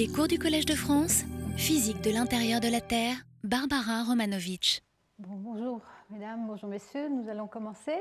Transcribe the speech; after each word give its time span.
Les 0.00 0.08
cours 0.08 0.28
du 0.28 0.38
Collège 0.38 0.64
de 0.64 0.74
France, 0.74 1.24
physique 1.58 2.00
de 2.00 2.10
l'intérieur 2.10 2.60
de 2.60 2.68
la 2.68 2.80
Terre, 2.80 3.16
Barbara 3.44 4.02
Romanovitch. 4.04 4.80
bonjour 5.18 5.82
mesdames, 6.08 6.46
bonjour 6.46 6.70
messieurs, 6.70 7.10
nous 7.10 7.28
allons 7.28 7.46
commencer. 7.46 7.98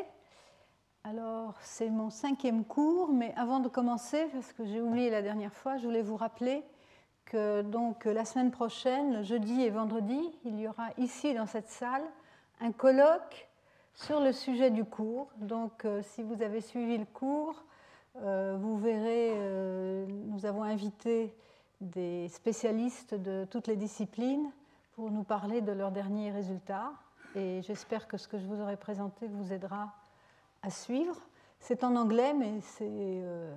Alors 1.04 1.56
c'est 1.62 1.90
mon 1.90 2.10
cinquième 2.10 2.64
cours, 2.64 3.12
mais 3.12 3.34
avant 3.36 3.60
de 3.60 3.68
commencer, 3.68 4.28
parce 4.32 4.54
que 4.54 4.64
j'ai 4.64 4.80
oublié 4.80 5.10
la 5.10 5.22
dernière 5.22 5.52
fois, 5.52 5.76
je 5.76 5.88
voulais 5.88 6.02
vous 6.02 6.16
rappeler 6.16 6.64
que 7.26 7.64
donc 7.64 8.06
la 8.06 8.24
semaine 8.24 8.52
prochaine, 8.52 9.22
jeudi 9.22 9.62
et 9.64 9.70
vendredi, 9.70 10.22
il 10.46 10.58
y 10.58 10.70
aura 10.70 10.92
ici 10.98 11.34
dans 11.34 11.48
cette 11.48 11.68
salle 11.68 12.06
un 12.62 12.72
colloque 12.72 13.50
sur 13.94 14.22
le 14.22 14.32
sujet 14.32 14.72
du 14.72 14.86
cours. 14.86 15.28
Donc 15.36 15.84
euh, 15.84 16.02
si 16.02 16.24
vous 16.24 16.42
avez 16.44 16.62
suivi 16.62 16.98
le 16.98 17.04
cours, 17.04 17.62
euh, 18.22 18.56
vous 18.58 18.78
verrez, 18.78 19.32
euh, 19.34 20.06
nous 20.08 20.46
avons 20.46 20.64
invité 20.64 21.36
des 21.82 22.28
spécialistes 22.30 23.16
de 23.16 23.46
toutes 23.50 23.68
les 23.68 23.76
disciplines 23.76 24.52
pour 24.94 25.12
nous 25.12 25.24
parler 25.24 25.62
de 25.62 25.72
leurs 25.72 25.92
derniers 25.92 26.32
résultats. 26.32 26.92
Et 27.36 27.62
j'espère 27.62 28.08
que 28.08 28.18
ce 28.18 28.28
que 28.28 28.38
je 28.38 28.46
vous 28.46 28.60
aurai 28.60 28.78
présenté 28.78 29.28
vous 29.28 29.54
aidera 29.54 29.94
à 30.62 30.70
suivre. 30.70 31.16
C'est 31.60 31.84
en 31.84 31.96
anglais, 31.96 32.34
mais 32.34 32.60
c'est 32.62 32.88
euh, 32.90 33.56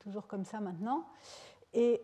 toujours 0.00 0.26
comme 0.26 0.44
ça 0.44 0.60
maintenant. 0.60 1.06
Et, 1.72 2.02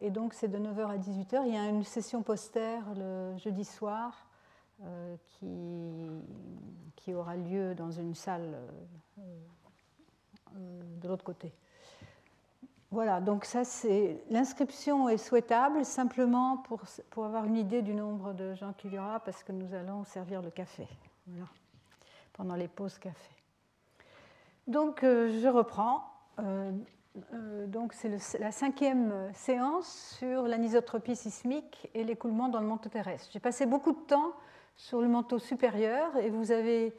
et 0.00 0.10
donc 0.10 0.34
c'est 0.34 0.48
de 0.48 0.58
9h 0.58 0.86
à 0.88 0.98
18h. 0.98 1.42
Il 1.46 1.54
y 1.54 1.56
a 1.56 1.66
une 1.68 1.84
session 1.84 2.22
poster 2.22 2.80
le 2.94 3.36
jeudi 3.38 3.64
soir 3.64 4.26
qui, 5.26 6.10
qui, 6.96 7.14
aura 7.14 7.36
lieu 7.36 7.74
dans 7.74 7.90
une 7.90 8.14
salle 8.14 8.54
euh, 10.56 10.80
de 11.00 11.08
l'autre 11.08 11.24
côté. 11.24 11.52
Voilà, 12.94 13.20
donc 13.20 13.44
ça 13.44 13.64
c'est 13.64 14.22
l'inscription 14.30 15.08
est 15.08 15.16
souhaitable 15.16 15.84
simplement 15.84 16.58
pour, 16.58 16.80
avoir 17.24 17.44
une 17.44 17.56
idée 17.56 17.82
du 17.82 17.92
nombre 17.92 18.32
de 18.34 18.54
gens 18.54 18.72
qu'il 18.72 18.94
y 18.94 18.98
aura 19.00 19.18
parce 19.18 19.42
que 19.42 19.50
nous 19.50 19.74
allons 19.74 20.04
servir 20.04 20.40
le 20.40 20.52
café 20.52 20.86
pendant 22.34 22.54
les 22.54 22.68
pauses 22.68 22.96
café. 22.98 23.34
Donc 24.68 25.02
euh, 25.02 25.40
je 25.42 25.48
reprends. 25.48 26.04
Euh, 26.38 26.70
donc 27.66 27.94
c'est 27.94 28.38
la 28.38 28.52
cinquième 28.52 29.12
séance 29.34 30.16
sur 30.16 30.46
l'anisotropie 30.46 31.16
sismique 31.16 31.90
et 31.94 32.04
l'écoulement 32.04 32.48
dans 32.48 32.60
le 32.60 32.66
manteau 32.68 32.90
terrestre. 32.90 33.28
J'ai 33.32 33.40
passé 33.40 33.66
beaucoup 33.66 33.90
de 33.90 34.06
temps 34.06 34.34
sur 34.76 35.00
le 35.00 35.08
manteau 35.08 35.40
supérieur 35.40 36.16
et 36.18 36.30
vous 36.30 36.52
avez 36.52 36.94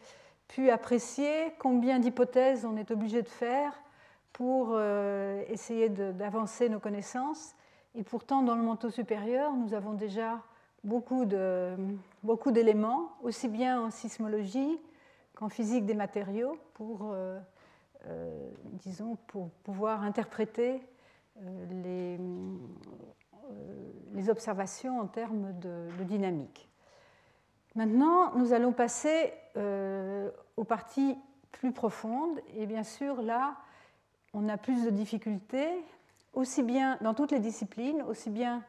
pu 0.50 0.72
apprécier 0.72 1.53
combien 1.58 2.00
d'hypothèses 2.00 2.66
on 2.66 2.75
est 2.75 2.92
obligé 2.92 3.22
de 3.22 3.30
faire 3.30 3.72
pour 4.36 4.72
euh, 4.73 5.41
essayer 5.47 5.88
d'avancer 5.88 6.67
nos 6.67 6.81
connaissances. 6.81 7.55
Et 7.95 8.03
pourtant, 8.03 8.44
dans 8.44 8.55
le 8.55 8.64
manteau 8.64 8.89
supérieur, 8.89 9.53
nous 9.53 9.73
avons 9.73 9.94
déjà 9.94 10.42
beaucoup 10.83 11.23
d'éléments, 12.52 13.14
aussi 13.23 13.47
bien 13.47 13.80
en 13.80 13.92
sismologie 13.92 14.77
qu'en 15.36 15.47
physique 15.47 15.86
des 15.86 15.94
matériaux, 15.94 16.59
pour, 16.73 17.14
euh, 17.14 17.39
euh, 18.08 18.50
disons, 18.73 19.16
pour 19.27 19.52
pouvoir 19.64 20.03
interpréter 20.03 20.81
les, 21.72 22.20
observations 24.27 24.99
en 24.99 25.05
termes 25.08 25.53
de 25.59 26.03
dynamique. 26.03 26.67
Maintenant, 27.75 28.33
nous 28.36 28.53
allons 28.53 28.73
passer 28.73 29.31
aux 30.58 30.64
parties 30.64 31.16
plus 31.52 31.72
profondes. 31.72 32.39
Et 32.55 32.66
bien 32.66 32.83
sûr, 32.83 33.22
là, 33.22 33.55
on 34.36 34.50
a 34.50 34.58
plus 34.58 34.83
de 34.83 34.89
difficultés, 34.89 35.69
aussi 36.33 36.61
bien 36.61 36.97
dans 37.02 37.14
toutes 37.14 37.31
les 37.31 37.39
disciplines, 37.39 38.02
aussi 38.03 38.30
bien 38.30 38.64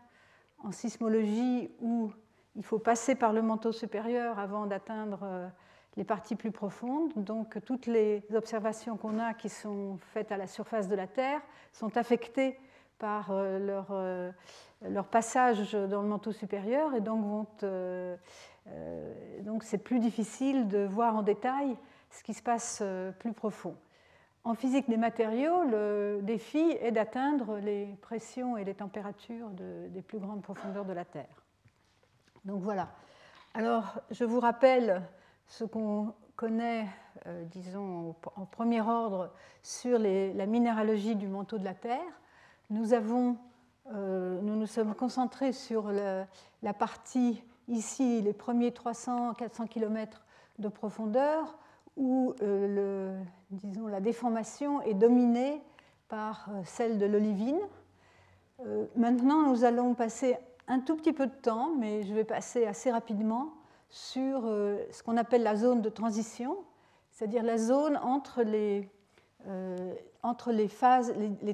en 0.63 0.73
sismologie 0.73 1.71
où 1.81 2.11
il 2.55 2.65
faut 2.65 2.79
passer 2.79 3.15
par 3.15 3.33
le 3.33 3.43
manteau 3.43 3.73
supérieur 3.73 4.39
avant 4.39 4.67
d'atteindre 4.67 5.21
euh, 5.25 5.49
les 5.97 6.05
parties 6.05 6.37
plus 6.37 6.53
profondes. 6.53 7.13
Donc 7.17 7.59
toutes 7.65 7.87
les 7.87 8.23
observations 8.35 8.97
qu'on 8.97 9.19
a 9.19 9.35
qui 9.35 9.49
sont 9.49 9.99
faites 10.13 10.33
à 10.33 10.37
la 10.37 10.47
surface 10.47 10.89
de 10.89 10.95
la 10.95 11.07
Terre 11.07 11.41
sont 11.73 11.97
affectées 11.97 12.59
par 12.99 13.31
euh, 13.31 13.59
leur, 13.59 13.93
leur 14.89 15.07
passage 15.09 15.73
dans 15.73 16.01
le 16.01 16.09
manteau 16.09 16.33
supérieur 16.33 16.95
et 16.95 17.01
donc 17.03 17.49
euh, 17.63 18.17
c'est 19.63 19.79
plus 19.79 19.99
difficile 19.99 20.69
de 20.69 20.85
voir 20.85 21.17
en 21.17 21.23
détail 21.23 21.77
ce 22.11 22.23
qui 22.23 22.35
se 22.35 22.43
passe 22.43 22.81
euh, 22.83 23.13
plus 23.13 23.33
profond. 23.33 23.77
En 24.47 24.55
physique 24.55 24.89
des 24.89 24.97
matériaux, 24.97 25.65
le 25.65 26.21
défi 26.23 26.61
est 26.81 26.93
d'atteindre 26.93 27.59
les 27.59 27.87
pressions 28.01 28.57
et 28.57 28.63
les 28.63 28.75
températures 28.75 29.49
des 29.51 30.03
plus 30.03 30.21
grandes 30.21 30.41
profondeurs 30.41 30.85
de 30.85 30.93
la 30.93 31.05
Terre. 31.05 31.43
Donc 32.45 32.61
voilà. 32.61 32.89
Alors, 33.55 34.01
je 34.13 34.25
vous 34.25 34.39
rappelle 34.39 35.03
ce 35.49 35.65
qu'on 35.65 36.15
connaît, 36.37 36.87
euh, 37.27 37.43
disons, 37.47 38.15
en 38.37 38.47
premier 38.47 38.83
ordre 38.83 39.33
sur 39.65 39.99
la 39.99 40.47
minéralogie 40.47 41.17
du 41.17 41.27
manteau 41.27 41.59
de 41.59 41.65
la 41.65 41.75
Terre. 41.75 42.21
Nous, 42.71 42.93
avons, 42.93 43.37
nous 43.93 44.55
nous 44.55 44.67
sommes 44.67 44.95
concentrés 44.95 45.53
sur 45.53 45.91
la 45.91 46.73
partie 46.73 47.43
ici 47.67 48.23
les 48.23 48.33
premiers 48.33 48.71
300-400 48.71 49.67
km 49.67 50.25
de 50.61 50.69
profondeur 50.69 51.59
où 51.97 52.35
euh, 52.43 53.19
la 53.89 54.01
déformation 54.01 54.83
est 54.83 54.95
dominée 54.95 55.63
par 56.09 56.49
euh, 56.51 56.61
celle 56.65 56.99
de 56.99 57.07
l'olivine. 57.07 57.61
Euh, 58.65 58.87
maintenant, 58.97 59.43
nous 59.43 59.65
allons 59.65 59.95
passer 59.95 60.37
un 60.69 60.81
tout 60.81 60.97
petit 60.97 61.13
peu 61.13 61.27
de 61.27 61.35
temps, 61.35 61.75
mais 61.79 62.03
je 62.03 62.15
vais 62.15 62.25
passer 62.25 62.67
assez 62.67 62.91
rapidement 62.91 63.53
sur 63.89 64.43
ce 64.43 65.03
qu'on 65.05 65.17
appelle 65.17 65.45
la 65.45 65.55
zone 65.55 65.81
de 65.81 65.89
transition, 65.89 66.57
c'est-à-dire 67.13 67.45
la 67.45 67.57
zone 67.57 67.97
entre 68.03 68.43
les, 68.43 68.91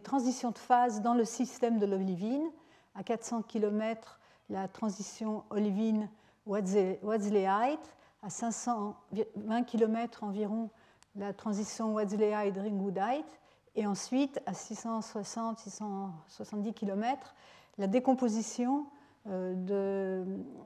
transitions 0.02 0.50
de 0.50 0.58
phase 0.58 1.02
dans 1.02 1.12
le 1.12 1.26
système 1.26 1.78
de 1.78 1.84
l'olivine. 1.84 2.50
À 2.94 3.02
400 3.02 3.42
km, 3.42 4.18
la 4.48 4.66
transition 4.66 5.44
olivine-Wadsleyite, 5.50 7.96
à 8.22 8.30
520 8.30 9.64
km 9.64 10.24
environ 10.24 10.70
la 11.16 11.32
transition 11.32 11.94
Wadsleyite-Ringwoodite, 11.94 13.40
et 13.74 13.86
ensuite 13.86 14.40
à 14.46 14.52
660-670 14.52 16.74
km 16.74 17.34
la 17.78 17.86
décomposition 17.86 18.84
euh, 19.28 19.54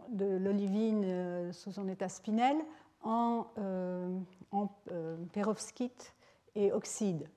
de, 0.09 0.39
l'olivine 0.39 1.03
euh, 1.05 1.53
sous 1.53 1.73
son 1.73 1.89
état 1.89 2.09
spinel 2.09 2.57
en, 3.03 3.47
euh, 3.59 4.19
perovskite 5.33 6.15
et 6.55 6.73
oxyde. 6.73 7.29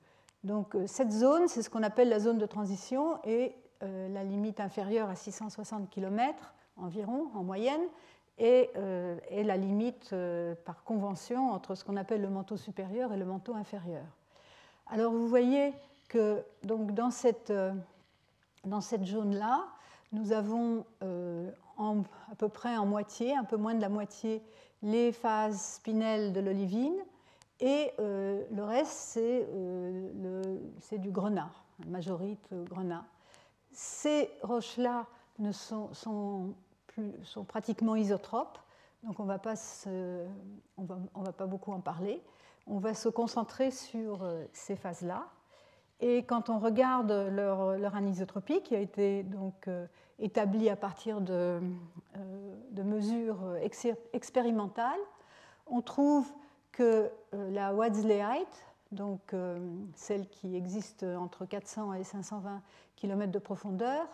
Donc 0.44 0.78
cette 0.86 1.12
zone, 1.12 1.50
c'est 1.50 1.62
ce 1.62 1.70
qu'on 1.70 1.84
appelle 1.84 2.10
la 2.10 2.20
zone 2.20 2.38
de 2.38 2.46
transition 2.46 3.18
et 3.26 3.54
la 3.82 4.24
limite 4.24 4.62
inférieure 4.62 5.10
à 5.10 5.16
660 5.16 5.90
km 5.90 6.54
environ 6.78 7.28
en 7.36 7.44
moyenne, 7.44 7.82
et, 8.40 8.70
euh, 8.78 9.18
la 9.32 9.58
limite 9.58 10.12
euh, 10.14 10.56
par 10.66 10.84
convention 10.84 11.52
entre 11.52 11.76
ce 11.76 11.84
qu'on 11.84 11.98
appelle 11.98 12.22
le 12.22 12.30
manteau 12.30 12.58
supérieur 12.58 13.14
et 13.14 13.18
le 13.18 13.26
manteau 13.26 13.54
inférieur. 13.54 14.04
Alors 14.88 15.12
vous 15.12 15.28
voyez 15.28 15.74
que 16.08 16.44
donc, 16.64 16.94
dans 16.94 17.12
cette, 17.12 17.54
dans 18.66 18.82
cette 18.82 19.06
zone-là, 19.06 19.68
nous 20.12 20.32
avons 20.32 20.84
à 21.02 22.36
peu 22.36 22.50
près 22.50 22.76
en 22.76 22.88
moitié, 22.88 23.36
un 23.36 23.44
peu 23.44 23.58
moins 23.58 23.76
de 23.76 23.82
la 23.82 23.90
moitié, 23.90 24.42
les 24.82 25.12
phases 25.12 25.76
spinelles 25.76 26.34
de 26.34 26.40
l'olivine, 26.40 26.96
et 27.60 27.92
le 28.00 28.64
reste, 28.64 29.20
c'est 30.80 30.98
du 30.98 31.12
grenat, 31.12 31.52
majorite 31.86 32.50
grenat. 32.52 33.06
Ces 33.72 34.32
roches-là 34.42 35.06
sont, 35.52 35.94
sont, 35.94 36.54
sont, 37.24 37.44
pratiquement 37.44 37.96
isotropes, 37.96 38.60
donc 39.04 39.20
on 39.20 39.24
ne 39.24 39.28
va, 39.28 39.40
pas 41.32 41.46
beaucoup 41.46 41.72
en 41.72 41.80
parler. 41.80 42.22
On 42.68 42.80
va 42.80 42.94
se 42.94 43.10
concentrer 43.10 43.72
sur 43.72 44.24
euh, 44.24 44.44
ces 44.54 44.76
phases-là. 44.76 45.28
Et 46.02 46.24
quand 46.24 46.50
on 46.50 46.60
regarde 46.60 47.12
leur, 47.12 47.96
anisotropie, 47.96 48.62
qui 48.62 48.76
a 48.76 48.80
été 48.80 49.24
donc 49.24 49.68
euh, 49.68 49.86
établie 50.18 50.70
à 50.70 50.76
partir 50.76 51.20
de, 51.20 51.60
euh, 52.18 52.84
mesures 52.84 53.56
expérimentales, 54.14 55.00
on 55.68 55.82
trouve 55.82 56.32
que 56.72 57.12
la 57.34 57.74
Wadsleyite, 57.74 58.66
donc 58.92 59.36
celle 59.94 60.28
qui 60.30 60.56
existe 60.56 61.04
entre 61.04 61.46
400 61.46 61.94
et 61.94 62.04
520 62.04 62.62
km 62.96 63.32
de 63.32 63.38
profondeur, 63.38 64.08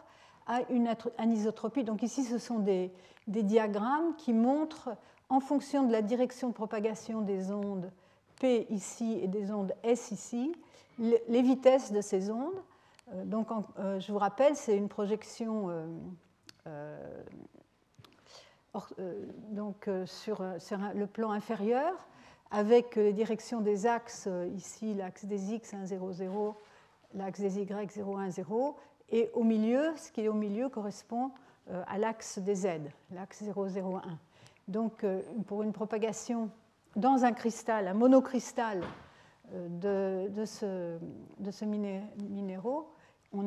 a 0.47 0.62
une 0.69 0.94
anisotropie. 1.18 1.83
Donc 1.83 2.03
ici, 2.03 2.24
ce 2.24 2.38
sont 2.38 2.59
des, 2.59 2.92
diagrammes 3.27 4.15
qui 4.18 4.33
montrent, 4.33 4.95
en 5.30 5.39
fonction 5.39 5.83
de 5.83 5.92
la 5.92 6.01
direction 6.01 6.50
de 6.50 6.53
propagation 6.53 7.21
des 7.21 7.51
ondes 7.51 7.92
P 8.39 8.68
ici 8.69 9.19
et 9.21 9.27
des 9.27 9.51
ondes 9.51 9.74
S 9.83 10.12
ici, 10.12 10.51
les 11.00 11.42
vitesses 11.42 11.92
de 11.92 12.01
ces 12.01 12.30
ondes. 12.30 12.62
donc, 13.25 13.47
je 13.77 14.12
vous 14.12 14.19
rappelle, 14.19 14.56
c'est 14.56 14.77
une 14.77 14.88
projection 14.88 15.71
donc, 19.51 19.89
sur, 20.06 20.44
sur, 20.59 20.77
le 20.94 21.07
plan 21.07 21.31
inférieur 21.31 21.94
avec 22.51 22.95
les 22.95 23.13
directions 23.13 23.62
des 23.62 23.86
axes, 23.86 24.30
ici 24.56 24.94
l'axe 24.94 25.25
des 25.25 25.53
x 25.53 25.74
1, 25.74 25.86
0, 25.88 26.13
0, 26.13 26.56
l'axe 27.13 27.41
des 27.41 27.59
y 27.59 27.68
0, 27.89 28.18
1, 28.18 28.30
0, 28.31 28.77
et 29.09 29.29
au 29.33 29.43
milieu, 29.43 29.93
ce 29.97 30.11
qui 30.11 30.21
est 30.21 30.27
au 30.27 30.33
milieu 30.33 30.69
correspond 30.69 31.31
à 31.87 31.97
l'axe 31.97 32.37
des 32.39 32.55
z, 32.55 32.67
l'axe 33.11 33.43
0, 33.43 33.69
0, 33.69 33.97
1. 33.97 34.01
Donc, 34.67 35.05
pour 35.47 35.63
une 35.63 35.73
propagation 35.73 36.49
dans 36.95 37.25
un 37.25 37.31
cristal, 37.31 37.87
un 37.87 37.93
monocristal 37.93 38.83
de, 39.51 40.29
de 40.29 40.45
ce, 40.45 40.97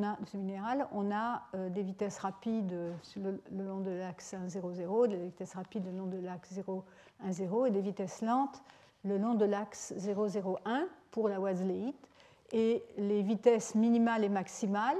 a, 0.02 0.19
minéral, 0.34 0.87
on 0.93 1.10
a 1.10 1.43
euh, 1.55 1.70
des 1.70 1.82
vitesses 1.82 2.19
rapides 2.19 2.76
le, 3.16 3.40
long 3.50 3.81
de 3.81 3.90
l'axe 3.90 4.34
1, 4.34 4.49
0, 4.49 4.72
0, 4.75 5.06
des 5.06 5.16
vitesses 5.16 5.55
rapides 5.55 5.87
le 5.87 5.96
long 5.96 6.06
de 6.06 6.19
l'axe 6.19 6.52
0, 6.52 6.84
1, 7.25 7.32
0 7.32 7.66
et 7.66 7.70
des 7.70 7.81
vitesses 7.81 8.20
lentes 8.22 8.62
le 9.05 9.16
long 9.16 9.34
de 9.34 9.44
l'axe 9.44 9.94
0, 9.96 10.28
0, 10.28 10.58
1 10.64 10.87
pour 11.10 11.28
la 11.28 11.40
Wasléite. 11.40 12.08
Et 12.52 12.82
les 12.96 13.22
vitesses 13.22 13.75
minimales 13.75 14.25
et 14.25 14.28
maximales 14.28 14.96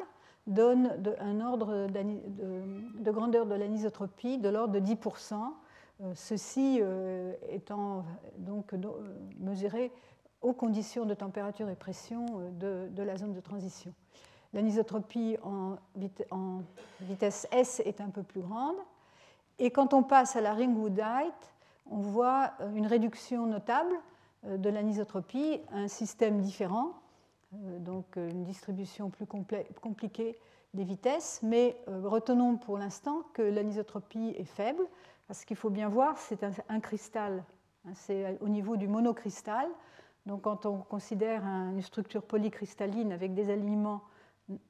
donnent 0.49 1.00
un 1.21 1.41
ordre 1.41 1.87
de, 1.87 3.03
de, 3.03 3.11
grandeur 3.11 3.47
de 3.47 3.55
l'anisotropie 3.55 4.39
de 4.39 4.49
l'ordre 4.49 4.75
de 4.75 4.81
10%, 4.81 5.35
euh, 5.35 6.12
ceci 6.15 6.81
euh, 6.81 7.33
étant 7.50 8.05
donc 8.39 8.75
mesuré 9.39 9.93
aux 10.43 10.53
conditions 10.53 11.05
de 11.05 11.15
température 11.15 11.69
et 11.69 11.77
pression 11.77 12.27
de, 12.59 13.03
la 13.03 13.17
zone 13.17 13.33
de 13.33 13.41
transition. 13.41 13.93
L'anisotropie 14.53 15.37
en, 15.43 15.77
en, 16.31 16.62
vitesse 17.01 17.47
S 17.51 17.81
est 17.85 18.01
un 18.01 18.09
peu 18.09 18.23
plus 18.23 18.41
grande. 18.41 18.77
Et 19.59 19.71
quand 19.71 19.93
on 19.94 20.03
passe 20.03 20.37
à 20.37 20.41
la 20.41 20.55
Ringwoodite, 20.55 21.53
on 21.91 22.01
voit 22.01 22.53
euh, 22.61 22.75
une 22.75 22.87
réduction 22.87 23.47
notable 23.47 23.94
euh, 24.47 24.56
de 24.56 24.69
l'anisotropie, 24.71 25.61
un 25.73 25.89
système 25.89 26.41
différent, 26.41 26.89
euh, 26.89 27.07
donc 27.53 28.17
une 28.17 28.45
distribution 28.45 29.11
plus 29.11 29.27
compliquée 29.27 30.39
des 30.75 30.85
vitesses. 30.85 31.41
Mais 31.43 31.77
retenons 31.87 32.56
pour 32.56 32.79
l'instant 32.79 33.23
que 33.33 33.43
l'anisotropie 33.43 34.35
est 34.37 34.45
faible, 34.45 34.83
parce 35.27 35.45
qu'il 35.45 35.56
faut 35.56 35.71
bien 35.71 35.89
voir, 35.89 36.19
c'est 36.19 36.45
un, 36.69 36.81
cristal, 36.81 37.45
hein, 37.87 37.93
c'est 37.95 38.39
au 38.41 38.49
niveau 38.49 38.77
du 38.77 38.89
monocristal. 38.89 39.69
Donc 40.27 40.43
quand 40.43 40.67
on 40.67 40.79
considère 40.79 41.45
une 41.45 41.83
structure 41.83 42.23
polycristalline 42.23 43.12
avec 43.12 43.35
des 43.35 43.51
alignements 43.51 44.03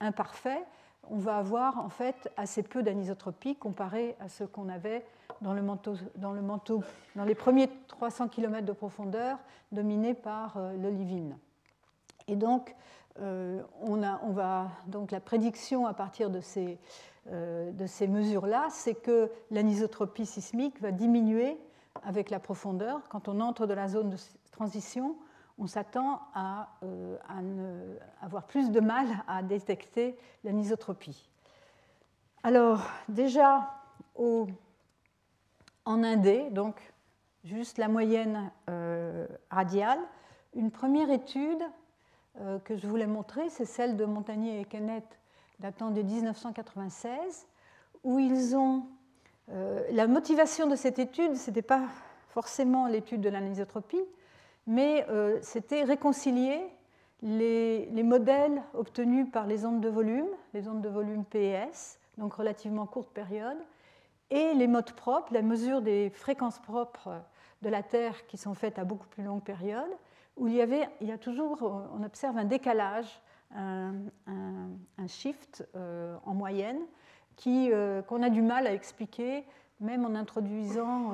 imparfait, 0.01 0.65
on 1.11 1.17
va 1.17 1.39
avoir 1.39 1.79
en 1.79 1.89
fait 1.89 2.31
assez 2.37 2.63
peu 2.63 2.83
d'anisotropie 2.83 3.57
comparé 3.57 4.17
à 4.21 4.29
ce 4.29 4.45
qu'on 4.45 4.69
avait 4.69 5.05
dans 5.41 5.53
le, 5.53 5.63
manteau, 5.63 5.95
dans 6.17 7.25
les 7.25 7.35
premiers 7.35 7.69
300 7.87 8.29
km 8.29 8.67
de 8.67 8.73
profondeur 8.73 9.39
dominé 9.73 10.15
par 10.15 10.57
euh, 10.57 10.77
l'olivine. 10.77 11.37
Et 12.29 12.37
donc, 12.37 12.77
euh, 13.21 13.63
on, 13.81 14.03
a, 14.03 14.21
on, 14.23 14.31
va, 14.31 14.71
donc 14.87 15.11
la 15.11 15.21
prédiction 15.21 15.87
à 15.87 15.95
partir 15.95 16.31
de 16.31 16.41
ces, 16.41 16.79
euh, 17.29 17.73
de 17.73 17.87
ces 17.87 18.07
mesures-là, 18.07 18.69
c'est 18.71 18.95
que 18.95 19.31
l'anisotropie 19.51 20.27
sismique 20.27 20.81
va 20.81 20.93
diminuer 20.93 21.59
avec 22.05 22.31
la 22.31 22.39
profondeur. 22.39 23.01
Quand 23.09 23.27
on 23.27 23.41
entre 23.41 23.67
dans 23.67 23.75
la 23.75 23.89
zone 23.89 24.11
de 24.11 24.17
transition, 24.53 25.17
on 25.59 25.67
s'attend 25.67 26.21
à, 26.35 26.69
euh, 26.85 27.97
avoir 28.21 28.45
plus 28.45 28.71
de 28.71 28.79
mal 28.79 29.07
à 29.27 29.43
détecter 29.43 30.17
l'anisotropie. 30.45 31.29
Alors, 32.45 32.83
déjà, 33.09 33.75
en 35.85 36.05
Indé, 36.05 36.51
donc 36.51 36.93
juste 37.43 37.79
la 37.79 37.89
moyenne 37.89 38.53
radiale, 39.51 39.99
une 40.55 40.71
première 40.71 41.11
étude 41.11 41.63
euh, 42.41 42.59
que 42.61 42.77
je 42.77 42.87
voulais 42.87 43.07
montrer, 43.07 43.49
c'est 43.51 43.65
celle 43.65 43.97
de 43.97 44.05
Montagnier 44.05 44.61
et 44.61 44.65
Kenneth 44.65 45.19
datant 45.61 45.91
de 45.91 46.03
1996, 46.03 47.47
où 48.05 48.19
ils 48.19 48.57
ont. 48.57 48.85
la 49.49 50.07
motivation 50.07 50.69
de 50.69 50.77
cette 50.77 50.99
étude, 50.99 51.35
ce 51.35 51.51
n'était 51.51 51.63
pas 51.63 51.83
forcément 52.29 52.87
l'étude 52.87 53.21
de 53.21 53.29
l'anisotropie, 53.29 54.05
mais 54.69 55.07
euh, 55.09 55.39
c'était 55.43 55.83
réconcilier 55.83 56.61
les, 57.23 57.89
modèles 58.05 58.63
obtenus 58.75 59.27
par 59.33 59.47
les 59.47 59.65
ondes 59.65 59.81
de 59.81 59.89
volume, 59.89 60.29
les 60.55 60.69
ondes 60.69 60.83
de 60.83 60.89
volume 60.89 61.25
PES, 61.25 61.99
donc 62.19 62.35
relativement 62.35 62.87
courte 62.87 63.11
période, 63.11 63.57
et 64.31 64.53
les 64.55 64.67
modes 64.67 64.93
propres, 64.93 65.33
la 65.33 65.43
mesure 65.43 65.81
des 65.81 66.11
fréquences 66.11 66.59
propres 66.61 67.21
de 67.63 67.71
la 67.71 67.83
Terre 67.83 68.27
qui 68.27 68.37
sont 68.37 68.55
faites 68.55 68.79
à 68.79 68.85
beaucoup 68.85 69.09
plus 69.09 69.25
longue 69.25 69.43
période, 69.43 69.91
où 70.39 70.49
il 70.49 70.55
y, 70.55 70.63
avait, 70.63 70.89
il 71.01 71.09
y 71.09 71.13
a 71.13 71.19
toujours, 71.19 71.63
on 71.95 72.03
observe 72.03 72.37
un 72.39 72.45
décalage, 72.45 73.21
un, 73.55 73.93
shift 75.07 75.67
euh, 75.75 76.17
en 76.25 76.35
moyenne, 76.35 76.81
euh, 77.47 78.03
qu'on 78.03 78.23
a 78.23 78.31
du 78.31 78.43
mal 78.43 78.67
à 78.67 78.73
expliquer, 78.73 79.45
même 79.81 80.05
en 80.05 80.15
introduisant 80.15 81.13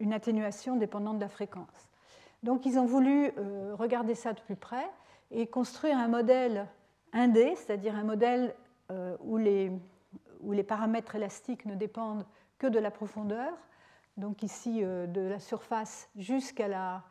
une 0.00 0.12
atténuation 0.12 0.76
dépendante 0.76 1.16
de 1.16 1.22
la 1.22 1.28
fréquence. 1.28 1.88
Donc 2.44 2.66
ils 2.66 2.78
ont 2.78 2.84
voulu 2.84 3.32
euh, 3.38 3.74
regarder 3.74 4.14
ça 4.14 4.34
de 4.34 4.40
plus 4.40 4.54
près 4.54 4.86
et 5.30 5.46
construire 5.46 5.96
un 5.96 6.08
modèle 6.08 6.68
indé, 7.14 7.54
c'est-à-dire 7.56 7.96
un 7.96 8.04
modèle 8.04 8.54
euh, 8.90 9.16
où 9.20 9.38
les, 9.38 9.72
où 10.40 10.52
les 10.52 10.62
paramètres 10.62 11.14
élastiques 11.14 11.64
ne 11.64 11.74
dépendent 11.74 12.26
que 12.58 12.66
de 12.66 12.78
la 12.78 12.90
profondeur, 12.90 13.50
donc 14.18 14.42
ici 14.42 14.80
euh, 14.82 15.06
de 15.06 15.22
la 15.22 15.38
surface 15.38 16.10
jusqu'à 16.16 16.68
la 16.68 17.02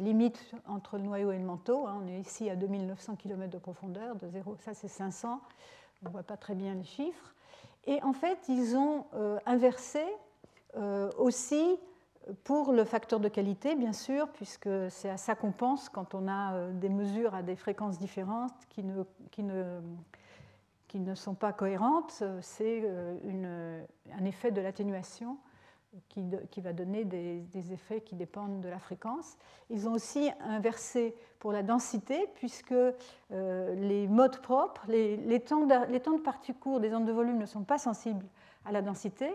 limite 0.00 0.54
entre 0.66 0.98
le 0.98 1.04
noyau 1.04 1.30
et 1.32 1.38
le 1.38 1.44
manteau. 1.44 1.86
Hein. 1.86 2.02
On 2.02 2.08
est 2.08 2.20
ici 2.20 2.50
à 2.50 2.56
2900 2.56 3.16
km 3.16 3.50
de 3.50 3.58
profondeur, 3.58 4.16
de 4.16 4.28
0, 4.28 4.56
ça 4.58 4.74
c'est 4.74 4.88
500, 4.88 5.40
on 6.02 6.06
ne 6.06 6.10
voit 6.10 6.22
pas 6.22 6.36
très 6.36 6.54
bien 6.54 6.74
les 6.74 6.84
chiffres. 6.84 7.34
Et 7.86 8.02
en 8.02 8.12
fait, 8.12 8.38
ils 8.48 8.76
ont 8.76 9.04
inversé 9.46 10.02
aussi 11.18 11.78
pour 12.44 12.72
le 12.72 12.84
facteur 12.84 13.20
de 13.20 13.28
qualité, 13.28 13.74
bien 13.74 13.92
sûr, 13.92 14.28
puisque 14.28 14.68
c'est 14.90 15.10
à 15.10 15.16
ça 15.16 15.34
qu'on 15.34 15.52
pense 15.52 15.88
quand 15.88 16.14
on 16.14 16.26
a 16.26 16.54
euh, 16.54 16.72
des 16.72 16.88
mesures 16.88 17.34
à 17.34 17.42
des 17.42 17.56
fréquences 17.56 17.98
différentes 17.98 18.52
qui 18.68 18.82
ne, 18.82 19.04
qui 19.30 19.42
ne, 19.42 19.80
qui 20.88 20.98
ne 20.98 21.14
sont 21.14 21.34
pas 21.34 21.52
cohérentes, 21.52 22.22
c'est 22.40 22.82
euh, 22.84 23.84
un 24.12 24.24
effet 24.24 24.50
de 24.50 24.60
l'atténuation 24.60 25.38
qui, 26.08 26.60
va 26.60 26.72
donner 26.72 27.04
des, 27.04 27.72
effets 27.72 28.00
qui 28.00 28.14
dépendent 28.14 28.60
de 28.60 28.68
la 28.68 28.78
fréquence. 28.78 29.36
Ils 29.70 29.88
ont 29.88 29.92
aussi 29.92 30.30
inversé 30.40 31.14
pour 31.38 31.52
la 31.52 31.62
densité, 31.62 32.28
puisque 32.34 32.72
euh, 32.72 33.74
les 33.74 34.08
modes 34.08 34.40
propres, 34.40 34.84
les, 34.88 35.40
temps 35.40 35.66
de, 35.66 35.98
temps 35.98 36.16
de 36.16 36.22
partie 36.22 36.54
courts 36.54 36.80
des 36.80 36.94
ondes 36.94 37.06
de 37.06 37.12
volume 37.12 37.38
ne 37.38 37.46
sont 37.46 37.64
pas 37.64 37.78
sensibles 37.78 38.26
à 38.64 38.72
la 38.72 38.82
densité, 38.82 39.30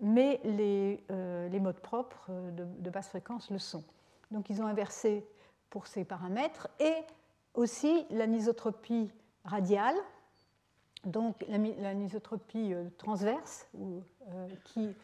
mais 0.00 0.40
les, 0.44 1.02
euh, 1.10 1.48
les 1.48 1.60
modes 1.60 1.80
propres 1.80 2.30
de, 2.30 2.90
basse 2.90 3.08
fréquence 3.08 3.50
le 3.50 3.58
sont. 3.58 3.84
Donc 4.30 4.50
ils 4.50 4.62
ont 4.62 4.66
inversé 4.66 5.26
pour 5.70 5.86
ces 5.86 6.04
paramètres 6.04 6.68
et 6.78 6.94
aussi 7.54 8.06
l'anisotropie 8.10 9.10
radiale, 9.44 9.96
donc 11.04 11.44
l'anisotropie 11.48 12.72
euh, 12.72 12.88
transverse, 12.96 13.66
euh, 13.76 14.48
qui, 14.64 14.94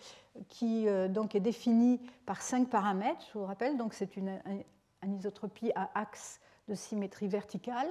qui 0.48 0.86
donc 1.10 1.34
est 1.34 1.40
définie 1.40 2.00
par 2.26 2.42
cinq 2.42 2.68
paramètres, 2.68 3.24
je 3.32 3.38
vous 3.38 3.44
rappelle, 3.44 3.76
donc 3.76 3.94
c'est 3.94 4.16
une 4.16 4.40
anisotropie 5.02 5.72
à 5.74 5.90
axe 5.94 6.40
de 6.68 6.74
symétrie 6.74 7.28
verticale. 7.28 7.88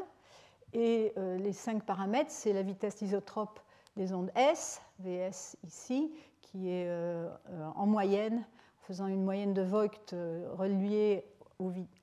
Et 0.74 1.14
les 1.18 1.54
cinq 1.54 1.84
paramètres, 1.84 2.32
c'est 2.32 2.54
la 2.54 2.62
vitesse 2.62 3.02
isotrope 3.02 3.60
des 3.98 4.14
ondes 4.14 4.32
S, 4.36 4.82
Vs 5.00 5.58
ici, 5.66 6.12
qui 6.42 6.70
est 6.70 6.88
euh, 6.88 7.30
en 7.76 7.86
moyenne, 7.86 8.46
faisant 8.84 9.08
une 9.08 9.24
moyenne 9.24 9.54
de 9.54 9.62
Voigt 9.62 10.14
euh, 10.14 10.48
reliée 10.54 11.26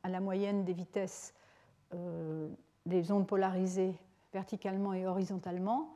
à 0.03 0.09
la 0.09 0.21
moyenne 0.21 0.65
des 0.65 0.73
vitesses 0.73 1.33
euh, 1.95 2.49
des 2.85 3.13
ondes 3.13 3.27
polarisées 3.27 3.95
verticalement 4.33 4.93
et 4.93 5.07
horizontalement. 5.07 5.95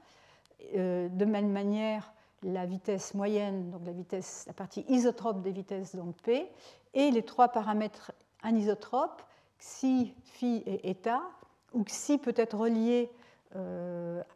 De 0.74 1.24
même 1.24 1.50
manière, 1.50 2.12
la 2.42 2.66
vitesse 2.66 3.14
moyenne, 3.14 3.71
donc 3.71 3.83
la, 3.85 3.92
vitesse, 3.92 4.45
la 4.47 4.52
partie 4.52 4.85
isotrope 4.88 5.42
des 5.42 5.52
vitesses 5.52 5.95
d'onde 5.95 6.14
P, 6.23 6.49
et 6.95 7.11
les 7.11 7.23
trois 7.23 7.49
paramètres 7.49 8.12
anisotropes, 8.42 9.23
xi, 9.59 10.14
phi 10.23 10.62
et 10.66 10.90
eta, 10.90 11.21
où 11.73 11.85
xi 11.85 12.18
peut 12.18 12.35
être 12.37 12.57
relié 12.57 13.11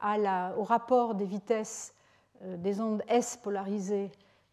à 0.01 0.19
la, 0.19 0.55
au 0.57 0.65
rapport 0.65 1.15
des 1.15 1.27
vitesses 1.27 1.95
euh, 2.45 2.57
des 2.57 2.81
ondes 2.81 3.03
S 3.09 3.37
polarisées 3.37 4.11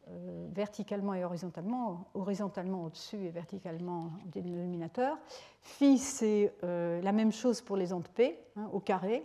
euh, 0.09 0.47
verticalement 0.51 1.13
et 1.13 1.23
horizontalement, 1.23 2.05
horizontalement 2.13 2.85
au-dessus 2.85 3.25
et 3.25 3.29
verticalement 3.29 4.11
au 4.25 4.29
dénominateur. 4.29 5.17
Phi, 5.61 5.97
c'est 5.97 6.53
euh, 6.63 7.01
la 7.01 7.11
même 7.11 7.31
chose 7.31 7.61
pour 7.61 7.77
les 7.77 7.93
ondes 7.93 8.07
P, 8.09 8.37
hein, 8.55 8.69
au 8.73 8.79
carré, 8.79 9.23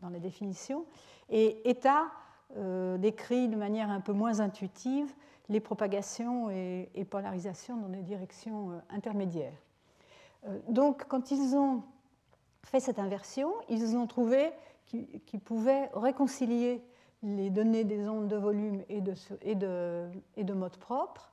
dans 0.00 0.08
les 0.08 0.20
définitions, 0.20 0.86
et 1.28 1.60
état 2.52 2.98
décrit 2.98 3.48
de 3.48 3.56
manière 3.56 3.90
un 3.90 4.00
peu 4.00 4.12
moins 4.12 4.40
intuitive 4.40 5.12
les 5.48 5.60
propagations 5.60 6.50
et, 6.50 7.06
polarisations 7.08 7.76
dans 7.76 7.88
des 7.88 8.02
directions 8.02 8.80
intermédiaires. 8.90 9.58
donc, 10.68 11.04
quand 11.08 11.30
ils 11.30 11.56
ont 11.56 11.82
fait 12.64 12.80
cette 12.80 12.98
inversion, 12.98 13.52
ils 13.68 13.96
ont 13.96 14.06
trouvé 14.06 14.52
qu'ils 14.86 15.40
pouvaient 15.40 15.88
réconcilier 15.94 16.82
les 17.22 17.50
données 17.50 17.84
des 17.84 18.08
ondes 18.08 18.28
de 18.28 18.36
volume 18.36 18.82
et 18.88 19.00
de, 19.00 19.14
et 19.42 19.54
de, 19.54 20.08
et 20.36 20.44
de 20.44 20.52
mode 20.52 20.76
propre. 20.76 21.30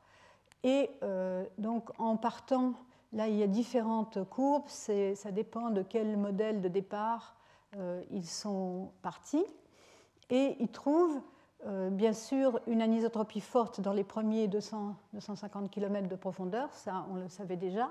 Et 0.64 0.90
euh, 1.04 1.46
donc 1.58 1.90
en 2.00 2.18
partant, 2.18 2.74
là 3.14 3.28
il 3.28 3.36
y 3.36 3.44
a 3.44 3.48
différentes 3.48 4.24
courbes, 4.30 4.68
ça 4.68 5.32
dépend 5.32 5.70
de 5.70 5.82
quel 5.82 6.18
modèle 6.18 6.62
de 6.62 6.68
départ 6.68 7.36
euh, 7.76 8.04
ils 8.12 8.28
sont 8.28 8.92
partis. 9.02 9.46
Et 10.30 10.56
ils 10.60 10.70
trouvent 10.70 11.22
euh, 11.66 11.90
bien 11.90 12.14
sûr 12.14 12.60
une 12.68 12.82
anisotropie 12.82 13.42
forte 13.42 13.82
dans 13.82 13.94
les 13.94 14.04
premiers 14.04 14.48
200, 14.48 14.96
250 15.14 15.72
km 15.72 16.08
de 16.08 16.16
profondeur, 16.16 16.70
ça 16.74 17.06
on 17.12 17.16
le 17.16 17.28
savait 17.30 17.56
déjà, 17.56 17.90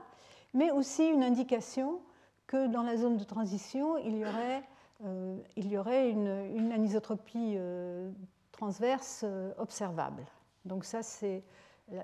mais 0.54 0.70
aussi 0.70 1.04
une 1.04 1.24
indication 1.24 1.98
que 2.46 2.68
dans 2.68 2.82
la 2.82 2.96
zone 2.96 3.16
de 3.16 3.24
transition, 3.24 3.98
il 3.98 4.16
y 4.16 4.24
aurait 4.24 4.62
euh, 5.04 5.36
il 5.56 5.74
une, 5.74 6.72
anisotropie 6.72 7.54
euh, 7.56 8.10
transverse 8.52 9.24
observable. 9.58 10.24
Donc 10.64 10.84
ça, 10.84 11.02
c'est 11.02 11.42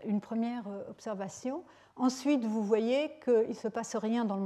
une 0.05 0.21
première 0.21 0.65
observation. 0.91 1.63
Ensuite, 1.97 2.45
vous 2.45 2.63
voyez 2.63 3.13
qu'il 3.25 3.49
ne 3.49 3.55
se 3.55 3.69
passe 3.69 3.97
rien 3.97 4.25
dans 4.25 4.39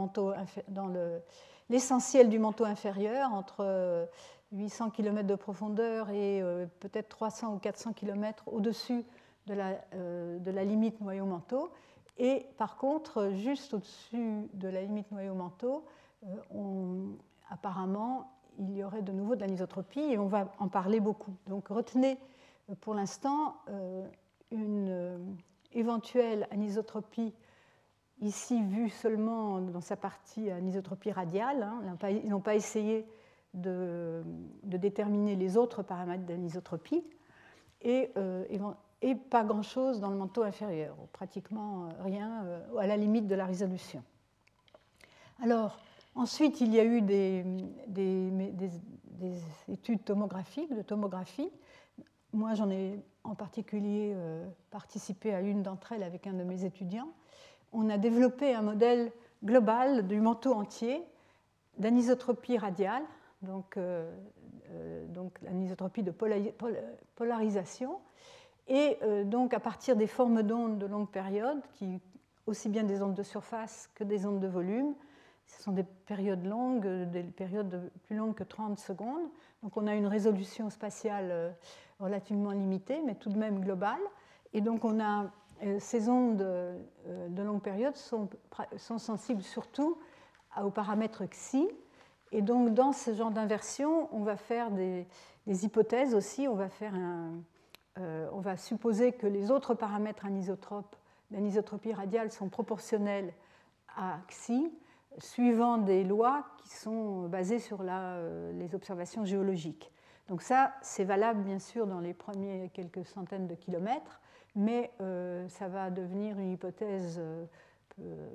l'essentiel 1.68 2.28
du 2.28 2.38
manteau 2.38 2.64
inférieur, 2.64 3.32
entre 3.32 4.08
800 4.52 4.90
km 4.90 5.26
de 5.26 5.34
profondeur 5.34 6.10
et 6.10 6.42
peut-être 6.80 7.08
300 7.08 7.54
ou 7.54 7.58
400 7.58 7.92
km 7.92 8.44
au-dessus 8.46 9.04
de 9.46 9.54
la, 9.54 9.72
la 9.92 10.64
limite 10.64 11.00
noyau-manteau. 11.00 11.70
Et 12.18 12.46
par 12.56 12.76
contre, 12.76 13.32
juste 13.34 13.74
au-dessus 13.74 14.48
de 14.54 14.68
la 14.68 14.82
limite 14.82 15.10
noyau-manteau, 15.10 15.84
on, 16.50 17.16
apparemment, 17.50 18.30
il 18.58 18.76
y 18.76 18.84
aurait 18.84 19.02
de 19.02 19.12
nouveau 19.12 19.34
de 19.36 19.40
l'anisotropie 19.40 20.00
et 20.00 20.18
on 20.18 20.26
va 20.26 20.52
en 20.58 20.68
parler 20.68 21.00
beaucoup. 21.00 21.34
Donc 21.46 21.68
retenez 21.68 22.18
euh, 22.70 22.74
pour 22.80 22.94
l'instant 22.94 23.56
euh, 23.68 24.06
une 24.50 24.88
euh, 24.88 25.18
éventuelle 25.72 26.46
anisotropie 26.50 27.34
ici 28.20 28.62
vue 28.62 28.88
seulement 28.88 29.60
dans 29.60 29.80
sa 29.80 29.96
partie 29.96 30.50
anisotropie 30.50 31.12
radiale. 31.12 31.62
Hein. 31.62 31.96
Ils 32.10 32.30
n'ont 32.30 32.40
pas 32.40 32.54
essayé 32.54 33.06
de, 33.56 34.22
déterminer 34.62 35.34
les 35.34 35.56
autres 35.56 35.82
paramètres 35.82 36.24
d'anisotropie 36.24 37.02
et, 37.82 38.10
et, 39.02 39.14
pas 39.14 39.44
grand-chose 39.44 40.00
dans 40.00 40.10
le 40.10 40.16
manteau 40.16 40.42
inférieur, 40.42 40.96
pratiquement 41.12 41.88
rien 42.04 42.44
à 42.78 42.86
la 42.86 42.96
limite 42.96 43.26
de 43.26 43.34
la 43.34 43.44
résolution. 43.44 44.02
Alors, 45.42 45.78
Ensuite, 46.16 46.62
il 46.62 46.72
y 46.72 46.80
a 46.80 46.84
eu 46.84 47.02
des, 47.02 47.44
études 49.68 50.02
tomographiques, 50.02 50.74
de 50.74 50.80
tomographie. 50.80 51.50
Moi, 52.32 52.54
j'en 52.54 52.70
ai 52.70 52.98
en 53.22 53.34
particulier 53.34 54.12
euh, 54.14 54.46
participé 54.70 55.34
à 55.34 55.42
une 55.42 55.62
d'entre 55.62 55.92
elles 55.92 56.02
avec 56.02 56.26
un 56.26 56.32
de 56.32 56.42
mes 56.42 56.64
étudiants. 56.64 57.08
On 57.74 57.90
a 57.90 57.98
développé 57.98 58.54
un 58.54 58.62
modèle 58.62 59.12
global 59.44 60.06
du 60.06 60.18
manteau 60.20 60.54
entier 60.54 61.02
d'anisotropie 61.78 62.56
radiale, 62.56 63.02
donc, 63.42 63.76
euh, 63.76 64.10
euh, 64.70 65.06
donc 65.06 65.40
l'anisotropie 65.42 66.02
de 66.02 66.12
polarisation, 67.14 67.98
et 68.68 68.98
donc 69.26 69.54
à 69.54 69.60
partir 69.60 69.94
des 69.94 70.08
formes 70.08 70.42
d'ondes 70.42 70.78
de 70.78 70.86
longue 70.86 71.08
période, 71.08 71.60
qui, 71.74 72.00
aussi 72.46 72.68
bien 72.68 72.82
des 72.82 73.00
ondes 73.00 73.14
de 73.14 73.22
surface 73.22 73.88
que 73.94 74.02
des 74.02 74.26
ondes 74.26 74.40
de 74.40 74.48
volume, 74.48 74.96
ce 75.46 75.62
sont 75.62 75.72
des 75.72 75.84
périodes 75.84 76.44
longues, 76.44 76.86
des 77.10 77.22
périodes 77.22 77.90
plus 78.04 78.16
longues 78.16 78.34
que 78.34 78.44
30 78.44 78.78
secondes. 78.78 79.30
Donc 79.62 79.76
on 79.76 79.86
a 79.86 79.94
une 79.94 80.06
résolution 80.06 80.70
spatiale 80.70 81.28
euh, 81.30 81.50
relativement 82.00 82.50
limitée, 82.50 83.00
mais 83.04 83.14
tout 83.14 83.30
de 83.30 83.38
même 83.38 83.60
globale. 83.60 84.00
Et 84.52 84.60
donc 84.60 84.84
on 84.84 85.00
a 85.00 85.30
euh, 85.62 85.78
ces 85.80 86.08
ondes 86.08 86.42
euh, 86.42 86.78
de 87.28 87.42
longue 87.42 87.62
période 87.62 87.96
sont, 87.96 88.28
sont 88.76 88.98
sensibles 88.98 89.42
surtout 89.42 89.98
aux 90.62 90.70
paramètres 90.70 91.24
xi. 91.26 91.68
Et 92.32 92.42
donc 92.42 92.74
dans 92.74 92.92
ce 92.92 93.14
genre 93.14 93.30
d'inversion, 93.30 94.08
on 94.12 94.22
va 94.22 94.36
faire 94.36 94.70
des, 94.70 95.06
hypothèses 95.46 96.14
aussi. 96.14 96.48
On 96.48 96.54
va, 96.54 96.68
faire 96.68 96.94
un, 96.94 97.32
on 98.32 98.40
va 98.40 98.56
supposer 98.56 99.12
que 99.12 99.26
les 99.26 99.50
autres 99.50 99.74
paramètres 99.74 100.26
anisotropes, 100.26 100.96
l'anisotropie 101.30 101.92
radiale, 101.92 102.32
sont 102.32 102.48
proportionnels 102.48 103.32
à 103.96 104.18
xi 104.28 104.70
suivant 105.18 105.78
des 105.78 106.04
lois 106.04 106.44
qui 106.58 106.76
sont 106.76 107.28
basées 107.28 107.58
sur 107.58 107.78
euh, 107.82 108.52
les 108.52 108.74
observations 108.74 109.24
géologiques. 109.24 109.90
Donc 110.28 110.42
ça, 110.42 110.74
c'est 110.82 111.04
valable 111.04 111.42
bien 111.42 111.58
sûr 111.58 111.86
dans 111.86 112.00
les 112.00 112.14
premiers 112.14 112.70
quelques 112.74 113.04
centaines 113.06 113.46
de 113.46 113.54
kilomètres, 113.54 114.20
mais 114.54 114.90
euh, 115.00 115.48
ça 115.48 115.68
va 115.68 115.90
devenir 115.90 116.38
une 116.38 116.52
hypothèse 116.52 117.16
euh, 117.18 117.44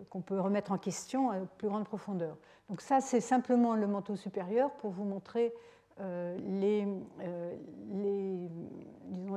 qu'on 0.09 0.21
peut 0.21 0.39
remettre 0.39 0.71
en 0.71 0.77
question 0.77 1.29
à 1.29 1.37
plus 1.57 1.67
grande 1.67 1.85
profondeur. 1.85 2.37
Donc 2.69 2.81
ça, 2.81 3.01
c'est 3.01 3.21
simplement 3.21 3.75
le 3.75 3.85
manteau 3.85 4.15
supérieur 4.15 4.71
pour 4.71 4.91
vous 4.91 5.03
montrer 5.03 5.53
euh, 5.99 6.37
les, 6.47 6.87
euh, 7.21 8.47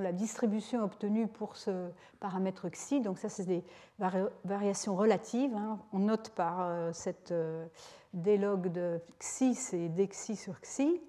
la 0.00 0.12
distribution 0.12 0.82
obtenue 0.82 1.26
pour 1.26 1.56
ce 1.56 1.90
paramètre 2.20 2.68
xi. 2.68 3.00
Donc 3.00 3.18
ça, 3.18 3.28
c'est 3.28 3.44
des 3.44 3.64
variations 4.44 4.96
relatives. 4.96 5.54
Hein. 5.54 5.78
On 5.92 5.98
note 5.98 6.30
par 6.30 6.62
euh, 6.62 6.90
cette 6.92 7.34
délog 8.14 8.68
de 8.68 9.00
xi, 9.18 9.54
c'est 9.54 9.88
dxi 9.88 10.36
sur 10.36 10.60
xi, 10.60 11.00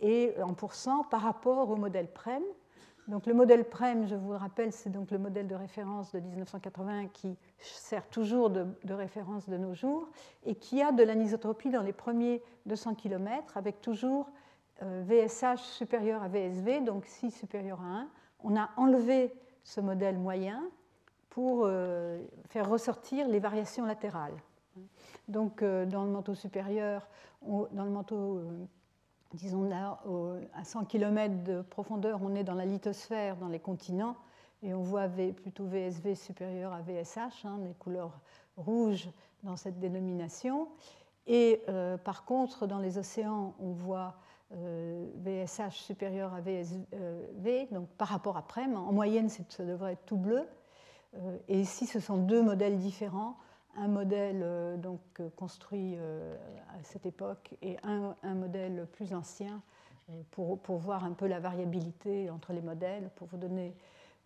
et 0.00 0.34
en 0.42 0.54
pourcent 0.54 1.04
par 1.04 1.22
rapport 1.22 1.70
au 1.70 1.76
modèle 1.76 2.08
PREM. 2.08 2.42
Donc 3.08 3.26
le 3.26 3.34
modèle 3.34 3.64
PREM, 3.68 4.06
je 4.06 4.14
vous 4.14 4.30
le 4.30 4.36
rappelle, 4.36 4.72
c'est 4.72 4.88
donc 4.90 5.10
le 5.10 5.18
modèle 5.18 5.46
de 5.46 5.54
référence 5.54 6.12
de 6.12 6.20
1981 6.20 7.08
qui 7.08 7.36
sert 7.58 8.08
toujours 8.08 8.48
de, 8.48 8.66
de, 8.84 8.94
référence 8.94 9.48
de 9.48 9.58
nos 9.58 9.74
jours 9.74 10.08
et 10.44 10.54
qui 10.54 10.80
a 10.80 10.90
de 10.90 11.02
l'anisotropie 11.02 11.70
dans 11.70 11.82
les 11.82 11.92
premiers 11.92 12.42
200 12.64 12.94
km 12.94 13.58
avec 13.58 13.82
toujours 13.82 14.30
VSH 14.80 15.44
euh, 15.44 15.56
supérieur 15.56 16.22
à 16.22 16.28
VSV, 16.28 16.80
donc 16.80 17.06
6 17.06 17.30
supérieur 17.30 17.80
à 17.80 18.00
1, 18.00 18.08
on 18.42 18.56
a 18.56 18.70
enlevé 18.76 19.32
ce 19.62 19.80
modèle 19.80 20.18
moyen 20.18 20.62
pour 21.30 21.62
euh, 21.64 22.22
faire 22.48 22.68
ressortir 22.68 23.28
les 23.28 23.38
variations 23.38 23.86
latérales. 23.86 24.36
Donc 25.28 25.62
euh, 25.62 25.86
dans 25.86 26.04
le 26.04 26.10
manteau 26.10 26.34
supérieur, 26.34 27.08
dans 27.42 27.84
le 27.84 27.90
manteau, 27.90 28.40
disons 29.34 29.64
là, 29.64 30.00
à 30.54 30.64
100 30.64 30.86
km 30.86 31.44
de 31.44 31.62
profondeur, 31.62 32.20
on 32.22 32.34
est 32.34 32.44
dans 32.44 32.54
la 32.54 32.64
lithosphère, 32.64 33.36
dans 33.36 33.48
les 33.48 33.60
continents, 33.60 34.16
et 34.62 34.72
on 34.72 34.82
voit 34.82 35.08
plutôt 35.08 35.66
VSV 35.66 36.14
supérieur 36.14 36.72
à 36.72 36.80
VSH, 36.80 37.44
hein, 37.44 37.58
les 37.62 37.74
couleurs 37.74 38.18
rouges 38.56 39.10
dans 39.42 39.56
cette 39.56 39.78
dénomination. 39.78 40.68
Et 41.26 41.62
par 42.04 42.24
contre, 42.24 42.66
dans 42.66 42.78
les 42.78 42.96
océans, 42.96 43.54
on 43.60 43.72
voit 43.72 44.16
VSH 44.50 45.60
euh, 45.60 45.70
supérieur 45.70 46.34
à 46.34 46.40
VSV, 46.40 47.68
donc 47.72 47.88
par 47.96 48.08
rapport 48.08 48.36
à 48.36 48.42
PREM. 48.42 48.76
En 48.76 48.92
moyenne, 48.92 49.28
ça 49.28 49.64
devrait 49.64 49.92
être 49.92 50.04
tout 50.06 50.16
bleu. 50.16 50.46
Euh, 51.16 51.38
et 51.48 51.60
ici, 51.60 51.86
ce 51.86 52.00
sont 52.00 52.18
deux 52.18 52.42
modèles 52.42 52.78
différents. 52.78 53.36
Un 53.76 53.88
modèle 53.88 54.40
euh, 54.42 54.76
donc, 54.76 55.00
construit 55.36 55.96
à 55.96 56.82
cette 56.82 57.06
époque 57.06 57.54
et 57.62 57.76
un, 57.82 58.34
modèle 58.34 58.86
plus 58.92 59.14
ancien 59.14 59.62
pour, 60.30 60.58
pour, 60.60 60.78
voir 60.78 61.04
un 61.04 61.12
peu 61.12 61.26
la 61.26 61.40
variabilité 61.40 62.30
entre 62.30 62.52
les 62.52 62.62
modèles, 62.62 63.10
pour 63.16 63.26
vous 63.28 63.38
donner 63.38 63.74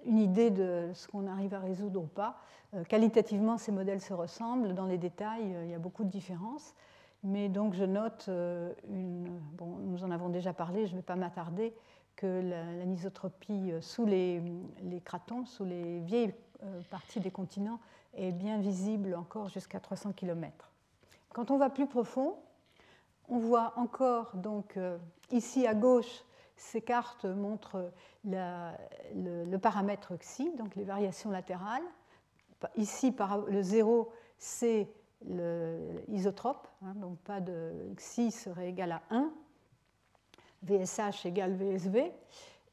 une 0.04 0.18
idée 0.18 0.50
de 0.50 0.90
ce 0.94 1.08
qu'on 1.08 1.26
arrive 1.26 1.54
à 1.54 1.60
résoudre 1.60 2.00
ou 2.02 2.06
pas. 2.06 2.40
Qualitativement, 2.88 3.58
ces 3.58 3.72
modèles 3.72 4.00
se 4.00 4.12
ressemblent. 4.12 4.74
Dans 4.74 4.86
les 4.86 4.98
détails, 4.98 5.56
il 5.64 5.70
y 5.70 5.74
a 5.74 5.78
beaucoup 5.78 6.04
de 6.04 6.10
différences. 6.10 6.74
Mais 7.24 7.48
donc 7.48 7.74
je 7.74 7.84
note, 7.84 8.26
euh, 8.28 8.72
une, 8.88 9.40
bon, 9.56 9.76
nous 9.78 10.04
en 10.04 10.10
avons 10.10 10.28
déjà 10.28 10.52
parlé, 10.52 10.86
je 10.86 10.92
ne 10.92 10.98
vais 10.98 11.02
pas 11.02 11.16
m'attarder, 11.16 11.74
que 12.14 12.40
l'anisotropie 12.78 13.72
euh, 13.72 13.80
sous 13.80 14.06
les, 14.06 14.40
les, 14.82 15.00
cratons, 15.00 15.44
sous 15.44 15.64
les 15.64 16.00
vieilles 16.00 16.34
euh, 16.62 16.80
parties 16.90 17.20
des 17.20 17.30
continents, 17.30 17.80
est 18.14 18.32
bien 18.32 18.58
visible 18.58 19.14
encore 19.14 19.48
jusqu'à 19.48 19.80
300 19.80 20.12
km. 20.12 20.70
Quand 21.32 21.50
on 21.50 21.58
va 21.58 21.70
plus 21.70 21.86
profond, 21.86 22.36
on 23.28 23.38
voit 23.38 23.74
encore, 23.76 24.34
donc 24.34 24.78
ici 25.30 25.66
à 25.66 25.74
gauche, 25.74 26.24
ces 26.56 26.80
cartes 26.80 27.24
montrent 27.24 27.92
le, 28.24 29.56
paramètre 29.58 30.16
xi, 30.16 30.50
donc 30.56 30.74
les 30.74 30.84
variations 30.84 31.30
latérales. 31.30 31.84
Ici, 32.76 33.14
le 33.48 33.62
zéro, 33.62 34.12
c'est 34.38 34.88
l'isotrope, 36.08 36.66
hein, 36.82 36.94
donc 36.96 37.18
pas 37.18 37.40
de 37.40 37.92
xi 37.96 38.30
serait 38.30 38.68
égal 38.68 38.92
à 38.92 39.02
1. 39.10 39.30
VSH 40.64 41.26
égale 41.26 41.54
VSV. 41.54 42.12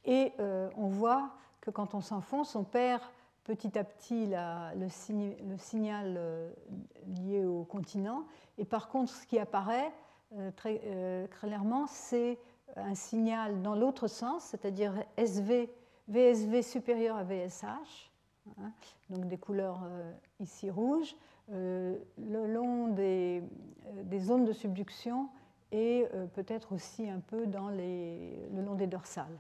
Et 0.06 0.34
on 0.78 0.88
voit 0.88 1.32
que 1.62 1.72
quand 1.72 1.94
on 1.94 2.02
s'enfonce, 2.02 2.56
on 2.56 2.64
perd 2.64 3.02
petit 3.46 3.78
à 3.78 3.84
petit 3.84 4.28
le, 4.76 5.58
signal 5.58 6.20
lié 7.08 7.46
au 7.46 7.64
continent. 7.64 8.26
Et 8.58 8.66
par 8.66 8.90
contre, 8.90 9.14
ce 9.14 9.26
qui 9.26 9.40
apparaît 9.40 9.94
très 10.58 11.30
clairement, 11.40 11.88
c'est 11.88 12.38
un 12.76 12.96
signal 12.96 13.62
dans 13.62 13.76
l'autre 13.76 14.08
sens, 14.08 14.44
c'est-à-dire 14.44 14.94
SV, 15.18 15.70
VSV 16.08 16.62
supérieur 16.62 17.18
à 17.18 17.24
VSH, 17.24 18.12
hein, 18.60 18.72
donc 19.10 19.28
des 19.28 19.38
couleurs 19.38 19.82
euh, 19.86 20.12
ici 20.40 20.70
rouges, 20.70 21.16
euh, 21.52 21.98
le 22.18 22.48
long 22.48 22.90
des, 22.90 23.44
euh, 23.88 24.04
des, 24.04 24.20
zones 24.20 24.46
de 24.46 24.54
subduction 24.54 25.30
et 25.72 26.06
peut-être 26.36 26.74
aussi 26.74 27.10
un 27.10 27.20
peu 27.20 27.48
dans 27.48 27.70
les, 27.70 28.48
le 28.54 28.62
long 28.62 28.76
des 28.76 28.88
dorsales. 28.88 29.38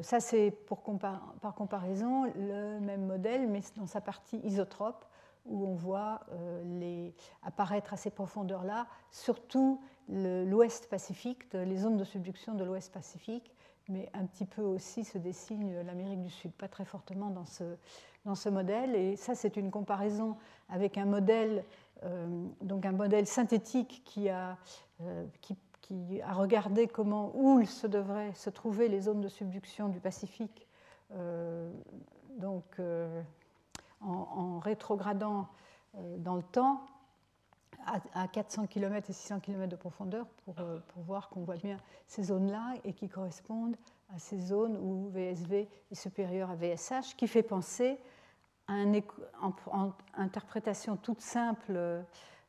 Ça, 0.00 0.20
c'est 0.20 0.50
par 0.66 1.54
comparaison 1.54 2.24
le 2.36 2.80
même 2.80 3.06
modèle, 3.06 3.46
mais 3.48 3.60
dans 3.76 3.86
sa 3.86 4.00
partie 4.00 4.38
isotrope, 4.38 5.04
où 5.44 5.66
on 5.66 5.74
voit 5.74 6.20
les, 6.64 7.14
apparaître 7.42 7.92
à 7.92 7.96
ces 7.96 8.10
profondeurs-là, 8.10 8.86
surtout 9.10 9.82
l'ouest 10.08 10.88
Pacifique, 10.88 11.52
les 11.52 11.76
zones 11.76 11.96
de 11.96 12.04
subduction 12.04 12.54
de 12.54 12.64
l'ouest 12.64 12.92
Pacifique, 12.92 13.52
mais 13.88 14.08
un 14.14 14.26
petit 14.26 14.44
peu 14.44 14.62
aussi 14.62 15.04
se 15.04 15.18
dessine 15.18 15.82
l'Amérique 15.82 16.22
du 16.22 16.30
Sud, 16.30 16.52
pas 16.52 16.68
très 16.68 16.84
fortement 16.84 17.30
dans 17.30 17.44
ce, 17.44 17.64
dans 18.24 18.34
ce 18.34 18.48
modèle. 18.48 18.94
Et 18.94 19.16
ça, 19.16 19.34
c'est 19.34 19.56
une 19.56 19.70
comparaison 19.70 20.36
avec 20.68 20.98
un 20.98 21.04
modèle, 21.04 21.64
euh, 22.04 22.46
donc 22.60 22.86
un 22.86 22.92
modèle 22.92 23.26
synthétique 23.26 24.02
qui 24.04 24.28
a, 24.28 24.56
euh, 25.02 25.24
qui, 25.40 25.56
a 26.22 26.32
regardé 26.32 26.86
comment, 26.88 27.32
où 27.34 27.64
se 27.64 27.86
devraient 27.86 28.34
se 28.34 28.50
trouver 28.50 28.88
les 28.88 29.02
zones 29.02 29.20
de 29.20 29.28
subduction 29.28 29.88
du 29.88 30.00
Pacifique, 30.00 30.66
euh, 31.12 31.70
donc 32.38 32.80
en, 34.00 34.58
rétrogradant 34.58 35.48
dans 36.18 36.36
le 36.36 36.42
temps 36.42 36.80
à, 38.14 38.28
400 38.28 38.66
km 38.66 39.10
et 39.10 39.12
600 39.12 39.40
km 39.40 39.68
de 39.68 39.76
profondeur 39.76 40.26
euh, 40.58 40.78
pour, 40.88 41.02
voir 41.02 41.28
qu'on 41.28 41.42
voit 41.42 41.56
bien 41.56 41.76
ces 42.06 42.24
zones-là 42.24 42.74
et 42.84 42.92
qui 42.92 43.08
correspondent 43.08 43.76
à 44.14 44.18
ces 44.18 44.38
zones 44.38 44.76
où 44.76 45.08
VSV 45.10 45.68
est 45.90 45.94
supérieur 45.94 46.50
à 46.50 46.54
VSH, 46.54 47.16
qui 47.16 47.26
fait 47.26 47.42
penser 47.42 47.98
à 48.68 48.74
une 48.74 49.00
interprétation 50.14 50.96
toute 50.96 51.20
simple 51.20 51.72
euh, 51.74 52.02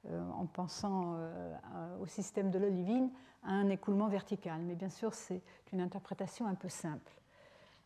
en 0.10 0.46
pensant 0.46 1.16
euh, 1.16 1.98
au 2.02 2.06
système 2.06 2.52
de 2.52 2.60
l'olivine, 2.60 3.10
à 3.44 3.52
un 3.52 3.70
écoulement 3.70 4.08
vertical. 4.08 4.62
Mais 4.62 4.76
bien 4.76 4.90
sûr, 4.90 5.14
c'est 5.14 5.42
une 5.72 5.82
interprétation 5.82 6.46
un 6.48 6.56
peu 6.56 6.70
simple. 6.70 7.12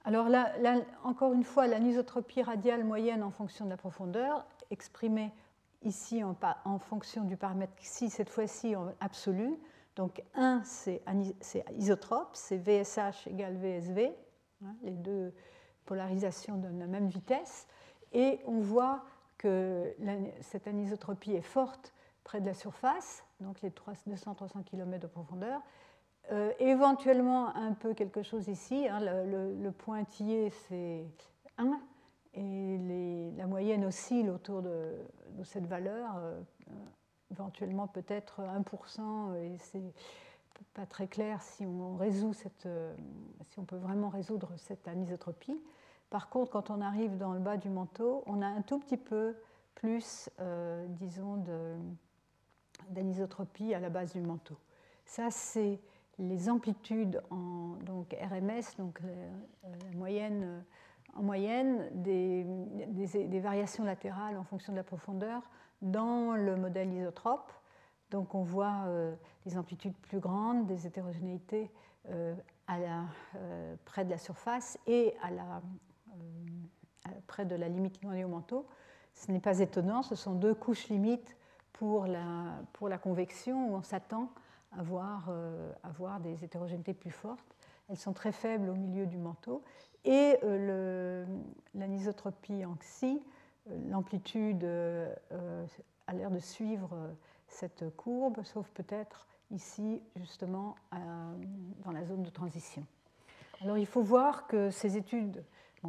Alors 0.04 0.30
là, 0.30 0.54
encore 1.04 1.34
une 1.34 1.44
fois, 1.44 1.68
l'anisotropie 1.68 2.42
radiale 2.42 2.84
moyenne 2.84 3.24
en 3.24 3.30
fonction 3.30 3.66
de 3.66 3.70
la 3.70 3.78
profondeur, 3.78 4.46
exprimée 4.72 5.32
ici 5.84 6.24
en, 6.24 6.80
fonction 6.80 7.24
du 7.24 7.38
paramètre 7.38 7.76
xi, 7.76 8.10
cette 8.10 8.30
fois-ci 8.30 8.76
en 8.76 8.94
absolu. 9.00 9.60
Donc 9.96 10.24
1, 10.36 10.62
c'est 10.64 11.02
isotrope, 11.78 12.30
c'est 12.34 12.58
VSH 12.58 13.28
égale 13.28 13.58
VSV, 13.58 14.16
hein, 14.64 14.76
les 14.84 14.96
deux 14.96 15.34
polarisations 15.86 16.56
donnent 16.56 16.80
la 16.80 16.88
même 16.88 17.10
vitesse. 17.10 17.68
Et 18.14 18.40
on 18.46 18.60
voit 18.60 19.04
que 19.38 19.94
cette 20.42 20.68
anisotropie 20.68 21.34
est 21.34 21.42
forte 21.42 21.94
près 22.28 22.42
de 22.42 22.46
la 22.46 22.54
surface, 22.54 23.24
donc 23.40 23.62
les 23.62 23.70
200-300 23.70 24.66
km 24.66 25.02
de 25.02 25.08
profondeur. 25.08 25.62
Euh, 26.34 26.52
éventuellement 26.60 27.56
un 27.56 27.72
peu 27.72 27.94
quelque 27.94 28.22
chose 28.22 28.50
ici, 28.50 28.86
hein, 28.90 29.00
le, 29.00 29.72
pointillé 29.72 30.50
c'est 30.50 31.06
1, 31.58 31.80
et 32.34 33.32
la 33.38 33.48
moyenne 33.48 33.86
oscille 33.86 34.30
autour 34.30 34.62
de, 34.62 34.92
cette 35.46 35.68
valeur, 35.68 36.18
euh, 36.18 36.38
éventuellement 37.32 37.88
peut-être 37.88 38.42
1%, 38.42 39.36
et 39.38 39.58
c'est 39.60 39.94
pas 40.74 40.86
très 40.86 41.08
clair 41.08 41.42
si 41.42 41.66
on 41.66 41.96
résout 41.96 42.34
cette, 42.34 42.66
euh, 42.66 42.94
si 43.52 43.60
on 43.60 43.64
peut 43.64 43.78
vraiment 43.78 44.10
résoudre 44.10 44.52
cette 44.58 44.86
anisotropie. 44.90 45.64
Par 46.10 46.28
contre, 46.28 46.52
quand 46.52 46.72
on 46.72 46.82
arrive 46.82 47.18
dans 47.18 47.32
le 47.32 47.40
bas 47.40 47.56
du 47.56 47.70
manteau, 47.70 48.24
on 48.26 48.42
a 48.42 48.48
un 48.48 48.64
tout 48.64 48.80
petit 48.80 48.98
peu 48.98 49.34
plus, 49.76 50.30
euh, 50.42 50.86
disons, 50.90 51.38
d'anisotropie 52.90 53.74
à 53.74 53.80
la 53.80 53.90
base 53.90 54.14
du 54.14 54.22
manteau. 54.22 54.58
Ça, 55.06 55.30
c'est 55.32 55.80
les 56.20 56.50
amplitudes 56.50 57.22
en 57.30 57.76
donc 57.86 58.16
RMS, 58.20 58.76
donc 58.78 59.00
la 59.64 59.98
moyenne 59.98 60.64
en 61.18 61.24
moyenne 61.24 61.90
des, 61.94 62.46
des, 62.88 63.40
variations 63.40 63.84
latérales 63.84 64.38
en 64.38 64.44
fonction 64.44 64.72
de 64.72 64.78
la 64.78 64.84
profondeur 64.84 65.42
dans 65.82 66.36
le 66.36 66.56
modèle 66.56 66.94
isotrope. 66.94 67.52
Donc 68.12 68.36
on 68.36 68.44
voit 68.44 68.84
euh, 68.86 69.16
des 69.46 69.58
amplitudes 69.58 69.96
plus 69.96 70.20
grandes, 70.20 70.66
des 70.68 70.86
hétérogénéités 70.88 71.72
euh, 72.10 72.36
à 72.68 72.80
la, 72.80 73.04
euh, 73.36 73.76
près 73.86 74.06
de 74.06 74.10
la 74.10 74.18
surface 74.18 74.78
et 74.88 75.16
à 75.24 75.32
la, 75.32 75.62
près 77.26 77.46
de 77.46 77.56
la 77.56 77.68
limite 77.68 78.02
noyau 78.04 78.28
au 78.28 78.32
manteau. 78.32 78.68
Ce 79.14 79.32
n'est 79.32 79.40
pas 79.40 79.60
étonnant, 79.60 80.04
ce 80.04 80.16
sont 80.16 80.34
deux 80.34 80.54
couches 80.54 80.88
limites 80.90 81.36
pour 81.80 82.06
la, 82.06 82.60
pour 82.74 82.90
la 82.90 82.98
convection 82.98 83.70
où 83.70 83.76
on 83.76 83.82
s'attend 83.84 84.30
à 84.78 84.84
voir, 84.84 85.30
à 85.84 85.90
voir 85.90 86.20
des 86.20 86.44
hétérogénéités 86.44 86.94
plus 86.94 87.12
fortes. 87.12 87.56
Elles 87.90 87.98
sont 87.98 88.14
très 88.14 88.32
faibles 88.32 88.70
au 88.70 88.76
milieu 88.76 89.06
du 89.06 89.18
manteau 89.18 89.64
et 90.08 90.38
euh, 90.44 91.26
l'anisotropie 91.76 92.64
en 92.64 92.76
xi, 92.76 93.22
euh, 93.70 93.78
l'amplitude 93.90 94.64
euh, 94.64 95.14
a 96.08 96.14
l'air 96.14 96.32
de 96.32 96.40
suivre 96.40 96.96
cette 97.50 97.94
courbe, 97.98 98.42
sauf 98.44 98.70
peut-être 98.70 99.28
ici, 99.52 100.02
justement, 100.16 100.76
dans 101.84 101.92
la 101.92 102.04
zone 102.06 102.24
de 102.24 102.30
transition. 102.30 102.86
Alors 103.62 103.78
il 103.78 103.86
faut 103.86 104.02
voir 104.02 104.48
que 104.48 104.70
ces 104.70 104.98
études, 104.98 105.44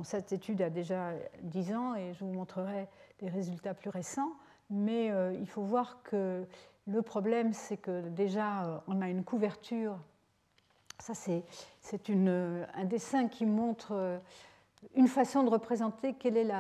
cette 0.04 0.32
étude 0.32 0.62
a 0.62 0.70
déjà 0.70 1.12
10 1.42 1.74
ans 1.74 1.94
et 1.94 2.14
je 2.14 2.24
vous 2.24 2.32
montrerai 2.32 2.88
des 3.20 3.28
résultats 3.28 3.74
plus 3.74 3.90
récents, 3.90 4.32
mais 4.70 5.12
il 5.38 5.48
faut 5.48 5.62
voir 5.62 6.02
que 6.02 6.46
le 6.88 7.02
problème, 7.02 7.52
c'est 7.52 7.76
que 7.76 8.08
déjà, 8.08 8.82
on 8.86 9.02
a 9.02 9.08
une 9.08 9.22
couverture. 9.22 9.98
Ça, 10.98 11.14
c'est 11.14 11.44
un 12.10 12.84
dessin 12.84 13.28
qui 13.28 13.46
montre 13.46 13.92
euh, 13.92 14.18
une 14.94 15.06
façon 15.06 15.44
de 15.44 15.50
représenter 15.50 16.14
quelle 16.14 16.36
est 16.36 16.50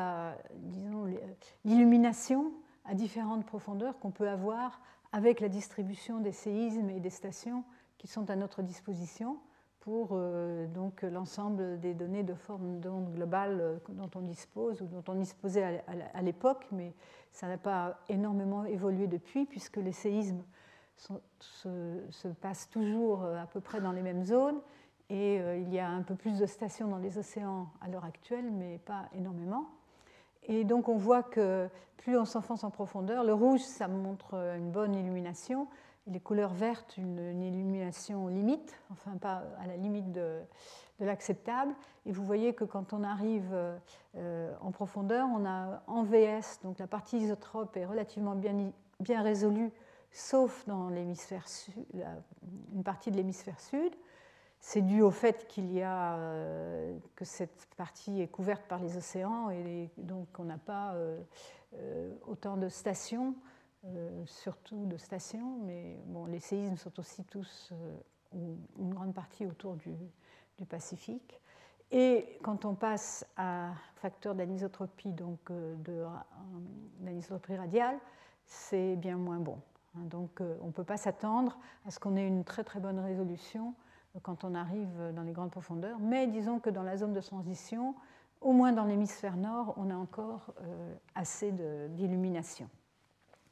l'illumination 1.64 2.52
à 2.84 2.94
différentes 2.94 3.46
profondeurs 3.46 3.98
qu'on 3.98 4.10
peut 4.10 4.28
avoir 4.28 4.80
avec 5.12 5.40
la 5.40 5.48
distribution 5.48 6.20
des 6.20 6.32
séismes 6.32 6.90
et 6.90 7.00
des 7.00 7.10
stations 7.10 7.64
qui 7.96 8.06
sont 8.06 8.28
à 8.30 8.36
notre 8.36 8.62
disposition 8.62 9.38
pour 9.88 10.10
euh, 10.12 10.66
l'ensemble 11.10 11.80
des 11.80 11.94
données 11.94 12.22
de 12.22 12.34
forme 12.34 12.78
d'onde 12.78 13.10
globale 13.14 13.58
euh, 13.58 13.76
dont 13.88 14.10
on 14.16 14.20
dispose 14.20 14.82
ou 14.82 14.84
dont 14.84 15.02
on 15.08 15.14
disposait 15.14 15.82
à 16.12 16.20
l'époque, 16.20 16.66
mais 16.72 16.92
ça 17.32 17.48
n'a 17.48 17.56
pas 17.56 17.98
énormément 18.10 18.66
évolué 18.66 19.06
depuis 19.06 19.46
puisque 19.46 19.78
les 19.78 19.92
séismes 19.92 20.42
se, 20.98 22.28
passe 22.42 22.68
toujours 22.68 23.22
euh, 23.22 23.42
à 23.42 23.46
peu 23.46 23.60
près 23.60 23.80
dans 23.80 23.92
les 23.92 24.02
mêmes 24.02 24.24
zones. 24.26 24.60
Et 25.08 25.36
il 25.36 25.72
y 25.72 25.78
a 25.78 25.88
un 25.88 26.02
peu 26.02 26.14
plus 26.14 26.38
de 26.38 26.44
stations 26.44 26.86
dans 26.86 26.98
les 26.98 27.16
océans 27.16 27.68
à 27.80 27.88
l'heure 27.88 28.04
actuelle, 28.04 28.50
mais 28.52 28.76
pas 28.76 29.08
énormément. 29.14 29.70
Et 30.42 30.64
donc 30.64 30.90
on 30.90 30.98
voit 30.98 31.22
que 31.22 31.66
plus 31.96 32.18
on 32.18 32.26
s'enfonce 32.26 32.62
en 32.62 32.70
profondeur, 32.70 33.24
le 33.24 33.32
rouge, 33.32 33.60
ça 33.60 33.88
montre 33.88 34.34
une 34.34 34.70
bonne 34.70 34.94
illumination, 34.94 35.66
les 36.08 36.20
couleurs 36.20 36.52
vertes, 36.52 36.96
une, 36.96 37.42
illumination 37.42 38.28
limite, 38.28 38.74
enfin 38.90 39.16
pas 39.16 39.44
à 39.60 39.66
la 39.66 39.76
limite 39.76 40.12
de, 40.12 40.40
l'acceptable. 41.00 41.72
Et 42.06 42.12
vous 42.12 42.24
voyez 42.24 42.54
que 42.54 42.64
quand 42.64 42.92
on 42.92 43.04
arrive 43.04 43.54
euh, 44.16 44.52
en 44.60 44.72
profondeur, 44.72 45.28
on 45.32 45.46
a 45.46 45.82
en 45.86 46.02
VS, 46.02 46.60
donc 46.64 46.80
la 46.80 46.88
partie 46.88 47.18
isotrope 47.18 47.76
est 47.76 47.86
relativement 47.86 48.34
bien, 48.34 48.72
bien 48.98 49.22
résolue 49.22 49.70
sauf 50.10 50.66
dans 50.66 50.88
l'hémisphère 50.88 51.46
une 52.74 52.82
partie 52.82 53.10
de 53.10 53.16
l'hémisphère 53.16 53.60
sud. 53.60 53.94
C'est 54.60 54.82
dû 54.82 55.02
au 55.02 55.12
fait 55.12 55.46
qu'il 55.46 55.72
y 55.72 55.82
a 55.82 56.16
euh, 56.16 56.98
que 57.14 57.24
cette 57.24 57.68
partie 57.76 58.20
est 58.20 58.26
couverte 58.26 58.64
par 58.66 58.80
les 58.80 58.96
océans 58.96 59.50
et 59.50 59.88
donc 59.98 60.26
on 60.38 60.44
n'a 60.44 60.58
pas 60.58 60.94
euh, 60.94 62.10
autant 62.26 62.56
de 62.56 62.68
stations, 62.68 63.34
surtout 64.26 64.86
de 64.86 64.96
stations, 64.96 65.58
mais 65.64 65.98
bon, 66.06 66.26
les 66.26 66.40
séismes 66.40 66.76
sont 66.76 66.98
aussi 66.98 67.24
tous 67.24 67.72
une 68.32 68.90
grande 68.90 69.14
partie 69.14 69.46
autour 69.46 69.76
du, 69.76 69.94
du, 70.58 70.66
Pacifique. 70.66 71.40
Et 71.90 72.38
quand 72.42 72.64
on 72.64 72.74
passe 72.74 73.24
à 73.36 73.70
facteur 73.96 74.34
d'anisotropie, 74.34 75.12
donc 75.12 75.38
d'anisotropie 77.00 77.56
radiale, 77.56 77.98
c'est 78.44 78.96
bien 78.96 79.16
moins 79.16 79.38
bon. 79.38 79.58
Hein, 79.94 80.00
donc 80.10 80.40
euh, 80.40 80.56
on 80.62 80.66
ne 80.66 80.72
peut 80.72 80.84
pas 80.84 80.96
s'attendre 80.96 81.58
à 81.86 81.90
ce 81.90 81.98
qu'on 81.98 82.16
ait 82.16 82.26
une 82.26 82.44
très 82.44 82.64
très 82.64 82.80
bonne 82.80 82.98
résolution 82.98 83.74
quand 84.22 84.42
on 84.42 84.54
arrive 84.54 85.12
dans 85.14 85.22
les 85.22 85.32
grandes 85.32 85.50
profondeurs, 85.52 85.98
mais 86.00 86.26
disons 86.26 86.58
que 86.58 86.70
dans 86.70 86.82
la 86.82 86.96
zone 86.96 87.12
de 87.12 87.20
transition, 87.20 87.94
au 88.40 88.52
moins 88.52 88.72
dans 88.72 88.84
l'hémisphère 88.84 89.36
nord, 89.36 89.74
on 89.76 89.90
a 89.90 89.94
encore 89.94 90.52
assez 91.14 91.52
d'illumination. 91.90 92.68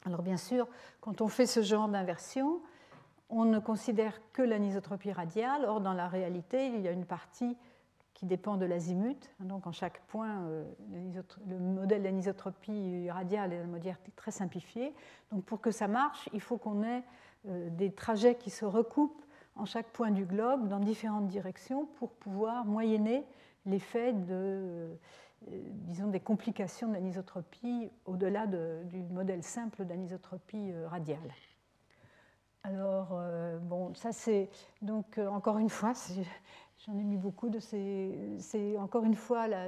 Alors 0.07 0.21
bien 0.21 0.37
sûr, 0.37 0.67
quand 1.01 1.19
on 1.19 1.27
fait 1.27 1.45
ce 1.45 1.61
genre 1.61 1.89
d'inversion, 1.89 2.61
on 3.29 3.43
ne 3.43 3.59
considère 3.59 4.21
que 4.31 4.41
l'anisotropie 4.41 5.11
radiale. 5.11 5.65
Or, 5.65 5.81
dans 5.81 5.93
la 5.93 6.07
réalité, 6.07 6.67
il 6.67 6.79
y 6.79 6.87
a 6.87 6.91
une 6.91 7.05
partie 7.05 7.57
qui 8.13 8.25
dépend 8.25 8.55
de 8.55 8.65
l'azimut. 8.65 9.29
Donc, 9.41 9.67
en 9.67 9.73
chaque 9.73 9.99
point, 10.07 10.43
euh, 10.43 10.63
le 11.45 11.59
modèle 11.59 12.03
d'anisotropie 12.03 13.09
radiale 13.11 13.51
est 13.51 13.59
un 13.59 13.67
modèle 13.67 13.97
très 14.15 14.31
simplifié. 14.31 14.93
Donc, 15.31 15.43
pour 15.43 15.59
que 15.59 15.71
ça 15.71 15.89
marche, 15.89 16.29
il 16.31 16.39
faut 16.39 16.57
qu'on 16.57 16.83
ait 16.83 17.03
euh, 17.49 17.69
des 17.69 17.91
trajets 17.91 18.35
qui 18.35 18.49
se 18.49 18.63
recoupent 18.63 19.25
en 19.57 19.65
chaque 19.65 19.87
point 19.87 20.11
du 20.11 20.23
globe 20.23 20.69
dans 20.69 20.79
différentes 20.79 21.27
directions 21.27 21.85
pour 21.97 22.11
pouvoir 22.11 22.63
moyenner 22.63 23.25
l'effet 23.65 24.13
de, 24.13 24.97
disons, 25.45 26.07
des 26.07 26.19
complications 26.19 26.89
d'anisotropie 26.89 27.89
au-delà 28.05 28.47
du 28.47 29.01
modèle 29.11 29.43
simple 29.43 29.85
d'anisotropie 29.85 30.73
radiale. 30.85 31.31
Alors, 32.67 33.11
euh, 33.13 33.57
bon, 33.59 33.93
ça 33.93 34.11
c'est 34.11 34.49
donc 34.81 35.17
euh, 35.17 35.27
encore 35.27 35.57
une 35.57 35.69
fois, 35.69 35.93
j'en 36.85 36.97
ai 36.97 37.03
mis 37.03 37.15
beaucoup 37.15 37.47
de 37.47 37.59
ces. 37.59 38.13
C'est 38.39 38.77
encore 38.77 39.05
une 39.05 39.15
fois 39.15 39.47
la 39.47 39.67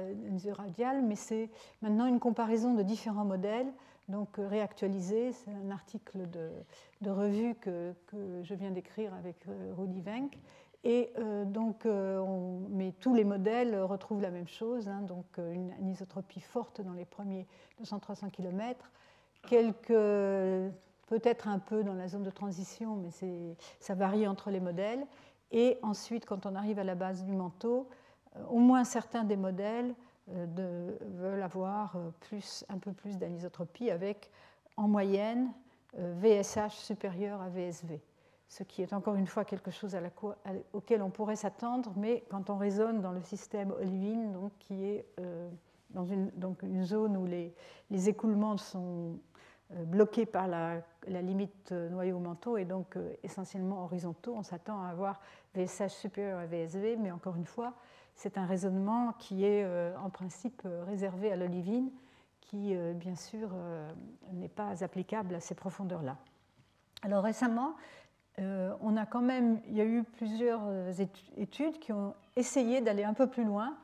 radiale, 0.52 1.02
mais 1.02 1.16
c'est 1.16 1.48
maintenant 1.80 2.04
une 2.04 2.20
comparaison 2.20 2.74
de 2.74 2.82
différents 2.82 3.24
modèles, 3.24 3.72
donc 4.08 4.38
euh, 4.38 4.46
réactualisé. 4.46 5.32
C'est 5.32 5.50
un 5.50 5.70
article 5.70 6.28
de, 6.28 7.10
revue 7.10 7.54
que, 7.54 7.94
je 8.42 8.54
viens 8.54 8.70
d'écrire 8.70 9.14
avec 9.14 9.46
Rudy 9.78 10.02
Wenck. 10.02 10.38
Et 10.82 11.12
donc, 11.44 11.82
on, 11.84 12.66
mais 12.70 12.92
tous 12.92 13.14
les 13.14 13.24
modèles 13.24 13.78
retrouvent 13.82 14.22
la 14.22 14.30
même 14.30 14.48
chose, 14.48 14.88
hein, 14.88 15.02
donc 15.02 15.26
une 15.36 15.72
anisotropie 15.72 16.40
forte 16.40 16.80
dans 16.80 16.94
les 16.94 17.04
premiers 17.04 17.46
200-300 17.82 18.30
km, 18.30 18.90
peut-être 21.06 21.48
un 21.48 21.58
peu 21.58 21.84
dans 21.84 21.92
la 21.92 22.08
zone 22.08 22.22
de 22.22 22.30
transition, 22.30 22.96
mais 22.96 23.10
ça 23.78 23.94
varie 23.94 24.26
entre 24.26 24.50
les 24.50 24.60
modèles. 24.60 25.06
Et 25.52 25.78
ensuite, 25.82 26.24
quand 26.26 26.46
on 26.46 26.54
arrive 26.54 26.78
à 26.78 26.84
la 26.84 26.94
base 26.94 27.24
du 27.24 27.32
manteau, 27.32 27.88
euh, 28.36 28.44
au 28.48 28.58
moins 28.58 28.84
certains 28.84 29.24
des 29.24 29.36
modèles 29.36 29.94
euh, 30.30 30.96
veulent 31.16 31.42
avoir 31.42 31.96
euh, 31.96 32.10
plus, 32.20 32.64
un 32.68 32.78
peu 32.78 32.92
plus 32.92 33.18
d'anisotropie 33.18 33.90
avec, 33.90 34.30
en 34.76 34.88
moyenne, 34.88 35.52
VSH 35.96 36.74
supérieur 36.74 37.42
à 37.42 37.48
VSV, 37.48 38.00
ce 38.50 38.62
qui 38.64 38.82
est 38.82 38.92
encore 38.92 39.14
une 39.14 39.26
fois 39.26 39.46
quelque 39.46 39.70
chose 39.70 39.96
auquel 40.74 41.02
on 41.02 41.08
pourrait 41.10 41.36
s'attendre, 41.36 41.92
mais 41.96 42.24
quand 42.30 42.50
on 42.50 42.58
raisonne 42.58 43.00
dans 43.00 43.12
le 43.12 43.22
système 43.22 43.70
olivine, 43.70 44.32
donc, 44.32 44.52
qui 44.58 44.84
est 44.84 45.06
dans 45.90 46.04
une, 46.04 46.30
zone 46.84 47.16
où 47.16 47.26
les, 47.26 48.08
écoulements 48.08 48.56
sont 48.56 49.18
euh, 49.72 49.84
bloqués 49.84 50.26
par 50.26 50.48
la, 50.48 50.82
limite 51.06 51.72
euh, 51.72 51.88
noyau-manteau 51.88 52.56
et 52.56 52.64
donc 52.64 52.96
euh, 52.96 53.12
essentiellement 53.22 53.84
horizontaux. 53.84 54.34
On 54.36 54.42
s'attend 54.42 54.82
à 54.82 54.88
avoir 54.88 55.20
VSH 55.54 55.88
supérieur 55.88 56.38
à 56.38 56.46
VSV, 56.46 56.96
mais 56.96 57.10
encore 57.10 57.36
une 57.36 57.46
fois, 57.46 57.74
c'est 58.14 58.38
un 58.38 58.46
raisonnement 58.46 59.12
qui 59.18 59.44
est 59.44 59.66
en 59.96 60.10
principe 60.10 60.62
réservé 60.86 61.32
à 61.32 61.36
l'olivine, 61.36 61.90
qui 62.40 62.74
bien 62.94 63.14
sûr 63.14 63.48
n'est 64.32 64.48
pas 64.48 64.84
applicable 64.84 65.36
à 65.36 65.40
ces 65.40 65.54
profondeurs-là. 65.54 66.18
Alors 67.02 67.24
récemment, 67.24 67.76
on 68.38 68.96
a 68.96 69.04
quand 69.04 69.20
même, 69.20 69.60
il 69.68 69.76
y 69.76 69.80
a 69.80 69.84
eu 69.84 70.02
plusieurs 70.02 70.62
études 71.36 71.78
qui 71.78 71.92
ont 71.92 72.14
essayé 72.36 72.80
d'aller 72.80 73.04
un 73.04 73.12
peu 73.12 73.26
plus 73.26 73.44
loin 73.44 73.76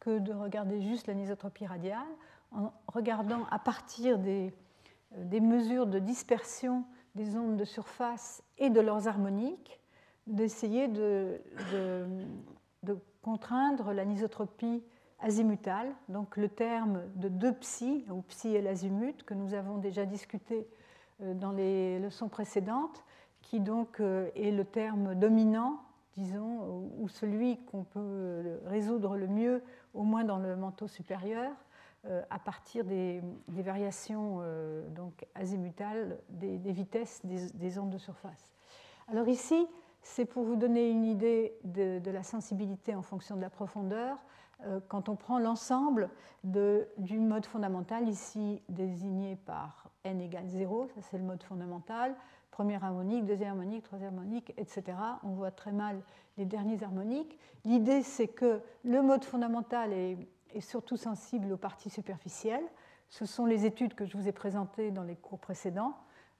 que 0.00 0.18
de 0.18 0.32
regarder 0.32 0.80
juste 0.80 1.08
l'anisotropie 1.08 1.66
radiale, 1.66 2.06
en 2.52 2.72
regardant 2.86 3.44
à 3.50 3.58
partir 3.58 4.18
des 4.18 4.54
euh, 5.16 5.24
des 5.24 5.40
mesures 5.40 5.86
de 5.86 5.98
dispersion 5.98 6.84
des 7.14 7.36
ondes 7.36 7.56
de 7.56 7.64
surface 7.64 8.42
et 8.58 8.70
de 8.70 8.80
leurs 8.80 9.08
harmoniques, 9.08 9.80
d'essayer 10.26 10.88
de, 10.88 11.40
contraindre 13.22 13.92
l'anisotropie 13.92 14.82
azimutale, 15.18 15.92
donc 16.08 16.36
le 16.36 16.48
terme 16.48 17.02
de 17.16 17.28
deux 17.28 17.52
psi, 17.52 18.04
ou 18.10 18.22
psi 18.22 18.54
et 18.54 18.62
l'azimut, 18.62 19.22
que 19.24 19.34
nous 19.34 19.54
avons 19.54 19.78
déjà 19.78 20.06
discuté 20.06 20.68
euh, 21.22 21.34
dans 21.34 21.50
les 21.50 21.98
leçons 21.98 22.28
précédentes, 22.28 23.04
qui 23.42 23.60
donc 23.60 24.00
euh, 24.00 24.30
est 24.34 24.50
le 24.50 24.64
terme 24.64 25.14
dominant, 25.14 25.80
disons, 26.14 26.90
ou 26.98 27.08
celui 27.08 27.58
qu'on 27.64 27.84
peut 27.84 28.58
résoudre 28.66 29.16
le 29.16 29.28
mieux, 29.28 29.62
au 29.94 30.02
moins 30.02 30.24
dans 30.24 30.38
le 30.38 30.56
manteau 30.56 30.88
supérieur, 30.88 31.52
euh, 32.06 32.22
à 32.30 32.38
partir 32.38 32.84
des, 32.84 33.20
variations 33.48 34.38
euh, 34.40 34.88
donc 34.90 35.26
azimutales 35.34 36.16
des, 36.28 36.56
vitesses 36.70 37.20
des, 37.24 37.78
ondes 37.80 37.90
de 37.90 37.98
surface. 37.98 38.52
Alors 39.08 39.26
ici, 39.26 39.66
c'est 40.00 40.24
pour 40.24 40.44
vous 40.44 40.54
donner 40.54 40.90
une 40.90 41.04
idée 41.04 41.58
de, 41.64 42.00
la 42.08 42.22
sensibilité 42.22 42.94
en 42.94 43.02
fonction 43.02 43.34
de 43.34 43.40
la 43.40 43.50
profondeur. 43.50 44.16
Euh, 44.64 44.78
quand 44.86 45.08
on 45.08 45.16
prend 45.16 45.40
l'ensemble 45.40 46.08
du 46.44 47.18
mode 47.18 47.46
fondamental, 47.46 48.08
ici 48.08 48.62
désigné 48.68 49.34
par 49.34 49.90
n 50.04 50.20
égale 50.20 50.46
0, 50.46 50.86
ça 50.94 51.02
c'est 51.02 51.18
le 51.18 51.24
mode 51.24 51.42
fondamental, 51.42 52.14
première 52.58 52.82
harmonique, 52.82 53.24
deuxième 53.24 53.50
harmonique, 53.50 53.84
troisième 53.84 54.18
harmonique, 54.18 54.52
etc. 54.56 54.82
On 55.22 55.28
voit 55.28 55.52
très 55.52 55.70
mal 55.70 56.02
les 56.38 56.44
derniers 56.44 56.82
harmoniques. 56.82 57.38
L'idée 57.64 58.02
c'est 58.02 58.26
que 58.26 58.60
le 58.82 59.00
mode 59.00 59.24
fondamental 59.24 59.92
est 59.92 60.18
surtout 60.58 60.96
sensible 60.96 61.52
aux 61.52 61.56
parties 61.56 61.88
superficielles. 61.88 62.64
Ce 63.10 63.26
sont 63.26 63.46
les 63.46 63.64
études 63.64 63.94
que 63.94 64.04
je 64.04 64.16
vous 64.16 64.26
ai 64.26 64.32
présentées 64.32 64.90
dans 64.90 65.04
les 65.04 65.14
cours 65.14 65.38
précédents 65.38 65.94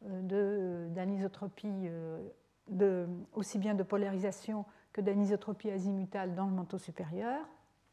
euh, 0.06 0.88
d'anisotropie, 0.88 1.86
euh, 1.86 3.06
aussi 3.32 3.60
bien 3.60 3.76
de 3.76 3.84
polarisation 3.84 4.64
que 4.92 5.00
d'anisotropie 5.00 5.70
azimutale 5.70 6.34
dans 6.34 6.46
le 6.46 6.52
manteau 6.52 6.78
supérieur, 6.78 7.46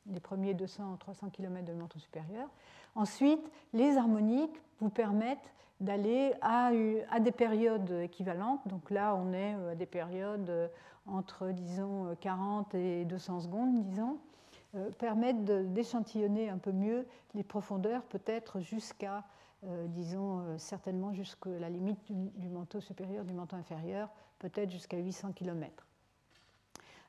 les 0.08 0.20
premiers 0.20 0.54
200-300 0.54 1.32
km 1.32 1.66
de 1.66 1.74
manteau 1.74 2.00
supérieur. 2.00 2.48
Ensuite, 2.96 3.52
les 3.74 3.98
harmoniques 3.98 4.62
vous 4.80 4.90
permettent 4.90 5.54
d'aller 5.80 6.34
à, 6.42 6.72
des 7.20 7.32
périodes 7.32 7.92
équivalentes. 8.04 8.62
Donc 8.68 8.90
là, 8.92 9.16
on 9.16 9.34
est 9.34 9.54
à 9.72 9.76
des 9.76 9.86
périodes 9.86 10.72
entre, 11.06 11.50
disons, 11.50 12.16
40 12.22 12.74
et 12.76 13.06
200 13.06 13.42
secondes, 13.42 13.84
disons. 13.84 14.18
Euh, 14.76 14.90
permettent 14.92 15.46
d'échantillonner 15.72 16.50
un 16.50 16.58
peu 16.58 16.74
mieux 16.74 17.08
les 17.34 17.44
profondeurs, 17.44 18.04
peut-être 18.04 18.60
jusqu'à, 18.60 19.24
euh, 19.64 19.88
disons, 19.88 20.40
euh, 20.40 20.58
certainement 20.58 21.14
jusqu'à 21.14 21.50
la 21.60 21.70
limite 21.70 22.00
du, 22.10 22.50
manteau 22.50 22.82
supérieur, 22.82 23.24
du 23.24 23.34
manteau 23.34 23.56
inférieur, 23.56 24.10
peut-être 24.40 24.70
jusqu'à 24.70 24.98
800 24.98 25.32
km. 25.32 25.88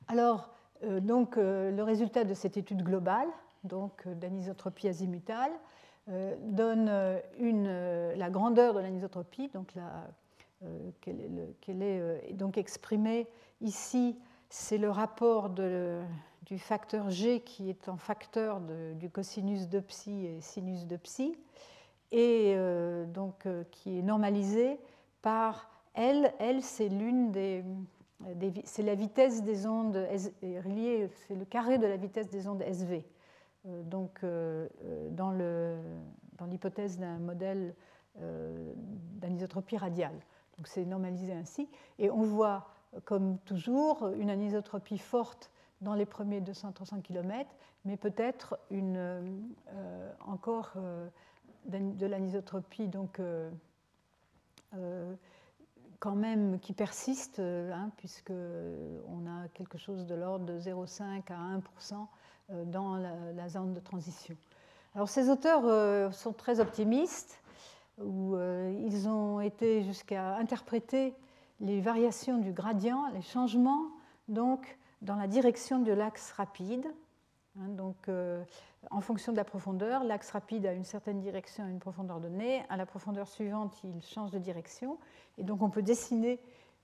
Alors, 0.07 0.49
donc, 0.83 1.35
le 1.37 1.81
résultat 1.81 2.23
de 2.23 2.33
cette 2.33 2.57
étude 2.57 2.83
globale, 2.83 3.27
donc 3.63 4.07
d'anisotropie 4.07 4.87
azimutale, 4.87 5.51
donne 6.41 6.85
la 6.85 8.29
grandeur 8.29 8.73
de 8.73 8.79
l'anisotropie, 8.79 9.49
donc 9.53 9.73
qu'elle 11.01 11.81
est, 11.81 12.33
donc 12.33 12.57
exprimée 12.57 13.27
ici, 13.61 14.17
c'est 14.49 14.77
le 14.77 14.89
rapport 14.89 15.49
du 15.49 16.59
facteur 16.59 17.09
G 17.09 17.41
qui 17.41 17.69
est 17.69 17.89
en 17.89 17.97
facteur 17.97 18.61
du 18.95 19.09
cosinus 19.09 19.67
de 19.67 19.79
psi 19.79 20.25
et 20.25 20.41
sinus 20.41 20.85
de 20.85 20.97
psi, 20.97 21.35
et 22.11 22.53
euh, 22.55 23.05
donc 23.05 23.45
euh, 23.45 23.63
qui 23.71 23.99
est 23.99 24.01
normalisé 24.01 24.79
par 25.21 25.69
L. 25.93 26.33
L, 26.39 26.61
c'est 26.61 26.87
l'une 26.87 27.31
des, 27.31 27.63
c'est 28.65 28.83
la 28.83 28.95
vitesse 28.95 29.43
des 29.43 29.67
ondes 29.67 29.95
reliée, 30.41 31.09
c'est 31.27 31.35
le 31.35 31.45
carré 31.45 31.77
de 31.77 31.85
la 31.85 31.97
vitesse 31.97 32.29
des 32.29 32.47
ondes 32.47 32.61
SV. 32.61 33.05
Euh, 33.65 33.83
donc 33.83 34.25
dans, 35.11 35.31
l'hypothèse 36.47 36.97
d'un 36.97 37.19
modèle 37.19 37.75
d'anisotropie 38.15 39.77
radiale. 39.77 40.19
Donc 40.57 40.67
c'est 40.67 40.85
normalisé 40.85 41.33
ainsi, 41.33 41.69
et 41.99 42.09
on 42.09 42.23
voit 42.23 42.67
comme 43.05 43.37
toujours 43.39 44.07
une 44.17 44.29
anisotropie 44.29 44.97
forte 44.97 45.51
dans 45.81 45.93
les 45.93 46.05
premiers 46.05 46.41
200-300 46.41 47.01
km, 47.01 47.49
mais 47.85 47.97
peut-être 47.97 48.57
euh, 48.71 50.11
encore 50.25 50.73
euh, 50.77 51.07
de 51.65 52.05
l'anisotropie 52.05 52.87
donc, 52.87 53.19
euh, 53.19 53.49
quand 55.99 56.15
même 56.15 56.59
qui 56.59 56.73
persiste, 56.73 57.39
hein, 57.39 57.91
puisqu'on 57.97 59.25
a 59.27 59.47
quelque 59.53 59.77
chose 59.77 60.05
de 60.05 60.15
l'ordre 60.15 60.45
de 60.45 60.59
0,5 60.59 61.23
à 61.29 61.57
1% 61.57 62.65
dans 62.65 62.95
la, 62.95 63.49
zone 63.49 63.73
de 63.73 63.79
transition. 63.79 64.35
Alors 64.95 65.09
ces 65.09 65.29
auteurs 65.29 66.13
sont 66.13 66.33
très 66.33 66.59
optimistes, 66.59 67.41
où 67.99 68.37
ils 68.37 69.07
ont 69.09 69.41
été 69.41 69.83
jusqu'à 69.83 70.35
interpréter 70.37 71.13
les 71.59 71.81
variations 71.81 72.37
du 72.37 72.51
gradient, 72.51 73.09
les 73.13 73.21
changements 73.21 73.87
donc 74.27 74.77
dans 75.01 75.15
la 75.15 75.27
direction 75.27 75.79
de 75.79 75.91
l'axe 75.91 76.31
rapide. 76.31 76.85
Hein, 77.59 77.69
donc, 77.69 78.07
euh, 78.07 78.43
en 78.91 79.01
fonction 79.01 79.31
de 79.31 79.37
la 79.37 79.43
profondeur, 79.43 80.03
l'axe 80.03 80.31
rapide 80.31 80.65
a 80.65 80.73
une 80.73 80.83
certaine 80.83 81.19
direction 81.19 81.65
à 81.65 81.69
une 81.69 81.79
profondeur 81.79 82.19
donnée. 82.19 82.63
À 82.69 82.77
la 82.77 82.85
profondeur 82.85 83.27
suivante, 83.27 83.77
il 83.83 84.01
change 84.01 84.31
de 84.31 84.39
direction. 84.39 84.97
Et 85.37 85.43
donc, 85.43 85.61
on 85.61 85.69
peut 85.69 85.81
dessiner 85.81 86.39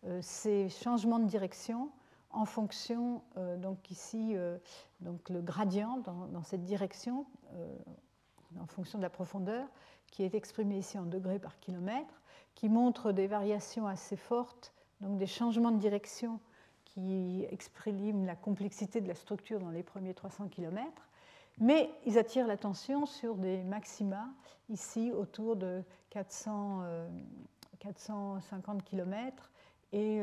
euh, 0.05 0.19
ces 0.21 0.69
changements 0.69 1.19
de 1.19 1.27
direction 1.27 1.89
en 2.31 2.45
fonction, 2.45 3.21
euh, 3.37 3.57
donc 3.57 3.91
ici, 3.91 4.35
donc 5.01 5.29
le 5.29 5.41
gradient 5.41 5.97
dans, 6.03 6.25
dans 6.27 6.43
cette 6.43 6.63
direction, 6.63 7.27
en 8.59 8.65
fonction 8.65 8.97
de 8.97 9.03
la 9.03 9.11
profondeur, 9.11 9.67
qui 10.07 10.23
est 10.23 10.33
exprimé 10.33 10.77
ici 10.77 10.97
en 10.97 11.05
degrés 11.05 11.37
par 11.37 11.59
kilomètre, 11.59 12.21
qui 12.55 12.69
montre 12.69 13.11
des 13.11 13.27
variations 13.27 13.85
assez 13.85 14.15
fortes, 14.15 14.73
donc 15.01 15.17
des 15.17 15.27
changements 15.27 15.71
de 15.71 15.77
direction 15.77 16.39
qui 16.93 17.45
expriment 17.49 18.25
la 18.25 18.35
complexité 18.35 19.01
de 19.01 19.07
la 19.07 19.15
structure 19.15 19.59
dans 19.59 19.69
les 19.69 19.83
premiers 19.83 20.13
300 20.13 20.47
km, 20.49 20.91
mais 21.59 21.89
ils 22.05 22.17
attirent 22.17 22.47
l'attention 22.47 23.05
sur 23.05 23.35
des 23.35 23.63
maxima, 23.63 24.29
ici 24.69 25.11
autour 25.11 25.55
de 25.55 25.83
400, 26.09 26.83
450 27.79 28.83
km 28.83 29.51
et, 29.91 30.17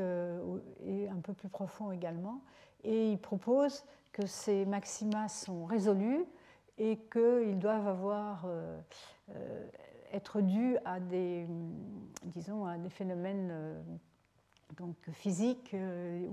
et, 0.84 1.08
un 1.08 1.20
peu 1.22 1.32
plus 1.32 1.48
profond 1.48 1.92
également. 1.92 2.40
Et 2.82 3.12
ils 3.12 3.18
proposent 3.18 3.84
que 4.12 4.26
ces 4.26 4.64
maxima 4.66 5.28
sont 5.28 5.64
résolus 5.64 6.24
et 6.78 6.98
qu'ils 7.12 7.58
doivent 7.58 7.88
avoir, 7.88 8.44
euh, 8.46 8.80
euh, 9.30 9.68
être 10.12 10.40
dus 10.40 10.76
à 10.84 10.98
des, 10.98 11.46
disons, 12.24 12.64
à 12.64 12.78
des 12.78 12.88
phénomènes 12.88 13.50
euh, 13.52 13.80
donc 14.76 14.96
physique 15.12 15.74
euh, 15.74 16.28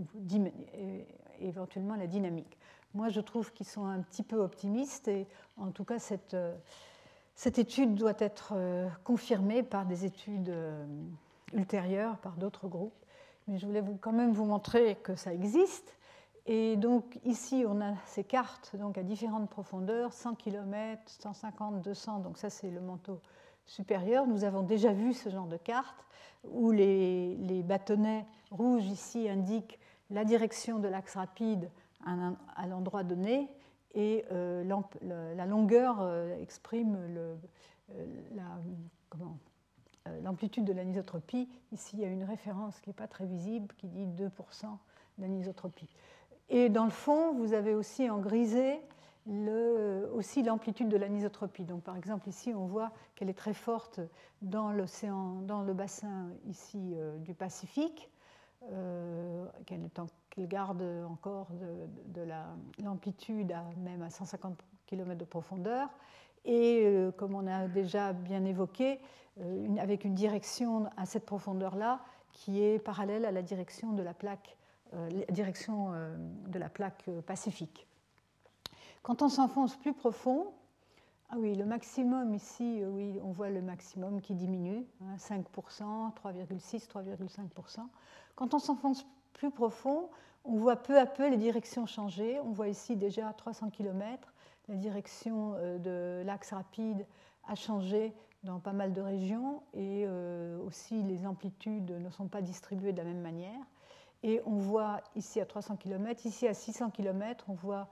et 0.74 1.06
éventuellement 1.40 1.96
la 1.96 2.08
dynamique. 2.08 2.58
Moi, 2.94 3.10
je 3.10 3.20
trouve 3.20 3.52
qu'ils 3.54 3.68
sont 3.68 3.86
un 3.86 4.02
petit 4.02 4.24
peu 4.24 4.38
optimistes 4.38 5.08
et 5.08 5.28
en 5.58 5.72
tout 5.72 5.84
cas, 5.84 6.00
cette, 6.00 6.34
euh, 6.34 6.56
cette 7.36 7.60
étude 7.60 7.96
doit 7.96 8.16
être 8.20 8.54
euh, 8.56 8.88
confirmée 9.04 9.64
par 9.64 9.86
des 9.86 10.06
études 10.06 10.54
ultérieures, 11.54 12.18
par 12.18 12.38
d'autres 12.38 12.68
groupes. 12.68 13.06
Mais 13.48 13.58
je 13.58 13.66
voulais 13.66 13.82
vous, 13.82 13.98
quand 13.98 14.14
même 14.14 14.34
vous 14.34 14.46
montrer 14.46 14.96
que 15.04 15.16
ça 15.16 15.34
existe. 15.34 15.96
Et 16.46 16.78
donc 16.78 17.20
ici, 17.26 17.66
on 17.68 17.82
a 17.82 17.94
ces 18.06 18.24
cartes 18.24 18.76
donc 18.78 18.98
à 18.98 19.04
différentes 19.04 19.50
profondeurs, 19.50 20.14
100 20.14 20.36
km, 20.36 21.02
150, 21.06 21.82
200, 21.82 22.20
donc 22.20 22.38
ça 22.38 22.50
c'est 22.50 22.70
le 22.70 22.80
manteau 22.80 23.20
supérieur. 23.68 24.26
Nous 24.26 24.44
avons 24.44 24.64
déjà 24.64 24.92
vu 24.92 25.14
ce 25.14 25.30
genre 25.30 25.48
de 25.48 25.58
carte 25.58 26.06
où 26.44 26.72
les, 26.72 27.64
bâtonnets 27.64 28.26
rouges 28.52 28.86
ici 28.86 29.30
indiquent 29.30 29.80
la 30.10 30.24
direction 30.24 30.80
de 30.80 30.88
l'axe 30.88 31.16
rapide 31.16 31.70
à 32.06 32.68
l'endroit 32.68 33.04
donné 33.04 33.50
et 33.94 34.26
euh, 34.32 34.64
la 35.36 35.46
longueur 35.46 35.98
euh, 36.02 36.40
exprime 36.42 36.98
euh, 37.10 37.36
l'amplitude 40.22 40.66
de 40.66 40.74
l'anisotropie. 40.74 41.50
Ici, 41.72 41.98
il 41.98 42.02
y 42.02 42.06
a 42.06 42.10
une 42.10 42.24
référence 42.24 42.80
qui 42.80 42.90
n'est 42.90 42.96
pas 42.96 43.08
très 43.08 43.26
visible 43.26 43.74
qui 43.78 43.88
dit 43.88 44.06
2% 44.06 44.30
d'anisotropie. 45.18 45.90
Et 46.50 46.70
dans 46.70 46.86
le 46.86 46.92
fond, 46.92 47.34
vous 47.34 47.54
avez 47.54 47.74
aussi 47.74 48.10
en 48.10 48.20
grisé 48.20 48.80
le, 49.28 50.10
aussi 50.14 50.42
l'amplitude 50.42 50.88
de 50.88 50.98
l'anisotropie. 50.98 51.64
Donc, 51.64 51.84
par 51.84 51.98
exemple, 51.98 52.28
ici, 52.30 52.54
on 52.56 52.66
voit 52.66 52.92
qu'elle 53.16 53.30
est 53.30 53.38
très 53.38 53.54
forte 53.54 54.00
dans 54.42 54.72
l'océan, 54.72 55.42
dans 55.42 55.64
le 55.64 55.74
bassin 55.74 56.30
ici 56.48 56.94
euh, 56.96 57.18
du 57.18 57.34
Pacifique, 57.34 58.10
euh, 58.72 59.46
qu'elle, 59.66 59.90
garde 60.48 60.84
encore 61.10 61.48
de, 62.14 62.22
l'amplitude 62.84 63.54
même 63.78 64.02
à 64.02 64.10
150 64.10 64.58
km 64.86 65.18
de 65.18 65.26
profondeur. 65.26 65.90
Et 66.46 66.84
euh, 66.86 67.12
comme 67.12 67.36
on 67.36 67.48
a 67.48 67.68
déjà 67.68 68.14
bien 68.14 68.46
évoqué, 68.46 69.00
avec 69.80 70.04
une 70.04 70.16
direction 70.16 70.90
à 70.98 71.06
cette 71.06 71.28
profondeur-là 71.28 72.00
qui 72.32 72.64
est 72.64 72.80
parallèle 72.80 73.24
à 73.24 73.32
la 73.32 73.44
direction 73.44 73.94
de 73.94 74.02
la 74.02 74.16
plaque, 74.16 74.58
direction 75.30 75.92
de 76.48 76.58
la 76.58 76.70
plaque 76.70 77.08
pacifique. 77.28 77.88
Quand 79.04 79.22
on 79.22 79.30
s'enfonce 79.30 79.76
plus 79.76 79.94
profond, 79.94 80.54
ah 81.30 81.36
oui, 81.38 81.56
le 81.56 81.66
maximum 81.66 82.34
ici, 82.34 82.82
euh, 82.82 82.90
oui, 82.90 83.20
on 83.22 83.32
voit 83.32 83.50
le 83.50 83.62
maximum 83.62 84.22
qui 84.22 84.34
diminue, 84.34 84.86
5%, 85.18 85.44
3,6, 85.44 86.88
3,5%. 86.88 87.80
Quand 88.36 88.54
on 88.54 88.60
s'enfonce 88.60 89.06
plus 89.34 89.52
profond, 89.52 90.10
on 90.46 90.56
voit 90.56 90.78
peu 90.78 90.98
à 90.98 91.06
peu 91.06 91.30
les 91.30 91.38
directions 91.38 91.86
changer. 91.86 92.40
On 92.40 92.52
voit 92.52 92.70
ici 92.70 92.96
déjà 92.96 93.34
300 93.34 93.72
km, 93.72 94.34
la 94.70 94.76
direction 94.76 95.54
euh, 95.56 95.78
de 95.78 96.26
l'axe 96.26 96.52
rapide 96.54 97.06
a 97.48 97.56
changé 97.56 98.14
dans 98.44 98.60
pas 98.60 98.74
mal 98.74 98.94
de 98.94 99.02
régions 99.02 99.64
et 99.74 100.06
euh, 100.08 100.58
aussi 100.64 101.04
les 101.04 101.26
amplitudes 101.26 101.92
ne 101.92 102.10
sont 102.10 102.28
pas 102.28 102.42
distribuées 102.42 102.94
de 102.94 102.98
la 102.98 103.04
même 103.04 103.22
manière. 103.22 103.60
Et 104.24 104.42
on 104.46 104.56
voit 104.56 105.02
ici 105.16 105.42
à 105.42 105.46
300 105.46 105.76
km, 105.76 106.26
ici 106.26 106.48
à 106.48 106.54
600 106.54 106.92
km, 106.92 107.46
on 107.50 107.54
voit 107.54 107.90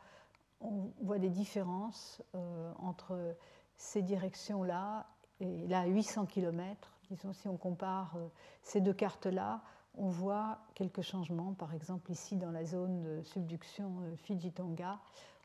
on 0.61 0.91
voit 1.01 1.19
des 1.19 1.29
différences 1.29 2.21
euh, 2.35 2.71
entre 2.79 3.35
ces 3.77 4.01
directions-là 4.01 5.07
et 5.39 5.67
là 5.67 5.81
à 5.81 5.85
800 5.85 6.25
km. 6.25 6.91
Disons, 7.09 7.33
si 7.33 7.47
on 7.47 7.57
compare 7.57 8.13
euh, 8.17 8.27
ces 8.63 8.81
deux 8.81 8.93
cartes-là, 8.93 9.61
on 9.95 10.09
voit 10.09 10.59
quelques 10.73 11.01
changements. 11.01 11.53
Par 11.53 11.73
exemple, 11.73 12.11
ici 12.11 12.35
dans 12.35 12.51
la 12.51 12.65
zone 12.65 13.01
de 13.01 13.21
subduction 13.23 13.91
euh, 14.01 14.15
Fiji-Tonga, 14.15 14.99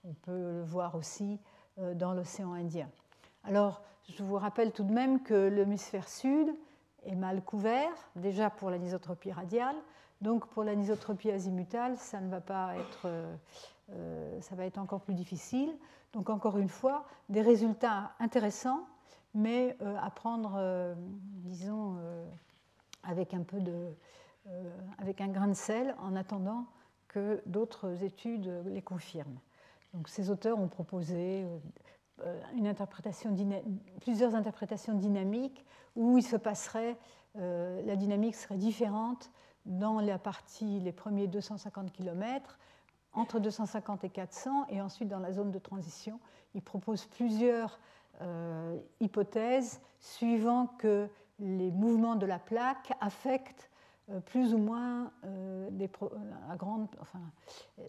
on 0.05 0.15
peut 0.15 0.53
le 0.53 0.63
voir 0.63 0.95
aussi 0.95 1.39
dans 1.95 2.15
l'océan 2.15 2.53
Indien. 2.55 2.89
Alors, 3.45 3.83
je 4.09 4.23
vous 4.23 4.37
rappelle 4.37 4.73
tout 4.73 4.83
de 4.83 4.93
même 4.93 5.23
que 5.23 5.49
l'hémisphère 5.49 6.09
sud 6.09 6.55
est 7.05 7.15
mal 7.15 7.43
couvert, 7.43 7.93
déjà 8.17 8.51
pour 8.51 8.71
l'anisotropie 8.71 9.33
radiale. 9.33 9.77
Donc, 10.21 10.47
pour 10.49 10.65
l'anisotropie 10.65 11.31
azimutale, 11.31 11.97
ça 11.97 12.21
ne 12.21 12.29
va 12.29 12.41
pas 12.41 12.77
être 12.77 13.09
euh, 13.93 14.41
ça 14.41 14.55
va 14.55 14.65
être 14.67 14.79
encore 14.79 15.01
plus 15.01 15.15
difficile. 15.15 15.73
Donc 16.13 16.31
encore 16.31 16.59
une 16.59 16.69
fois, 16.69 17.07
des 17.29 17.43
résultats 17.43 18.13
intéressants, 18.19 18.87
mais 19.35 19.77
euh, 19.83 19.97
à 20.01 20.11
prendre, 20.11 20.55
euh, 20.57 20.95
disons, 21.45 21.97
avec 23.03 23.35
un 23.35 23.43
peu 23.43 23.61
de, 23.61 23.89
avec 24.99 25.21
un 25.21 25.29
grain 25.29 25.49
de 25.49 25.55
sel, 25.55 25.95
en 26.01 26.17
attendant 26.17 26.67
que 27.09 27.43
d'autres 27.47 28.05
études 28.05 28.51
les 28.67 28.83
confirment. 28.83 29.39
Donc 29.95 30.09
ces 30.09 30.31
auteurs 30.31 30.59
ont 30.59 30.69
proposé 30.69 31.45
plusieurs 34.01 34.35
interprétations 34.35 34.95
dynamiques 34.95 35.65
où 35.97 36.19
il 36.19 36.23
se 36.23 36.37
passerait, 36.37 36.97
la 37.35 37.97
dynamique 37.97 38.37
serait 38.37 38.59
différente 38.59 39.31
dans 39.67 40.01
la 40.01 40.19
partie, 40.19 40.81
les 40.81 40.93
premiers 40.93 41.27
250 41.27 41.93
km, 41.93 42.59
entre 43.13 43.41
250 43.41 44.05
et 44.05 44.11
400, 44.11 44.67
et 44.69 44.81
ensuite 44.81 45.09
dans 45.09 45.19
la 45.19 45.33
zone 45.33 45.51
de 45.51 45.59
transition, 45.59 46.21
il 46.55 46.63
propose 46.63 47.05
plusieurs 47.07 47.79
euh, 48.23 48.79
hypothèses 49.01 49.81
suivant 49.99 50.67
que 50.79 51.09
les 51.39 51.71
mouvements 51.71 52.17
de 52.17 52.27
la 52.27 52.39
plaque 52.39 52.93
affectent 53.01 53.71
euh, 54.11 54.21
plus 54.21 54.55
ou 54.55 54.59
moins 54.59 55.13
euh, 55.25 55.69
grande, 56.57 56.89
enfin, 57.01 57.21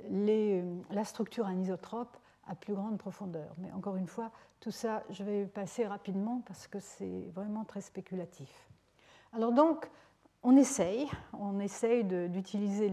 la 0.09 1.03
structure 1.03 1.45
anisotrope 1.45 2.17
à 2.47 2.55
plus 2.55 2.73
grande 2.73 2.97
profondeur. 2.97 3.53
Mais 3.57 3.71
encore 3.71 3.95
une 3.95 4.07
fois, 4.07 4.31
tout 4.59 4.71
ça, 4.71 5.03
je 5.09 5.23
vais 5.23 5.45
passer 5.45 5.85
rapidement 5.85 6.41
parce 6.45 6.67
que 6.67 6.79
c'est 6.79 7.29
vraiment 7.33 7.63
très 7.63 7.81
spéculatif. 7.81 8.69
Alors 9.33 9.51
donc, 9.51 9.89
on 10.43 10.57
essaye, 10.57 11.07
d'utiliser 12.03 12.89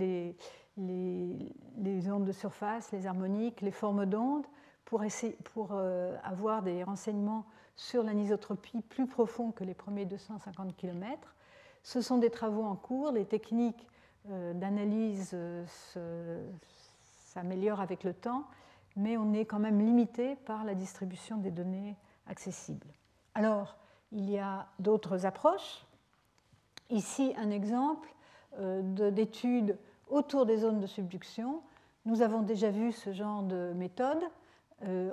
les, 0.76 2.10
ondes 2.10 2.24
de 2.24 2.32
surface, 2.32 2.92
les 2.92 3.06
harmoniques, 3.06 3.60
les 3.60 3.70
formes 3.70 4.06
d'ondes, 4.06 4.46
pour, 4.84 5.04
pour 5.52 5.70
euh, 5.72 6.16
avoir 6.24 6.62
des 6.62 6.82
renseignements 6.82 7.44
sur 7.76 8.02
l'anisotropie 8.02 8.80
plus 8.80 9.06
profonds 9.06 9.52
que 9.52 9.64
les 9.64 9.74
premiers 9.74 10.06
250 10.06 10.76
km. 10.76 11.34
Ce 11.82 12.00
sont 12.00 12.18
des 12.18 12.30
travaux 12.30 12.64
en 12.64 12.74
cours, 12.74 13.12
les 13.12 13.24
techniques 13.24 13.86
euh, 14.30 14.52
d'analyse 14.52 15.30
euh, 15.34 15.64
s'améliorent 17.28 17.80
avec 17.80 18.02
le 18.04 18.12
temps, 18.12 18.44
mais 18.96 19.16
on 19.16 19.32
est 19.32 19.44
quand 19.44 19.58
même 19.58 19.78
limité 19.78 20.36
par 20.36 20.64
la 20.64 20.74
distribution 20.74 21.36
des 21.36 21.50
données 21.50 21.96
accessibles. 22.26 22.88
Alors, 23.34 23.76
il 24.12 24.28
y 24.28 24.38
a 24.38 24.66
d'autres 24.78 25.24
approches. 25.24 25.86
Ici, 26.90 27.34
un 27.36 27.50
exemple 27.50 28.08
d'étude 29.10 29.78
autour 30.08 30.46
des 30.46 30.58
zones 30.58 30.80
de 30.80 30.86
subduction. 30.86 31.62
Nous 32.04 32.22
avons 32.22 32.42
déjà 32.42 32.70
vu 32.70 32.92
ce 32.92 33.12
genre 33.12 33.42
de 33.42 33.72
méthode 33.74 34.22
euh, 34.82 35.12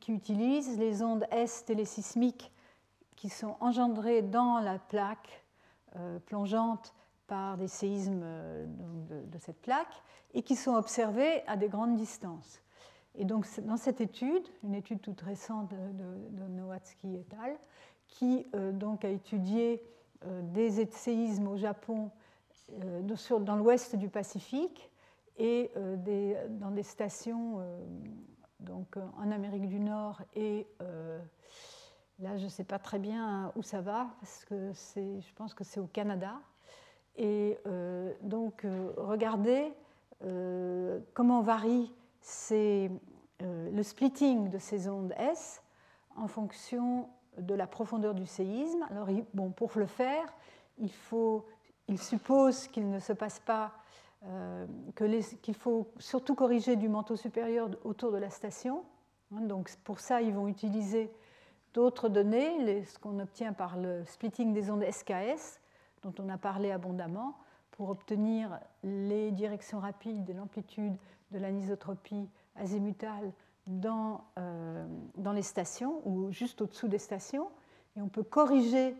qui 0.00 0.12
utilise 0.12 0.78
les 0.78 1.02
ondes 1.02 1.26
S 1.30 1.64
télésismiques 1.64 2.52
qui 3.16 3.28
sont 3.28 3.56
engendrées 3.60 4.22
dans 4.22 4.60
la 4.60 4.78
plaque 4.78 5.44
euh, 5.96 6.18
plongeante 6.20 6.94
par 7.26 7.56
des 7.56 7.68
séismes 7.68 8.24
de, 8.24 9.38
cette 9.38 9.60
plaque 9.60 10.02
et 10.34 10.42
qui 10.42 10.56
sont 10.56 10.74
observés 10.74 11.42
à 11.46 11.56
des 11.56 11.68
grandes 11.68 11.96
distances. 11.96 12.60
Et 13.16 13.24
donc, 13.24 13.46
dans 13.60 13.76
cette 13.76 14.00
étude, 14.00 14.46
une 14.62 14.74
étude 14.74 15.00
toute 15.00 15.20
récente 15.20 15.70
de, 15.70 16.38
de 16.38 16.48
Nowatsky 16.48 17.16
et 17.16 17.26
al., 17.42 17.56
qui 18.06 18.46
donc 18.72 19.04
a 19.04 19.08
étudié 19.08 19.80
des 20.24 20.86
séismes 20.86 21.48
au 21.48 21.56
Japon 21.56 22.10
dans 23.40 23.56
l'ouest 23.56 23.96
du 23.96 24.08
Pacifique 24.08 24.90
et 25.38 25.70
dans 26.48 26.70
des 26.70 26.82
stations 26.82 27.60
donc, 28.60 28.96
en 29.18 29.30
Amérique 29.30 29.66
du 29.66 29.80
Nord 29.80 30.20
et 30.34 30.66
Là, 32.20 32.36
je 32.36 32.44
ne 32.44 32.48
sais 32.50 32.64
pas 32.64 32.78
très 32.78 32.98
bien 32.98 33.50
où 33.56 33.62
ça 33.62 33.80
va, 33.80 34.08
parce 34.20 34.44
que 34.44 34.72
je 34.86 35.32
pense 35.36 35.54
que 35.54 35.64
c'est 35.64 35.80
au 35.80 35.86
Canada. 35.86 36.34
Et 37.16 37.58
euh, 37.66 38.12
donc, 38.20 38.64
euh, 38.64 38.92
regardez 38.98 39.72
euh, 40.24 41.00
comment 41.14 41.40
varie 41.40 41.90
le 42.52 43.82
splitting 43.82 44.50
de 44.50 44.58
ces 44.58 44.86
ondes 44.88 45.14
S 45.16 45.62
en 46.14 46.28
fonction 46.28 47.08
de 47.38 47.54
la 47.54 47.66
profondeur 47.66 48.14
du 48.14 48.26
séisme. 48.26 48.84
Alors, 48.90 49.08
bon, 49.34 49.50
pour 49.50 49.70
le 49.76 49.86
faire, 49.86 50.32
il, 50.78 50.92
faut, 50.92 51.46
il 51.88 51.98
suppose 51.98 52.68
qu'il 52.68 52.90
ne 52.90 52.98
se 52.98 53.12
passe 53.12 53.40
pas, 53.40 53.72
qu'il 54.96 55.54
faut 55.54 55.88
surtout 55.98 56.34
corriger 56.34 56.76
du 56.76 56.88
manteau 56.88 57.16
supérieur 57.16 57.70
autour 57.84 58.12
de 58.12 58.18
la 58.18 58.30
station. 58.30 58.84
Hein, 59.34 59.42
donc, 59.42 59.70
pour 59.84 60.00
ça, 60.00 60.20
ils 60.20 60.34
vont 60.34 60.48
utiliser 60.48 61.10
D'autres 61.72 62.08
données, 62.08 62.84
ce 62.84 62.98
qu'on 62.98 63.20
obtient 63.20 63.52
par 63.52 63.76
le 63.76 64.04
splitting 64.04 64.52
des 64.52 64.70
ondes 64.70 64.84
SKS, 64.90 65.60
dont 66.02 66.12
on 66.18 66.28
a 66.28 66.36
parlé 66.36 66.72
abondamment, 66.72 67.36
pour 67.70 67.90
obtenir 67.90 68.58
les 68.82 69.30
directions 69.30 69.78
rapides 69.78 70.28
et 70.28 70.32
l'amplitude 70.32 70.96
de 71.30 71.38
l'anisotropie 71.38 72.28
azimutale 72.56 73.32
dans, 73.70 74.24
euh, 74.38 74.84
dans 75.16 75.32
les 75.32 75.42
stations 75.42 76.02
ou 76.04 76.32
juste 76.32 76.60
au-dessous 76.60 76.88
des 76.88 76.98
stations. 76.98 77.48
Et 77.96 78.02
on 78.02 78.08
peut 78.08 78.22
corriger 78.22 78.96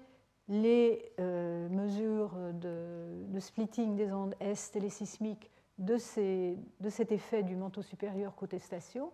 les 0.49 1.13
euh, 1.21 1.69
mesures 1.69 2.37
de, 2.55 3.39
splitting 3.39 3.97
des 3.97 4.13
ondes 4.13 4.35
S 4.41 4.71
télésismiques 4.71 5.51
de, 5.79 5.97
ces, 5.97 6.59
de 6.81 6.89
cet 6.89 7.13
effet 7.13 7.43
du 7.43 7.57
manteau 7.57 7.83
supérieur 7.83 8.35
côté 8.35 8.59
station. 8.59 9.11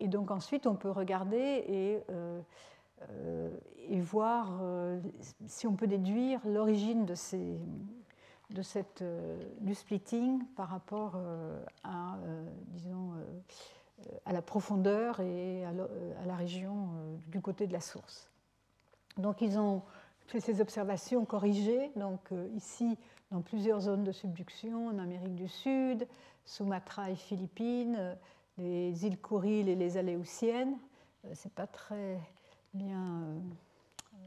Et 0.00 0.08
donc 0.08 0.30
ensuite, 0.30 0.66
on 0.66 0.74
peut 0.74 0.90
regarder 0.90 1.64
et 1.66 2.00
euh, 2.10 2.40
et 3.88 3.98
voir 3.98 4.60
si 5.46 5.66
on 5.66 5.74
peut 5.74 5.86
déduire 5.86 6.46
l'origine 6.46 7.06
de, 7.06 7.14
ces, 7.14 7.58
de 8.50 8.60
cette, 8.60 9.02
du 9.62 9.74
splitting 9.74 10.44
par 10.54 10.68
rapport 10.68 11.18
à, 11.82 12.18
disons, 12.68 13.14
à 14.24 14.32
la 14.32 14.42
profondeur 14.42 15.20
et 15.20 15.64
à 15.64 15.72
la, 16.26 16.36
région 16.36 16.88
du 17.28 17.40
côté 17.40 17.66
de 17.66 17.72
la 17.72 17.80
source. 17.80 18.30
Donc 19.18 19.40
ils 19.40 19.58
ont 19.58 19.82
fait 20.26 20.40
ces 20.40 20.60
observations 20.60 21.24
corrigées, 21.24 21.90
donc 21.96 22.30
ici 22.54 22.96
dans 23.30 23.42
plusieurs 23.42 23.80
zones 23.80 24.04
de 24.04 24.12
subduction, 24.12 24.88
en 24.88 24.98
Amérique 24.98 25.34
du 25.34 25.48
Sud, 25.48 26.06
Sumatra 26.44 27.10
et 27.10 27.16
Philippines, 27.16 28.16
les 28.58 29.06
îles 29.06 29.20
Kuriles 29.20 29.68
et 29.68 29.76
les 29.76 29.96
Aléoutiennes. 29.96 30.76
C'est 31.34 31.52
pas 31.52 31.66
très 31.66 32.18
bien 32.72 33.22
euh, 34.14 34.18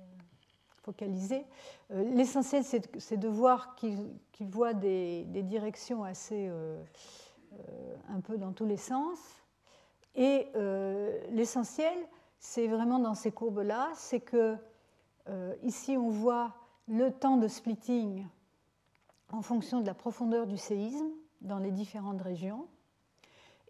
focalisé. 0.83 1.45
Euh, 1.91 2.03
l'essentiel, 2.15 2.63
c'est 2.63 3.17
de 3.17 3.27
voir 3.27 3.75
qu'il 3.75 4.19
voit 4.41 4.73
des, 4.73 5.25
directions 5.43 6.03
assez 6.03 6.47
euh, 6.47 6.81
un 8.09 8.21
peu 8.21 8.38
dans 8.38 8.53
tous 8.53 8.65
les 8.65 8.77
sens. 8.77 9.19
Et 10.15 10.47
l'essentiel, 11.32 11.97
c'est 12.39 12.67
vraiment 12.67 12.99
dans 12.99 13.15
ces 13.15 13.32
courbes-là, 13.32 13.89
c'est 13.95 14.19
que 14.19 14.56
ici 15.63 15.97
on 15.97 16.10
voit 16.10 16.54
le 16.88 17.12
temps 17.12 17.38
de 17.38 17.47
splitting 17.47 18.26
en 19.32 19.41
fonction 19.41 19.82
de 19.82 19.88
la 19.88 19.93
profondeur 19.93 20.45
du 20.45 20.58
séisme 20.58 21.10
dans 21.41 21.58
les 21.58 21.71
différentes 21.71 22.21
régions. 22.21 22.67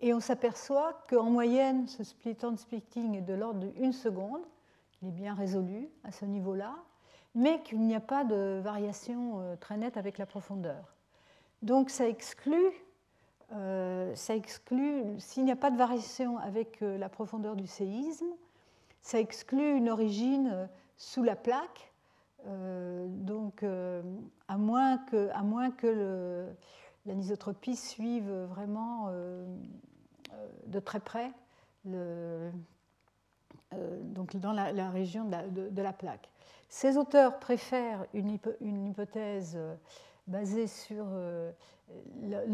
Et 0.02 0.14
on 0.14 0.20
s'aperçoit 0.20 1.02
qu'en 1.10 1.30
moyenne, 1.30 1.88
ce 1.88 2.04
temps 2.34 2.52
de 2.52 2.58
splitting 2.58 3.16
est 3.16 3.22
de 3.22 3.34
l'ordre 3.34 3.68
d'une 3.72 3.94
seconde, 3.94 4.42
il 5.02 5.08
est 5.08 5.12
bien 5.12 5.34
résolu 5.34 5.90
à 6.04 6.12
ce 6.12 6.26
niveau-là, 6.26 6.76
mais 7.36 7.62
qu'il 7.64 7.80
n'y 7.80 7.96
a 7.96 8.02
pas 8.02 8.24
de 8.24 8.60
variation 8.62 9.40
euh, 9.40 9.56
très 9.56 9.78
nette 9.78 9.98
avec 9.98 10.18
la 10.18 10.26
profondeur. 10.26 10.94
Donc 11.62 11.90
ça 11.90 12.08
exclut, 12.08 12.56
euh, 12.56 12.70
ça 13.50 14.36
exclut 14.36 15.04
s'il 15.20 15.46
n'y 15.46 15.52
a 15.52 15.56
pas 15.56 15.72
de 15.72 15.78
variation 15.78 16.38
avec 16.38 16.82
euh, 16.82 16.98
la 16.98 17.10
profondeur 17.10 17.56
du 17.56 17.68
séisme, 17.68 18.28
ça 19.02 19.20
exclut 19.20 19.76
une 19.76 19.90
origine 19.90 20.70
sous 20.98 21.24
la 21.24 21.36
plaque, 21.36 21.92
donc 22.46 23.64
à 23.64 24.58
moins 24.58 24.98
que, 24.98 25.30
à 25.34 25.44
moins 25.44 25.72
l'anisotropie 27.06 27.76
suive 27.76 28.32
vraiment 28.50 29.12
de 30.68 30.80
très 30.80 31.02
près 31.02 31.32
euh, 33.74 34.00
donc 34.02 34.36
dans 34.38 34.52
la, 34.52 34.90
région 34.90 35.26
de 35.26 35.82
la, 35.82 35.94
plaque. 35.94 36.30
Ces 36.70 36.98
auteurs 36.98 37.40
préfèrent 37.40 38.06
une, 38.14 38.88
hypothèse 38.88 39.54
euh, 39.56 39.76
basée 40.28 40.68
sur 40.68 41.06
euh, 41.10 41.52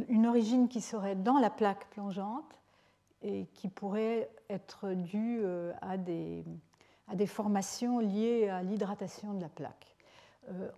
une 0.08 0.28
origine 0.28 0.68
qui 0.68 0.82
serait 0.82 1.16
dans 1.16 1.38
la 1.38 1.50
plaque 1.50 1.90
plongeante 1.90 2.60
et 3.22 3.46
qui 3.54 3.68
pourrait 3.68 4.30
être 4.50 4.94
due 4.94 5.44
à 5.82 5.98
des, 5.98 6.46
à 7.08 7.16
des 7.16 7.28
formations 7.28 8.00
liées 8.00 8.48
à 8.48 8.64
l'hydratation 8.64 9.34
de 9.34 9.42
la 9.42 9.50
plaque. 9.50 9.96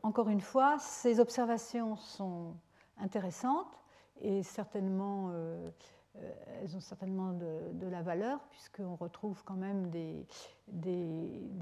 encore 0.01 0.27
une 0.27 0.41
fois, 0.41 0.77
ces 0.79 1.19
observations 1.19 1.95
sont 1.95 2.55
intéressantes 2.97 3.79
et 4.19 4.41
certainement 4.41 5.31
euh, 6.17 6.31
elles 6.61 6.75
ont 6.75 6.81
certainement 6.81 7.31
de, 7.31 7.87
la 7.87 8.01
valeur, 8.01 8.39
puisqu'on 8.49 8.95
retrouve 8.95 9.43
quand 9.43 9.55
même 9.55 9.89
des, 9.89 10.25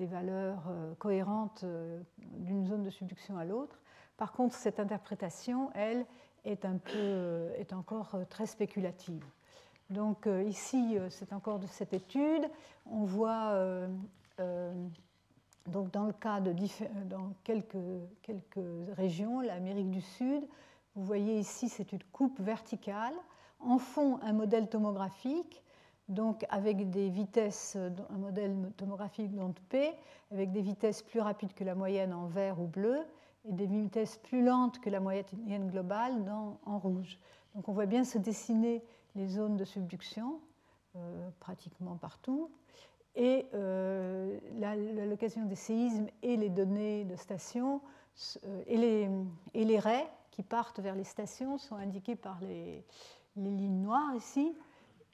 valeurs 0.08 0.63
euh, 0.70 0.94
cohérentes 0.96 1.63
euh, 1.63 2.02
d'une 2.18 2.65
zone 2.65 2.84
de 2.84 2.89
subduction 2.89 3.38
à 3.38 3.46
l'autre. 3.46 3.80
Par 4.19 4.34
contre, 4.34 4.53
cette 4.53 4.79
interprétation, 4.82 5.71
elle, 5.73 6.05
est, 6.43 6.65
est 7.58 7.73
encore 7.73 8.15
très 8.29 8.45
spéculative. 8.45 9.23
Donc 9.89 10.27
ici, 10.45 10.97
c'est 11.10 11.32
encore 11.32 11.58
de 11.58 11.67
cette 11.67 11.93
étude. 11.93 12.43
On 12.86 13.05
voit, 13.05 13.58
dans 14.38 16.05
le 16.05 16.13
cas 16.13 16.41
de 16.41 16.53
quelques, 17.45 17.77
quelques 18.21 18.95
régions, 18.97 19.39
l'Amérique 19.39 19.89
du 19.89 20.01
Sud, 20.01 20.43
vous 20.95 21.05
voyez 21.05 21.39
ici, 21.39 21.69
c'est 21.69 21.93
une 21.93 22.03
coupe 22.12 22.41
verticale 22.41 23.13
en 23.62 23.77
font 23.77 24.19
un 24.21 24.34
modèle 24.34 24.67
tomographique, 24.67 25.63
donc 26.10 26.45
avec 26.49 26.89
des 26.89 27.10
vitesses, 27.10 27.77
un 27.77 28.17
modèle 28.17 28.71
tomographique 28.75 29.34
d'onde 29.34 29.58
P, 29.69 29.93
avec 30.32 30.51
des 30.51 30.62
vitesses 30.62 31.01
plus 31.03 31.21
rapides 31.21 31.53
que 31.53 31.63
la 31.63 31.73
moyenne 31.73 32.13
en 32.13 32.25
vert 32.25 32.60
ou 32.60 32.67
bleu, 32.67 32.99
et 33.45 33.54
des 33.54 33.65
vitesses 33.65 34.17
plus 34.17 34.43
lentes 34.43 34.80
que 34.80 34.89
la 34.89 34.99
moyenne 34.99 35.67
globale 35.69 36.25
en 36.65 36.80
rouge. 36.80 37.19
Donc 37.56 37.67
on 37.67 37.73
voit 37.73 37.86
bien 37.86 38.04
se 38.04 38.17
dessiner 38.17 38.84
les 39.15 39.28
zones 39.28 39.58
de 39.58 39.65
subduction, 39.65 40.39
euh, 40.95 41.30
pratiquement 41.39 41.95
partout. 41.95 42.52
Et 43.15 43.47
euh, 43.54 44.39
la, 44.60 44.75
location 45.06 45.45
des 45.45 45.56
séismes 45.56 46.08
et 46.21 46.38
les 46.38 46.49
données 46.49 47.06
de 47.06 47.15
stations 47.15 47.82
euh, 48.45 48.63
et, 48.67 48.78
les, 48.78 49.10
et 49.54 49.66
les 49.66 49.80
raies 49.80 50.09
qui 50.32 50.43
partent 50.43 50.80
vers 50.80 50.95
les 50.95 51.03
stations 51.03 51.57
sont 51.57 51.76
indiquées 51.76 52.16
par 52.16 52.39
les, 52.41 52.86
les 53.36 53.51
lignes 53.51 53.82
noires 53.82 54.16
ici, 54.16 54.53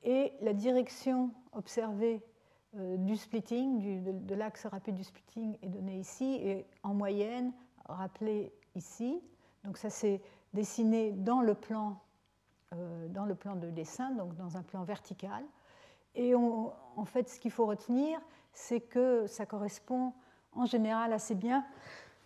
et 0.04 0.34
la 0.41 0.54
direction 0.54 1.32
observée 1.54 2.22
euh, 2.78 2.97
du 2.97 3.16
splitting, 3.16 4.04
de, 4.04 4.36
l'axe 4.36 4.66
rapide 4.66 4.95
du 4.95 5.04
splitting 5.04 5.58
est 5.62 5.70
donnée 5.70 5.97
ici, 5.97 6.36
et 6.41 6.66
en 6.84 6.93
moyenne 6.93 7.54
rappelée 7.88 8.54
ici. 8.76 9.22
Donc 9.64 9.78
ça 9.78 9.90
s'est 9.90 10.22
dessiné 10.54 11.12
dans 11.12 11.42
le 11.42 11.54
plan, 11.54 12.00
euh, 12.74 13.08
dans 13.10 13.26
le 13.26 13.36
plan 13.36 13.56
de 13.56 13.70
dessin, 13.70 14.12
donc 14.12 14.36
dans 14.36 14.58
un 14.58 14.64
plan 14.64 14.84
vertical. 14.84 15.44
Et 16.16 16.34
en 16.34 17.06
fait, 17.06 17.30
ce 17.30 17.40
qu'il 17.40 17.52
faut 17.52 17.66
retenir, 17.66 18.20
c'est 18.54 18.80
que 18.80 19.28
ça 19.28 19.46
correspond 19.46 20.14
en 20.54 20.66
général 20.66 21.12
assez 21.12 21.36
bien, 21.36 21.66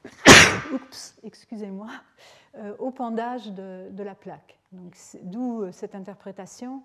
excusez-moi, 1.23 1.89
euh, 2.55 2.75
au 2.77 2.91
pendage 2.91 3.47
de 3.51 4.03
la 4.03 4.13
plaque. 4.13 4.59
D'où 5.23 5.63
euh, 5.63 5.71
cette 5.71 5.95
interprétation 5.95 6.83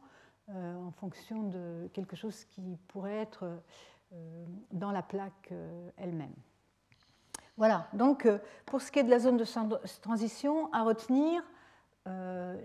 en 0.48 0.90
fonction 0.90 1.44
de 1.44 1.88
quelque 1.94 2.16
chose 2.16 2.44
qui 2.44 2.76
pourrait 2.88 3.16
être 3.16 3.62
dans 4.72 4.92
la 4.92 5.00
plaque 5.00 5.54
elle-même. 5.96 6.34
Voilà, 7.56 7.86
donc 7.92 8.28
pour 8.66 8.82
ce 8.82 8.90
qui 8.90 8.98
est 8.98 9.04
de 9.04 9.10
la 9.10 9.20
zone 9.20 9.36
de 9.36 9.44
transition, 10.00 10.72
à 10.72 10.82
retenir, 10.82 11.42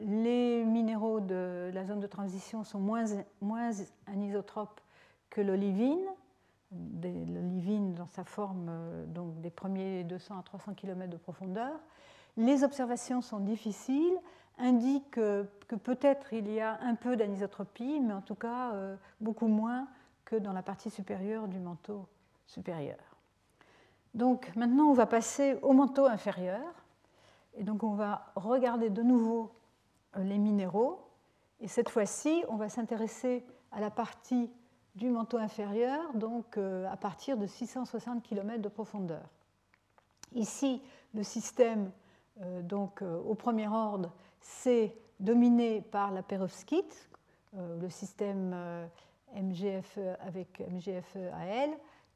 les 0.02 0.66
minéraux 0.66 1.20
de 1.20 1.70
la 1.74 1.86
zone 1.86 2.00
de 2.00 2.08
transition 2.08 2.64
sont 2.64 2.80
moins, 2.80 3.06
anisotropes 4.08 4.82
que 5.30 5.42
l'olivine, 5.42 6.04
l'olivine 6.72 7.94
dans 7.94 8.08
sa 8.08 8.24
forme 8.24 8.72
donc 9.08 9.40
des 9.42 9.52
premiers 9.52 10.04
200 10.04 10.40
à 10.40 10.44
300 10.44 10.74
km 10.74 11.10
de 11.10 11.18
profondeur. 11.18 11.80
Les 12.38 12.64
observations 12.64 13.22
sont 13.22 13.40
difficiles, 13.40 14.18
indiquent 14.60 15.12
que, 15.12 15.46
peut-être 15.84 16.34
il 16.34 16.52
y 16.52 16.60
a 16.60 16.80
un 16.82 16.96
peu 16.96 17.16
d'anisotropie, 17.16 18.00
mais 18.00 18.14
en 18.14 18.22
tout 18.22 18.36
cas 18.36 18.74
euh, 18.74 18.96
beaucoup 19.20 19.48
moins 19.48 19.88
que 20.26 20.36
dans 20.36 20.54
la 20.54 20.62
partie 20.62 20.90
supérieure 20.90 21.48
du 21.48 21.60
manteau 21.60 22.08
supérieur. 22.46 23.09
Donc 24.14 24.56
maintenant, 24.56 24.86
on 24.86 24.94
va 24.94 25.06
passer 25.06 25.58
au 25.62 25.74
manteau 25.74 26.06
inférieur. 26.06 26.80
Et 27.56 27.64
donc 27.64 27.84
on 27.84 27.94
va 27.94 28.32
regarder 28.36 28.90
de 28.90 29.02
nouveau 29.02 29.52
euh, 30.18 30.24
les 30.24 30.38
minéraux. 30.38 31.06
Et 31.60 31.68
cette 31.68 31.90
fois-ci, 31.90 32.44
on 32.48 32.56
va 32.56 32.70
s'intéresser 32.70 33.46
à 33.72 33.80
la 33.80 33.92
partie 33.92 34.50
du 34.96 35.10
manteau 35.10 35.38
inférieur, 35.38 36.14
donc 36.14 36.58
euh, 36.58 36.88
à 36.90 36.98
partir 36.98 37.38
de 37.38 37.46
660 37.46 38.24
km 38.24 38.62
de 38.62 38.70
profondeur. 38.70 39.24
Ici, 40.34 40.82
le 41.14 41.24
système 41.24 41.92
euh, 42.42 42.62
donc, 42.62 43.02
au 43.02 43.36
premier 43.36 43.68
ordre, 43.68 44.14
c'est 44.40 44.96
dominé 45.20 45.82
par 45.82 46.12
la 46.12 46.24
perovskite, 46.24 47.10
le 47.54 47.90
système 47.90 48.56
MGF 49.36 49.98
avec 50.22 50.62
MGFAL, 50.62 51.72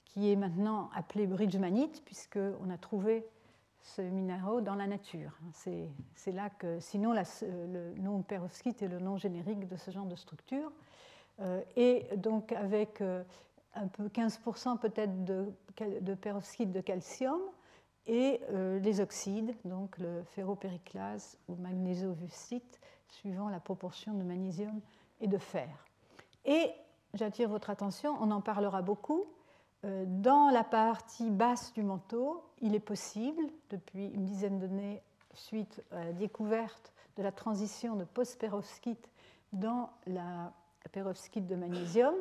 qui 0.05 0.31
est 0.31 0.35
maintenant 0.35 0.89
appelé 0.95 1.27
bridgemanite, 1.27 2.03
puisqu'on 2.05 2.69
a 2.69 2.77
trouvé 2.77 3.25
ce 3.81 4.01
minéraux 4.01 4.61
dans 4.61 4.75
la 4.75 4.87
nature. 4.87 5.37
C'est 5.53 6.31
là 6.31 6.49
que, 6.49 6.79
sinon, 6.79 7.13
le 7.13 7.93
nom 7.95 8.21
perovskite 8.21 8.81
est 8.81 8.87
le 8.87 8.99
nom 8.99 9.17
générique 9.17 9.67
de 9.67 9.75
ce 9.75 9.91
genre 9.91 10.05
de 10.05 10.15
structure. 10.15 10.71
et 11.75 12.05
donc, 12.15 12.53
avec 12.53 13.01
un 13.01 13.87
peu 13.87 14.07
15% 14.07 14.79
peut-être 14.79 15.25
de, 15.25 15.51
de 15.99 16.13
perovskite 16.13 16.71
de 16.71 16.79
calcium, 16.79 17.41
et 18.07 18.41
euh, 18.51 18.79
les 18.79 18.99
oxydes, 18.99 19.55
donc 19.65 19.97
le 19.97 20.23
ferropériclase 20.23 21.37
ou 21.47 21.55
magnésovustite, 21.55 22.79
suivant 23.07 23.49
la 23.49 23.59
proportion 23.59 24.13
de 24.13 24.23
magnésium 24.23 24.81
et 25.21 25.27
de 25.27 25.37
fer. 25.37 25.69
Et 26.45 26.71
j'attire 27.13 27.49
votre 27.49 27.69
attention, 27.69 28.17
on 28.19 28.31
en 28.31 28.41
parlera 28.41 28.81
beaucoup. 28.81 29.25
Euh, 29.85 30.05
dans 30.07 30.49
la 30.49 30.63
partie 30.63 31.29
basse 31.29 31.73
du 31.73 31.83
manteau, 31.83 32.43
il 32.61 32.73
est 32.73 32.79
possible, 32.79 33.43
depuis 33.69 34.07
une 34.07 34.25
dizaine 34.25 34.59
d'années, 34.59 35.01
suite 35.33 35.83
à 35.91 36.05
la 36.05 36.13
découverte 36.13 36.93
de 37.17 37.23
la 37.23 37.31
transition 37.31 37.95
de 37.95 38.05
post-perovskite 38.05 39.09
dans 39.51 39.89
la 40.07 40.53
perovskite 40.91 41.47
de 41.47 41.55
magnésium, 41.55 42.15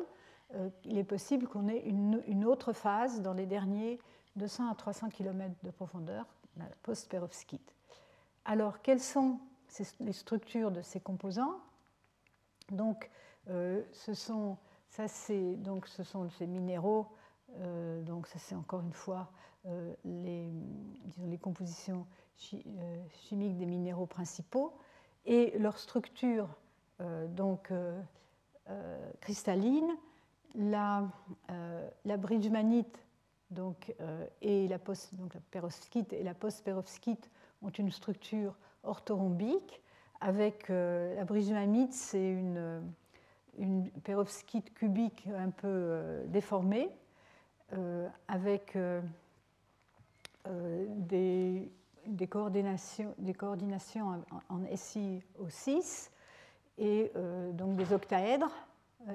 euh, 0.55 0.69
il 0.83 0.97
est 0.97 1.03
possible 1.03 1.47
qu'on 1.47 1.67
ait 1.67 1.79
une, 1.79 2.45
autre 2.45 2.73
phase 2.73 3.21
dans 3.21 3.33
les 3.33 3.45
derniers 3.45 3.99
200 4.35 4.69
à 4.69 4.75
300 4.75 5.09
km 5.09 5.53
de 5.63 5.71
profondeur, 5.71 6.25
la 6.57 6.65
post-perovskite. 6.83 7.73
Alors, 8.45 8.81
quelles 8.81 8.99
sont 8.99 9.39
les 9.99 10.13
structures 10.13 10.71
de 10.71 10.81
ces 10.81 10.99
composants? 10.99 11.59
Donc, 12.71 13.09
euh, 13.49 13.81
ce 13.91 14.13
sont, 14.13 14.57
donc, 15.57 15.87
ce 15.87 16.03
sont 16.03 16.29
ces 16.29 16.45
minéraux. 16.45 17.07
Euh, 17.55 18.01
donc, 18.01 18.27
ça 18.27 18.39
c'est 18.39 18.55
encore 18.55 18.81
une 18.81 18.93
fois 18.93 19.31
euh, 19.65 19.93
les, 20.03 20.49
disons, 21.05 21.27
les 21.27 21.37
compositions 21.37 22.05
chimiques 22.35 23.57
des 23.57 23.65
minéraux 23.65 24.07
principaux 24.07 24.73
et 25.25 25.57
leur 25.59 25.77
structure 25.77 26.49
donc 27.29 27.71
cristalline. 29.21 29.91
La, 30.55 31.07
la 32.05 32.17
bridgemanite 32.17 33.03
donc, 33.53 33.93
euh, 34.01 34.25
et 34.41 34.67
la, 34.67 34.79
post, 34.79 35.15
donc 35.15 35.33
perovskite 35.51 36.11
et 36.13 36.23
la 36.23 36.33
post-perovskite 36.33 37.29
ont 37.61 37.69
une 37.69 37.91
structure 37.91 38.55
orthorhombique. 38.83 39.81
Avec 40.21 40.69
euh, 40.69 41.15
la 41.15 41.25
brisumamide, 41.25 41.91
c'est 41.91 42.31
une, 42.31 42.81
une 43.57 43.89
perovskite 44.03 44.73
cubique 44.73 45.27
un 45.35 45.49
peu 45.49 45.67
euh, 45.67 46.25
déformée, 46.27 46.89
avec 48.27 48.77
des, 50.47 51.71
des, 52.05 52.27
coordinations, 52.27 53.15
des 53.17 53.33
coordinations 53.33 54.23
en, 54.49 54.59
SiO6 54.63 56.09
et 56.77 57.11
donc 57.53 57.75
des 57.75 57.93
octaèdres 57.93 58.51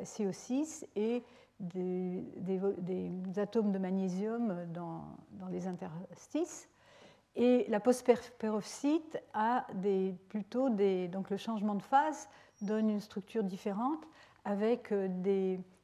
SiO6 0.05 0.85
et 0.97 1.23
des, 1.61 3.39
atomes 3.39 3.73
de 3.73 3.79
magnésium 3.79 4.67
dans, 4.73 5.05
les 5.51 5.67
interstices. 5.67 6.69
Et 7.37 7.67
la 7.69 7.81
postperovskite 7.81 9.19
a 9.33 9.67
des, 9.75 10.15
plutôt 10.29 10.71
des. 10.71 11.09
Donc 11.09 11.31
le 11.31 11.37
changement 11.37 11.75
de 11.75 11.83
phase 11.83 12.29
donne 12.61 12.91
une 12.91 13.01
structure 13.01 13.45
différente 13.45 14.03
avec 14.45 14.91
euh, 14.93 15.09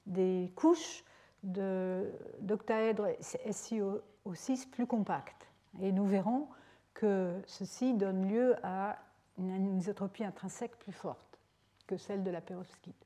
des 0.07 0.53
couches 0.57 1.05
d'octaèdres 1.45 3.09
SiO6 3.21 4.69
plus 4.71 4.87
compactes. 4.87 5.49
Et 5.81 5.93
nous 5.93 6.07
verrons 6.07 6.49
que 6.95 7.41
ceci 7.47 7.95
donne 7.95 8.29
lieu 8.29 8.57
à 8.63 8.99
une 9.39 9.51
anisotropie 9.51 10.25
intrinsèque 10.25 10.77
plus 10.79 10.93
forte 10.93 11.39
que 11.87 11.97
celle 11.97 12.23
de 12.23 12.31
la 12.31 12.41
perovskite 12.41 13.05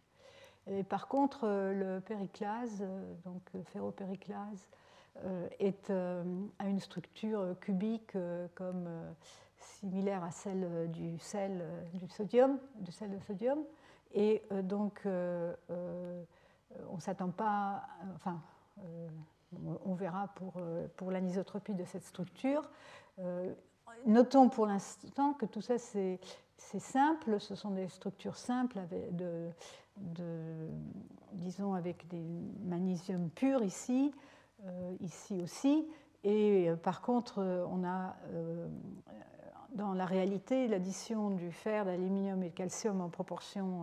par 0.89 1.09
contre, 1.09 1.45
euh, 1.45 1.73
le 1.73 2.01
périclase, 2.01 2.79
euh, 2.83 3.15
donc 3.25 3.43
le 3.55 3.63
ferropériclase, 3.63 4.69
euh, 5.25 5.49
est, 5.59 5.91
a 5.91 6.69
une 6.69 6.79
structure 6.79 7.57
cubique 7.61 8.17
comme 8.55 8.89
similaire 9.57 10.23
à 10.23 10.31
celle 10.31 10.89
du 10.93 11.19
sel 11.19 11.65
du 11.93 12.09
sodium, 12.09 12.59
du 12.77 12.93
sel 12.93 13.11
de 13.11 13.19
sodium. 13.25 13.59
Et 14.15 14.43
donc, 14.63 15.03
on 16.91 16.97
ne 16.97 17.01
s'attend 17.01 17.31
pas, 17.31 17.83
enfin, 18.15 18.41
on 19.85 19.95
verra 19.95 20.29
pour, 20.35 20.55
pour 20.97 21.11
l'anisotropie 21.11 21.75
de 21.75 21.85
cette 21.85 22.05
structure. 22.05 22.69
Notons 24.07 24.49
pour 24.49 24.67
l'instant 24.67 25.33
que 25.33 25.47
tout 25.47 25.61
ça, 25.61 25.79
c'est 25.79 26.21
simple, 26.59 27.41
ce 27.41 27.55
sont 27.55 27.71
des 27.71 27.89
structures 27.89 28.37
simples 28.37 28.81
de, 29.13 29.51
de, 29.97 30.69
disons 31.33 31.75
avec 31.75 32.07
des 32.09 32.25
magnésiums 32.65 33.31
purs 33.31 33.63
ici, 33.63 34.13
euh, 34.67 34.97
ici 35.01 35.41
aussi. 35.43 35.87
Et 36.25 36.69
euh, 36.69 36.77
par 36.77 37.03
contre, 37.03 37.39
euh, 37.39 37.65
on 37.71 37.85
a 37.85 38.17
dans 39.75 39.93
la 39.93 40.07
réalité 40.07 40.67
l'addition 40.67 41.31
du 41.31 41.53
fer, 41.53 41.85
d'aluminium 41.85 42.43
et 42.43 42.49
de 42.49 42.55
calcium 42.55 43.01
en 43.01 43.11
proportion 43.11 43.83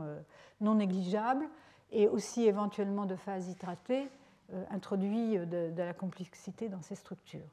non 0.59 0.75
négligeable, 0.75 1.47
et 1.95 2.07
aussi 2.07 2.45
éventuellement 2.45 3.05
de 3.05 3.15
phase 3.15 3.47
hydratée, 3.49 4.07
introduit 4.69 5.37
de, 5.39 5.71
de, 5.71 5.81
la 5.81 5.93
complexité 5.93 6.69
dans 6.69 6.81
ces 6.81 6.93
structures. 6.93 7.49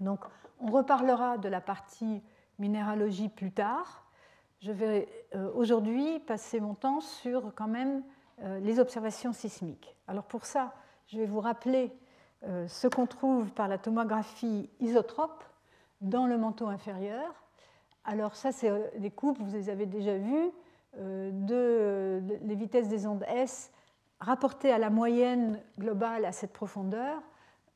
Donc, 0.00 0.20
on 0.60 0.70
reparlera 0.70 1.38
de 1.38 1.48
la 1.48 1.62
partie 1.62 2.20
minéralogie 2.58 3.30
plus 3.30 3.52
tard 3.52 4.04
je 4.64 4.72
vais 4.72 5.08
euh, 5.34 5.50
aujourd'hui 5.54 6.20
passer 6.20 6.58
mon 6.58 6.74
temps 6.74 7.00
sur 7.00 7.54
quand 7.54 7.68
même 7.68 8.02
euh, 8.42 8.58
les 8.60 8.80
observations 8.80 9.34
sismiques. 9.34 9.94
Alors 10.08 10.24
pour 10.24 10.46
ça, 10.46 10.72
je 11.06 11.18
vais 11.18 11.26
vous 11.26 11.40
rappeler 11.40 11.92
euh, 12.44 12.66
ce 12.66 12.88
qu'on 12.88 13.06
trouve 13.06 13.50
par 13.52 13.68
la 13.68 13.76
tomographie 13.76 14.70
isotrope 14.80 15.44
dans 16.00 16.26
le 16.26 16.38
manteau 16.38 16.68
inférieur. 16.68 17.44
Alors 18.06 18.36
ça, 18.36 18.52
c'est 18.52 18.72
des 18.98 19.10
coupes, 19.10 19.38
vous 19.38 19.52
les 19.52 19.68
avez 19.68 19.84
déjà 19.84 20.16
vues, 20.16 20.50
de 20.98 22.22
les 22.42 22.54
vitesses 22.54 22.88
des 22.88 23.06
ondes 23.06 23.24
S 23.28 23.70
rapportées 24.20 24.72
à 24.72 24.78
la 24.78 24.90
moyenne 24.90 25.60
globale 25.78 26.24
à 26.24 26.32
cette 26.32 26.52
profondeur, 26.52 27.20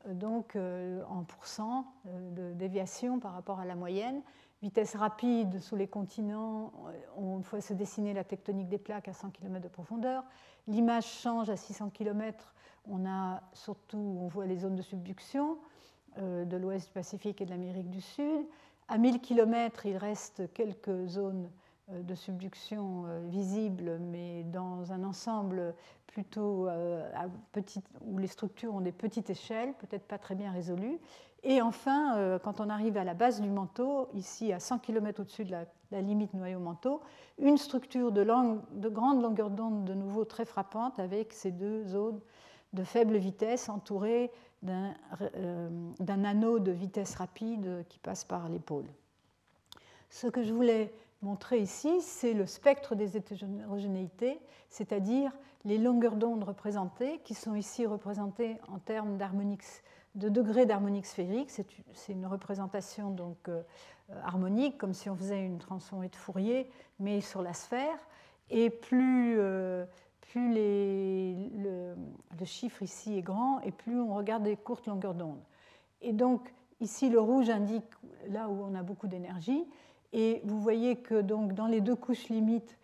donc 0.07 0.57
en 0.57 1.25
pourcent 1.25 1.85
de 2.05 2.53
déviation 2.53 3.19
par 3.19 3.33
rapport 3.33 3.61
à 3.61 3.64
la 3.64 3.75
moyenne 3.75 4.23
vitesse 4.62 4.97
rapide 4.97 5.61
sous 5.61 5.77
les 5.77 5.87
continents, 5.87 6.73
on 7.16 7.43
faut 7.43 7.61
se 7.61 7.75
dessiner 7.75 8.12
la 8.12 8.25
tectonique 8.25 8.69
des 8.69 8.79
plaques 8.79 9.09
à 9.09 9.12
100 9.12 9.31
km 9.31 9.62
de 9.62 9.69
profondeur. 9.69 10.25
L'image 10.66 11.07
change 11.07 11.49
à 11.49 11.57
600 11.57 11.91
km, 11.91 12.55
on 12.87 13.07
a 13.07 13.43
surtout, 13.53 14.19
on 14.21 14.27
voit 14.27 14.47
les 14.47 14.59
zones 14.59 14.75
de 14.75 14.83
subduction 14.83 15.59
euh, 16.19 16.45
de 16.45 16.57
l'ouest 16.57 16.89
du 16.89 16.93
Pacifique 16.93 17.41
et 17.41 17.45
de 17.45 17.51
l'Amérique 17.51 17.91
du 17.91 18.01
Sud. 18.01 18.47
À 18.89 18.99
1000 18.99 19.21
km, 19.21 19.87
il 19.87 19.97
reste 19.97 20.53
quelques 20.53 21.07
zones 21.07 21.51
de 21.91 22.14
subduction 22.14 23.05
visible, 23.28 23.99
mais 23.99 24.45
dans 24.45 24.93
un 24.93 25.05
ensemble 25.05 25.74
plutôt 26.07 26.66
à 26.66 27.26
où 28.03 28.18
les 28.18 28.26
structures 28.26 28.74
ont 28.74 28.80
des 28.80 28.93
petites 28.93 29.30
échelles, 29.30 29.72
peut-être 29.74 30.07
pas 30.07 30.18
très 30.18 30.34
bien 30.34 30.53
résolues. 30.53 30.99
Et 31.45 31.62
enfin, 31.62 32.39
quand 32.43 32.61
on 32.61 32.68
arrive 32.68 32.97
à 32.97 33.05
la 33.05 33.14
base 33.14 33.41
du 33.41 33.49
manteau, 33.49 34.09
ici 34.14 34.53
à 34.53 34.61
100 34.61 34.80
km 34.80 35.20
au-dessus 35.20 35.45
de 35.45 35.53
la, 35.53 36.01
limite 36.03 36.34
noyau-manteau, 36.34 37.01
une 37.39 37.57
structure 37.57 38.12
de, 38.12 38.22
de 38.22 38.89
grande 38.89 39.22
longueur 39.22 39.51
d'onde 39.51 39.84
de 39.84 39.95
nouveau 39.95 40.24
très 40.24 40.45
frappante 40.45 40.99
avec 40.99 41.32
ces 41.32 41.53
deux 41.53 41.84
zones 41.84 42.20
de 42.72 42.84
faible 42.84 43.16
vitesse 43.16 43.68
entourées 43.68 44.30
euh, 44.66 45.68
d'un 46.01 46.24
anneau 46.24 46.59
de 46.59 46.72
vitesse 46.72 47.14
rapide 47.14 47.84
qui 47.89 47.99
passe 47.99 48.24
par 48.24 48.49
l'épaule. 48.49 48.86
Ce 50.11 50.26
que 50.26 50.43
je 50.43 50.53
voulais 50.53 50.93
montrer 51.23 51.61
ici, 51.61 52.01
c'est 52.01 52.33
le 52.33 52.47
spectre 52.47 52.95
des 52.95 53.16
hétérogénéités, 53.16 54.41
c'est-à-dire 54.69 55.33
les 55.64 55.79
longueurs 55.79 56.16
d'onde 56.16 56.45
représentées, 56.45 57.21
qui 57.25 57.35
sont 57.35 57.55
ici 57.55 57.87
représentées 57.87 58.57
en 58.69 58.79
termes 58.79 59.19
de 60.14 60.29
degrés 60.29 60.66
d'harmonique 60.66 61.07
sphérique. 61.07 61.51
C'est 61.51 62.12
une 62.12 62.27
représentation 62.27 63.11
donc 63.11 63.49
euh, 63.49 63.62
harmonique, 64.25 64.79
comme 64.79 64.95
si 64.95 65.11
on 65.11 65.16
faisait 65.16 65.45
une 65.45 65.59
transformée 65.59 66.09
de 66.09 66.16
Fourier, 66.16 66.71
mais 67.01 67.21
sur 67.21 67.43
la 67.43 67.53
sphère. 67.53 67.99
Et 68.51 68.71
plus, 68.71 69.37
euh, 69.39 69.85
le, 70.35 71.95
chiffre 72.45 72.83
ici 72.83 73.19
est 73.19 73.23
grand 73.23 73.61
et 73.61 73.73
plus 73.73 74.01
on 74.01 74.14
regarde 74.14 74.43
des 74.43 74.57
courtes 74.57 74.87
longueurs 74.87 75.14
d'onde. 75.14 75.43
Et 76.01 76.12
donc 76.12 76.53
ici 76.81 77.09
le 77.09 77.21
rouge 77.21 77.51
indique 77.51 77.91
là 78.29 78.49
où 78.49 78.62
on 78.62 78.75
a 78.75 78.83
beaucoup 78.83 79.09
d'énergie 79.09 79.64
et 80.13 80.41
vous 80.45 80.61
voyez 80.61 80.97
que 80.97 81.21
donc 81.21 81.53
dans 81.55 81.67
les 81.67 81.81
deux 81.81 81.97
couches 81.97 82.29
limites 82.29 82.79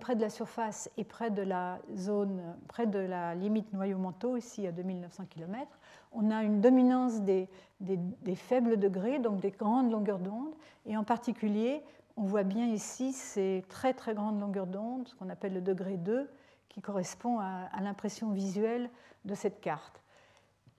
près 0.00 0.16
de 0.16 0.20
la 0.20 0.30
surface 0.30 0.90
et 0.96 1.04
près 1.04 1.30
de 1.30 1.42
la 1.42 1.78
zone, 1.94 2.42
près 2.66 2.86
de 2.86 2.98
la 2.98 3.34
limite 3.34 3.72
noyau-manteau, 3.72 4.36
ici 4.36 4.66
à 4.66 4.72
2900 4.72 5.26
km, 5.30 5.78
on 6.12 6.30
a 6.30 6.42
une 6.42 6.60
dominance 6.60 7.20
des, 7.20 7.48
des 7.78 8.34
faibles 8.34 8.76
degrés, 8.76 9.20
donc 9.20 9.40
des 9.40 9.52
grandes 9.52 9.92
longueurs 9.92 10.18
d'onde, 10.18 10.52
et 10.86 10.96
en 10.96 11.04
particulier, 11.04 11.82
on 12.16 12.24
voit 12.24 12.42
bien 12.42 12.66
ici 12.66 13.12
ces 13.12 13.64
très 13.68 13.94
très 13.94 14.14
grandes 14.14 14.40
longueurs 14.40 14.66
d'onde, 14.66 15.08
ce 15.08 15.14
qu'on 15.14 15.30
appelle 15.30 15.54
le 15.54 15.60
degré 15.60 15.96
2, 15.96 16.28
qui 16.68 16.80
correspond 16.80 17.38
à, 17.40 17.80
l'impression 17.80 18.30
visuelle 18.30 18.90
de 19.24 19.34
cette 19.34 19.60
carte. 19.60 20.02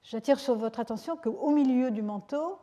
J'attire 0.04 0.39
sur 0.39 0.56
votre 0.56 0.80
attention 0.80 1.16
qu'au 1.16 1.52
milieu 1.52 1.92
du 1.92 2.02
manteau, 2.02 2.60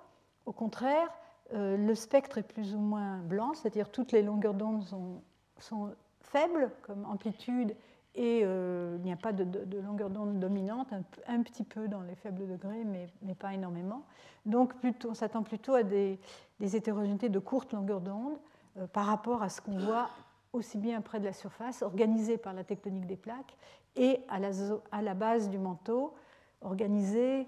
au 0.46 0.52
contraire, 0.52 1.08
euh, 1.54 1.76
le 1.76 1.94
spectre 1.94 2.38
est 2.38 2.42
plus 2.42 2.74
ou 2.74 2.78
moins 2.78 3.18
blanc, 3.18 3.54
c'est-à-dire 3.54 3.90
toutes 3.90 4.12
les 4.12 4.22
longueurs 4.22 4.54
d'onde 4.54 4.84
sont, 4.84 5.94
faibles 6.20 6.70
comme 6.82 7.06
amplitude 7.06 7.74
et 8.14 8.42
euh, 8.44 8.96
il 8.98 9.04
n'y 9.04 9.12
a 9.12 9.16
pas 9.16 9.32
de, 9.32 9.80
longueur 9.80 10.10
d'onde 10.10 10.38
dominante, 10.38 10.88
un, 11.26 11.42
petit 11.42 11.64
peu 11.64 11.88
dans 11.88 12.02
les 12.02 12.14
faibles 12.16 12.46
degrés, 12.46 12.84
mais, 12.84 13.34
pas 13.34 13.54
énormément. 13.54 14.02
Donc 14.44 14.74
on 15.06 15.14
s'attend 15.14 15.42
plutôt 15.42 15.74
à 15.74 15.82
des, 15.82 16.18
des 16.60 16.76
hétérogénéités 16.76 17.28
de 17.28 17.38
courte 17.38 17.72
longueur 17.72 18.00
d'onde 18.00 18.36
euh, 18.76 18.86
par 18.86 19.06
rapport 19.06 19.42
à 19.42 19.48
ce 19.48 19.60
qu'on 19.60 19.78
voit 19.78 20.10
aussi 20.52 20.78
bien 20.78 21.00
près 21.00 21.20
de 21.20 21.24
la 21.24 21.32
surface, 21.32 21.82
organisée 21.82 22.36
par 22.36 22.52
la 22.52 22.64
tectonique 22.64 23.06
des 23.06 23.16
plaques, 23.16 23.56
et 23.96 24.20
à 24.28 24.38
la, 24.38 24.50
à 24.92 25.02
la 25.02 25.14
base 25.14 25.48
du 25.48 25.58
manteau, 25.58 26.14
organisée 26.60 27.46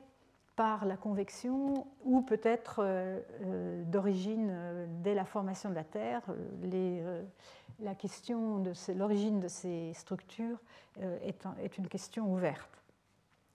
par 0.61 0.85
la 0.85 0.99
convection 0.99 1.87
ou 2.05 2.21
peut-être 2.21 2.81
euh, 2.85 3.19
euh, 3.47 3.83
d'origine 3.85 4.53
dès 5.03 5.15
la 5.15 5.25
formation 5.25 5.71
de 5.71 5.75
la 5.75 5.85
Terre. 5.85 6.21
La 7.81 7.95
question 7.95 8.59
de 8.59 8.75
l'origine 8.93 9.41
de 9.41 9.49
ces 9.49 9.95
structures 9.95 10.59
est, 11.01 11.79
une 11.79 11.89
question 11.89 12.31
ouverte. 12.31 12.83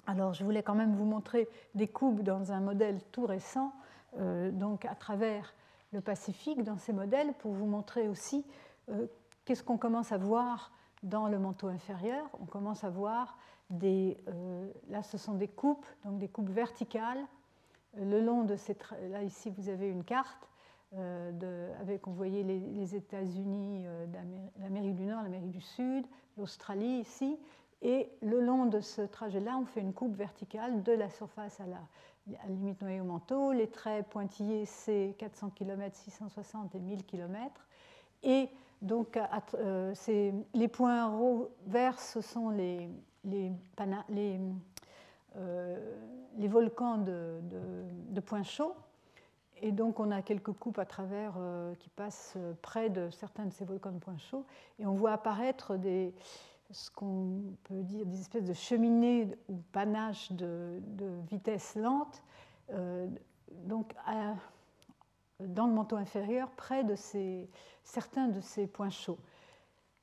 Alors 0.08 0.34
je 0.34 0.44
voulais 0.44 0.64
quand 0.64 0.74
même 0.74 0.96
vous 0.96 1.06
montrer 1.06 1.48
des 1.76 1.88
coupes 1.88 2.24
dans 2.24 2.52
un 2.52 2.60
modèle 2.60 3.00
tout 3.12 3.28
récent, 3.28 3.72
donc 4.18 4.86
à 4.86 4.96
travers 4.96 5.54
le 5.92 6.02
Pacifique 6.02 6.64
dans 6.64 6.80
ces 6.80 6.92
modèles 6.92 7.34
pour 7.36 7.52
vous 7.54 7.68
montrer 7.68 8.08
aussi 8.08 8.44
euh, 8.90 9.06
qu'est-ce 9.46 9.64
qu'on 9.64 9.78
commence 9.78 10.12
à 10.12 10.18
voir 10.18 10.72
dans 11.06 11.28
le 11.28 11.40
manteau 11.40 11.68
inférieur. 11.68 12.28
On 12.42 12.46
commence 12.46 12.84
à 12.84 12.90
voir 12.90 13.38
des. 13.70 14.18
Euh, 14.28 14.70
là, 14.90 15.02
ce 15.02 15.18
sont 15.18 15.36
des 15.36 15.48
coupes, 15.48 15.86
donc 16.04 16.20
des 16.20 16.28
coupes 16.28 16.50
verticales. 16.50 17.24
Euh, 17.98 18.06
le 18.06 18.20
long 18.20 18.44
de 18.44 18.58
ces. 18.58 18.78
Là, 19.10 19.24
ici, 19.24 19.50
vous 19.58 19.70
avez 19.70 19.90
une 19.90 20.04
carte 20.04 20.50
de, 20.94 21.72
avec, 21.82 22.08
on 22.08 22.12
voyait 22.12 22.44
les, 22.44 22.96
États-Unis, 22.96 23.86
l'Amérique 24.62 24.96
du 24.96 25.04
Nord, 25.04 25.24
l'Amérique 25.24 25.52
du 25.52 25.60
Sud, 25.60 26.06
l'Australie 26.38 27.00
ici. 27.00 27.38
Et 27.82 28.10
le 28.22 28.40
long 28.40 28.66
de 28.66 28.80
ce 28.80 29.02
trajet-là, 29.02 29.58
on 29.58 29.66
fait 29.66 29.82
une 29.82 29.94
coupe 29.94 30.16
verticale 30.16 30.84
de 30.84 30.94
la 30.94 31.10
surface 31.10 31.60
à 31.60 31.66
la, 31.66 31.82
à 32.34 32.48
la 32.48 32.54
limite 32.54 32.82
noyau-manteau. 32.82 33.52
Les 33.52 33.68
traits 33.68 34.08
pointillés, 34.08 34.66
c'est 34.66 35.16
400 35.18 35.52
km, 35.52 35.96
660 35.96 36.74
et 36.76 36.80
1000 36.80 37.06
km. 37.06 37.68
Et 38.24 38.50
donc, 38.82 39.20
euh, 39.56 39.94
les 40.54 40.68
points 40.68 41.12
verts, 41.66 42.00
ce 42.00 42.22
sont 42.22 42.50
les, 42.50 42.90
les, 43.24 43.52
euh, 45.36 45.96
les 46.38 46.48
volcans 46.48 46.98
de, 46.98 47.40
de, 48.12 48.20
points 48.20 48.44
chauds. 48.44 48.76
Et 49.62 49.72
donc, 49.72 50.00
on 50.00 50.12
a 50.12 50.22
quelques 50.22 50.52
coupes 50.52 50.80
à 50.80 50.86
travers 50.86 51.34
euh, 51.38 51.74
qui 51.76 51.90
passent 51.90 52.38
près 52.62 52.90
de 52.90 53.10
certains 53.10 53.46
de 53.46 53.54
ces 53.54 53.66
volcans 53.66 53.92
de 53.92 54.00
points 54.00 54.18
chauds. 54.18 54.46
Et 54.80 54.86
on 54.86 54.94
voit 54.94 55.14
apparaître 55.14 55.78
des, 55.78 56.14
ce 56.72 56.90
qu'on 56.92 57.42
peut 57.64 57.84
dire 57.84 58.06
des 58.06 58.20
espèces 58.20 58.46
de 58.46 58.54
cheminées 58.54 59.28
ou 59.50 59.58
panaches 59.72 60.32
de, 60.32 60.82
vitesse 61.30 61.76
lente, 61.76 62.24
euh, 62.72 63.08
donc 63.66 63.94
dans 65.40 65.68
le 65.68 65.74
manteau 65.74 65.96
inférieur, 65.96 66.50
près 66.52 66.84
de 66.84 66.96
ces, 66.96 67.50
certains 67.84 68.28
de 68.28 68.42
ces 68.42 68.68
points 68.68 68.90
chauds. 68.90 69.20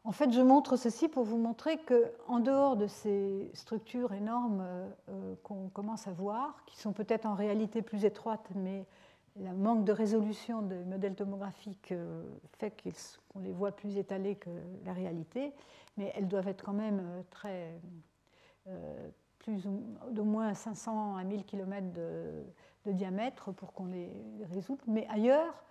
En 0.05 0.13
fait, 0.13 0.33
je 0.33 0.41
montre 0.41 0.77
ceci 0.77 1.09
pour 1.09 1.25
vous 1.25 1.39
montrer 1.39 1.79
qu'en 1.79 2.41
dehors 2.41 2.77
de 2.77 2.89
ces 2.89 3.51
structures 3.55 4.13
énormes 4.13 4.65
euh, 5.09 5.35
qu'on 5.45 5.69
commence 5.69 6.09
à 6.09 6.13
voir, 6.13 6.65
qui 6.67 6.77
sont 6.77 6.93
peut-être 6.93 7.25
en 7.25 7.35
réalité 7.35 7.83
plus 7.83 8.05
étroites, 8.05 8.49
mais 8.57 8.85
le 9.37 9.53
manque 9.53 9.85
de 9.85 9.93
résolution 9.93 10.63
des 10.63 10.85
modèles 10.85 11.15
tomographiques 11.15 11.93
euh, 11.93 12.23
fait 12.59 12.75
qu'on 13.33 13.41
les 13.41 13.53
voit 13.53 13.73
plus 13.73 13.97
étalés 13.97 14.37
que 14.37 14.51
la 14.85 14.93
réalité, 14.93 15.53
mais 15.97 16.13
elles 16.15 16.29
doivent 16.29 16.49
être 16.49 16.65
quand 16.65 16.73
même 16.73 17.01
euh, 17.01 17.23
très, 17.31 17.81
euh, 18.69 19.09
plus 19.39 19.67
d'au 20.11 20.25
moins 20.25 20.53
500 20.55 21.17
à 21.17 21.25
1000 21.25 21.45
km 21.45 21.93
de, 21.93 22.45
diamètre 22.87 23.53
pour 23.53 23.73
qu'on 23.73 23.87
les, 23.87 24.11
résout. 24.51 24.79
Mais 24.87 25.07
ailleurs, 25.09 25.65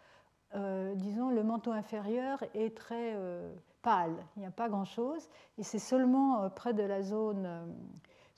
disons, 0.95 1.29
le 1.29 1.43
manteau 1.43 1.71
inférieur 1.71 2.43
est 2.53 2.75
très 2.75 3.17
pâle, 3.81 4.15
il 4.35 4.41
n'y 4.41 4.45
a 4.45 4.51
pas 4.51 4.69
grand-chose, 4.69 5.29
et 5.57 5.63
c'est 5.63 5.79
seulement 5.79 6.49
près 6.49 6.73
de 6.73 6.83
la 6.83 7.01
zone 7.01 7.47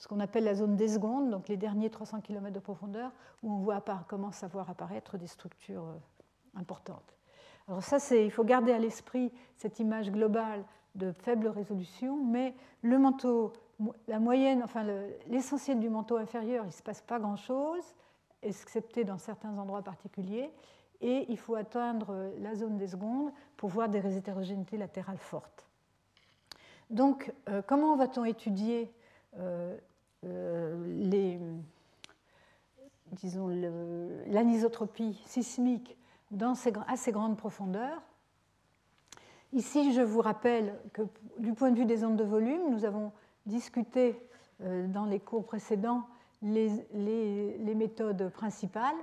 ce 0.04 0.08
qu'on 0.10 0.20
appelle 0.20 0.44
la 0.44 0.54
zone 0.54 0.76
des 0.76 0.90
secondes, 0.90 1.30
donc 1.30 1.48
les 1.48 1.56
derniers 1.56 1.90
300 1.90 2.20
km 2.20 2.54
de 2.54 2.60
profondeur, 2.60 3.10
où 3.42 3.54
on 3.54 3.60
voit 3.60 3.82
commence 4.06 4.44
à 4.44 4.48
voir 4.48 4.70
apparaître 4.70 5.18
des 5.18 5.28
structures 5.28 5.86
euh, 5.86 6.60
importantes. 6.60 7.16
Alors 7.70 7.82
ça, 7.82 7.98
il 8.14 8.30
faut 8.30 8.44
garder 8.44 8.74
à 8.74 8.80
l'esprit 8.80 9.32
cette 9.56 9.80
image 9.80 10.12
globale 10.12 10.66
de 10.96 11.14
faible 11.14 11.48
résolution, 11.48 12.22
mais 12.22 12.54
le 12.82 13.00
manteau, 13.00 13.54
la 14.10 14.20
moyenne, 14.20 14.62
enfin 14.62 14.86
l'essentiel 15.28 15.80
du 15.80 15.90
manteau 15.90 16.18
inférieur, 16.18 16.66
il 16.66 16.68
ne 16.68 16.74
se 16.74 16.84
passe 16.84 17.02
pas 17.02 17.18
grand-chose, 17.18 17.96
excepté 18.44 19.04
dans 19.04 19.18
certains 19.18 19.58
endroits 19.58 19.82
particuliers, 19.82 20.52
et 21.02 21.26
il 21.30 21.38
faut 21.38 21.56
atteindre 21.56 22.32
la 22.40 22.56
zone 22.56 22.78
des 22.78 22.88
secondes 22.88 23.32
pour 23.58 23.70
voir 23.70 23.90
des 23.90 24.18
hétérogénéités 24.18 24.78
latérales 24.78 25.18
fortes. 25.18 25.66
Donc, 26.90 27.34
euh, 27.50 27.62
comment 27.66 27.96
va-t-on 27.96 28.24
étudier 28.24 28.92
euh, 29.38 29.78
euh, 30.26 31.02
les, 31.02 31.40
disons, 33.12 33.48
l'anisotropie 34.28 35.22
sismique 35.26 35.98
à 36.88 36.96
ces 36.96 37.12
grandes 37.12 37.38
profondeurs? 37.38 38.02
Ici, 39.52 39.94
je 39.94 40.02
vous 40.02 40.22
rappelle 40.22 40.80
que 40.94 41.02
du 41.38 41.54
point 41.54 41.72
de 41.72 41.78
vue 41.78 41.86
des 41.86 42.04
ondes 42.04 42.16
de 42.16 42.24
volume, 42.24 42.72
nous 42.72 42.86
avons 42.86 43.12
discuté 43.46 44.20
dans 44.60 45.06
les 45.06 45.20
cours 45.20 45.46
précédents 45.46 46.08
les, 46.44 47.76
méthodes 47.76 48.30
principales 48.30 48.96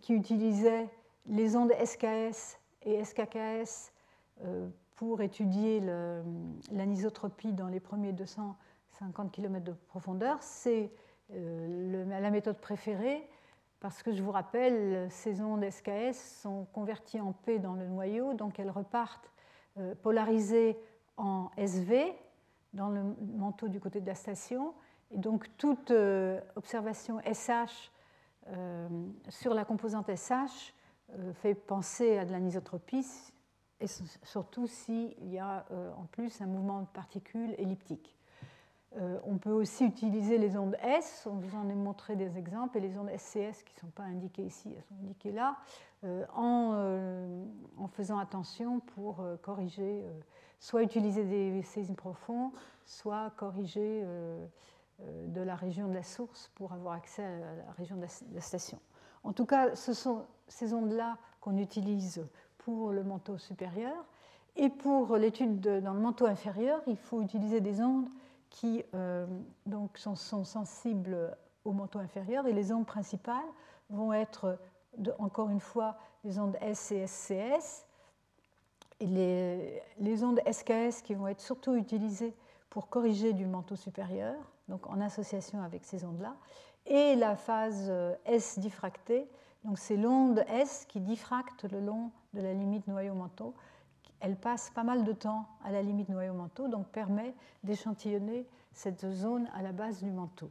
qui 0.00 0.14
utilisaient 0.14 0.88
les 1.26 1.56
ondes 1.56 1.72
SKS 1.84 2.58
et 2.82 3.04
SKKS 3.04 3.92
euh, 4.44 4.68
pour 4.96 5.20
étudier 5.20 5.80
l'anisotropie 6.70 7.52
dans 7.52 7.68
les 7.68 7.80
premiers 7.80 8.12
200 8.12 8.56
50 8.98 9.32
km 9.32 9.64
de 9.64 9.72
profondeur, 9.88 10.36
c'est 10.42 10.90
euh, 11.32 12.04
la 12.20 12.30
méthode 12.30 12.58
préférée 12.58 13.26
parce 13.78 14.02
que 14.02 14.12
je 14.12 14.22
vous 14.22 14.30
rappelle, 14.30 15.10
ces 15.10 15.40
ondes 15.40 15.64
SKS 15.70 16.42
sont 16.42 16.66
converties 16.74 17.20
en 17.20 17.32
P 17.32 17.58
dans 17.58 17.72
le 17.72 17.86
noyau, 17.86 18.34
donc 18.34 18.58
elles 18.60 18.70
repartent 18.70 19.30
polarisé 20.02 20.76
en 21.16 21.50
SV 21.56 22.12
dans 22.74 22.88
le 22.88 23.02
manteau 23.38 23.68
du 23.68 23.80
côté 23.80 24.02
de 24.02 24.06
la 24.06 24.14
station. 24.14 24.74
Et 25.10 25.18
donc 25.18 25.46
toute 25.56 25.92
observation 26.56 27.20
SH 27.20 27.90
sur 29.28 29.54
la 29.54 29.64
composante 29.64 30.14
SH 30.14 30.72
fait 31.34 31.54
penser 31.54 32.18
à 32.18 32.24
de 32.24 32.32
l'anisotropie, 32.32 33.06
et 33.80 33.86
surtout 34.22 34.66
s'il 34.66 35.14
y 35.32 35.38
a 35.38 35.66
en 35.96 36.04
plus 36.04 36.40
un 36.40 36.46
mouvement 36.46 36.82
de 36.82 36.86
particules 36.86 37.54
elliptique. 37.58 38.16
Euh, 38.96 39.18
on 39.24 39.38
peut 39.38 39.52
aussi 39.52 39.84
utiliser 39.84 40.36
les 40.36 40.56
ondes 40.56 40.76
S, 40.82 41.26
on 41.30 41.36
vous 41.36 41.56
en 41.56 41.70
a 41.70 41.74
montré 41.74 42.16
des 42.16 42.36
exemples, 42.36 42.78
et 42.78 42.80
les 42.80 42.98
ondes 42.98 43.10
SCS 43.16 43.62
qui 43.62 43.74
ne 43.76 43.80
sont 43.80 43.90
pas 43.94 44.02
indiquées 44.02 44.42
ici, 44.42 44.72
elles 44.76 44.82
sont 44.82 44.96
indiquées 45.04 45.30
là, 45.30 45.56
euh, 46.02 46.24
euh, 46.36 47.44
en, 47.76 47.86
faisant 47.86 48.18
attention 48.18 48.80
pour 48.80 49.24
corriger, 49.42 50.04
soit 50.58 50.82
utiliser 50.82 51.24
des 51.24 51.62
séismes 51.62 51.94
profonds, 51.94 52.52
soit 52.84 53.30
corriger 53.36 54.04
de 55.26 55.40
la 55.40 55.56
région 55.56 55.88
de 55.88 55.94
la 55.94 56.02
source 56.02 56.50
pour 56.54 56.72
avoir 56.72 56.94
accès 56.94 57.24
à 57.24 57.38
la 57.38 57.72
région 57.76 57.96
de 57.96 58.06
la 58.34 58.40
station. 58.40 58.78
En 59.24 59.32
tout 59.32 59.46
cas, 59.46 59.74
ce 59.74 59.92
sont 59.92 60.24
ces 60.48 60.72
ondes-là 60.72 61.18
qu'on 61.40 61.56
utilise 61.58 62.26
pour 62.58 62.92
le 62.92 63.02
manteau 63.04 63.38
supérieur. 63.38 64.04
Et 64.56 64.68
pour 64.68 65.16
l'étude 65.16 65.60
dans 65.60 65.94
le 65.94 66.00
manteau 66.00 66.26
inférieur, 66.26 66.82
il 66.86 66.96
faut 66.96 67.22
utiliser 67.22 67.60
des 67.60 67.80
ondes 67.80 68.08
qui 68.50 68.82
euh, 68.94 69.26
donc 69.66 69.96
sont, 69.96 70.16
sensibles 70.16 71.36
au 71.64 71.72
manteau 71.72 71.98
inférieur 71.98 72.46
et 72.46 72.52
les 72.52 72.72
ondes 72.72 72.86
principales 72.86 73.36
vont 73.90 74.12
être 74.12 74.58
encore 75.18 75.50
une 75.50 75.60
fois 75.60 75.96
les 76.24 76.38
ondes 76.38 76.56
S 76.60 76.90
et 76.90 77.06
SCS 77.06 77.86
et 78.98 79.06
les, 79.06 79.82
les, 79.98 80.24
ondes 80.24 80.40
SKS 80.50 81.02
qui 81.02 81.14
vont 81.14 81.28
être 81.28 81.40
surtout 81.40 81.74
utilisées 81.74 82.34
pour 82.68 82.88
corriger 82.88 83.32
du 83.32 83.46
manteau 83.46 83.76
supérieur, 83.76 84.36
donc 84.70 84.86
en 84.86 85.00
association 85.00 85.62
avec 85.62 85.84
ces 85.84 86.04
ondes-là, 86.04 86.36
et 86.86 87.14
la 87.16 87.36
phase 87.36 87.88
euh, 87.88 88.14
S 88.24 88.58
diffractée, 88.58 89.28
donc 89.64 89.78
c'est 89.78 89.98
l'onde 89.98 90.42
S 90.48 90.86
qui 90.88 91.00
diffracte 91.00 91.64
le 91.70 91.80
long 91.80 92.10
de 92.32 92.40
la 92.40 92.54
limite 92.54 92.86
noyau-manteau 92.88 93.54
elle 94.20 94.36
passe 94.36 94.70
pas 94.70 94.84
mal 94.84 95.04
de 95.04 95.12
temps 95.12 95.46
à 95.64 95.72
la 95.72 95.82
limite 95.82 96.08
noyau-manteau, 96.08 96.68
donc 96.68 96.86
permet 96.88 97.34
d'échantillonner 97.64 98.46
cette 98.72 99.10
zone 99.10 99.48
à 99.54 99.62
la 99.62 99.72
base 99.72 100.02
du 100.02 100.10
manteau. 100.10 100.50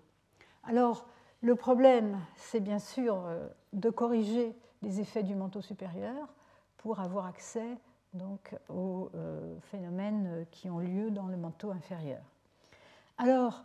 Alors, 0.64 1.06
le 1.42 1.56
problème, 1.56 2.20
c'est 2.36 2.60
bien 2.60 2.80
sûr 2.80 3.24
euh, 3.26 3.48
de 3.74 3.90
corriger 3.90 4.58
les 4.82 5.00
effets 5.00 5.24
du 5.24 5.36
manteau 5.36 5.62
supérieur 5.62 6.34
pour 6.78 7.00
avoir 7.00 7.28
accès 7.28 7.78
donc, 8.14 8.56
aux 8.70 9.10
euh, 9.16 9.56
phénomènes 9.62 10.46
qui 10.52 10.70
ont 10.70 10.80
lieu 10.80 11.12
dans 11.12 11.28
le 11.28 11.38
manteau 11.38 11.72
inférieur. 11.72 12.22
Alors, 13.18 13.64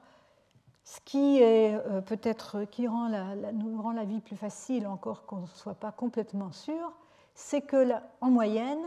ce 0.85 1.01
qui 1.05 1.39
est 1.39 1.75
euh, 1.75 2.01
peut-être 2.01 2.65
qui 2.65 2.87
nous 2.87 3.83
rend 3.83 3.93
la 3.93 4.05
vie 4.05 4.21
plus 4.21 4.37
facile, 4.37 4.87
encore 4.87 5.25
qu'on 5.27 5.41
ne 5.41 5.47
soit 5.47 5.75
pas 5.75 5.93
complètement 5.93 6.53
sûr, 6.53 6.93
c'est 7.35 7.63
que 7.63 7.93
en 8.21 8.31
moyenne, 8.31 8.81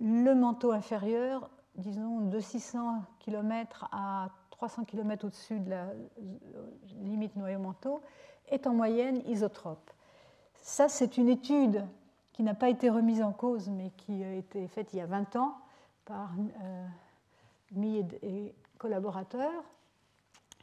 le 0.00 0.34
manteau 0.34 0.72
inférieur, 0.72 1.50
disons 1.74 2.20
de 2.20 2.38
600 2.38 3.02
km 3.18 3.88
à 3.92 4.28
300 4.50 4.84
km 4.84 5.26
au-dessus 5.26 5.58
de 5.60 5.70
la 5.70 5.86
limite 7.02 7.34
noyau-manteau, 7.36 8.00
est 8.50 8.66
en 8.66 8.74
moyenne 8.74 9.22
isotrope. 9.26 9.90
Ça, 10.54 10.88
c'est 10.88 11.16
une 11.16 11.28
étude 11.28 11.84
qui 12.32 12.42
n'a 12.42 12.54
pas 12.54 12.68
été 12.68 12.90
remise 12.90 13.22
en 13.22 13.32
cause, 13.32 13.68
mais 13.68 13.90
qui 13.96 14.22
a 14.22 14.34
été 14.34 14.68
faite 14.68 14.92
il 14.92 14.98
y 14.98 15.00
a 15.00 15.06
20 15.06 15.36
ans 15.36 15.56
par 16.04 16.30
euh, 16.62 16.86
et, 18.22 18.54
collaborateurs. 18.78 19.64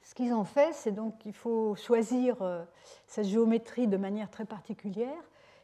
Ce 0.06 0.14
qu'ils 0.14 0.34
ont 0.34 0.44
fait, 0.44 0.72
c'est 0.74 0.92
donc 0.92 1.18
qu'il 1.18 1.34
faut 1.34 1.74
choisir 1.76 2.40
euh, 2.44 2.64
sa 3.08 3.24
géométrie 3.24 3.88
de 3.88 3.98
manière 3.98 4.30
très 4.30 4.46
particulière. 4.46 5.18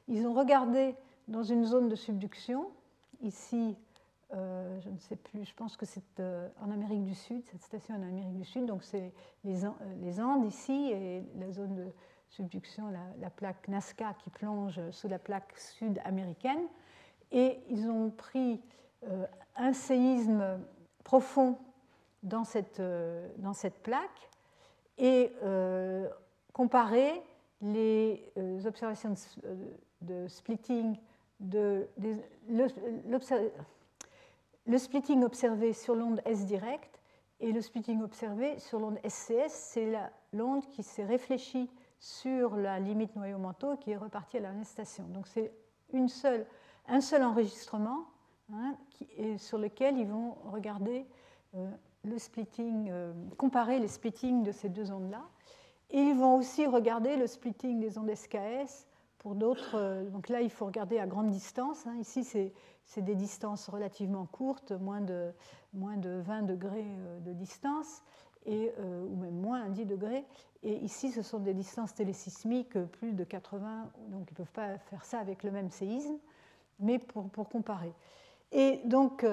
Ils 0.08 0.26
ont 0.26 0.34
regardé 0.34 0.96
dans 1.28 1.44
une 1.44 1.64
zone 1.64 1.90
de 1.90 1.96
subduction 1.96 2.68
ici, 3.22 3.78
euh, 4.34 4.80
je 4.82 4.90
ne 4.90 4.98
sais 4.98 5.16
plus, 5.16 5.46
je 5.46 5.54
pense 5.54 5.78
que 5.78 5.86
c'est 5.86 6.20
euh, 6.20 6.50
en 6.60 6.72
Amérique 6.72 7.04
du 7.04 7.14
Sud, 7.14 7.44
cette 7.52 7.62
station 7.62 7.94
en 7.94 8.02
Amérique 8.02 8.34
du 8.34 8.44
Sud, 8.44 8.66
donc 8.66 8.82
c'est 8.82 9.14
les, 9.44 9.64
Andes 10.20 10.46
ici 10.48 10.90
et 10.92 11.24
la 11.38 11.52
zone 11.52 11.76
de 11.76 11.86
subduction, 12.28 12.90
la, 13.20 13.30
plaque 13.30 13.68
Nazca 13.68 14.16
qui 14.24 14.32
plonge 14.32 14.82
sous 14.90 15.08
la 15.08 15.20
plaque 15.20 15.56
sud-américaine. 15.56 16.66
Et 17.32 17.60
ils 17.70 17.88
ont 17.90 18.10
pris 18.10 18.60
un 19.56 19.74
séisme 19.74 20.60
profond 21.04 21.60
dans 22.24 22.44
cette, 22.44 22.82
dans 23.38 23.54
cette 23.54 23.84
plaque 23.84 24.31
et 25.02 25.32
comparé 26.54 27.22
les 27.62 28.24
observations 28.66 29.14
de 30.02 30.28
splitting 30.28 30.98
de, 31.40 31.88
le, 34.68 34.78
splitting 34.78 35.24
observé 35.24 35.74
sur 35.74 35.96
l'onde 35.96 36.22
S 36.26 36.46
direct 36.46 37.02
et 37.40 37.52
le 37.52 37.62
splitting 37.62 38.04
observé 38.04 38.60
sur 38.60 38.80
l'onde 38.80 39.00
SCS, 39.08 39.50
c'est 39.50 39.92
l'onde 40.34 40.66
qui 40.68 40.84
s'est 40.84 41.06
réfléchie 41.06 41.70
sur 42.00 42.56
la 42.56 42.80
limite 42.80 43.16
noyau-manteau 43.16 43.78
qui 43.78 43.92
est 43.92 43.98
repartie 43.98 44.38
à 44.38 44.42
la 44.42 44.64
station. 44.64 45.04
Donc 45.06 45.28
c'est 45.28 45.52
un 46.88 47.02
seul 47.02 47.24
enregistrement 47.24 48.06
hein, 48.54 48.76
sur 49.38 49.58
lequel 49.58 49.98
ils 49.98 50.08
vont 50.08 50.36
regarder 50.52 51.00
euh, 51.00 51.04
splitting, 52.18 52.90
euh, 52.90 53.14
comparer 53.38 53.80
les 53.80 53.88
splittings 53.88 54.44
de 54.44 54.52
ces 54.52 54.70
deux 54.70 54.92
ondes-là. 54.92 55.24
Et 55.90 56.00
ils 56.00 56.16
vont 56.16 56.36
aussi 56.36 56.66
regarder 56.66 57.18
le 57.18 57.28
splitting 57.28 57.80
des 57.80 57.98
ondes 57.98 58.14
SKS 58.14 58.88
pour 59.22 59.36
d'autres, 59.36 59.76
euh, 59.76 60.10
donc 60.10 60.30
là, 60.30 60.42
il 60.42 60.50
faut 60.50 60.66
regarder 60.66 60.98
à 60.98 61.06
grande 61.06 61.30
distance. 61.30 61.86
Hein. 61.86 61.96
Ici, 62.00 62.24
c'est 62.24 63.02
des 63.04 63.14
distances 63.14 63.70
relativement 63.70 64.26
courtes, 64.26 64.72
moins 64.72 65.00
de, 65.00 65.32
moins 65.74 65.96
de 65.96 66.22
20 66.26 66.42
degrés 66.42 66.88
euh, 66.88 67.20
de 67.20 67.32
distance, 67.32 68.02
et, 68.48 68.72
euh, 68.80 69.06
ou 69.06 69.16
même 69.18 69.36
moins 69.36 69.70
10 69.70 69.86
degrés. 69.86 70.26
Et 70.64 70.76
ici, 70.78 71.12
ce 71.12 71.22
sont 71.22 71.38
des 71.38 71.54
distances 71.54 71.94
télésismiques 71.94 72.80
plus 72.94 73.14
de 73.14 73.24
80, 73.24 73.92
donc 74.08 74.28
ils 74.28 74.34
ne 74.34 74.38
peuvent 74.38 74.54
pas 74.54 74.80
faire 74.80 75.06
ça 75.06 75.20
avec 75.20 75.44
le 75.44 75.52
même 75.52 75.70
séisme, 75.70 76.18
mais 76.80 76.98
pour, 76.98 77.30
pour 77.30 77.48
comparer. 77.48 77.94
Et 78.52 78.82
donc, 78.86 79.24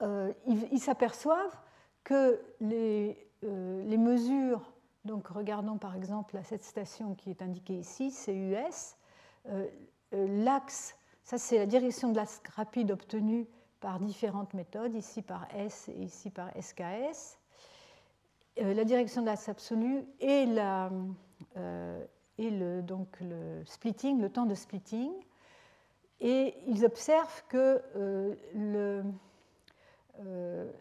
ils 0.00 0.80
s'aperçoivent 0.80 1.58
que 2.04 2.40
les, 2.60 3.16
les 3.42 3.96
mesures 3.96 4.62
donc 5.08 5.28
regardons 5.28 5.78
par 5.78 5.96
exemple 5.96 6.36
à 6.36 6.42
cette 6.42 6.64
station 6.64 7.14
qui 7.14 7.30
est 7.30 7.40
indiquée 7.40 7.78
ici, 7.78 8.10
c'est 8.10 8.34
US. 8.34 8.96
Euh, 9.46 9.66
euh, 10.12 10.44
l'axe, 10.44 10.94
ça 11.24 11.38
c'est 11.38 11.56
la 11.56 11.66
direction 11.66 12.10
de 12.10 12.16
l'axe 12.16 12.42
rapide 12.54 12.90
obtenue 12.90 13.46
par 13.80 14.00
différentes 14.00 14.52
méthodes, 14.54 14.94
ici 14.94 15.22
par 15.22 15.46
S 15.54 15.88
et 15.88 16.02
ici 16.02 16.28
par 16.30 16.50
SKS. 16.60 17.38
Euh, 18.60 18.74
la 18.74 18.84
direction 18.84 19.22
de 19.22 19.26
l'axe 19.26 19.48
absolu 19.48 20.04
et 20.20 20.46
le, 22.38 22.82
donc 22.82 23.08
le 23.20 23.64
splitting, 23.64 24.20
le 24.20 24.28
temps 24.28 24.46
de 24.46 24.54
splitting. 24.54 25.12
Et 26.20 26.54
ils 26.66 26.84
observent 26.84 27.44
que 27.48 27.80
le, 28.54 29.04
le, 30.18 30.72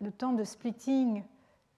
le 0.00 0.12
temps 0.12 0.32
de 0.32 0.44
splitting 0.44 1.22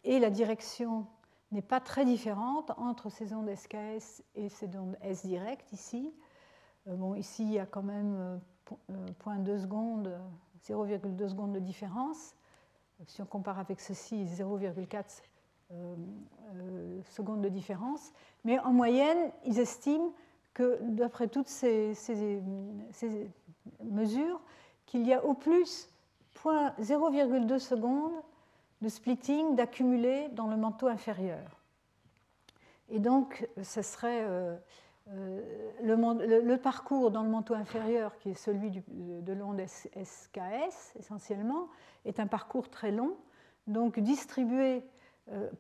et 0.05 0.19
la 0.19 0.31
direction 0.31 1.07
n'est 1.53 1.63
pas 1.63 1.81
très 1.81 2.05
différente 2.05 2.71
entre 2.77 3.11
ces 3.11 3.35
ondes 3.35 3.53
SKS 3.55 4.23
et 4.35 4.49
ces 4.49 4.77
ondes 4.77 4.97
S 5.03 5.27
direct 5.27 5.73
ici. 5.73 6.13
Euh, 6.89 6.95
bon, 6.95 7.15
ici, 7.15 7.43
il 7.43 7.53
y 7.53 7.59
a 7.59 7.67
quand 7.67 7.83
même 7.83 8.41
0,2 8.91 9.49
euh, 9.49 9.59
secondes, 9.59 10.19
0,2 10.65 11.29
secondes 11.29 11.53
de 11.53 11.59
différence. 11.59 12.35
Si 13.07 13.21
on 13.23 13.27
compare 13.27 13.59
avec 13.59 13.81
ceci, 13.81 14.25
0,4 14.25 15.23
euh, 15.73 17.01
secondes 17.11 17.41
de 17.41 17.49
différence. 17.49 18.13
Mais 18.45 18.59
en 18.61 18.73
moyenne, 18.73 19.33
ils 19.45 19.59
estiment 19.59 20.13
que, 20.55 20.79
d'après 20.83 21.29
toutes 21.29 21.49
ces 21.49 21.95
mesures, 23.83 24.41
qu'il 24.91 25.07
y 25.07 25.15
a 25.15 25.25
au 25.25 25.35
plus 25.35 25.89
0,2 26.45 27.59
secondes 27.61 28.13
de 28.83 28.89
splitting, 28.89 29.55
d'accumuler 29.55 30.29
dans 30.33 30.49
le 30.49 30.57
manteau 30.57 30.89
inférieur. 30.89 31.61
Et 32.89 32.99
donc, 32.99 33.47
ce 33.63 33.83
serait 33.83 34.23
euh, 34.23 34.57
euh, 35.11 35.41
le, 35.81 36.57
parcours 36.57 37.13
dans 37.13 37.23
le 37.23 37.29
manteau 37.29 37.55
inférieur, 37.55 38.19
qui 38.19 38.31
est 38.31 38.35
celui 38.35 38.83
de 38.89 39.33
l'onde 39.33 39.61
SKS 39.65 40.97
essentiellement, 40.99 41.69
est 42.05 42.19
un 42.19 42.27
parcours 42.27 42.69
très 42.69 42.91
long. 42.91 43.17
Donc, 43.69 44.01
distribué 44.01 44.83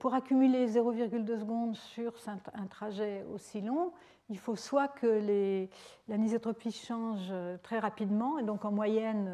pour 0.01 0.15
accumuler 0.15 0.67
0,2 0.67 1.39
secondes 1.39 1.77
sur 1.77 2.15
un 2.55 2.67
trajet 2.67 3.25
aussi 3.33 3.61
long, 3.61 3.93
il 4.31 4.39
faut 4.39 4.57
soit 4.57 4.89
que 4.89 5.69
l'anisotropie 6.09 6.73
change 6.73 7.33
très 7.63 7.79
rapidement, 7.79 8.39
et 8.39 8.43
donc 8.43 8.65
en 8.65 8.73
moyenne 8.73 9.31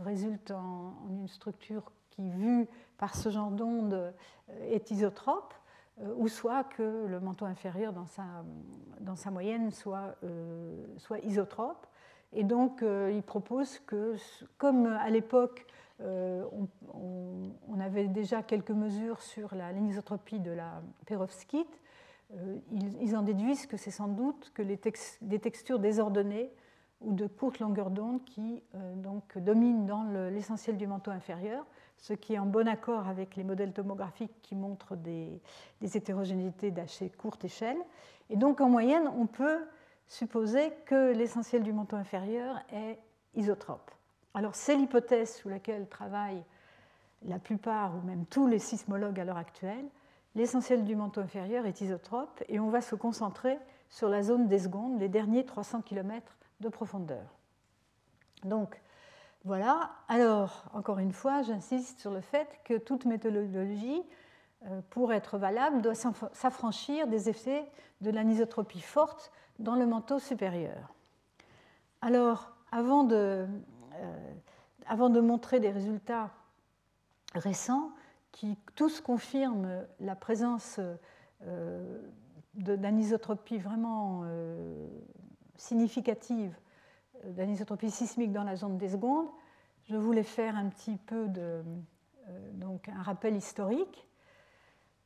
résulte 0.00 0.50
en, 0.50 0.94
une 1.08 1.28
structure 1.28 1.92
qui, 2.10 2.28
vue 2.30 2.68
par 2.98 3.14
ce 3.14 3.30
genre 3.30 3.50
d'onde, 3.50 4.12
est 4.62 4.90
isotrope, 4.90 5.54
ou 6.16 6.28
soit 6.28 6.64
que 6.64 7.06
le 7.06 7.20
manteau 7.20 7.44
inférieur 7.44 7.92
dans 7.92 8.06
sa, 8.06 8.24
dans 9.00 9.16
sa 9.16 9.30
moyenne 9.30 9.70
soit, 9.70 10.16
soit 10.98 11.20
isotrope. 11.20 11.86
Et 12.34 12.42
donc, 12.42 12.82
euh, 12.82 13.12
il 13.14 13.22
propose 13.22 13.78
que, 13.86 14.16
comme 14.58 14.86
à 14.86 15.08
l'époque, 15.08 15.66
euh, 16.00 16.44
on, 16.92 17.80
avait 17.80 18.08
déjà 18.08 18.42
quelques 18.42 18.70
mesures 18.70 19.20
sur 19.20 19.54
la 19.54 19.70
l'anisotropie 19.72 20.40
de 20.40 20.50
la 20.50 20.82
perovskite, 21.06 21.80
euh, 22.32 22.56
ils, 23.00 23.16
en 23.16 23.22
déduisent 23.22 23.66
que 23.66 23.76
c'est 23.76 23.90
sans 23.90 24.08
doute 24.08 24.50
que 24.54 24.62
des 24.62 25.38
textures 25.38 25.78
désordonnées 25.78 26.50
ou 27.00 27.12
de 27.12 27.26
courte 27.26 27.58
longueur 27.58 27.90
d'onde 27.90 28.24
qui 28.24 28.62
donc, 28.96 29.36
dominent 29.36 29.84
dans 29.84 30.04
l'essentiel 30.30 30.78
du 30.78 30.86
manteau 30.86 31.10
inférieur, 31.10 31.66
ce 31.98 32.14
qui 32.14 32.34
est 32.34 32.38
en 32.38 32.46
bon 32.46 32.66
accord 32.66 33.08
avec 33.08 33.36
les 33.36 33.44
modèles 33.44 33.72
tomographiques 33.72 34.40
qui 34.40 34.54
montrent 34.54 34.96
des, 34.96 35.40
des 35.82 35.96
hétérogénéités 35.96 36.70
d'assez 36.70 37.10
courte 37.10 37.44
échelle. 37.44 37.76
Et 38.30 38.36
donc, 38.36 38.62
en 38.62 38.70
moyenne, 38.70 39.10
on 39.18 39.26
peut 39.26 39.58
supposer 40.06 40.72
que 40.86 41.12
l'essentiel 41.12 41.62
du 41.62 41.72
manteau 41.72 41.96
inférieur 41.96 42.58
est 42.72 42.98
isotrope. 43.34 43.90
Alors 44.34 44.54
c'est 44.54 44.76
l'hypothèse 44.76 45.36
sous 45.36 45.48
laquelle 45.48 45.88
travaillent 45.88 46.44
la 47.22 47.38
plupart 47.38 47.96
ou 47.96 48.06
même 48.06 48.26
tous 48.26 48.46
les 48.46 48.58
sismologues 48.58 49.18
à 49.20 49.24
l'heure 49.24 49.36
actuelle. 49.36 49.86
L'essentiel 50.34 50.84
du 50.84 50.96
manteau 50.96 51.20
inférieur 51.20 51.66
est 51.66 51.80
isotrope 51.80 52.42
et 52.48 52.58
on 52.58 52.68
va 52.68 52.80
se 52.80 52.94
concentrer 52.94 53.58
sur 53.88 54.08
la 54.08 54.22
zone 54.22 54.48
des 54.48 54.58
secondes, 54.58 54.98
les 54.98 55.08
derniers 55.08 55.44
300 55.44 55.82
km 55.82 56.36
de 56.60 56.68
profondeur. 56.68 57.38
Donc 58.42 58.80
voilà, 59.44 59.92
alors 60.08 60.64
encore 60.72 60.98
une 60.98 61.12
fois, 61.12 61.42
j'insiste 61.42 62.00
sur 62.00 62.10
le 62.10 62.20
fait 62.20 62.48
que 62.64 62.78
toute 62.78 63.04
méthodologie, 63.04 64.02
euh, 64.66 64.80
pour 64.90 65.12
être 65.12 65.38
valable, 65.38 65.82
doit 65.82 65.94
s'affranchir 65.94 67.06
des 67.06 67.28
effets 67.28 67.70
de 68.00 68.10
l'anisotropie 68.10 68.80
forte 68.80 69.30
dans 69.58 69.76
le 69.76 69.86
manteau 69.86 70.18
supérieur. 70.18 70.94
Alors, 72.00 72.52
avant 72.72 73.04
de, 73.04 73.46
euh, 73.94 74.32
avant 74.86 75.10
de 75.10 75.20
montrer 75.20 75.60
des 75.60 75.70
résultats 75.70 76.30
récents 77.34 77.92
qui 78.34 78.58
tous 78.74 79.00
confirment 79.00 79.86
la 80.00 80.16
présence 80.16 80.80
euh, 81.42 82.02
d'anisotropie 82.54 83.58
vraiment 83.58 84.22
euh, 84.24 84.88
significative, 85.56 86.54
d'anisotropie 87.24 87.90
sismique 87.90 88.32
dans 88.32 88.42
la 88.42 88.56
zone 88.56 88.76
des 88.76 88.88
secondes, 88.90 89.28
je 89.84 89.96
voulais 89.96 90.24
faire 90.24 90.56
un 90.56 90.68
petit 90.68 90.96
peu 90.96 91.28
donc 92.54 92.88
un 92.88 93.02
rappel 93.02 93.36
historique. 93.36 94.08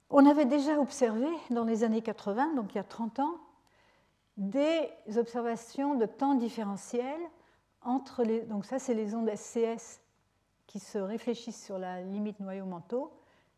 On 0.08 0.24
avait 0.24 0.46
déjà 0.46 0.80
observé 0.80 1.28
dans 1.50 1.64
les 1.64 1.84
années 1.84 2.02
80, 2.02 2.54
donc 2.54 2.74
il 2.74 2.76
y 2.76 2.80
a 2.80 2.84
30 2.84 3.20
ans, 3.20 3.34
des 4.38 4.88
observations 5.16 5.96
de 5.96 6.06
temps 6.06 6.34
différentiel 6.34 7.20
entre 7.82 8.22
les. 8.22 8.40
Donc, 8.42 8.64
ça, 8.64 8.78
c'est 8.78 8.94
les 8.94 9.14
ondes 9.14 9.30
SCS 9.34 10.00
qui 10.68 10.78
se 10.78 10.98
réfléchissent 10.98 11.64
sur 11.64 11.78
la 11.78 12.02
limite 12.02 12.38
noyau-manteau, 12.38 13.12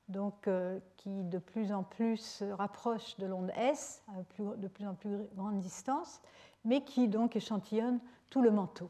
donc 0.08 0.48
euh, 0.48 0.78
qui 0.96 1.22
de 1.24 1.38
plus 1.38 1.72
en 1.72 1.82
plus 1.82 2.16
se 2.16 2.44
rapprochent 2.46 3.18
de 3.18 3.26
l'onde 3.26 3.52
S 3.56 4.02
à 4.08 4.22
de 4.56 4.68
plus 4.68 4.86
en 4.86 4.94
plus 4.94 5.18
grande 5.36 5.58
distance, 5.58 6.22
mais 6.64 6.82
qui 6.82 7.08
donc 7.08 7.36
échantillonnent 7.36 8.00
tout 8.30 8.40
le 8.40 8.50
manteau. 8.50 8.88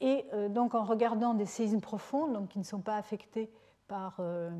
Et 0.00 0.26
euh, 0.32 0.48
donc 0.48 0.74
en 0.74 0.84
regardant 0.84 1.34
des 1.34 1.46
séismes 1.46 1.80
profonds, 1.80 2.28
donc 2.28 2.50
qui 2.50 2.60
ne 2.60 2.64
sont 2.64 2.80
pas 2.80 2.96
affectés 2.96 3.50
par 3.88 4.16
euh, 4.20 4.50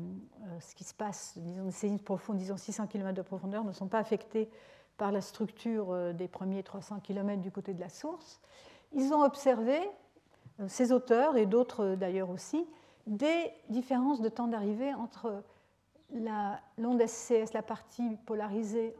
ce 0.59 0.75
qui 0.75 0.83
se 0.83 0.93
passe, 0.93 1.37
disons 1.37 1.65
des 1.65 1.71
séismes 1.71 1.99
profonds, 1.99 2.33
disons 2.33 2.57
600 2.57 2.87
km 2.87 3.15
de 3.15 3.21
profondeur, 3.21 3.63
ne 3.63 3.73
sont 3.73 3.87
pas 3.87 3.99
affectés 3.99 4.49
par 4.97 5.11
la 5.11 5.21
structure 5.21 5.91
euh, 5.91 6.13
des 6.13 6.27
premiers 6.27 6.63
300 6.63 6.99
km 7.01 7.41
du 7.41 7.51
côté 7.51 7.73
de 7.73 7.79
la 7.79 7.89
source, 7.89 8.41
ils 8.93 9.13
ont 9.13 9.23
observé, 9.23 9.79
euh, 10.59 10.67
ces 10.67 10.91
auteurs 10.91 11.37
et 11.37 11.45
d'autres 11.45 11.83
euh, 11.83 11.95
d'ailleurs 11.95 12.29
aussi, 12.29 12.65
des 13.07 13.51
différences 13.69 14.21
de 14.21 14.29
temps 14.29 14.47
d'arrivée 14.47 14.93
entre 14.93 15.43
l'onde 16.77 17.05
SCS, 17.05 17.53
la 17.53 17.63
partie 17.63 18.15
polarisée 18.25 18.95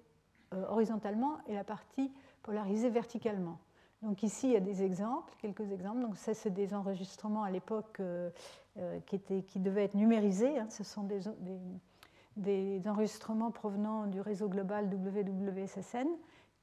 horizontalement, 0.70 1.38
et 1.48 1.54
la 1.54 1.64
partie 1.64 2.12
polarisée 2.42 2.90
verticalement. 2.90 3.60
Donc 4.02 4.24
ici, 4.24 4.48
il 4.48 4.54
y 4.54 4.58
a 4.58 4.62
des 4.62 4.84
exemples, 4.84 5.34
quelques 5.42 5.72
exemples. 5.72 6.02
Donc 6.02 6.18
ça, 6.18 6.34
c'est 6.34 6.50
des 6.50 6.74
enregistrements 6.74 7.44
à 7.44 7.52
l'époque 7.52 8.02
qui, 9.06 9.20
qui, 9.20 9.60
devaient 9.60 9.86
être 9.86 9.96
numérisés. 9.96 10.60
Hein. 10.60 10.68
Ce 10.70 10.84
sont 10.84 11.04
des, 11.04 11.22
des, 12.38 12.88
enregistrements 12.88 13.52
provenant 13.52 14.08
du 14.08 14.22
réseau 14.22 14.48
global 14.48 14.90
WWSSN, 14.94 16.08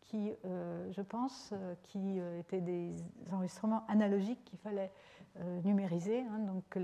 qui, 0.03 0.33
euh, 0.45 0.91
je 0.93 1.03
pense, 1.03 1.51
euh, 1.53 1.75
qui 1.83 2.21
euh, 2.21 2.39
étaient 2.39 2.61
des 2.61 2.95
enregistrements 3.33 3.85
analogiques 3.89 4.43
qu'il 4.45 4.59
fallait 4.59 4.93
numériser. 5.65 6.21
Hein. 6.21 6.39
donc 6.41 6.79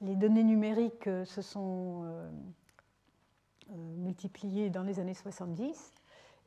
les 0.00 0.16
données 0.16 0.44
numériques 0.44 1.08
se 1.24 1.42
sont 1.42 2.04
multipliées 3.70 4.70
dans 4.70 4.82
les 4.82 5.00
années 5.00 5.14
70. 5.14 5.92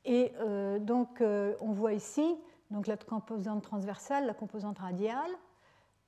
Et 0.05 0.33
donc 0.79 1.21
on 1.21 1.71
voit 1.71 1.93
ici 1.93 2.37
donc, 2.71 2.87
la 2.87 2.95
composante 2.95 3.63
transversale, 3.63 4.25
la 4.25 4.33
composante 4.33 4.79
radiale, 4.79 5.29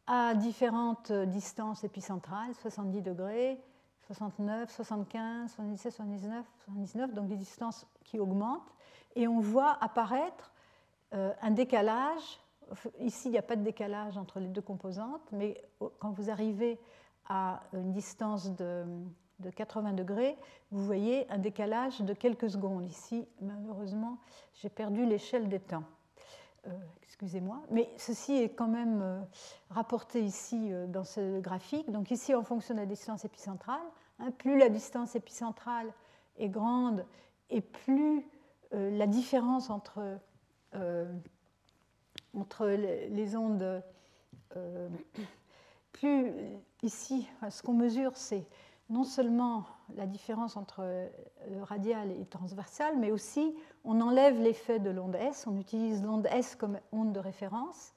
à 0.08 0.34
différentes 0.34 1.12
distances 1.12 1.84
épicentrales, 1.84 2.54
70 2.56 3.02
degrés, 3.02 3.62
69, 4.08 4.72
75, 4.72 5.52
77, 5.52 5.94
79, 5.94 6.46
79, 6.66 7.14
donc 7.14 7.28
des 7.28 7.36
distances 7.36 7.86
qui 8.06 8.18
augmentent. 8.18 8.74
Et 9.16 9.28
on 9.28 9.42
voit 9.42 9.78
apparaître 9.82 10.54
euh, 11.14 11.34
un 11.42 11.52
décalage. 11.52 12.40
Ici, 13.00 13.30
il 13.30 13.32
n'y 13.32 13.38
a 13.38 13.44
pas 13.44 13.56
de 13.56 13.64
décalage 13.64 14.18
entre 14.18 14.40
les 14.40 14.48
deux 14.48 14.62
composantes, 14.62 15.22
mais 15.32 15.62
quand 16.00 16.12
vous 16.12 16.30
arrivez 16.30 16.80
à 17.28 17.64
une 17.74 17.92
distance 17.92 18.56
de, 18.56 18.86
80 19.56 19.94
degrés, 19.94 20.38
vous 20.72 20.84
voyez 20.84 21.30
un 21.30 21.38
décalage 21.38 22.02
de 22.02 22.14
quelques 22.14 22.50
secondes. 22.50 22.86
Ici, 22.86 23.28
malheureusement, 23.42 24.18
j'ai 24.54 24.70
perdu 24.70 25.06
l'échelle 25.06 25.50
des 25.50 25.60
temps. 25.60 25.84
Euh, 26.68 26.72
excusez-moi, 27.02 27.62
mais 27.70 27.90
ceci 27.98 28.34
est 28.34 28.50
quand 28.50 28.70
même 28.70 29.02
euh, 29.02 29.20
rapporté 29.70 30.22
ici 30.22 30.70
euh, 30.72 30.88
dans 30.88 31.04
ce 31.04 31.42
graphique. 31.42 31.92
Donc 31.92 32.10
ici, 32.10 32.34
en 32.34 32.44
fonction 32.44 32.74
de 32.74 32.80
la 32.80 32.86
distance 32.86 33.26
épicentrale, 33.26 33.82
hein, 34.20 34.32
plus 34.32 34.58
la 34.58 34.70
distance 34.70 35.14
épicentrale 35.16 35.92
est 36.38 36.50
grande 36.50 37.06
et 37.50 37.62
plus 37.62 38.26
la 38.72 39.06
différence 39.06 39.70
entre, 39.70 40.02
entre 42.38 42.68
les 42.68 43.36
ondes, 43.36 43.84
plus 45.92 46.32
ici, 46.82 47.28
ce 47.50 47.62
qu'on 47.62 47.74
mesure, 47.74 48.16
c'est 48.16 48.46
non 48.90 49.04
seulement 49.04 49.66
la 49.96 50.06
différence 50.06 50.58
entre 50.58 50.82
euh, 50.82 51.10
radial 51.64 52.12
et 52.12 52.26
transversal, 52.26 52.98
mais 52.98 53.12
aussi 53.12 53.56
on 53.84 54.02
enlève 54.02 54.40
l'effet 54.40 54.80
de 54.80 54.90
l'onde 54.90 55.16
S, 55.16 55.46
on 55.48 55.58
utilise 55.58 56.04
l'onde 56.04 56.28
S 56.32 56.56
comme 56.56 56.80
onde 56.92 57.14
de 57.14 57.20
référence. 57.20 57.94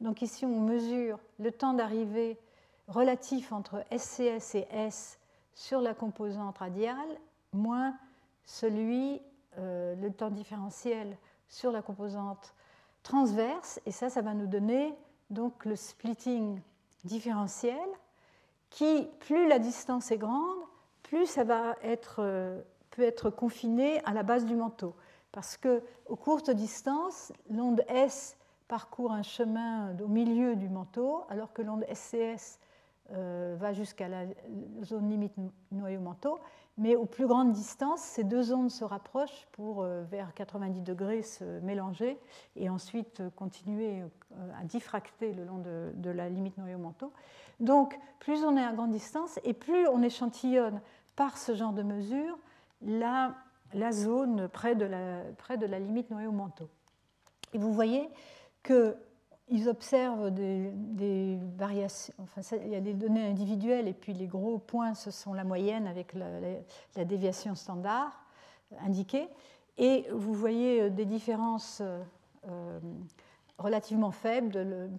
Donc 0.00 0.22
ici, 0.22 0.44
on 0.44 0.60
mesure 0.60 1.18
le 1.38 1.50
temps 1.50 1.72
d'arrivée 1.72 2.38
relatif 2.86 3.52
entre 3.52 3.82
SCS 3.96 4.54
et 4.54 4.68
S 4.70 5.18
sur 5.54 5.80
la 5.80 5.94
composante 5.94 6.58
radiale, 6.58 7.18
moins 7.52 7.96
celui, 8.44 9.20
euh, 9.58 9.94
le 9.96 10.12
temps 10.12 10.30
différentiel 10.30 11.16
sur 11.48 11.72
la 11.72 11.80
composante 11.80 12.54
transverse, 13.06 13.80
et 13.86 13.92
ça, 13.92 14.10
ça 14.10 14.20
va 14.20 14.34
nous 14.34 14.48
donner 14.48 14.92
donc 15.30 15.64
le 15.64 15.76
splitting 15.76 16.60
différentiel 17.04 17.86
qui, 18.68 19.08
plus 19.20 19.46
la 19.46 19.60
distance 19.60 20.10
est 20.10 20.18
grande, 20.18 20.58
plus 21.04 21.26
ça 21.26 21.44
va 21.44 21.76
être, 21.82 22.16
euh, 22.18 22.60
peut 22.90 23.02
être 23.02 23.30
confiné 23.30 24.04
à 24.04 24.12
la 24.12 24.24
base 24.24 24.44
du 24.44 24.56
manteau. 24.56 24.96
Parce 25.30 25.56
qu'aux 25.56 26.16
courtes 26.16 26.50
distances, 26.50 27.32
l'onde 27.48 27.84
S 27.88 28.36
parcourt 28.66 29.12
un 29.12 29.22
chemin 29.22 29.96
au 30.00 30.08
milieu 30.08 30.56
du 30.56 30.68
manteau, 30.68 31.22
alors 31.28 31.52
que 31.52 31.62
l'onde 31.62 31.84
SCS 31.92 32.58
euh, 33.12 33.54
va 33.56 33.72
jusqu'à 33.72 34.08
la 34.08 34.24
zone 34.82 35.08
limite 35.08 35.34
noyau-manteau. 35.70 36.40
Mais 36.78 36.94
aux 36.94 37.06
plus 37.06 37.26
grandes 37.26 37.52
distances, 37.52 38.02
ces 38.02 38.22
deux 38.22 38.52
ondes 38.52 38.70
se 38.70 38.84
rapprochent 38.84 39.46
pour, 39.52 39.82
euh, 39.82 40.02
vers 40.04 40.34
90 40.34 40.82
degrés, 40.82 41.22
se 41.22 41.60
mélanger 41.60 42.18
et 42.54 42.68
ensuite 42.68 43.22
continuer 43.34 44.02
à 44.60 44.64
diffracter 44.64 45.32
le 45.32 45.44
long 45.44 45.58
de, 45.58 46.10
la 46.10 46.28
limite 46.28 46.58
noyau-manteau. 46.58 47.12
Donc, 47.60 47.98
plus 48.18 48.44
on 48.44 48.56
est 48.56 48.64
à 48.64 48.72
grande 48.72 48.90
distance 48.90 49.40
et 49.44 49.54
plus 49.54 49.88
on 49.88 50.02
échantillonne 50.02 50.80
par 51.16 51.38
ce 51.38 51.54
genre 51.54 51.72
de 51.72 51.82
mesure 51.82 52.38
la, 52.82 53.34
zone 53.90 54.48
près 54.48 54.74
de 54.74 54.84
la, 54.84 55.22
près 55.38 55.56
de 55.56 55.66
la 55.66 55.78
limite 55.78 56.10
noyau-manteau. 56.10 56.68
Et 57.54 57.58
vous 57.58 57.72
voyez 57.72 58.08
qu'ils 59.48 59.68
observent 59.68 60.30
des, 60.30 61.38
variations, 61.56 62.14
enfin 62.18 62.40
il 62.64 62.68
y 62.68 62.74
a 62.74 62.80
des 62.80 62.94
données 62.94 63.26
individuelles 63.26 63.88
et 63.88 63.92
puis 63.92 64.12
les 64.12 64.26
gros 64.26 64.58
points, 64.58 64.94
ce 64.94 65.10
sont 65.10 65.32
la 65.32 65.44
moyenne 65.44 65.86
avec 65.86 66.14
la, 66.14 67.04
déviation 67.04 67.54
standard 67.54 68.24
indiquée. 68.80 69.28
Et 69.78 70.06
vous 70.10 70.32
voyez 70.32 70.90
des 70.90 71.04
différences 71.04 71.82
euh, 72.48 72.80
relativement 73.58 74.10
faibles, 74.10 74.90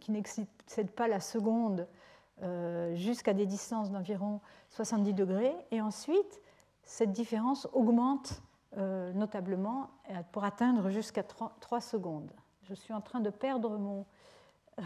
qui 0.00 0.10
n'excèdent 0.10 0.90
pas 0.90 1.06
la 1.06 1.20
seconde 1.20 1.86
euh, 2.42 2.94
jusqu'à 2.94 3.34
des 3.34 3.44
distances 3.44 3.90
d'environ 3.90 4.40
70 4.70 5.12
degrés. 5.12 5.54
Et 5.70 5.82
ensuite, 5.82 6.40
cette 6.82 7.12
différence 7.12 7.68
augmente 7.74 8.40
euh, 8.78 9.12
notablement 9.12 9.90
pour 10.32 10.44
atteindre 10.44 10.88
jusqu'à 10.88 11.22
3, 11.22 11.80
secondes. 11.82 12.32
Je 12.68 12.74
suis 12.74 12.92
en 12.92 13.00
train 13.00 13.20
de 13.20 13.30
perdre 13.30 13.78
mon... 13.78 14.04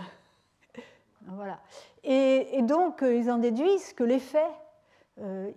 voilà. 1.22 1.60
Et, 2.04 2.60
donc, 2.62 3.02
euh, 3.02 3.14
ils 3.14 3.30
en 3.30 3.38
déduisent 3.38 3.92
que 3.92 4.04
l'effet 4.04 4.50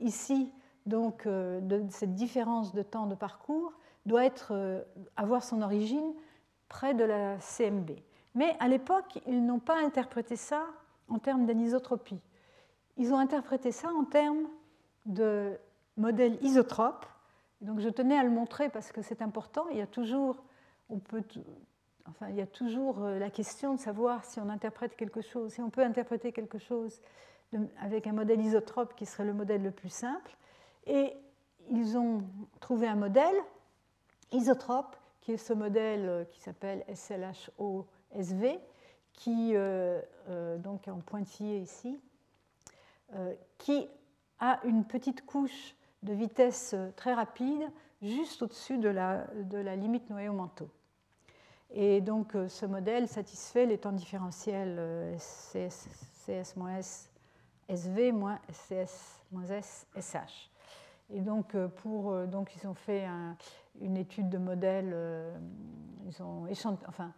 ici 0.02 0.52
donc, 0.86 1.26
de 1.26 1.86
cette 1.90 2.16
différence 2.16 2.74
de 2.74 2.82
temps 2.82 3.06
de 3.06 3.16
parcours 3.16 3.72
doit 4.06 4.26
être, 4.26 4.86
avoir 5.16 5.42
son 5.42 5.62
origine 5.62 6.14
près 6.68 6.94
de 6.94 7.06
la 7.06 7.38
CMB. 7.40 7.92
Mais 8.36 8.58
à 8.60 8.68
l'époque, 8.68 9.20
ils 9.28 9.46
n'ont 9.46 9.60
pas 9.60 9.78
interprété 9.78 10.36
ça 10.36 10.66
en 11.08 11.20
termes 11.20 11.46
d'anisotropie. 11.46 12.20
Ils 12.98 13.14
ont 13.14 13.18
interprété 13.18 13.72
ça 13.72 13.90
en 13.94 14.04
termes 14.04 14.48
de 15.06 15.58
modèle 15.98 16.38
isotrope. 16.44 17.06
Donc 17.62 17.80
je 17.80 17.90
tenais 17.90 18.18
à 18.18 18.24
le 18.24 18.30
montrer 18.30 18.70
parce 18.70 18.92
que 18.92 19.02
c'est 19.02 19.22
important. 19.22 19.66
Il 19.72 19.78
y 19.78 19.82
a 19.82 19.88
toujours, 19.88 20.38
on 20.90 21.00
peut, 21.00 21.24
enfin, 22.10 22.30
il 22.30 22.36
y 22.36 22.42
a 22.42 22.48
toujours 22.48 23.04
euh, 23.04 23.20
la 23.20 23.30
question 23.30 23.74
de 23.76 23.80
savoir 23.80 24.26
si 24.26 24.40
on 24.40 24.50
interprète 24.50 24.96
quelque 24.96 25.22
chose, 25.22 25.54
si 25.54 25.62
on 25.62 25.70
peut 25.70 25.84
interpréter 25.84 26.32
quelque 26.32 26.58
chose 26.58 27.02
avec 27.80 28.08
un 28.08 28.14
modèle 28.14 28.42
isotrope 28.42 28.96
qui 28.96 29.06
serait 29.06 29.26
le 29.26 29.34
modèle 29.34 29.62
le 29.62 29.72
plus 29.72 29.92
simple. 29.92 30.36
Et 30.88 31.14
ils 31.70 31.98
ont 31.98 32.24
trouvé 32.60 32.88
un 32.88 32.96
modèle 32.96 33.36
isotrope 34.32 34.96
qui 35.24 35.32
est 35.32 35.38
ce 35.38 35.54
modèle 35.54 36.08
euh, 36.08 36.26
qui 36.26 36.40
s'appelle 36.42 36.84
SLHO-SV, 36.94 38.60
qui 39.14 39.56
euh, 39.56 40.02
euh, 40.30 40.58
donc 40.58 40.88
est 40.88 40.92
en 40.92 41.00
pointillé 41.00 41.60
ici, 41.60 42.00
qui 43.60 43.88
a 44.40 44.60
une 44.64 44.86
petite 44.86 45.24
couche 45.24 45.76
de 46.02 46.14
vitesse 46.14 46.74
très 46.96 47.14
rapide 47.14 47.62
juste 48.02 48.42
au-dessus 48.42 48.80
de 48.80 48.90
la, 48.90 49.28
de 49.36 49.60
la 49.60 49.76
limite 49.76 50.10
noyau-manteau. 50.10 50.68
Et 51.74 52.02
donc 52.02 52.38
ce 52.48 52.66
modèle 52.66 53.08
satisfait 53.08 53.66
les 53.66 53.80
temps 53.80 53.92
différentiels 53.92 55.18
CS-S 55.18 57.10
SV 57.68 58.14
SCS-S 58.52 59.88
SH. 60.00 60.50
Et 61.10 61.20
donc, 61.20 61.56
pour, 61.82 62.16
donc 62.28 62.56
ils 62.56 62.68
ont 62.68 62.74
fait 62.74 63.06
un, 63.06 63.36
une 63.82 63.98
étude 63.98 64.30
de 64.30 64.38
modèle. 64.38 64.92
Euh, 64.94 65.36
ils 66.06 66.22
ont, 66.22 66.48
enfin, 66.88 67.14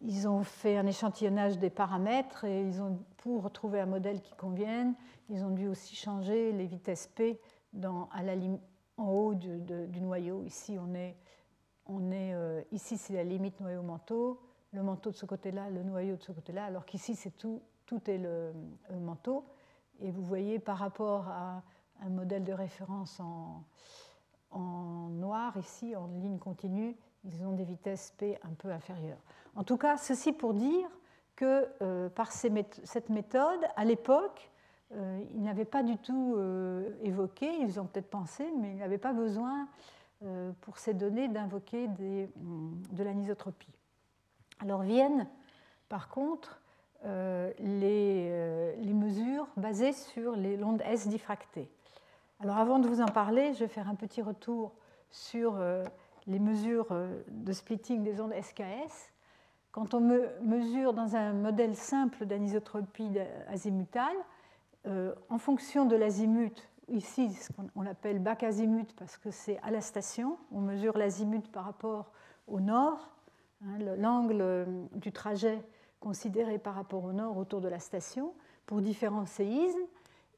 ils 0.00 0.28
ont 0.28 0.42
fait 0.42 0.76
un 0.76 0.86
échantillonnage 0.86 1.58
des 1.58 1.70
paramètres 1.70 2.44
et 2.44 2.62
ils 2.62 2.80
ont, 2.80 2.98
pour 3.18 3.50
trouver 3.50 3.80
un 3.80 3.86
modèle 3.86 4.20
qui 4.20 4.34
convienne, 4.34 4.94
ils 5.30 5.42
ont 5.42 5.50
dû 5.50 5.66
aussi 5.68 5.96
changer 5.96 6.52
les 6.52 6.66
vitesses 6.66 7.06
P 7.06 7.40
dans, 7.72 8.08
à 8.12 8.22
la, 8.22 8.34
en 8.96 9.08
haut 9.08 9.34
du, 9.34 9.58
du, 9.60 10.00
noyau. 10.00 10.44
Ici, 10.44 10.76
on 10.78 10.94
est, 10.94 11.16
on 11.86 12.10
est, 12.10 12.34
euh, 12.34 12.62
ici 12.72 12.96
c'est 12.96 13.14
la 13.14 13.24
limite 13.24 13.60
noyau-manteau, 13.60 14.40
le 14.72 14.82
manteau 14.82 15.10
de 15.10 15.16
ce 15.16 15.26
côté-là, 15.26 15.70
le 15.70 15.82
noyau 15.82 16.16
de 16.16 16.22
ce 16.22 16.32
côté-là, 16.32 16.64
alors 16.64 16.84
qu'ici, 16.84 17.14
c'est 17.14 17.36
tout, 17.36 17.62
tout 17.86 18.00
est 18.10 18.18
le, 18.18 18.52
manteau. 19.00 19.44
Et 20.00 20.10
vous 20.10 20.22
voyez 20.22 20.58
par 20.58 20.78
rapport 20.78 21.28
à 21.28 21.62
un 22.00 22.08
modèle 22.08 22.42
de 22.42 22.52
référence 22.52 23.20
en, 23.20 23.64
noir, 25.10 25.56
ici, 25.56 25.94
en 25.94 26.06
ligne 26.06 26.38
continue, 26.38 26.96
ils 27.24 27.44
ont 27.44 27.52
des 27.52 27.64
vitesses 27.64 28.12
P 28.18 28.38
un 28.42 28.54
peu 28.54 28.70
inférieures. 28.70 29.22
En 29.54 29.64
tout 29.64 29.76
cas, 29.76 29.96
ceci 29.96 30.32
pour 30.32 30.54
dire 30.54 30.88
que 31.36 31.68
euh, 31.82 32.08
par 32.08 32.32
cette 32.32 33.08
méthode, 33.08 33.60
à 33.76 33.84
l'époque, 33.84 34.50
euh, 34.92 35.24
ils 35.34 35.42
n'avaient 35.42 35.64
pas 35.64 35.82
du 35.82 35.96
tout 35.98 36.36
évoqué, 37.02 37.48
ils 37.60 37.78
ont 37.78 37.86
peut-être 37.86 38.10
pensé, 38.10 38.52
mais 38.58 38.72
ils 38.72 38.78
n'avaient 38.78 38.98
pas 38.98 39.12
besoin 39.12 39.68
pour 40.60 40.78
ces 40.78 40.94
données 40.94 41.28
d'invoquer 41.28 41.88
de 41.88 43.04
l'anisotropie. 43.04 43.72
Alors 44.60 44.82
viennent, 44.82 45.28
par 45.88 46.08
contre, 46.08 46.60
les, 47.04 48.74
les, 48.76 48.94
mesures 48.94 49.46
basées 49.56 49.92
sur 49.92 50.36
les 50.36 50.62
ondes 50.62 50.82
S 50.86 51.06
diffractées. 51.08 51.68
Alors 52.40 52.56
avant 52.56 52.78
de 52.78 52.88
vous 52.88 53.00
en 53.00 53.06
parler, 53.06 53.54
je 53.54 53.60
vais 53.60 53.68
faire 53.68 53.88
un 53.88 53.94
petit 53.94 54.22
retour 54.22 54.72
sur 55.10 55.54
euh, 55.56 55.84
les 56.26 56.38
mesures 56.38 56.88
euh, 56.90 57.22
de 57.28 57.52
splitting 57.52 58.02
des 58.02 58.20
ondes 58.20 58.34
SKS. 58.34 59.12
Quand 59.70 59.94
on 59.94 60.00
mesure 60.42 60.92
dans 60.92 61.16
un 61.16 61.32
modèle 61.32 61.74
simple 61.74 62.26
d'anisotropie 62.26 63.10
azimutale, 63.48 64.16
euh, 64.86 65.14
en 65.30 65.38
fonction 65.38 65.84
de 65.84 65.96
l'azimut, 65.96 66.68
ici 66.88 67.32
ce 67.32 67.50
qu'on 67.52 67.82
l'appelle 67.82 68.18
bac 68.18 68.42
azimut 68.42 68.94
parce 68.96 69.16
que 69.16 69.30
c'est 69.30 69.58
à 69.62 69.70
la 69.70 69.80
station, 69.80 70.36
on 70.52 70.60
mesure 70.60 70.96
l'azimut 70.96 71.50
par 71.50 71.64
rapport 71.64 72.10
au 72.46 72.60
nord, 72.60 73.10
hein, 73.64 73.78
l'angle 73.96 74.66
du 74.92 75.12
trajet 75.12 75.62
considéré 76.00 76.58
par 76.58 76.74
rapport 76.74 77.04
au 77.04 77.12
nord 77.12 77.36
autour 77.38 77.60
de 77.60 77.68
la 77.68 77.78
station 77.78 78.34
pour 78.66 78.82
différents 78.82 79.26
séismes, 79.26 79.86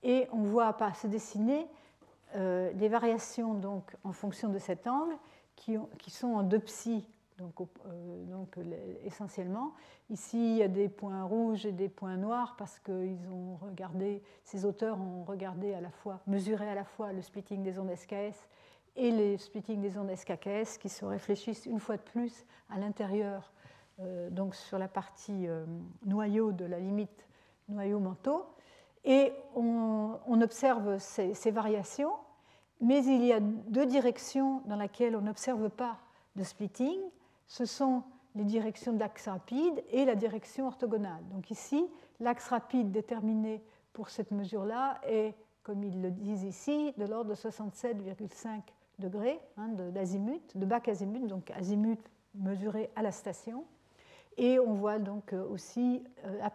et 0.03 0.29
on 0.33 0.43
voit 0.43 0.77
se 0.95 1.07
dessiner 1.07 1.67
euh, 2.37 2.73
des 2.75 2.89
variations 2.89 3.55
donc, 3.55 3.97
en 4.05 4.13
fonction 4.13 4.49
de 4.49 4.59
cet 4.59 4.87
angle 4.87 5.17
qui, 5.57 5.77
qui 5.99 6.11
sont 6.11 6.29
en 6.29 6.43
deux 6.43 6.61
psi, 6.61 7.09
donc, 7.39 7.61
euh, 8.57 8.95
essentiellement. 9.05 9.74
Ici, 10.11 10.39
il 10.39 10.57
y 10.57 10.62
a 10.62 10.68
des 10.68 10.89
points 10.89 11.24
rouges 11.24 11.66
et 11.66 11.72
des 11.72 11.89
points 11.89 12.16
noirs 12.16 12.55
parce 12.57 12.78
que 12.78 12.93
ont 13.30 13.57
regardé, 13.57 14.22
ces 14.43 14.64
auteurs 14.64 14.99
ont 14.99 15.24
regardé 15.24 15.74
à 15.74 15.80
la 15.80 15.91
fois, 15.91 16.20
mesuré 16.26 16.68
à 16.68 16.74
la 16.74 16.84
fois 16.84 17.12
le 17.12 17.22
splitting 17.22 17.62
des 17.62 17.78
ondes 17.78 17.95
SKS 17.95 18.49
et 18.97 19.11
les 19.11 19.37
splitting 19.37 19.80
des 19.80 19.99
ondes 19.99 20.14
SKKS 20.14 20.78
qui 20.78 20.89
se 20.89 21.05
réfléchissent 21.05 21.66
une 21.66 21.80
fois 21.80 21.97
de 21.97 22.03
plus 22.03 22.47
à 22.70 22.78
l'intérieur, 22.78 23.53
euh, 24.01 24.30
donc 24.30 24.55
sur 24.55 24.78
la 24.78 24.89
partie 24.89 25.47
noyau 26.05 26.53
de 26.53 26.64
la 26.64 26.78
limite 26.78 27.26
noyau-manteau. 27.68 28.47
Et 29.05 29.32
on, 29.55 30.18
on 30.26 30.41
observe 30.41 30.99
ces, 30.99 31.34
ces, 31.34 31.51
variations 31.51 32.12
mais 32.80 33.05
il 33.05 33.24
y 33.24 33.32
a 33.32 33.41
deux 33.41 33.87
directions 33.87 34.61
dans 34.66 34.76
lesquelles 34.76 35.16
on 35.16 35.22
n'observe 35.22 35.70
pas 35.70 35.99
de 36.37 36.45
splitting. 36.45 36.99
Ce 37.47 37.65
sont 37.65 38.03
les 38.35 38.45
directions 38.45 38.93
d'axe 38.93 39.29
rapide 39.29 39.83
et 39.91 40.05
la 40.05 40.15
direction 40.15 40.67
orthogonale. 40.67 41.23
Donc 41.31 41.51
ici, 41.51 41.87
l'axe 42.21 42.49
rapide 42.49 42.91
déterminé 42.91 43.63
pour 43.93 44.11
cette 44.11 44.31
mesure-là 44.31 45.01
est, 45.05 45.35
comme 45.63 45.83
ils 45.83 46.03
le 46.03 46.11
disent 46.11 46.45
ici, 46.45 46.93
de 46.99 47.07
l'ordre 47.07 47.31
de 47.31 47.35
67,5 47.35 48.61
degrés 48.99 49.41
hein, 49.57 49.69
d'azimut, 49.69 50.57
de, 50.57 50.67
bac 50.67 50.89
azimut, 50.89 51.27
donc 51.27 51.51
azimut 51.53 52.01
mesuré 52.35 52.91
à 52.97 53.03
la 53.03 53.13
station. 53.13 53.65
Et 54.37 54.59
on 54.59 54.75
voit 54.75 54.99
donc 54.99 55.33
euh, 55.33 55.49
aussi 55.49 56.05
euh, 56.27 56.49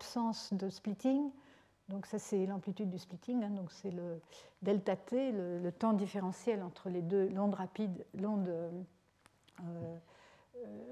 de 0.52 0.70
splitting 0.70 1.32
donc 1.92 2.06
ça, 2.06 2.20
c'est 2.20 2.46
l'amplitude 2.46 2.90
du 2.90 2.98
splitting, 2.98 3.44
hein. 3.44 3.50
donc 3.50 3.72
c'est 3.72 3.92
le 3.92 4.22
delta 4.62 4.96
t, 4.96 5.34
le, 5.34 5.72
temps 5.72 5.92
différentiel 5.92 6.64
entre 6.64 6.90
les 6.90 7.02
deux, 7.02 7.28
l'onde 7.28 7.54
rapide, 7.54 8.06
l'onde 8.18 8.48
euh, 8.48 9.98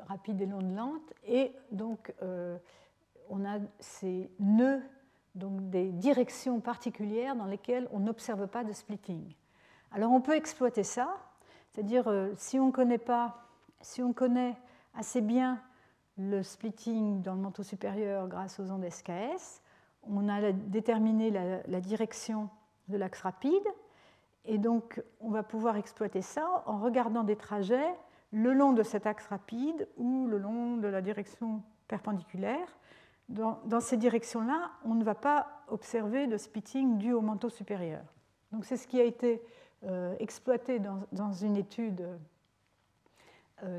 rapide 0.07 0.41
et 0.41 0.45
lente. 0.45 1.13
Et 1.25 1.53
donc, 1.71 2.13
euh, 2.21 2.57
on 3.29 3.45
a 3.45 3.59
ces 3.79 4.29
nœuds, 4.39 4.81
donc 5.35 5.69
des 5.69 5.91
directions 5.91 6.59
particulières 6.59 7.35
dans 7.35 7.45
lesquelles 7.45 7.87
on 7.91 7.99
n'observe 7.99 8.47
pas 8.47 8.63
de 8.63 8.73
splitting. 8.73 9.33
Alors, 9.91 10.11
on 10.11 10.21
peut 10.21 10.35
exploiter 10.35 10.83
ça, 10.83 11.17
c'est-à-dire 11.71 12.11
si 12.35 12.59
on 12.59 12.71
connaît 12.71 12.97
pas, 12.97 13.45
si 13.81 14.01
on 14.01 14.13
connaît 14.13 14.55
assez 14.95 15.21
bien 15.21 15.61
le 16.17 16.43
splitting 16.43 17.21
dans 17.21 17.33
le 17.33 17.39
manteau 17.39 17.63
supérieur 17.63 18.27
grâce 18.27 18.59
aux 18.59 18.69
ondes 18.71 18.87
SKS, 18.89 19.61
on 20.03 20.27
a 20.27 20.51
déterminé 20.51 21.31
la, 21.31 21.81
direction 21.81 22.49
de 22.87 22.97
l'axe 22.97 23.21
rapide, 23.21 23.67
et 24.45 24.57
donc 24.57 25.01
on 25.21 25.29
va 25.29 25.43
pouvoir 25.43 25.77
exploiter 25.77 26.21
ça 26.21 26.63
en 26.65 26.79
regardant 26.79 27.23
des 27.23 27.35
trajets 27.35 27.95
le 28.31 28.53
long 28.53 28.73
de 28.73 28.83
cet 28.83 29.07
axe 29.07 29.25
rapide 29.27 29.87
ou 29.97 30.27
le 30.27 30.37
long 30.37 30.77
de 30.77 30.87
la 30.87 31.01
direction 31.01 31.63
perpendiculaire. 31.87 32.77
Dans, 33.29 33.79
ces 33.79 33.97
directions-là, 33.97 34.71
on 34.85 34.95
ne 34.95 35.03
va 35.03 35.13
pas 35.13 35.63
observer 35.67 36.25
de 36.25 36.37
splitting 36.37 36.97
dû 36.97 37.13
au 37.13 37.21
manteau 37.21 37.49
supérieur. 37.49 38.01
Donc 38.51 38.65
c'est 38.65 38.77
ce 38.77 38.87
qui 38.87 38.99
a 38.99 39.03
été 39.03 39.41
exploité 40.19 40.79
dans, 40.79 41.31
une 41.33 41.55
étude 41.55 42.07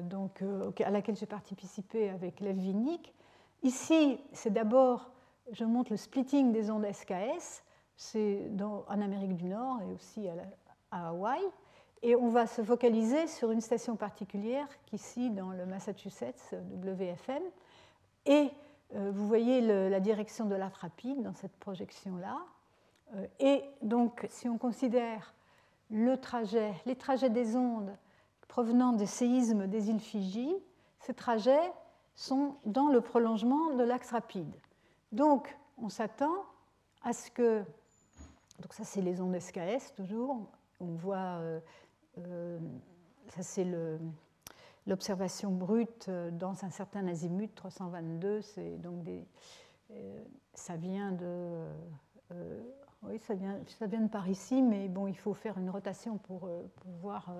donc, 0.05 0.42
à 0.84 0.90
laquelle 0.90 1.16
j'ai 1.16 1.26
participé 1.26 2.11
avec 2.11 2.40
Lev. 2.40 2.61
Ici, 3.64 4.20
c'est 4.32 4.53
d'abord, 4.53 5.11
je 5.51 5.64
montre 5.64 5.90
le 5.90 5.96
splitting 5.96 6.53
des 6.53 6.70
ondes 6.70 6.86
SKS, 6.90 7.64
c'est 7.96 8.51
en 8.61 9.01
Amérique 9.01 9.36
du 9.36 9.46
Nord 9.46 9.82
et 9.82 9.92
aussi 9.92 10.28
à 10.90 11.09
Hawaï. 11.09 11.42
Et 12.03 12.16
on 12.16 12.28
va 12.28 12.46
se 12.46 12.62
focaliser 12.62 13.26
sur 13.26 13.51
une 13.51 13.61
station 13.61 13.96
particulière, 13.96 14.66
qu'ici, 14.86 15.30
dans 15.30 15.51
le 15.51 15.66
Massachusetts, 15.66 16.55
WFM. 16.82 17.42
Et 18.26 18.51
euh, 18.94 19.11
vous 19.12 19.26
voyez 19.26 19.61
la 19.61 20.01
direction 20.01 20.46
de 20.46 20.55
l'arc 20.55 20.76
rapide 20.76 21.22
dans 21.22 21.34
cette 21.34 21.57
projection-là. 21.59 22.38
Euh, 23.14 23.26
et 23.38 23.62
donc, 23.82 24.26
si 24.30 24.48
on 24.48 24.59
considère 24.59 25.34
le 25.90 26.16
trajet, 26.16 26.72
les 26.86 26.96
trajets 26.96 27.30
des 27.30 27.57
ondes 27.57 27.94
provenant 28.48 28.92
des 28.92 29.07
séismes 29.07 29.66
des 29.66 29.90
îles 29.90 30.01
Fidji, 30.01 30.55
ces 31.01 31.14
trajets 31.14 31.72
sont 32.14 32.57
dans 32.64 32.88
le 32.88 33.01
prolongement 33.01 33.74
de 33.74 33.82
l'axe 33.82 34.11
rapide. 34.11 34.55
Donc, 35.12 35.57
on 35.78 35.88
s'attend 35.88 36.44
à 37.03 37.12
ce 37.12 37.30
que. 37.30 37.62
Donc, 38.61 38.74
ça, 38.74 38.84
c'est 38.84 39.01
les 39.01 39.20
ondes 39.20 39.38
SKS, 39.38 39.94
toujours. 39.96 40.46
On 40.80 40.94
voit 40.94 41.38
euh, 41.40 41.61
ça, 42.16 43.42
c'est 43.42 43.66
l'observation 44.86 45.50
brute 45.52 46.06
euh, 46.08 46.30
dans 46.30 46.64
un 46.64 46.70
certain 46.70 47.06
azimut 47.06 47.54
322. 47.54 48.42
C'est 48.42 48.76
donc 48.78 49.06
euh, 49.90 50.24
ça 50.54 50.76
vient 50.76 51.12
de. 51.12 51.66
oui, 53.02 53.18
ça 53.18 53.34
vient, 53.34 53.58
ça 53.66 53.86
vient 53.86 54.00
de 54.00 54.08
par 54.08 54.28
ici, 54.28 54.62
mais 54.62 54.88
bon, 54.88 55.06
il 55.06 55.16
faut 55.16 55.34
faire 55.34 55.58
une 55.58 55.70
rotation 55.70 56.18
pour, 56.18 56.48
pour 56.76 56.90
voir. 57.00 57.32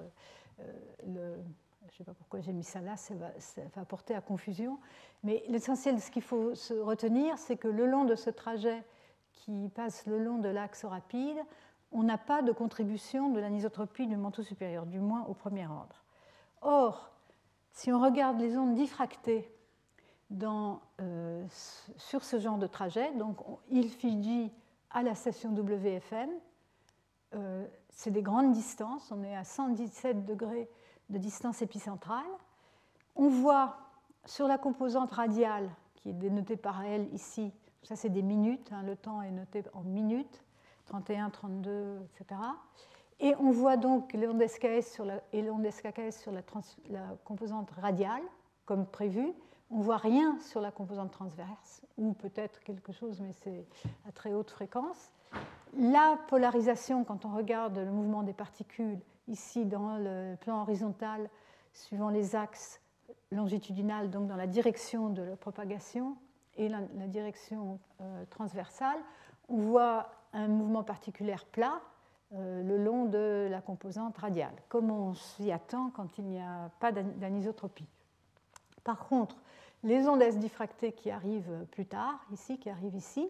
Je 0.59 1.09
ne 1.09 1.93
sais 1.97 2.05
pas 2.05 2.15
pourquoi 2.15 2.41
j'ai 2.41 2.53
mis 2.53 2.63
ça 2.63 2.81
là, 2.81 2.97
ça 2.97 3.15
va, 3.15 3.31
ça 3.39 3.85
porter 3.85 4.15
à 4.15 4.21
confusion. 4.21 4.79
Mais 5.25 5.43
l'essentiel, 5.49 6.01
ce 6.01 6.11
qu'il 6.11 6.23
faut 6.23 6.53
retenir, 6.83 7.37
c'est 7.39 7.57
que 7.57 7.69
le 7.69 7.87
long 7.87 8.05
de 8.05 8.15
ce 8.15 8.31
trajet 8.31 8.85
qui 9.33 9.71
passe 9.75 10.07
le 10.07 10.19
long 10.19 10.39
de 10.39 10.49
l'axe 10.49 10.85
rapide, 10.85 11.39
on 11.93 12.03
n'a 12.03 12.19
pas 12.19 12.43
de 12.43 12.53
contribution 12.53 13.31
de 13.31 13.41
l'anisotropie 13.41 14.07
du 14.07 14.17
manteau 14.17 14.43
supérieur, 14.43 14.87
du 14.87 15.01
moins 15.01 15.25
au 15.27 15.35
premier 15.35 15.67
ordre. 15.67 16.05
Or, 16.63 17.11
si 17.73 17.93
on 17.93 18.01
regarde 18.01 18.41
les 18.41 18.57
ondes 18.57 18.75
diffractées 18.75 19.51
euh, 21.01 21.45
sur 21.97 22.23
ce 22.23 22.39
genre 22.39 22.59
de 22.59 22.67
trajet, 22.67 23.13
donc 23.15 23.39
il 23.69 23.89
Fiji 23.89 24.53
à 24.91 25.03
la 25.03 25.15
station 25.15 25.51
WFM, 25.53 26.31
euh, 27.35 27.67
c'est 27.91 28.11
des 28.11 28.23
grandes 28.23 28.53
distances, 28.53 29.11
on 29.13 29.23
est 29.23 29.37
à 29.37 29.45
117 29.45 30.25
degrés 30.25 30.69
de 31.11 31.19
distance 31.19 31.63
épicentrale. 31.63 32.27
On 33.17 33.29
voit 33.29 33.77
sur 34.25 34.47
la 34.47 34.59
composante 34.59 35.13
radiale, 35.13 35.71
qui 35.95 36.11
est 36.11 36.15
dénotée 36.15 36.57
par 36.57 36.85
elle 36.85 37.13
ici, 37.13 37.53
ça 37.83 37.97
c'est 37.97 38.09
des 38.09 38.23
minutes, 38.23 38.71
hein, 38.73 38.83
le 38.83 38.97
temps 38.97 39.23
est 39.23 39.31
noté 39.31 39.65
en 39.73 39.83
minutes, 39.83 40.45
31, 40.91 41.31
32, 41.31 42.01
etc. 42.03 42.41
Et 43.21 43.35
on 43.39 43.53
voit 43.53 43.77
donc 43.77 44.13
l'onde 44.13 44.45
SKS 44.45 44.93
sur 44.93 45.05
la, 45.05 45.23
et 45.33 45.41
l'onde 45.41 45.71
SKS 45.71 46.21
sur 46.21 46.33
la, 46.33 46.41
la, 46.89 47.17
composante 47.25 47.71
radiale, 47.71 48.23
comme 48.65 48.87
prévu. 48.87 49.33
On 49.71 49.79
ne 49.79 49.85
voit 49.85 49.99
rien 49.99 50.37
sur 50.41 50.61
la 50.61 50.73
composante 50.73 51.13
transverse, 51.13 51.83
ou 51.97 52.13
peut-être 52.13 52.61
quelque 52.61 52.93
chose, 52.93 53.21
mais 53.21 53.33
c'est 53.33 53.67
à 54.09 54.11
très 54.11 54.33
haute 54.33 54.51
fréquence. 54.51 55.13
La 55.79 56.19
polarisation, 56.27 57.05
quand 57.05 57.25
on 57.25 57.37
regarde 57.37 57.79
le 57.79 57.93
mouvement 57.93 58.25
des 58.25 58.33
particules, 58.33 58.99
ici 59.29 59.65
dans 59.65 59.97
le 59.97 60.35
plan 60.41 60.63
horizontal, 60.63 61.31
suivant 61.73 62.09
les 62.09 62.35
axes 62.35 62.81
longitudinales, 63.31 64.11
donc 64.11 64.27
dans 64.27 64.35
la 64.35 64.49
direction 64.49 65.09
de 65.09 65.23
la 65.23 65.37
propagation, 65.37 66.17
et 66.57 66.69
la, 66.69 66.81
direction 67.07 67.79
euh, 68.01 68.25
transversale, 68.29 68.99
on 69.49 69.59
voit 69.59 70.11
un 70.33 70.49
mouvement 70.49 70.83
particulier 70.83 71.37
plat 71.53 71.81
euh, 72.33 72.63
le 72.63 72.77
long 72.77 73.07
de 73.07 73.49
la 73.51 73.61
composante 73.61 74.17
radiale, 74.19 74.55
comme 74.69 74.91
on 74.91 75.15
s'y 75.15 75.51
attend 75.51 75.91
quand 75.91 76.19
il 76.19 76.25
n'y 76.25 76.41
a 76.41 76.71
pas 76.79 76.93
d'anisotropie? 76.93 77.89
Par 78.85 79.07
contre, 79.09 79.37
les 79.83 80.07
ondes 80.07 80.23
S 80.23 80.39
diffractées 80.39 80.93
qui 80.93 81.11
arrivent 81.11 81.67
plus 81.71 81.87
tard, 81.87 82.21
ici, 82.33 82.59
qui 82.59 82.71
arrivent 82.71 82.95
ici, 82.95 83.29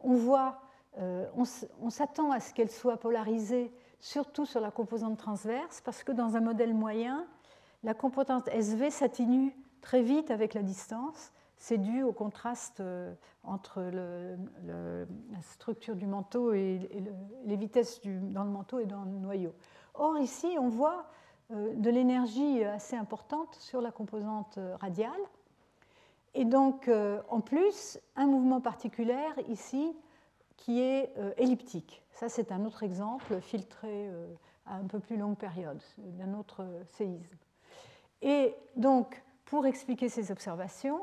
on 0.00 0.14
voit, 0.14 0.60
euh, 0.98 1.26
on, 1.36 1.90
s'attend 1.90 2.30
à 2.30 2.40
ce 2.40 2.54
qu'elles 2.54 2.70
soient 2.70 2.96
polarisées 2.96 3.72
surtout 3.98 4.46
sur 4.46 4.60
la 4.60 4.70
composante 4.70 5.18
transverse, 5.18 5.80
parce 5.82 6.02
que 6.02 6.12
dans 6.12 6.36
un 6.36 6.40
modèle 6.40 6.74
moyen, 6.74 7.26
la 7.82 7.94
composante 7.94 8.48
SV 8.48 8.90
s'atténue 8.90 9.54
très 9.82 10.02
vite 10.02 10.30
avec 10.30 10.54
la 10.54 10.62
distance, 10.62 11.32
c'est 11.60 11.76
dû 11.76 12.02
au 12.02 12.12
contraste 12.12 12.80
euh, 12.80 13.14
entre 13.44 13.82
la 13.82 15.42
structure 15.42 15.94
du 15.94 16.06
manteau 16.06 16.52
et, 16.54 16.80
les 17.44 17.56
vitesses 17.56 18.00
dans 18.04 18.44
le 18.44 18.50
manteau 18.50 18.80
et 18.80 18.86
dans 18.86 19.04
le 19.04 19.10
noyau. 19.10 19.54
Or, 19.94 20.18
ici, 20.18 20.56
on 20.58 20.68
voit 20.68 21.04
euh, 21.50 21.74
de 21.74 21.90
l'énergie 21.90 22.64
assez 22.64 22.96
importante 22.96 23.54
sur 23.56 23.82
la 23.82 23.92
composante 23.92 24.58
radiale. 24.80 25.20
Et 26.34 26.46
donc, 26.46 26.88
euh, 26.88 27.20
en 27.28 27.40
plus, 27.40 28.00
un 28.16 28.26
mouvement 28.26 28.62
particulier 28.62 29.26
ici 29.48 29.94
qui 30.56 30.80
est 30.80 31.14
elliptique. 31.38 32.02
Ça, 32.12 32.28
c'est 32.28 32.52
un 32.52 32.66
autre 32.66 32.82
exemple 32.82 33.40
filtré 33.40 34.10
à 34.66 34.74
un 34.74 34.84
peu 34.84 35.00
plus 35.00 35.16
longue 35.16 35.38
période 35.38 35.80
d'un 35.96 36.34
autre 36.34 36.66
séisme. 36.90 37.36
Et 38.20 38.54
donc, 38.76 39.22
pour 39.46 39.64
expliquer 39.64 40.10
ces 40.10 40.30
observations, 40.30 41.00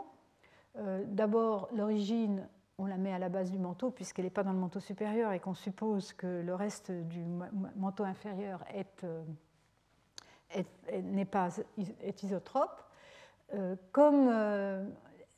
euh, 0.79 1.03
d'abord, 1.07 1.69
l'origine, 1.73 2.47
on 2.77 2.85
la 2.85 2.97
met 2.97 3.11
à 3.11 3.19
la 3.19 3.29
base 3.29 3.51
du 3.51 3.57
manteau 3.57 3.89
puisqu'elle 3.89 4.25
n'est 4.25 4.31
pas 4.31 4.43
dans 4.43 4.53
le 4.53 4.59
manteau 4.59 4.79
supérieur 4.79 5.31
et 5.31 5.39
qu'on 5.39 5.55
suppose 5.55 6.13
que 6.13 6.41
le 6.41 6.53
reste 6.53 6.91
du 6.91 7.25
manteau 7.75 8.03
inférieur 8.03 8.63
est, 8.73 9.03
euh, 9.03 9.23
n'est 11.01 11.25
pas 11.25 11.49
isotrope. 12.21 12.83
Euh, 13.53 13.75
comme 13.91 14.27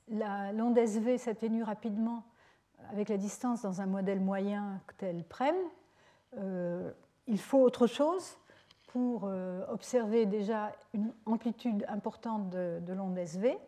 l'onde 0.10 0.78
SV 0.78 1.18
s'atténue 1.18 1.64
rapidement 1.64 2.24
avec 2.92 3.10
la 3.10 3.18
distance 3.18 3.62
dans 3.62 3.82
un 3.82 3.86
modèle 3.86 4.20
moyen 4.20 4.82
tel 4.98 5.24
PREM, 5.24 5.56
il 7.28 7.40
faut 7.40 7.60
autre 7.60 7.88
chose 7.88 8.38
pour 8.88 9.30
observer 9.70 10.26
déjà 10.26 10.72
une 10.94 11.14
amplitude 11.28 11.86
importante 11.88 12.50
de, 12.50 12.80
de 12.82 12.94
l'onde 12.94 13.18
SV. 13.18 13.60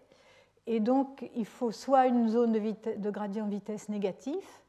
Et 0.72 0.80
donc, 0.80 1.30
il 1.36 1.46
faut 1.46 1.74
soit 1.74 2.08
une 2.08 2.30
zone 2.30 2.54
de, 2.54 3.10
gradient 3.10 3.46
vitesse 3.46 3.90
négatif, 3.90 4.64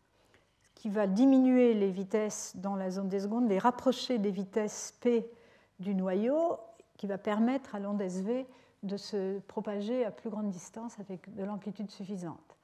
qui 0.74 0.88
va 0.88 1.07
diminuer 1.07 1.74
les 1.74 1.92
vitesses 1.92 2.57
dans 2.57 2.74
la 2.74 2.90
zone 2.90 3.09
des 3.09 3.20
secondes, 3.20 3.48
les 3.48 3.61
rapprocher 3.61 4.18
des 4.18 4.32
vitesses 4.32 4.98
P 5.00 5.30
du 5.78 5.94
noyau, 5.94 6.57
qui 6.96 7.07
va 7.07 7.18
permettre 7.18 7.76
à 7.76 7.78
l'onde 7.78 8.00
SV 8.00 8.48
de 8.82 8.96
se 8.96 9.38
propager 9.46 10.05
à 10.05 10.11
plus 10.11 10.28
grande 10.28 10.50
distance 10.50 10.98
avec 10.98 11.32
de 11.36 11.44
l'amplitude 11.44 11.88
suffisante. 11.88 12.57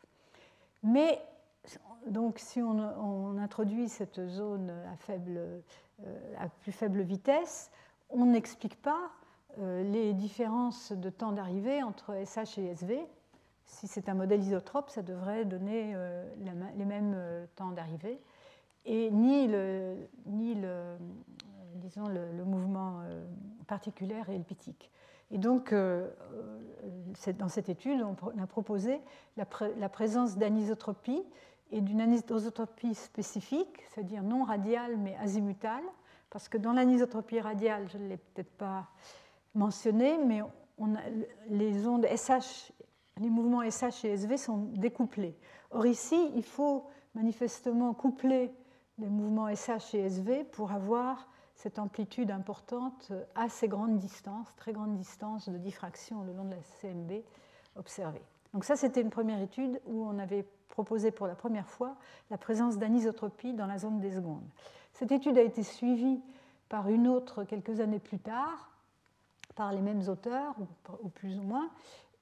Mais 0.82 1.22
donc, 2.08 2.40
si 2.40 2.60
on, 2.60 3.38
introduit 3.38 3.88
cette 3.88 4.26
zone 4.26 4.70
à, 4.92 4.96
faible, 4.96 5.38
euh, 6.04 6.34
à, 6.40 6.48
plus 6.48 6.72
faible 6.72 7.02
vitesse, 7.02 7.70
on 8.10 8.24
n'explique 8.26 8.82
pas 8.82 9.12
euh, 9.60 9.84
les 9.84 10.12
différences 10.12 10.90
de 10.90 11.08
temps 11.08 11.30
d'arrivée 11.30 11.84
entre 11.84 12.16
SH 12.26 12.58
et 12.58 12.64
SV, 12.64 13.06
si 13.68 13.86
c'est 13.86 14.08
un 14.08 14.14
modèle 14.14 14.42
isotrope, 14.42 14.90
ça 14.90 15.02
devrait 15.02 15.44
donner 15.44 15.92
euh, 15.94 16.24
les 16.76 16.84
mêmes 16.84 17.14
euh, 17.14 17.46
temps 17.54 17.70
d'arrivée. 17.70 18.20
Et 18.86 19.10
ni 19.10 19.46
le, 19.46 20.08
ni 20.26 20.54
le, 20.54 20.96
disons 21.74 22.08
le, 22.08 22.44
mouvement 22.44 23.00
euh, 23.02 23.24
particulier 23.66 24.20
et 24.28 24.34
elliptique. 24.34 24.90
Et 25.30 25.36
donc, 25.36 25.74
dans 25.74 27.48
cette 27.48 27.68
étude, 27.68 28.02
on 28.02 28.42
a 28.42 28.46
proposé 28.46 28.98
la, 29.36 29.44
présence 29.90 30.38
d'anisotropie 30.38 31.22
et 31.70 31.82
d'une 31.82 32.00
anisotropie 32.00 32.94
spécifique, 32.94 33.84
c'est-à-dire 33.90 34.22
non 34.22 34.44
radiale 34.44 34.96
mais 34.96 35.14
azimutale, 35.18 35.84
parce 36.30 36.48
que 36.48 36.56
dans 36.56 36.72
l'anisotropie 36.72 37.40
radiale, 37.40 37.90
je 37.90 37.98
ne 37.98 38.08
l'ai 38.08 38.16
peut-être 38.16 38.56
pas 38.56 38.88
mentionné, 39.54 40.16
mais 40.16 40.40
on 40.78 40.94
les 41.50 41.86
ondes 41.86 42.06
SH 42.06 42.72
les 43.20 43.30
mouvements 43.30 43.68
SH 43.68 44.04
et 44.04 44.08
SV 44.10 44.36
sont 44.36 44.58
découplés. 44.74 45.36
Or 45.70 45.86
ici, 45.86 46.30
il 46.34 46.44
faut 46.44 46.86
manifestement 47.14 47.94
coupler 47.94 48.52
les 48.98 49.08
mouvements 49.08 49.54
SH 49.54 49.94
et 49.94 50.00
SV 50.00 50.44
pour 50.44 50.72
avoir 50.72 51.28
cette 51.54 51.78
amplitude 51.78 52.30
importante 52.30 53.12
à 53.34 53.48
ces 53.48 53.68
grandes 53.68 53.98
distances, 53.98 54.54
très 54.56 54.72
grandes 54.72 54.94
distances 54.96 55.48
de 55.48 55.58
diffraction 55.58 56.22
le 56.22 56.32
long 56.32 56.44
de 56.44 56.50
la 56.50 56.62
CMB 56.80 57.22
observée. 57.76 58.22
Donc 58.54 58.64
ça, 58.64 58.76
c'était 58.76 59.00
une 59.00 59.10
première 59.10 59.40
étude 59.40 59.80
où 59.86 60.04
on 60.04 60.18
avait 60.18 60.46
proposé 60.68 61.10
pour 61.10 61.26
la 61.26 61.34
première 61.34 61.68
fois 61.68 61.96
la 62.30 62.38
présence 62.38 62.78
d'anisotropie 62.78 63.54
dans 63.54 63.66
la 63.66 63.78
zone 63.78 64.00
des 64.00 64.12
secondes. 64.12 64.48
Cette 64.92 65.12
étude 65.12 65.36
a 65.36 65.42
été 65.42 65.62
suivie 65.62 66.20
par 66.68 66.88
une 66.88 67.08
autre 67.08 67.44
quelques 67.44 67.80
années 67.80 67.98
plus 67.98 68.18
tard, 68.18 68.70
par 69.54 69.72
les 69.72 69.80
mêmes 69.80 70.08
auteurs, 70.08 70.54
ou 71.02 71.08
plus 71.08 71.38
ou 71.38 71.42
moins, 71.42 71.70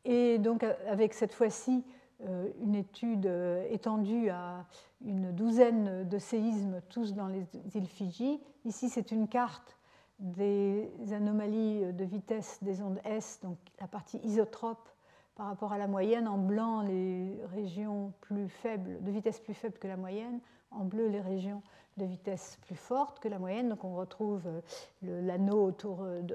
et 0.07 0.39
donc 0.39 0.65
avec 0.89 1.13
cette 1.13 1.35
fois-ci 1.35 1.85
euh, 2.25 2.49
une 2.63 2.75
étude 2.75 3.27
euh, 3.27 3.67
étendue 3.71 4.31
à 4.31 4.65
une 5.05 5.33
douzaine 5.33 6.09
de 6.09 6.19
séismes, 6.19 6.81
tous 6.89 7.13
dans 7.13 7.27
les 7.27 7.45
îles 7.75 7.87
Fidji. 7.87 8.41
Ici, 8.65 8.89
c'est 8.89 9.11
une 9.11 9.29
carte 9.29 9.77
des 10.19 10.89
anomalies 11.13 11.93
de 11.93 12.05
vitesse 12.05 12.59
des 12.63 12.81
ondes 12.81 13.01
S, 13.05 13.41
donc 13.43 13.59
la 13.81 13.87
partie 13.87 14.19
isotrope 14.25 14.89
par 15.35 15.49
rapport 15.49 15.75
à 15.75 15.79
la 15.79 15.87
moyenne, 15.87 16.27
en 16.27 16.39
blanc 16.39 16.81
les 16.81 17.37
régions 17.53 18.15
plus 18.23 18.49
faibles, 18.49 19.03
de 19.03 19.11
vitesse 19.11 19.39
plus 19.39 19.53
faible 19.53 19.77
que 19.79 19.89
la 19.89 19.99
moyenne, 19.99 20.41
en 20.71 20.85
bleu 20.85 21.09
les 21.09 21.21
régions 21.21 21.63
de 21.99 22.07
vitesse 22.07 22.59
plus 22.63 22.77
forte 22.77 23.21
que 23.21 23.29
la 23.29 23.39
moyenne. 23.39 23.69
Donc 23.69 23.85
on 23.85 23.95
retrouve 23.95 24.47
euh, 24.47 24.61
l'anneau 25.03 25.71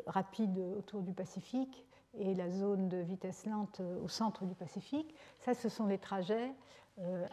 rapide 0.06 0.60
autour 0.78 1.02
du 1.02 1.14
Pacifique 1.14 1.88
et 2.14 2.34
la 2.34 2.50
zone 2.50 2.90
de 2.90 2.98
vitesse 2.98 3.46
lente 3.46 3.80
euh, 3.80 4.04
au 4.04 4.08
centre 4.08 4.46
du 4.46 4.56
Pacifique. 4.56 5.16
Ça, 5.40 5.54
ce 5.54 5.70
sont 5.70 5.86
les 5.86 5.98
trajets 5.98 6.52
euh, 7.00 7.26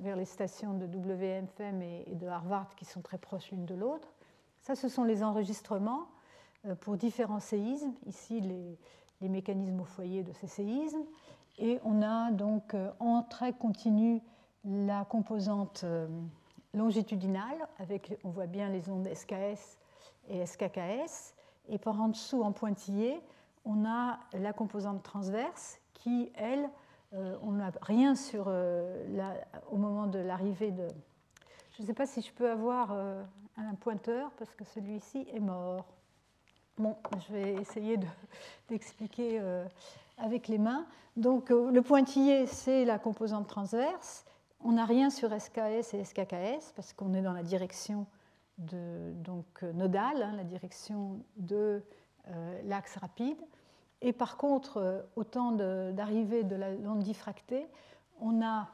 vers 0.00 0.16
les 0.16 0.24
stations 0.24 0.74
de 0.74 0.86
WMFM 0.86 1.82
et 1.82 2.14
de 2.14 2.26
Harvard 2.26 2.74
qui 2.76 2.84
sont 2.84 3.02
très 3.02 3.18
proches 3.18 3.50
l'une 3.50 3.66
de 3.66 3.74
l'autre. 3.74 4.08
Ça, 4.60 4.74
ce 4.74 4.88
sont 4.88 5.04
les 5.04 5.22
enregistrements 5.22 6.08
pour 6.80 6.96
différents 6.96 7.40
séismes. 7.40 7.92
Ici, 8.06 8.40
les, 8.40 8.78
mécanismes 9.28 9.80
au 9.80 9.84
foyer 9.84 10.22
de 10.22 10.32
ces 10.32 10.46
séismes. 10.46 11.04
Et 11.58 11.80
on 11.84 12.02
a 12.02 12.30
donc 12.30 12.74
euh, 12.74 12.90
en 13.00 13.22
trait 13.22 13.52
continu 13.52 14.20
la 14.64 15.04
composante 15.04 15.82
euh, 15.84 16.06
longitudinale, 16.74 17.56
avec, 17.78 18.18
on 18.24 18.30
voit 18.30 18.46
bien 18.46 18.68
les 18.68 18.90
ondes 18.90 19.08
SKS 19.12 19.78
et 20.28 20.44
SKKS. 20.44 21.34
Et 21.68 21.78
par 21.78 22.00
en 22.00 22.08
dessous, 22.08 22.42
en 22.42 22.52
pointillé, 22.52 23.20
on 23.66 23.84
a 23.84 24.18
la 24.32 24.54
composante 24.54 25.02
transverse 25.02 25.78
qui, 25.92 26.32
elle, 26.34 26.70
euh, 27.12 27.36
on 27.42 27.52
n'a 27.52 27.70
rien 27.82 28.14
sur 28.14 28.48
au 29.70 29.76
moment 29.76 30.06
de 30.06 30.18
l'arrivée 30.18 30.70
de. 30.70 30.88
Je 31.76 31.82
ne 31.82 31.86
sais 31.86 31.94
pas 31.94 32.06
si 32.06 32.22
je 32.22 32.32
peux 32.32 32.50
avoir 32.50 32.92
un 33.58 33.74
pointeur 33.74 34.30
parce 34.38 34.54
que 34.54 34.64
celui-ci 34.64 35.26
est 35.32 35.40
mort. 35.40 35.84
Bon, 36.78 36.94
je 37.26 37.32
vais 37.32 37.54
essayer 37.54 37.98
d'expliquer 38.68 39.38
euh, 39.40 39.64
avec 40.18 40.48
les 40.48 40.58
mains. 40.58 40.86
Donc, 41.16 41.50
euh, 41.50 41.70
le 41.70 41.80
pointillé, 41.80 42.46
c'est 42.46 42.84
la 42.84 42.98
composante 42.98 43.48
transverse. 43.48 44.26
On 44.62 44.72
n'a 44.72 44.84
rien 44.84 45.08
sur 45.08 45.30
SKS 45.30 45.94
et 45.94 46.04
SKKS 46.04 46.72
parce 46.74 46.92
qu'on 46.92 47.14
est 47.14 47.22
dans 47.22 47.32
la 47.32 47.42
direction 47.42 48.06
de, 48.58 49.12
donc, 49.14 49.46
euh, 49.62 49.72
nodale, 49.72 50.22
hein, 50.22 50.34
la 50.36 50.44
direction 50.44 51.20
de 51.36 51.82
l'axe 52.64 52.96
rapide. 52.96 53.38
Et 54.02 54.12
par 54.12 54.36
contre, 54.36 55.06
au 55.16 55.24
temps 55.24 55.52
d'arrivée 55.52 56.44
de, 56.44 56.54
la 56.54 56.74
l'onde 56.74 57.02
diffractée, 57.02 57.66
on 58.20 58.44
a 58.44 58.68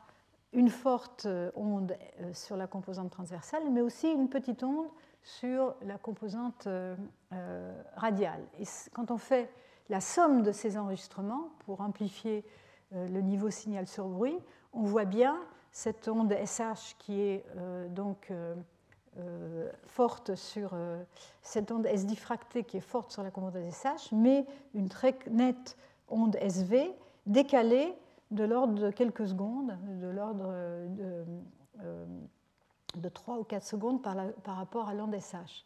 une 0.53 0.69
forte 0.69 1.27
onde 1.55 1.97
sur 2.33 2.57
la 2.57 2.67
composante 2.67 3.11
transversale, 3.11 3.63
mais 3.71 3.81
aussi 3.81 4.11
une 4.11 4.29
petite 4.29 4.63
onde 4.63 4.89
sur 5.23 5.75
la 5.83 5.99
composante 5.99 6.67
euh, 6.67 6.97
euh, 7.33 7.83
radiale. 7.97 8.43
Et 8.59 8.65
quand 8.93 9.11
on 9.11 9.19
fait 9.19 9.51
la 9.89 10.01
somme 10.01 10.43
de 10.43 10.53
ces 10.53 10.77
enregistrements 10.77 11.51
pour 11.65 11.81
amplifier 11.81 12.45
euh, 12.93 13.09
le 13.09 13.21
niveau 13.21 13.51
signal 13.51 13.87
sur 13.87 14.09
bruit, 14.09 14.39
on 14.73 14.83
voit 14.83 15.05
bien 15.05 15.39
cette 15.71 16.09
onde 16.09 16.35
SH 16.45 16.97
qui 16.99 17.21
est 17.21 17.47
donc 17.89 18.31
forte 19.87 20.35
sur 20.35 20.75
cette 21.43 21.71
onde 21.71 21.87
S 21.87 22.07
diffractée 22.07 22.65
qui 22.65 22.79
est 22.79 22.81
forte 22.81 23.11
sur 23.11 23.23
la 23.23 23.31
composante 23.31 23.71
SH, 23.71 24.13
mais 24.13 24.47
une 24.75 24.89
très 24.89 25.19
nette 25.31 25.77
onde 26.09 26.37
SV 26.37 26.91
décalée 27.27 27.95
de 28.31 28.45
l'ordre 28.45 28.75
de 28.75 28.91
quelques 28.91 29.29
secondes, 29.29 29.77
de 30.01 30.09
l'ordre 30.09 30.49
de 30.97 31.25
de 32.97 33.09
3 33.09 33.39
ou 33.39 33.45
4 33.45 33.65
secondes 33.65 34.03
par, 34.03 34.57
rapport 34.57 34.89
à 34.89 34.95
l'onde 34.95 35.17
SH. 35.19 35.65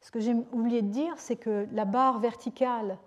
Ce 0.00 0.10
que 0.10 0.20
j'ai 0.20 0.34
oublié 0.52 0.82
de 0.82 0.88
dire, 0.88 1.14
c'est 1.16 1.36
que 1.36 1.66
la 1.72 1.84
barre 1.84 2.20
verticale 2.20 2.98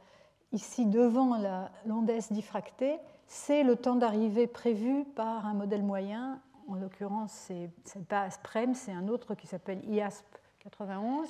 ici 0.52 0.86
devant 0.86 1.38
l'onde 1.86 2.10
S 2.10 2.32
diffractée, 2.32 2.98
c'est 3.26 3.64
le 3.64 3.76
temps 3.76 3.96
d'arrivée 3.96 4.48
prévu 4.48 5.06
par 5.16 5.48
un 5.48 5.54
modèle 5.54 5.84
moyen. 5.84 6.40
En 6.68 6.76
l'occurrence, 6.76 7.52
c'est 7.84 8.06
pas 8.08 8.22
ASPREM, 8.22 8.74
c'est 8.74 8.92
un 8.92 9.08
autre 9.08 9.36
qui 9.36 9.48
s'appelle 9.48 9.84
IASP 9.90 10.26
91, 10.60 11.28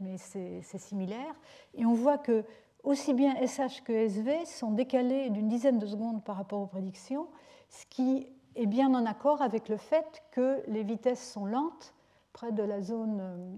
mais 0.00 0.16
c'est 0.18 0.78
similaire. 0.78 1.34
Et 1.74 1.84
on 1.84 1.94
voit 1.94 2.18
que 2.18 2.44
aussi 2.84 3.14
bien 3.14 3.34
SH 3.44 3.82
que 3.84 3.92
SV 3.92 4.46
sont 4.46 4.70
décalés 4.70 5.30
d'une 5.30 5.48
dizaine 5.48 5.78
de 5.78 5.86
secondes 5.86 6.22
par 6.22 6.36
rapport 6.36 6.60
aux 6.60 6.66
prédictions, 6.66 7.26
ce 7.68 7.84
qui 7.86 8.28
est 8.54 8.66
bien 8.66 8.94
en 8.94 9.04
accord 9.06 9.42
avec 9.42 9.68
le 9.68 9.76
fait 9.76 10.22
que 10.30 10.62
les 10.68 10.82
vitesses 10.82 11.32
sont 11.32 11.46
lentes 11.46 11.94
près 12.32 12.52
de 12.52 12.62
la 12.62 12.80
zone, 12.80 13.18
euh, 13.20 13.54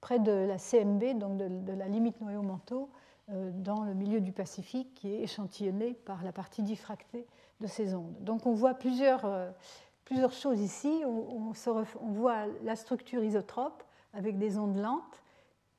près 0.00 0.18
de 0.18 0.32
la 0.32 0.58
CMB, 0.58 1.18
donc 1.18 1.36
de, 1.36 1.72
la 1.72 1.88
limite 1.88 2.20
noyau-manteau, 2.20 2.90
euh, 3.30 3.50
dans 3.52 3.84
le 3.84 3.94
milieu 3.94 4.20
du 4.20 4.32
Pacifique, 4.32 4.94
qui 4.94 5.14
est 5.14 5.20
échantillonné 5.20 5.94
par 5.94 6.22
la 6.22 6.32
partie 6.32 6.62
diffractée 6.62 7.26
de 7.60 7.66
ces 7.66 7.94
ondes. 7.94 8.14
Donc 8.20 8.46
on 8.46 8.52
voit 8.52 8.74
plusieurs, 8.74 9.24
euh, 9.24 9.50
plusieurs 10.08 10.32
choses 10.32 10.60
ici. 10.60 11.02
On, 11.06 11.52
on, 12.00 12.12
voit 12.12 12.46
la 12.64 12.76
structure 12.76 13.22
isotrope 13.22 13.82
avec 14.14 14.38
des 14.38 14.58
ondes 14.58 14.76
lentes, 14.76 15.22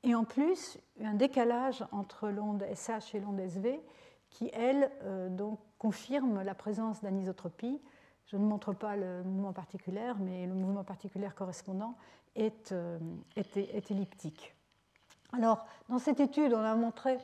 et 0.03 0.15
en 0.15 0.23
plus 0.23 0.77
un 1.03 1.13
décalage 1.13 1.84
entre 1.91 2.30
l'onde 2.30 2.63
SH 2.73 3.15
et 3.15 3.19
l'onde 3.19 3.39
SV, 3.39 3.80
qui, 4.30 4.49
elle, 4.53 4.91
donc, 5.32 5.59
confirme 5.80 6.43
la 6.43 6.53
présence 6.53 7.01
d'anisotropie 7.01 7.82
je 8.32 8.38
ne 8.38 8.45
montre 8.45 8.73
pas 8.73 8.95
le 8.95 9.23
mouvement 9.23 9.53
particulier, 9.53 10.11
mais 10.19 10.45
le 10.45 10.53
mouvement 10.53 10.84
particulier 10.84 11.27
correspondant 11.36 11.95
est, 12.36 12.71
euh, 12.71 12.99
est, 13.36 13.89
elliptique. 13.89 14.53
Alors, 15.34 15.65
dans 15.89 15.97
cette 15.97 16.19
étude, 16.19 16.53
on 16.53 16.63
a 16.63 16.75
montré 16.75 17.17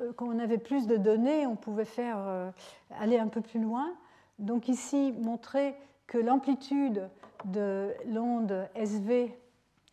euh, 0.00 0.12
qu'on 0.14 0.40
avait 0.40 0.58
plus 0.58 0.88
de 0.88 0.96
données, 0.96 1.46
on 1.46 1.54
pouvait 1.54 1.84
faire, 1.84 2.16
euh, 2.18 2.50
aller 2.98 3.18
un 3.18 3.28
peu 3.28 3.40
plus 3.40 3.60
loin. 3.60 3.92
Donc 4.40 4.68
ici, 4.68 5.12
montrer 5.12 5.76
que 6.12 6.18
l'amplitude 6.18 7.08
de 7.46 7.94
l'onde 8.06 8.68
SV 8.74 9.34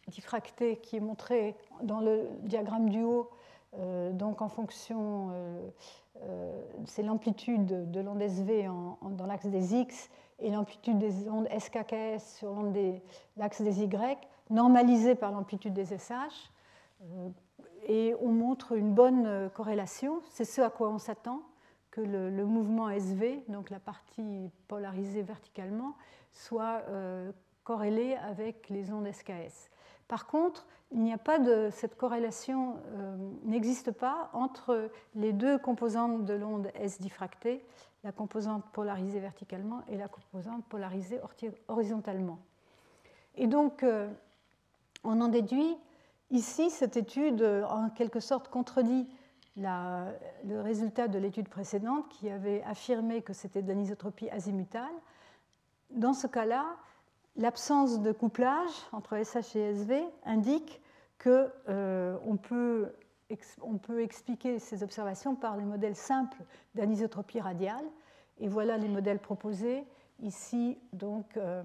diffractée, 0.10 0.76
qui 0.76 0.98
est 0.98 1.00
montrée 1.00 1.56
dans 1.82 2.02
le 2.02 2.28
diagramme 2.42 2.90
du 2.90 3.04
haut, 3.04 3.30
donc 4.12 4.42
en 4.42 4.50
fonction, 4.50 5.32
c'est 6.84 7.04
l'amplitude 7.04 7.90
de 7.90 8.00
l'onde 8.02 8.22
SV 8.22 8.68
dans 9.12 9.26
l'axe 9.28 9.46
des 9.46 9.76
X 9.76 10.10
et 10.42 10.52
l'amplitude 10.52 10.98
des 10.98 11.30
ondes 11.30 11.48
SKKS 11.58 12.38
sur 12.38 12.54
l'axe 13.38 13.62
des 13.62 13.84
Y, 13.84 14.18
normalisée 14.50 15.16
par 15.16 15.32
l'amplitude 15.32 15.74
des 15.74 15.86
SH. 15.86 16.52
Euh, 17.02 17.30
et 17.88 18.14
on 18.22 18.30
montre 18.30 18.74
une 18.74 18.94
bonne 18.94 19.26
euh, 19.26 19.50
corrélation. 19.50 20.22
C'est 20.32 20.46
ce 20.46 20.62
à 20.62 20.70
quoi 20.70 20.90
on 20.90 20.98
s'attend, 20.98 21.42
que 22.00 22.08
le, 22.08 22.46
mouvement 22.46 22.90
SV, 22.90 23.44
donc 23.48 23.70
la 23.70 23.80
partie 23.80 24.50
polarisée 24.68 25.22
verticalement, 25.22 25.96
soit 26.32 26.84
euh, 26.88 27.32
corrélé 27.64 28.16
avec 28.16 28.70
les 28.70 28.92
ondes 28.92 29.12
SKS. 29.12 29.70
Par 30.08 30.28
contre, 30.28 30.66
il 30.92 31.02
n'y 31.02 31.14
a 31.14 31.18
pas 31.18 31.38
de 31.40 31.70
cette 31.72 31.96
corrélation 31.96 32.78
n'existe 33.44 33.92
pas 33.92 34.32
entre 34.34 34.90
les 35.14 35.34
deux 35.34 35.60
composantes 35.60 36.26
de 36.26 36.34
l'onde 36.34 36.72
S 36.74 37.00
diffractée, 37.00 37.64
la 38.04 38.12
composante 38.12 38.64
polarisée 38.72 39.20
verticalement 39.20 39.82
et 39.88 39.98
la 39.98 40.08
composante 40.08 40.66
polarisée 40.66 41.20
horizontalement. 41.68 42.40
Et 43.36 43.46
donc, 43.46 43.84
euh, 43.84 44.10
on 45.04 45.22
en 45.22 45.28
déduit, 45.28 45.78
ici, 46.32 46.72
cette 46.72 46.98
étude, 46.98 47.44
en 47.70 47.90
quelque 47.90 48.20
sorte, 48.20 48.48
contredit 48.48 49.08
le 49.60 50.62
résultat 50.62 51.08
de 51.08 51.20
l'étude 51.20 51.50
précédente 51.50 52.08
qui 52.10 52.30
avait 52.30 52.64
affirmé 52.64 53.22
que 53.22 53.34
c'était 53.34 53.62
de 53.62 53.68
l'anisotropie 53.68 54.30
azimutale. 54.30 54.94
Dans 55.92 56.14
ce 56.14 56.28
cas-là, 56.28 56.66
l'absence 57.36 58.02
de 58.02 58.12
couplage 58.12 58.72
entre 58.92 59.22
SH 59.24 59.56
et 59.56 59.72
SV 59.72 60.04
indique 60.26 60.82
qu'on 61.22 61.50
euh, 61.70 62.18
peut 62.42 62.94
on 63.62 63.78
peut 63.78 64.02
expliquer 64.02 64.58
ces 64.58 64.82
observations 64.82 65.36
par 65.36 65.56
les 65.56 65.64
modèles 65.64 65.96
simples 65.96 66.42
d'anisotropie 66.74 67.40
radiale. 67.40 67.86
Et 68.40 68.48
voilà 68.48 68.78
les 68.78 68.88
modèles 68.88 69.20
proposés. 69.20 69.86
Ici, 70.22 70.80
donc, 70.94 71.38
euh, 71.38 71.62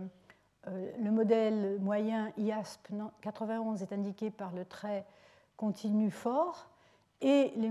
euh, 0.67 0.93
le 0.99 1.11
modèle 1.11 1.79
moyen 1.81 2.33
IASP 2.37 2.93
91 3.23 3.83
est 3.83 3.93
indiqué 3.93 4.31
par 4.31 4.53
le 4.53 4.67
trait 4.67 5.07
continu 5.57 6.11
fort. 6.11 6.69
Et 7.27 7.55
les 7.57 7.71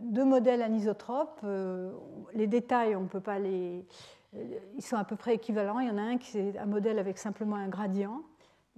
deux 0.00 0.24
modèles 0.24 0.62
anisotropes, 0.62 1.40
euh, 1.44 1.92
les 2.32 2.46
détails, 2.46 2.96
on 2.96 3.02
ne 3.02 3.08
peut 3.08 3.20
pas 3.20 3.38
les. 3.38 3.84
Ils 4.74 4.82
sont 4.82 4.96
à 4.96 5.04
peu 5.04 5.16
près 5.16 5.34
équivalents. 5.34 5.80
Il 5.80 5.88
y 5.88 5.90
en 5.90 5.98
a 5.98 6.02
un 6.02 6.16
qui 6.16 6.38
est 6.38 6.56
un 6.56 6.64
modèle 6.64 6.98
avec 6.98 7.18
simplement 7.18 7.56
un 7.56 7.68
gradient, 7.68 8.22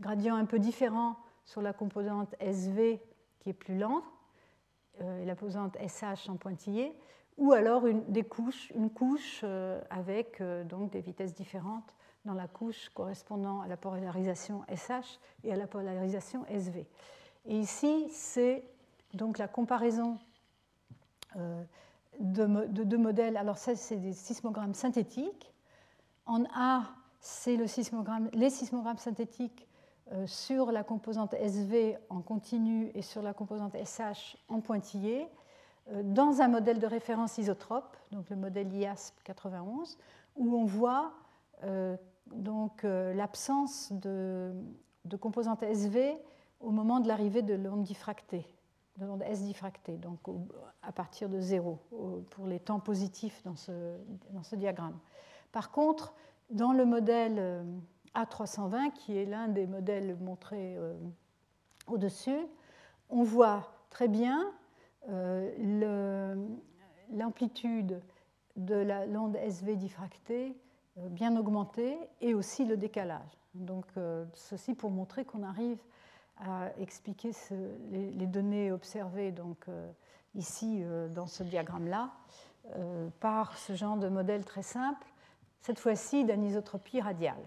gradient 0.01 0.35
un 0.35 0.45
peu 0.45 0.59
différent 0.59 1.15
sur 1.45 1.63
la 1.63 1.73
composante 1.73 2.35
SV 2.41 3.01
qui 3.39 3.51
est 3.51 3.55
plus 3.55 3.79
lente 3.79 4.03
et 5.01 5.25
la 5.25 5.37
composante 5.37 5.77
SH 5.77 6.29
en 6.29 6.37
pointillé, 6.37 6.93
ou 7.37 7.53
alors 7.53 7.87
une, 7.87 8.05
des 8.07 8.25
couches, 8.25 8.73
une 8.75 8.91
couche 8.91 9.45
avec 9.91 10.43
donc 10.69 10.91
des 10.91 11.01
vitesses 11.01 11.35
différentes 11.35 11.95
dans 12.25 12.35
la 12.35 12.49
couche 12.49 12.89
correspondant 12.91 13.61
à 13.61 13.69
la 13.69 13.77
polarisation 13.77 14.63
SH 14.75 15.21
et 15.45 15.53
à 15.53 15.57
la 15.57 15.69
polarisation 15.69 16.45
SV. 16.47 16.87
Et 17.47 17.59
ici, 17.59 18.09
c'est 18.11 18.65
donc 19.15 19.39
la 19.39 19.49
comparaison 19.49 20.19
euh, 21.37 21.63
de, 22.21 22.85
deux 22.85 22.99
modèles. 22.99 23.37
Alors 23.37 23.59
ça, 23.59 23.77
c'est 23.77 23.97
des 23.97 24.13
sismogrammes 24.13 24.75
synthétiques. 24.75 25.53
En 26.27 26.45
A, 26.55 26.83
c'est 27.21 27.57
les 27.57 27.69
sismogrammes 27.69 28.99
synthétiques 28.99 29.69
euh, 30.13 30.27
sur 30.27 30.73
la 30.73 30.85
composante 30.85 31.35
SV 31.35 31.97
en 32.09 32.21
continu 32.21 32.91
et 32.95 33.03
sur 33.03 33.23
la 33.23 33.35
composante 33.35 33.77
SH 33.77 34.37
en 34.49 34.61
pointillé, 34.61 35.29
euh, 35.91 36.03
dans 36.03 36.41
un 36.41 36.49
modèle 36.49 36.81
de 36.81 36.87
référence 36.87 37.39
isotrope, 37.39 37.97
donc 38.11 38.29
le 38.31 38.37
modèle 38.37 38.73
IASP 38.73 39.23
91, 39.25 39.99
où 40.37 40.57
on 40.57 40.65
voit 40.65 41.13
donc 42.33 42.85
l'absence 42.85 43.91
de, 43.91 44.53
de 45.07 45.17
composante 45.17 45.65
SV 45.65 46.15
au 46.61 46.71
moment 46.71 47.01
de 47.01 47.09
l'arrivée 47.09 47.43
de 47.43 47.55
l'onde 47.55 47.83
diffractée, 47.83 48.47
de 48.99 49.07
l'onde 49.07 49.23
S 49.23 49.43
diffractée, 49.43 49.97
donc 49.97 50.19
à 50.83 50.93
partir 50.93 51.29
de 51.29 51.41
zéro, 51.41 51.79
pour 52.31 52.47
les 52.47 52.61
temps 52.61 52.81
positifs 52.81 53.43
dans 53.45 53.57
ce, 53.57 53.97
dans 54.31 54.43
ce 54.43 54.57
diagramme. 54.57 54.99
Par 55.53 55.71
contre, 55.71 56.15
dans 56.51 56.73
le 56.73 56.85
modèle 56.85 57.37
euh, 57.39 57.63
A320, 58.15 58.93
qui 58.93 59.17
est 59.17 59.25
l'un 59.25 59.49
des 59.49 59.67
modèles 59.67 60.17
montrés 60.21 60.77
euh, 60.77 60.95
au-dessus, 61.87 62.47
on 63.09 63.23
voit 63.23 63.73
très 63.91 64.09
bien 64.09 64.53
euh, 65.09 66.47
l'amplitude 67.11 68.03
de 68.57 68.87
l'onde 69.09 69.37
SV 69.37 69.77
diffractée 69.77 70.57
bien 71.11 71.37
augmentée 71.37 71.97
et 72.21 72.35
aussi 72.35 72.65
le 72.65 72.77
décalage. 72.77 73.39
Donc, 73.55 73.87
ceci 74.35 74.75
pour 74.75 74.91
montrer 74.91 75.25
qu'on 75.25 75.45
arrive 75.45 75.81
à 76.41 76.71
expliquer 76.79 77.33
les, 77.91 78.27
données 78.27 78.73
observées 78.73 79.33
donc, 79.33 79.57
euh, 79.69 79.91
ici 80.35 80.81
euh, 80.83 81.09
dans 81.09 81.27
ce 81.27 81.43
diagramme-là 81.43 82.11
euh, 82.77 83.09
par 83.21 83.57
ce 83.57 83.75
genre 83.75 83.97
de 83.97 84.09
modèle 84.09 84.45
très 84.45 84.63
simple, 84.63 85.07
cette 85.61 85.79
fois-ci 85.79 86.25
d'anisotropie 86.25 87.01
radiale. 87.01 87.43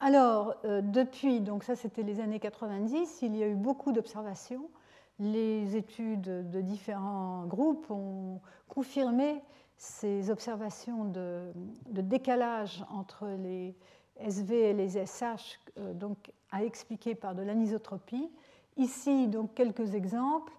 Alors, 0.00 0.54
depuis, 0.64 1.40
donc 1.40 1.64
ça 1.64 1.74
c'était 1.74 2.04
les 2.04 2.20
années 2.20 2.38
90, 2.38 3.18
il 3.22 3.36
y 3.36 3.42
a 3.42 3.48
eu 3.48 3.56
beaucoup 3.56 3.90
d'observations. 3.90 4.70
Les 5.18 5.74
études 5.74 6.48
de 6.48 6.60
différents 6.60 7.44
groupes 7.46 7.90
ont 7.90 8.40
confirmé 8.68 9.42
ces 9.76 10.30
observations 10.30 11.04
de, 11.04 11.52
de 11.90 12.00
décalage 12.00 12.84
entre 12.90 13.26
les 13.26 13.74
SV 14.18 14.70
et 14.70 14.72
les 14.72 15.04
SH, 15.04 15.58
donc 15.94 16.32
à 16.50 16.64
expliquer 16.64 17.14
par 17.14 17.34
de 17.34 17.42
l'anisotropie. 17.42 18.30
Ici, 18.76 19.26
donc, 19.26 19.54
quelques 19.54 19.94
exemples 19.94 20.52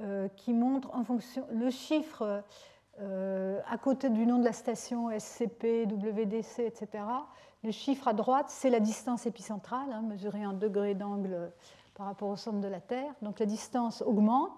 euh, 0.00 0.28
qui 0.36 0.52
montrent 0.52 0.94
en 0.94 1.04
fonction 1.04 1.46
le 1.52 1.70
chiffre 1.70 2.42
euh, 3.00 3.60
à 3.68 3.78
côté 3.78 4.08
du 4.08 4.26
nom 4.26 4.38
de 4.38 4.44
la 4.44 4.52
station 4.52 5.10
SCP, 5.10 5.86
WDC, 5.86 6.60
etc. 6.60 7.04
Le 7.62 7.70
chiffre 7.70 8.08
à 8.08 8.14
droite, 8.14 8.46
c'est 8.48 8.70
la 8.70 8.80
distance 8.80 9.26
épicentrale, 9.26 9.92
hein, 9.92 10.02
mesurée 10.02 10.46
en 10.46 10.54
degrés 10.54 10.94
d'angle 10.94 11.50
par 11.94 12.06
rapport 12.06 12.28
au 12.28 12.36
centre 12.36 12.60
de 12.60 12.68
la 12.68 12.80
Terre. 12.80 13.12
Donc 13.22 13.38
la 13.38 13.46
distance 13.46 14.02
augmente 14.02 14.52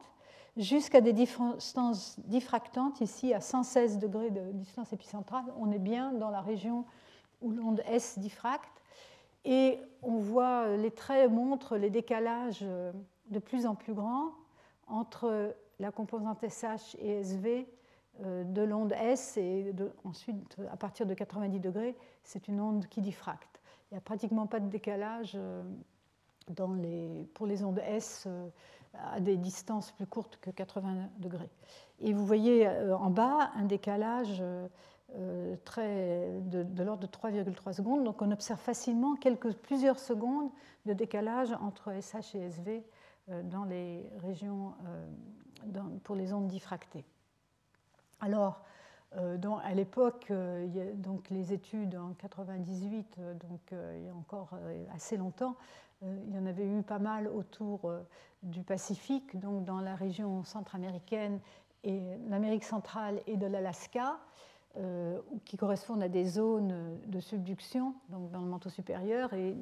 jusqu'à 0.57 1.01
des 1.01 1.13
distances 1.13 2.19
diffractantes, 2.21 3.01
ici 3.01 3.35
à 3.35 3.41
116 3.41 3.99
degrés 3.99 4.31
de 4.31 4.53
distance 4.53 4.93
épicentrale. 4.93 5.45
On 5.59 5.71
est 5.71 5.79
bien 5.79 6.13
dans 6.13 6.31
la 6.31 6.41
région 6.41 6.85
où 7.41 7.51
l'onde 7.51 7.83
S 7.87 8.19
diffracte. 8.19 8.83
Et 9.45 9.79
on 10.03 10.19
voit, 10.19 10.67
euh, 10.67 10.77
les 10.77 10.91
traits 10.91 11.31
montrent 11.31 11.77
les 11.77 11.91
décalages 11.91 12.61
euh, 12.63 12.93
de 13.31 13.39
plus 13.39 13.67
en 13.67 13.75
plus 13.75 13.95
grands 13.95 14.33
entre 14.87 15.55
la 15.79 15.91
composante 15.91 16.45
SH 16.47 16.97
et 16.99 17.21
SV 17.21 17.67
euh, 18.25 18.45
de 18.45 18.63
l'onde 18.63 18.93
S 18.93 19.37
et 19.37 19.75
ensuite, 20.05 20.57
à 20.71 20.77
partir 20.77 21.07
de 21.07 21.15
90 21.15 21.61
degrés, 21.61 21.97
c'est 22.25 22.49
une 22.49 22.61
onde 22.61 22.87
qui 22.89 23.01
diffracte. 23.01 23.61
Il 23.91 23.95
n'y 23.95 23.99
a 23.99 24.03
pratiquement 24.03 24.47
pas 24.47 24.61
de 24.61 24.69
décalage 24.69 25.39
pour 27.35 27.47
les 27.47 27.65
ondes 27.65 27.81
S 27.87 28.29
à 28.95 29.21
des 29.21 29.39
distances 29.39 29.93
plus 29.93 30.07
courtes 30.07 30.39
que 30.43 30.51
80 30.51 31.09
degrés. 31.19 31.49
Et 32.01 32.13
vous 32.13 32.27
voyez 32.27 32.69
en 32.69 33.09
bas 33.09 33.51
un 33.55 33.65
décalage 33.65 34.43
euh, 35.17 35.57
de, 36.41 36.83
l'ordre 36.83 37.03
de 37.03 37.07
3,3 37.07 37.73
secondes. 37.73 38.05
Donc 38.05 38.21
on 38.21 38.31
observe 38.31 38.61
facilement 38.61 39.17
quelques, 39.17 39.55
plusieurs 39.55 39.99
secondes 39.99 40.51
de 40.85 40.93
décalage 40.93 41.51
entre 41.63 41.93
SH 41.99 42.35
et 42.35 42.41
SV 42.41 42.85
euh, 43.31 43.43
dans 43.43 43.65
les 43.65 44.05
régions 44.19 44.75
euh, 44.87 45.81
pour 46.05 46.15
les 46.15 46.35
ondes 46.35 46.49
diffractées. 46.49 47.05
Alors, 48.21 48.63
à 49.13 49.75
l'époque, 49.75 50.31
donc 50.97 51.31
les 51.31 51.55
études 51.55 51.97
en 51.97 52.13
98, 52.13 53.19
donc 53.41 53.61
il 53.73 54.05
y 54.05 54.09
a 54.09 54.15
encore 54.15 54.51
assez 54.95 55.17
longtemps, 55.17 55.57
il 56.03 56.35
y 56.35 56.39
en 56.39 56.45
avait 56.45 56.67
eu 56.67 56.83
pas 56.83 56.99
mal 56.99 57.27
autour 57.27 57.91
du 58.43 58.63
Pacifique, 58.63 59.39
donc 59.39 59.65
dans 59.65 59.81
la 59.81 59.95
région 59.95 60.45
centra-américaine 60.45 61.41
et 61.85 62.19
l'Amérique 62.29 62.65
centrale 62.65 63.23
et 63.27 63.37
de 63.37 63.47
l'Alaska. 63.47 64.19
Euh, 64.81 65.19
qui 65.45 65.57
correspondent 65.57 66.05
à 66.05 66.09
des 66.09 66.25
zones 66.25 67.01
de 67.07 67.19
subduction, 67.19 67.95
donc 68.11 68.31
dans 68.31 68.41
le 68.41 68.47
manteau 68.47 68.69
supérieur, 68.69 69.33
et, 69.33 69.57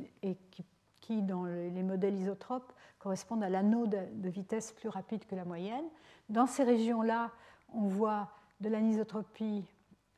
qui, 1.00 1.22
dans 1.22 1.44
les 1.44 1.82
modèles 1.82 2.16
isotropes, 2.16 2.70
correspondent 2.98 3.42
à 3.42 3.48
l'anneau 3.48 3.86
de, 3.86 4.28
vitesse 4.28 4.72
plus 4.72 4.90
rapide 4.90 5.24
que 5.24 5.34
la 5.34 5.46
moyenne. 5.46 5.84
Dans 6.28 6.46
ces 6.46 6.64
régions-là, 6.64 7.30
on 7.72 7.86
voit 7.86 8.28
de 8.60 8.68
l'anisotropie 8.68 9.64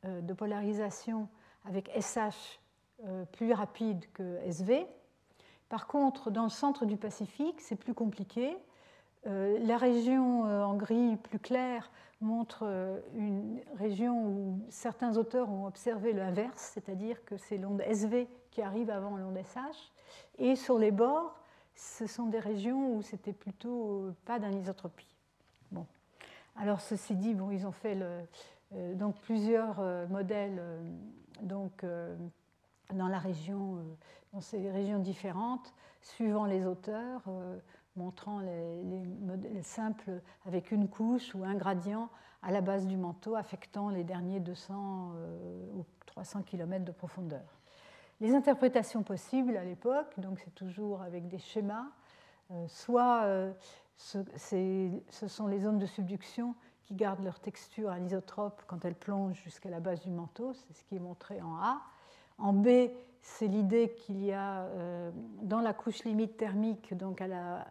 euh, 0.03 0.19
de 0.19 0.33
polarisation 0.33 1.29
avec 1.63 1.89
SH 1.97 2.59
euh, 3.05 3.23
plus 3.23 3.53
rapide 3.53 4.03
que 4.11 4.39
SV. 4.43 4.85
Par 5.69 5.87
contre, 5.87 6.29
dans 6.29 6.43
le 6.43 6.49
centre 6.49 6.85
du 6.85 6.97
Pacifique, 6.97 7.61
c'est 7.61 7.77
plus 7.77 7.93
compliqué. 7.93 8.57
la 9.25 9.77
région 9.77 10.43
en 10.43 10.75
gris 10.75 11.15
plus 11.17 11.39
clair 11.39 11.89
montre 12.21 12.63
euh, 12.63 12.99
une 13.15 13.59
région 13.75 14.25
où 14.25 14.59
certains 14.69 15.17
auteurs 15.17 15.49
ont 15.49 15.65
observé 15.65 16.13
l'inverse, 16.13 16.71
c'est-à-dire 16.73 17.23
que 17.25 17.37
c'est 17.37 17.57
l'onde 17.57 17.81
SV 17.81 18.27
qui 18.51 18.61
arrive 18.61 18.89
avant 18.89 19.15
l'onde 19.17 19.37
SH. 19.37 19.91
Et 20.37 20.55
sur 20.55 20.77
les 20.77 20.91
bords, 20.91 21.39
ce 21.75 22.07
sont 22.07 22.25
des 22.25 22.39
régions 22.39 22.95
où 22.95 23.01
c'était 23.01 23.33
plutôt 23.33 24.03
euh, 24.03 24.15
pas 24.25 24.39
d'anisotropie. 24.39 25.15
Bon. 25.71 25.85
Alors 26.57 26.81
ceci 26.81 27.15
dit, 27.15 27.33
bon, 27.33 27.51
ils 27.51 27.65
ont 27.65 27.71
fait 27.71 27.97
euh, 28.01 28.93
donc 28.95 29.19
plusieurs 29.21 29.81
modèles 30.09 30.61
donc, 31.41 31.85
dans 32.93 33.07
la 33.07 33.17
région, 33.17 33.77
dans 34.33 34.41
ces 34.41 34.69
régions 34.69 34.99
différentes, 34.99 35.73
suivant 36.01 36.45
les 36.45 36.65
auteurs 36.65 37.23
montrant 37.99 38.39
les, 38.39 38.83
modèles 39.21 39.63
simples 39.63 40.21
avec 40.45 40.71
une 40.71 40.87
couche 40.87 41.35
ou 41.35 41.43
un 41.43 41.55
gradient 41.55 42.09
à 42.41 42.51
la 42.51 42.61
base 42.61 42.87
du 42.87 42.97
manteau 42.97 43.35
affectant 43.35 43.89
les 43.89 44.03
derniers 44.03 44.39
200 44.39 45.11
euh, 45.15 45.65
ou 45.75 45.85
300 46.05 46.43
km 46.43 46.85
de 46.85 46.91
profondeur. 46.91 47.59
Les 48.21 48.33
interprétations 48.33 49.03
possibles 49.03 49.57
à 49.57 49.63
l'époque, 49.63 50.17
donc 50.17 50.39
c'est 50.39 50.55
toujours 50.55 51.01
avec 51.01 51.27
des 51.27 51.37
schémas, 51.37 51.87
euh, 52.51 52.67
soit 52.67 53.23
euh, 53.23 53.51
ce, 53.97 55.27
sont 55.27 55.47
les 55.47 55.59
zones 55.59 55.77
de 55.77 55.85
subduction 55.85 56.55
qui 56.83 56.95
gardent 56.95 57.23
leur 57.23 57.39
texture 57.39 57.91
anisotrope 57.91 58.63
quand 58.67 58.83
elles 58.85 58.95
plongent 58.95 59.41
jusqu'à 59.43 59.69
la 59.69 59.79
base 59.79 60.01
du 60.01 60.09
manteau, 60.09 60.53
c'est 60.53 60.73
ce 60.73 60.83
qui 60.85 60.95
est 60.95 60.99
montré 60.99 61.41
en 61.41 61.55
A. 61.57 61.81
En 62.37 62.53
B, 62.53 62.67
c'est 63.21 63.47
l'idée 63.47 63.93
qu'il 63.95 64.23
y 64.23 64.31
a 64.31 64.63
euh, 64.63 65.11
dans 65.41 65.59
la 65.59 65.73
couche 65.73 66.03
limite 66.03 66.37
thermique, 66.37 66.93
donc 66.95 67.21
à 67.21 67.27
la, 67.27 67.65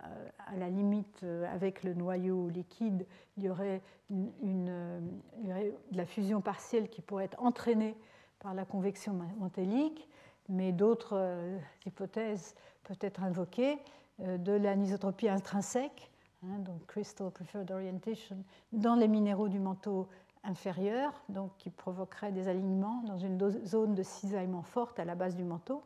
limite 0.71 1.23
euh, 1.23 1.53
avec 1.53 1.83
le 1.83 1.95
noyau 1.95 2.49
liquide, 2.49 3.07
il 3.37 3.45
y, 3.45 3.51
aurait 3.51 3.83
de 4.11 5.97
la 5.97 6.07
fusion 6.07 6.41
partielle 6.41 6.89
qui 6.89 7.03
pourrait 7.03 7.25
être 7.25 7.43
entraînée 7.43 7.97
par 8.41 8.55
la 8.55 8.65
convection 8.65 9.19
mantélique, 9.39 10.09
mais 10.49 10.73
d'autres 10.73 11.17
euh, 11.17 11.59
hypothèses 11.87 12.55
peuvent 12.85 12.99
être 13.01 13.23
invoquées, 13.23 13.79
de 14.19 14.51
l'anisotropie 14.51 15.29
intrinsèque, 15.29 16.11
hein, 16.43 16.59
donc 16.59 16.85
crystal 16.87 17.31
preferred 17.31 17.71
orientation, 17.71 18.37
dans 18.73 18.97
les 18.97 19.07
minéraux 19.07 19.49
du 19.49 19.61
manteau 19.61 20.09
inférieure, 20.45 21.13
donc 21.29 21.51
qui 21.59 21.71
provoquerait 21.71 22.33
des 22.33 22.49
alignements 22.49 23.03
dans 23.07 23.19
une 23.19 23.39
zone 23.65 23.95
de 23.95 24.03
cisaillement 24.03 24.63
forte 24.63 24.99
à 24.99 25.05
la 25.05 25.15
base 25.15 25.37
du 25.37 25.45
manteau, 25.45 25.83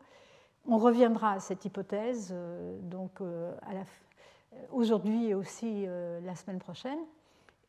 On 0.69 0.79
reviendra 0.79 1.33
à 1.33 1.41
cette 1.41 1.65
hypothèse 1.65 2.35
donc, 2.83 3.21
aujourd'hui 4.71 5.27
et 5.27 5.35
aussi 5.35 5.87
la 6.25 6.35
semaine 6.37 6.59
prochaine. 6.59 7.01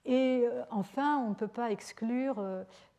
Et 0.05 0.45
enfin, 0.69 1.17
on 1.25 1.29
ne 1.29 1.33
peut 1.33 1.47
pas 1.47 1.71
exclure 1.71 2.43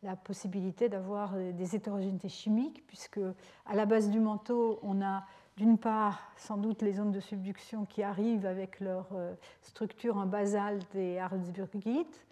la 0.03 0.15
possibilité 0.15 0.89
d'avoir 0.89 1.33
des 1.33 1.75
hétérogénéités 1.75 2.29
chimiques, 2.29 2.83
puisque 2.87 3.21
à 3.65 3.75
la 3.75 3.85
base 3.85 4.09
du 4.09 4.19
manteau, 4.19 4.79
on 4.83 5.01
a 5.01 5.23
d'une 5.57 5.77
part, 5.77 6.19
sans 6.35 6.57
doute 6.57 6.81
les 6.81 6.93
zones 6.93 7.11
de 7.11 7.19
subduction 7.19 7.85
qui 7.85 8.03
arrivent 8.03 8.45
avec 8.45 8.79
leur 8.79 9.07
euh, 9.13 9.33
structure 9.61 10.17
en 10.17 10.25
basalte 10.25 10.93
et 10.95 11.19
harzburgite, 11.19 11.85
euh, 11.85 12.24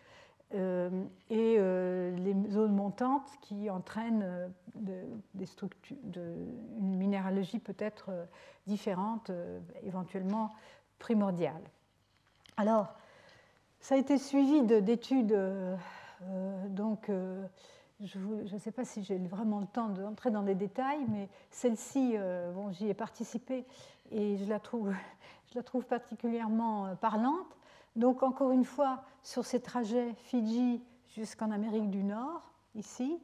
et 0.54 1.56
euh, 1.58 2.16
les 2.18 2.36
zones 2.52 2.76
montantes 2.76 3.30
qui 3.42 3.70
entraînent 3.70 4.52
des 4.76 5.46
structures, 5.46 5.98
une 6.16 6.96
minéralogie 6.96 7.60
peut-être 7.60 8.12
différente, 8.68 9.32
éventuellement 9.84 10.54
primordiale. 11.00 11.62
Alors, 12.58 12.94
ça 13.80 13.96
a 13.96 13.98
été 13.98 14.18
suivi 14.18 14.62
d'études 14.62 15.38
donc 16.70 17.10
je 18.06 18.20
ne 18.54 18.60
sais 18.60 18.72
pas 18.72 18.86
si 18.86 19.04
j'ai 19.04 19.18
vraiment 19.18 19.60
le 19.60 19.68
temps 19.68 19.90
d'entrer 19.90 20.32
dans 20.32 20.42
les 20.42 20.56
détails, 20.56 21.06
mais 21.10 21.30
celle-ci, 21.52 22.14
euh, 22.16 22.52
bon, 22.52 22.72
j'y 22.72 22.90
ai 22.90 22.94
participé 22.94 23.66
et 24.12 24.38
je 24.38 24.46
la 24.46 24.60
trouve, 24.60 24.94
particulièrement 25.90 26.88
euh, 26.88 26.96
parlante. 26.96 27.58
Donc, 27.96 28.24
encore 28.24 28.52
une 28.52 28.66
fois, 28.66 29.04
sur 29.22 29.46
ces 29.46 29.62
trajets 29.62 30.14
Fidji 30.18 30.84
jusqu'en 31.16 31.52
Amérique 31.52 31.90
du 31.90 32.04
Nord, 32.04 32.52
ici, 32.76 33.20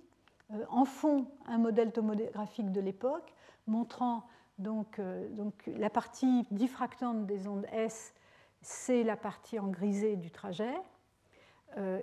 euh, 0.51 0.65
en 0.69 0.85
fond, 0.85 1.25
un 1.47 1.57
modèle 1.57 1.91
tomographique 1.91 2.71
de 2.71 2.81
l'époque 2.81 3.33
montrant 3.67 4.23
donc, 4.57 4.99
donc, 5.31 5.53
la 5.67 5.89
partie 5.89 6.45
diffractante 6.51 7.25
des 7.25 7.47
ondes 7.47 7.65
S, 7.71 8.13
c'est 8.61 9.03
la 9.03 9.15
partie 9.15 9.57
en 9.57 9.67
grisé 9.67 10.17
du 10.17 10.31
trajet. 10.31 10.75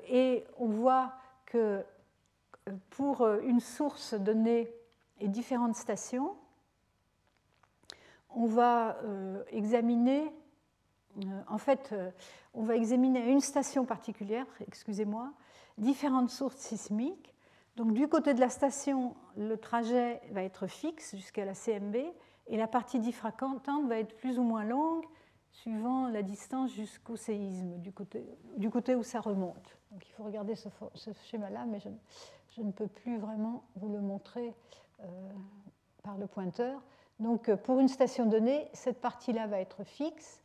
et 0.09 0.43
on 0.57 0.69
voit 0.69 1.13
que 1.45 1.85
pour 2.91 3.23
euh, 3.23 3.41
une 3.43 3.61
source 3.61 4.15
donnée 4.15 4.73
et 5.21 5.29
différentes 5.29 5.77
stations, 5.77 6.35
on 8.31 8.47
va 8.47 8.99
euh, 9.05 9.43
examiner, 9.51 10.25
euh, 10.25 10.31
en 11.49 11.59
fait, 11.59 11.95
on 12.55 12.63
va 12.63 12.77
examiner 12.77 13.31
une 13.31 13.41
station 13.41 13.85
particulière, 13.85 14.47
excusez-moi, 14.67 15.33
différentes 15.79 16.31
sources 16.31 16.57
sismiques. 16.57 17.35
Donc 17.77 17.93
du 17.93 18.09
côté 18.09 18.33
de 18.35 18.41
la 18.41 18.49
station, 18.49 19.15
le 19.37 19.57
trajet 19.57 20.21
va 20.33 20.43
être 20.43 20.67
fixe 20.67 21.15
jusqu'à 21.15 21.45
la 21.45 21.55
CMB 21.55 21.97
et 22.47 22.57
la 22.57 22.67
partie 22.67 23.01
diffractante 23.01 23.61
va 23.87 23.99
être 23.99 24.17
plus 24.17 24.39
ou 24.39 24.43
moins 24.43 24.65
longue 24.65 25.05
suivant 25.51 26.09
la 26.09 26.23
distance 26.23 26.73
jusqu'au 26.73 27.17
séisme, 27.17 27.79
du 27.79 27.93
côté, 27.93 28.95
où 28.95 29.03
ça 29.03 29.21
remonte. 29.21 29.79
Donc 29.91 30.07
il 30.07 30.13
faut 30.13 30.25
regarder 30.25 30.55
ce, 30.55 30.69
schéma-là, 31.25 31.65
mais 31.67 31.81
je, 31.81 32.63
ne 32.63 32.73
peux 32.73 32.89
plus 32.89 33.19
vraiment 33.19 33.65
vous 33.75 33.89
le 33.89 34.01
montrer 34.01 34.55
euh, 35.01 35.31
par 36.03 36.19
le 36.19 36.27
pointeur. 36.27 36.83
Donc 37.21 37.49
euh, 37.49 37.57
pour 37.57 37.81
une 37.81 37.89
station 37.89 38.27
donnée, 38.27 38.69
cette 38.75 39.01
partie-là 39.01 39.47
va 39.47 39.61
être 39.61 39.85
fixe, 39.85 40.43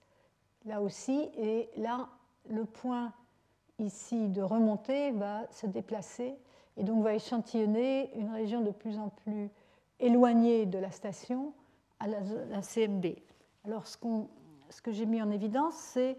là 0.65 0.81
aussi, 0.81 1.29
et 1.37 1.69
là, 1.77 2.09
le 2.49 2.65
point 2.65 3.13
ici 3.79 4.29
de 4.29 4.41
remontée 4.41 5.11
va 5.11 5.49
se 5.51 5.65
déplacer 5.67 6.35
et 6.77 6.83
donc 6.83 7.03
va 7.03 7.13
échantillonner 7.13 8.11
une 8.15 8.31
région 8.31 8.61
de 8.61 8.71
plus 8.71 8.97
en 8.97 9.09
plus 9.09 9.49
éloignée 9.99 10.65
de 10.65 10.77
la 10.77 10.91
station 10.91 11.53
à 11.99 12.07
la, 12.07 12.61
CMB. 12.61 13.05
Alors 13.65 13.85
ce, 13.87 13.97
que 14.81 14.91
j'ai 14.91 15.05
mis 15.05 15.21
en 15.21 15.29
évidence, 15.29 15.75
c'est 15.75 16.17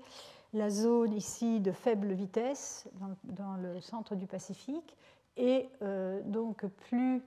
la 0.53 0.71
zone 0.71 1.15
ici 1.15 1.61
de 1.61 1.73
faible 1.73 2.13
vitesse 2.13 2.89
dans, 3.25 3.57
le 3.57 3.81
centre 3.81 4.15
du 4.15 4.27
Pacifique 4.27 4.97
et 5.37 5.69
euh, 5.81 6.21
donc 6.25 6.67
plus, 6.67 7.23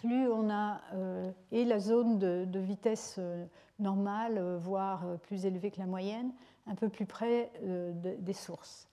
plus 0.00 0.28
on 0.28 0.50
a 0.50 0.80
euh, 0.94 1.30
et 1.52 1.64
la 1.64 1.78
zone 1.78 2.18
de, 2.18 2.58
vitesse 2.58 3.16
euh, 3.18 3.44
normale, 3.78 4.56
voire 4.56 5.04
plus 5.22 5.46
élevée 5.46 5.70
que 5.70 5.78
la 5.78 5.86
moyenne, 5.86 6.32
un 6.66 6.74
peu 6.74 6.88
plus 6.88 7.06
près 7.06 7.50
des 7.62 8.32
sources. 8.32 8.88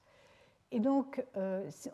Et 0.71 0.79
donc, 0.79 1.23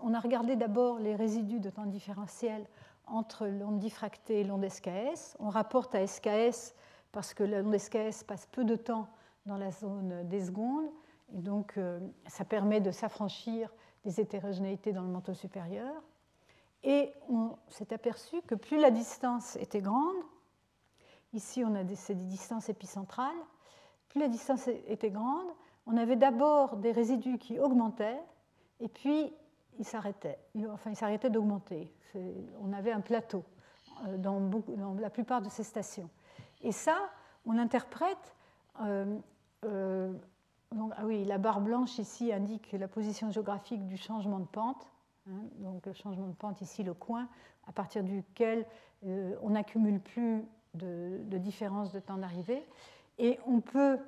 on 0.02 0.14
a 0.14 0.20
regardé 0.20 0.56
d'abord 0.56 1.00
les 1.00 1.16
résidus 1.16 1.62
de 1.62 1.70
temps 1.70 1.86
différentiel 1.86 2.66
entre 3.08 3.48
l'onde 3.48 3.80
diffractée 3.80 4.42
et 4.42 4.44
l'onde 4.44 4.68
SKS. 4.68 5.38
On 5.40 5.50
rapporte 5.50 5.96
à 5.96 6.06
SKS 6.06 6.76
parce 7.14 7.34
que 7.34 7.44
l'onde 7.44 7.78
SKS 7.78 8.24
passe 8.28 8.46
peu 8.52 8.66
de 8.66 8.76
temps 8.76 9.08
dans 9.46 9.58
la 9.58 9.72
zone 9.72 10.28
des 10.28 10.44
secondes, 10.46 10.90
et 11.34 11.42
donc 11.42 11.80
ça 12.28 12.44
permet 12.44 12.82
de 12.82 12.92
s'affranchir 12.92 13.74
des 14.04 14.20
hétérogénéités 14.20 14.92
dans 14.92 15.04
le 15.04 15.10
manteau 15.10 15.34
supérieur. 15.34 15.94
Et 16.84 17.14
on 17.30 17.56
s'est 17.68 17.94
aperçu 17.94 18.42
que 18.48 18.56
plus 18.56 18.80
la 18.80 18.92
distance 18.92 19.56
était 19.58 19.82
grande, 19.82 20.18
ici 21.34 21.64
on 21.64 21.76
a 21.76 21.84
des, 21.84 21.96
des 22.10 22.16
distances 22.16 22.70
épicentrales, 22.70 23.36
plus 24.10 24.20
la 24.20 24.28
distance 24.28 24.68
était 24.68 25.12
grande, 25.12 25.48
on 25.86 25.98
avait 25.98 26.16
d'abord 26.16 26.78
des 26.78 26.92
résidus 26.92 27.38
qui 27.38 27.60
augmentaient, 27.60 28.20
et 28.80 28.88
puis 28.88 29.34
ils 29.80 29.86
s'arrêtaient, 29.86 30.40
enfin 30.70 30.92
ils 30.92 30.96
s'arrêtaient 30.96 31.30
d'augmenter. 31.30 31.92
On 32.62 32.74
avait 32.74 32.92
un 32.92 33.02
plateau 33.02 33.44
euh, 34.08 34.18
dans, 34.18 34.50
la 35.00 35.10
plupart 35.10 35.42
de 35.42 35.50
ces 35.50 35.64
stations. 35.64 36.10
Et 36.62 36.72
ça, 36.72 36.98
on 37.46 37.54
l'interprète 37.54 38.36
euh, 38.82 39.18
euh, 39.66 40.14
ah 40.96 41.06
oui, 41.06 41.26
la 41.26 41.38
barre 41.38 41.62
blanche 41.62 41.98
ici 42.00 42.32
indique 42.32 42.72
la 42.72 42.88
position 42.88 43.30
géographique 43.30 43.86
du 43.88 43.98
changement 43.98 44.40
de 44.40 44.46
pente. 44.46 44.88
Hein, 45.30 45.44
donc 45.60 45.86
le 45.86 45.94
changement 45.94 46.28
de 46.28 46.34
pente 46.34 46.62
ici, 46.62 46.84
le 46.84 46.94
coin, 46.94 47.28
à 47.68 47.72
partir 47.72 48.04
duquel 48.04 48.66
euh, 49.06 49.36
on 49.42 49.52
n'accumule 49.52 50.00
plus 50.00 50.44
de, 50.74 51.38
différence 51.38 51.92
de 51.92 52.00
temps 52.00 52.18
d'arrivée. 52.18 52.66
Et 53.20 53.40
on 53.46 53.62
peut 53.62 54.00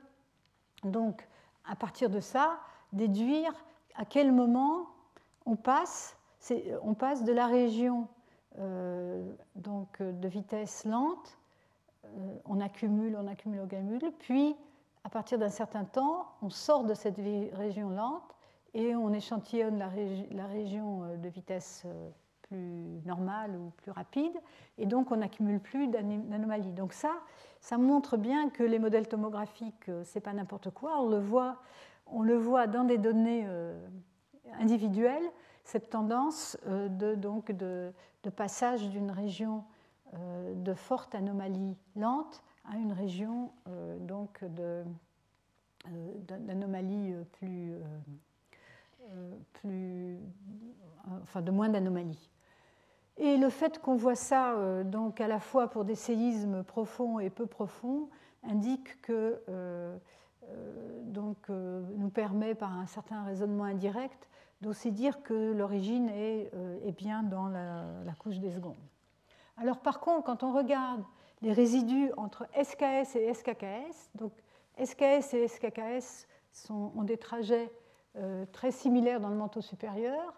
donc, 0.84 1.28
à 1.66 1.76
partir 1.76 2.10
de 2.10 2.20
ça, 2.20 2.60
déduire 2.94 3.54
à 3.96 4.06
quel 4.06 4.32
moment 4.32 4.88
on 5.46 5.56
passe, 5.56 6.18
on 6.82 6.94
passe 6.94 7.24
de 7.24 7.32
la 7.32 7.48
région 7.48 8.08
euh, 8.60 9.34
donc, 9.56 10.02
de 10.02 10.28
vitesse 10.28 10.86
lente, 10.86 11.38
euh, 12.06 12.38
on 12.46 12.60
accumule, 12.60 13.16
on 13.20 13.28
accumule, 13.28 13.62
on 13.62 13.66
accumule, 13.66 14.12
puis 14.20 14.56
à 15.04 15.10
partir 15.10 15.38
d'un 15.38 15.50
certain 15.50 15.84
temps, 15.84 16.28
on 16.42 16.50
sort 16.50 16.86
de 16.86 16.94
cette 16.94 17.18
région 17.18 17.90
lente 17.90 18.36
et 18.74 18.96
on 18.96 19.14
échantillonne 19.14 19.78
la, 19.78 20.48
région 20.48 21.04
euh, 21.04 21.18
de 21.18 21.30
vitesse 21.30 21.84
euh, 21.86 22.10
plus 22.42 23.02
normale 23.06 23.56
ou 23.56 23.72
plus 23.78 23.92
rapide, 23.92 24.34
et 24.78 24.86
donc 24.86 25.12
on 25.12 25.18
n'accumule 25.18 25.60
plus 25.60 25.88
d'anomalies. 25.88 26.74
Donc 26.74 26.94
ça, 26.94 27.14
ça 27.62 27.78
montre 27.78 28.18
bien 28.18 28.50
que 28.50 28.64
les 28.64 28.80
modèles 28.80 29.08
tomographiques, 29.08 29.90
euh, 29.90 30.04
c'est 30.04 30.22
pas 30.22 30.34
n'importe 30.34 30.72
quoi. 30.72 31.00
On 31.02 31.10
le 31.10 31.20
voit, 31.20 31.58
on 32.08 32.22
le 32.22 32.36
voit 32.36 32.68
dans 32.68 32.84
des 32.84 32.98
données 32.98 33.48
individuelles, 34.60 35.24
cette 35.64 35.90
tendance 35.90 36.58
de, 36.68 37.16
donc 37.16 37.52
de, 37.52 37.94
passage 38.36 38.90
d'une 38.90 39.10
région 39.10 39.64
de 40.14 40.74
forte 40.74 41.16
anomalie 41.16 41.78
lente 41.96 42.44
à 42.70 42.76
une 42.76 42.92
région 42.92 43.52
donc 44.02 44.44
euh, 45.88 47.24
plus, 47.34 47.74
plus, 49.54 50.20
enfin 51.22 51.42
de 51.42 51.52
moins 51.52 51.70
d'anomalies. 51.70 52.30
Et 53.18 53.38
le 53.38 53.50
fait 53.50 53.80
qu'on 53.80 53.96
voit 53.96 54.16
ça 54.16 54.84
donc 54.84 55.22
à 55.22 55.28
la 55.28 55.40
fois 55.40 55.70
pour 55.70 55.86
des 55.86 55.96
séismes 55.96 56.64
profonds 56.64 57.20
et 57.20 57.30
peu 57.30 57.46
profonds 57.46 58.10
indique 58.44 59.00
que 59.02 59.40
donc, 61.04 61.48
nous 61.50 62.10
permet 62.10 62.56
par 62.56 62.74
un 62.74 62.88
certain 62.88 63.24
raisonnement 63.24 63.66
indirect 63.66 64.28
d'aussi 64.62 64.92
dire 64.92 65.22
que 65.22 65.52
l'origine 65.52 66.10
est, 66.10 66.52
bien 66.98 67.22
dans 67.22 67.48
la, 67.48 68.14
couche 68.18 68.40
des 68.40 68.52
secondes. 68.52 68.76
Alors 69.58 69.80
par 69.80 70.00
contre, 70.00 70.24
quand 70.24 70.42
on 70.42 70.52
regarde 70.52 71.04
les 71.44 71.52
résidus 71.52 72.12
entre 72.18 72.48
SKS 72.60 73.16
et 73.18 73.34
SKKS. 73.34 74.10
Donc 74.16 74.32
SKS 74.84 75.34
et 75.34 75.48
SKKS 75.48 76.28
ont 76.70 77.04
des 77.04 77.18
trajets 77.18 77.70
euh, 77.70 77.83
très 78.52 78.72
similaires 78.72 79.20
dans 79.20 79.30
le 79.30 79.36
manteau 79.36 79.62
supérieur, 79.62 80.34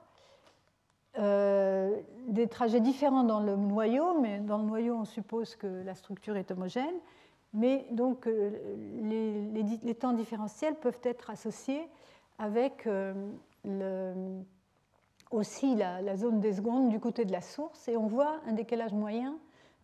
euh, 1.18 2.02
des 2.28 2.48
trajets 2.48 2.82
différents 2.82 3.24
dans 3.24 3.40
le 3.40 3.56
noyau, 3.56 4.20
mais 4.20 4.40
dans 4.40 4.58
le 4.58 4.66
noyau 4.66 4.96
on 4.96 5.06
suppose 5.06 5.56
que 5.56 5.68
la 5.68 5.96
structure 5.96 6.36
est 6.36 6.52
homogène. 6.52 6.96
Mais 7.54 7.88
donc 7.92 8.28
euh, 8.28 8.52
les, 9.02 9.96
temps 9.96 10.12
différentiels 10.12 10.76
peuvent 10.76 11.00
être 11.04 11.30
associés 11.30 11.88
avec 12.38 12.86
aussi 15.32 15.76
la, 15.76 16.18
zone 16.18 16.42
des 16.42 16.54
secondes 16.54 16.90
du 16.90 17.00
côté 17.00 17.24
de 17.24 17.32
la 17.32 17.40
source, 17.40 17.88
et 17.88 17.96
on 17.96 18.08
voit 18.08 18.42
un 18.46 18.52
décalage 18.52 18.92
moyen 18.92 19.38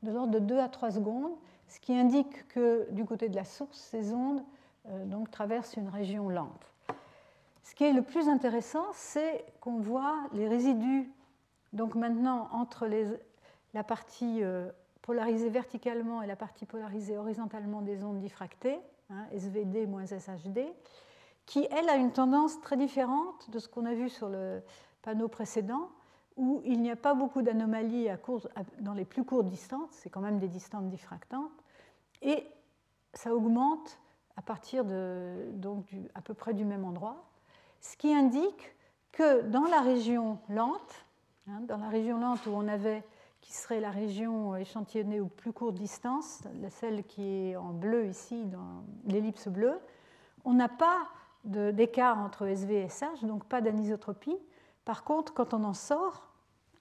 de 0.04 0.12
l'ordre 0.12 0.34
de 0.34 0.40
2 0.40 0.60
à 0.60 0.68
3 0.68 0.92
secondes, 0.92 1.32
ce 1.70 1.80
qui 1.80 1.94
indique 1.94 2.46
que 2.50 2.92
du 2.92 3.06
côté 3.06 3.30
de 3.30 3.38
la 3.38 3.46
source, 3.46 3.80
ces 3.80 4.14
ondes 4.14 4.44
traversent 5.32 5.78
une 5.78 5.88
région 5.88 6.28
lente. 6.28 6.71
Ce 7.64 7.76
qui 7.76 7.84
est 7.84 7.94
le 7.94 8.02
plus 8.02 8.28
intéressant, 8.28 8.86
c'est 8.94 9.46
qu'on 9.60 9.80
voit 9.80 10.18
les 10.34 10.48
résidus, 10.48 11.10
donc 11.74 11.96
maintenant 11.96 12.50
entre 12.52 12.88
la 13.74 13.84
partie 13.84 14.42
polarisée 15.02 15.50
verticalement 15.50 16.22
et 16.22 16.28
la 16.28 16.36
partie 16.36 16.66
polarisée 16.66 17.18
horizontalement 17.18 17.82
des 17.82 18.04
ondes 18.04 18.20
diffractées, 18.20 18.80
hein, 19.10 19.26
SVD 19.32 19.88
moins 19.88 20.06
SHD, 20.06 20.60
qui, 21.46 21.68
elle, 21.72 21.90
a 21.90 21.96
une 21.96 22.12
tendance 22.12 22.62
très 22.62 22.78
différente 22.78 23.50
de 23.50 23.60
ce 23.60 23.68
qu'on 23.68 23.86
a 23.86 23.94
vu 23.94 24.10
sur 24.10 24.30
le 24.30 24.62
panneau 25.02 25.28
précédent, 25.28 25.90
où 26.38 26.62
il 26.66 26.82
n'y 26.82 26.92
a 26.92 26.96
pas 26.96 27.14
beaucoup 27.14 27.42
d'anomalies 27.42 28.08
dans 28.80 28.94
les 28.94 29.06
plus 29.06 29.24
courtes 29.24 29.48
distances, 29.48 29.90
c'est 29.92 30.10
quand 30.10 30.22
même 30.22 30.40
des 30.40 30.48
distances 30.48 30.86
diffractantes, 30.86 31.52
et 32.22 32.46
ça 33.14 33.36
augmente 33.36 34.00
à 34.38 34.42
partir 34.42 34.86
de, 34.86 35.50
donc, 35.54 35.86
à 36.16 36.22
peu 36.22 36.34
près 36.34 36.54
du 36.54 36.64
même 36.64 36.86
endroit, 36.86 37.31
ce 37.82 37.98
qui 37.98 38.14
indique 38.14 38.76
que 39.12 39.42
dans 39.42 39.66
la 39.66 39.82
région 39.82 40.40
lente, 40.50 41.06
hein, 41.48 41.60
dans 41.68 41.78
la 41.78 41.90
région 41.90 42.20
lente 42.20 42.46
où 42.46 42.52
on 42.52 42.68
avait 42.68 43.04
qui 43.42 43.54
serait 43.54 43.80
la 43.80 43.90
région 43.90 44.56
échantillonnée 44.56 45.20
aux 45.20 45.28
plus 45.28 45.52
courtes 45.52 45.76
distances, 45.76 46.44
celle 46.70 47.04
qui 47.04 47.24
est 47.24 47.56
en 47.56 47.72
bleu 47.72 48.06
ici, 48.06 48.46
dans 48.46 48.84
l'ellipse 49.06 49.48
bleue, 49.48 49.80
on 50.46 50.54
n'a 50.54 50.70
pas 50.70 51.08
d'écart 51.44 52.20
entre 52.20 52.46
SV 52.46 52.84
et 52.84 52.88
SH, 52.88 53.24
donc 53.24 53.46
pas 53.46 53.62
d'anisotropie. 53.62 54.38
Par 54.86 55.04
contre, 55.04 55.34
quand 55.34 55.56
on 55.56 55.64
en 55.64 55.74
sort, 55.74 56.28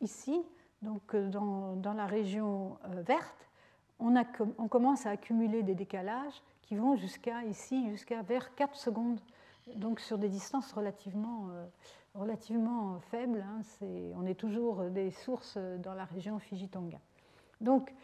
ici, 0.02 0.42
donc 0.82 1.14
euh, 1.14 1.28
dans, 1.28 1.94
la 1.94 2.06
région 2.06 2.78
euh, 2.86 3.02
verte, 3.02 3.48
on, 3.98 4.14
on, 4.58 4.68
commence 4.68 5.06
à 5.06 5.10
accumuler 5.10 5.62
des 5.62 5.74
décalages 5.74 6.42
qui 6.62 6.76
vont 6.76 6.96
jusqu'à 6.96 7.44
ici, 7.44 7.90
jusqu'à 7.90 8.22
vers 8.22 8.54
4 8.54 8.76
secondes, 8.76 9.20
donc 9.76 10.00
sur 10.00 10.18
des 10.18 10.28
distances 10.28 10.72
relativement, 10.72 11.48
euh, 11.50 11.66
relativement 12.14 13.00
faibles. 13.10 13.44
Hein. 13.46 13.62
on 14.16 14.26
est 14.26 14.34
toujours 14.34 14.84
des 14.84 15.10
sources 15.10 15.58
dans 15.78 15.94
la 15.94 16.04
région 16.04 16.38
Fiji-Tonga. 16.38 16.98
Donc, 17.60 17.94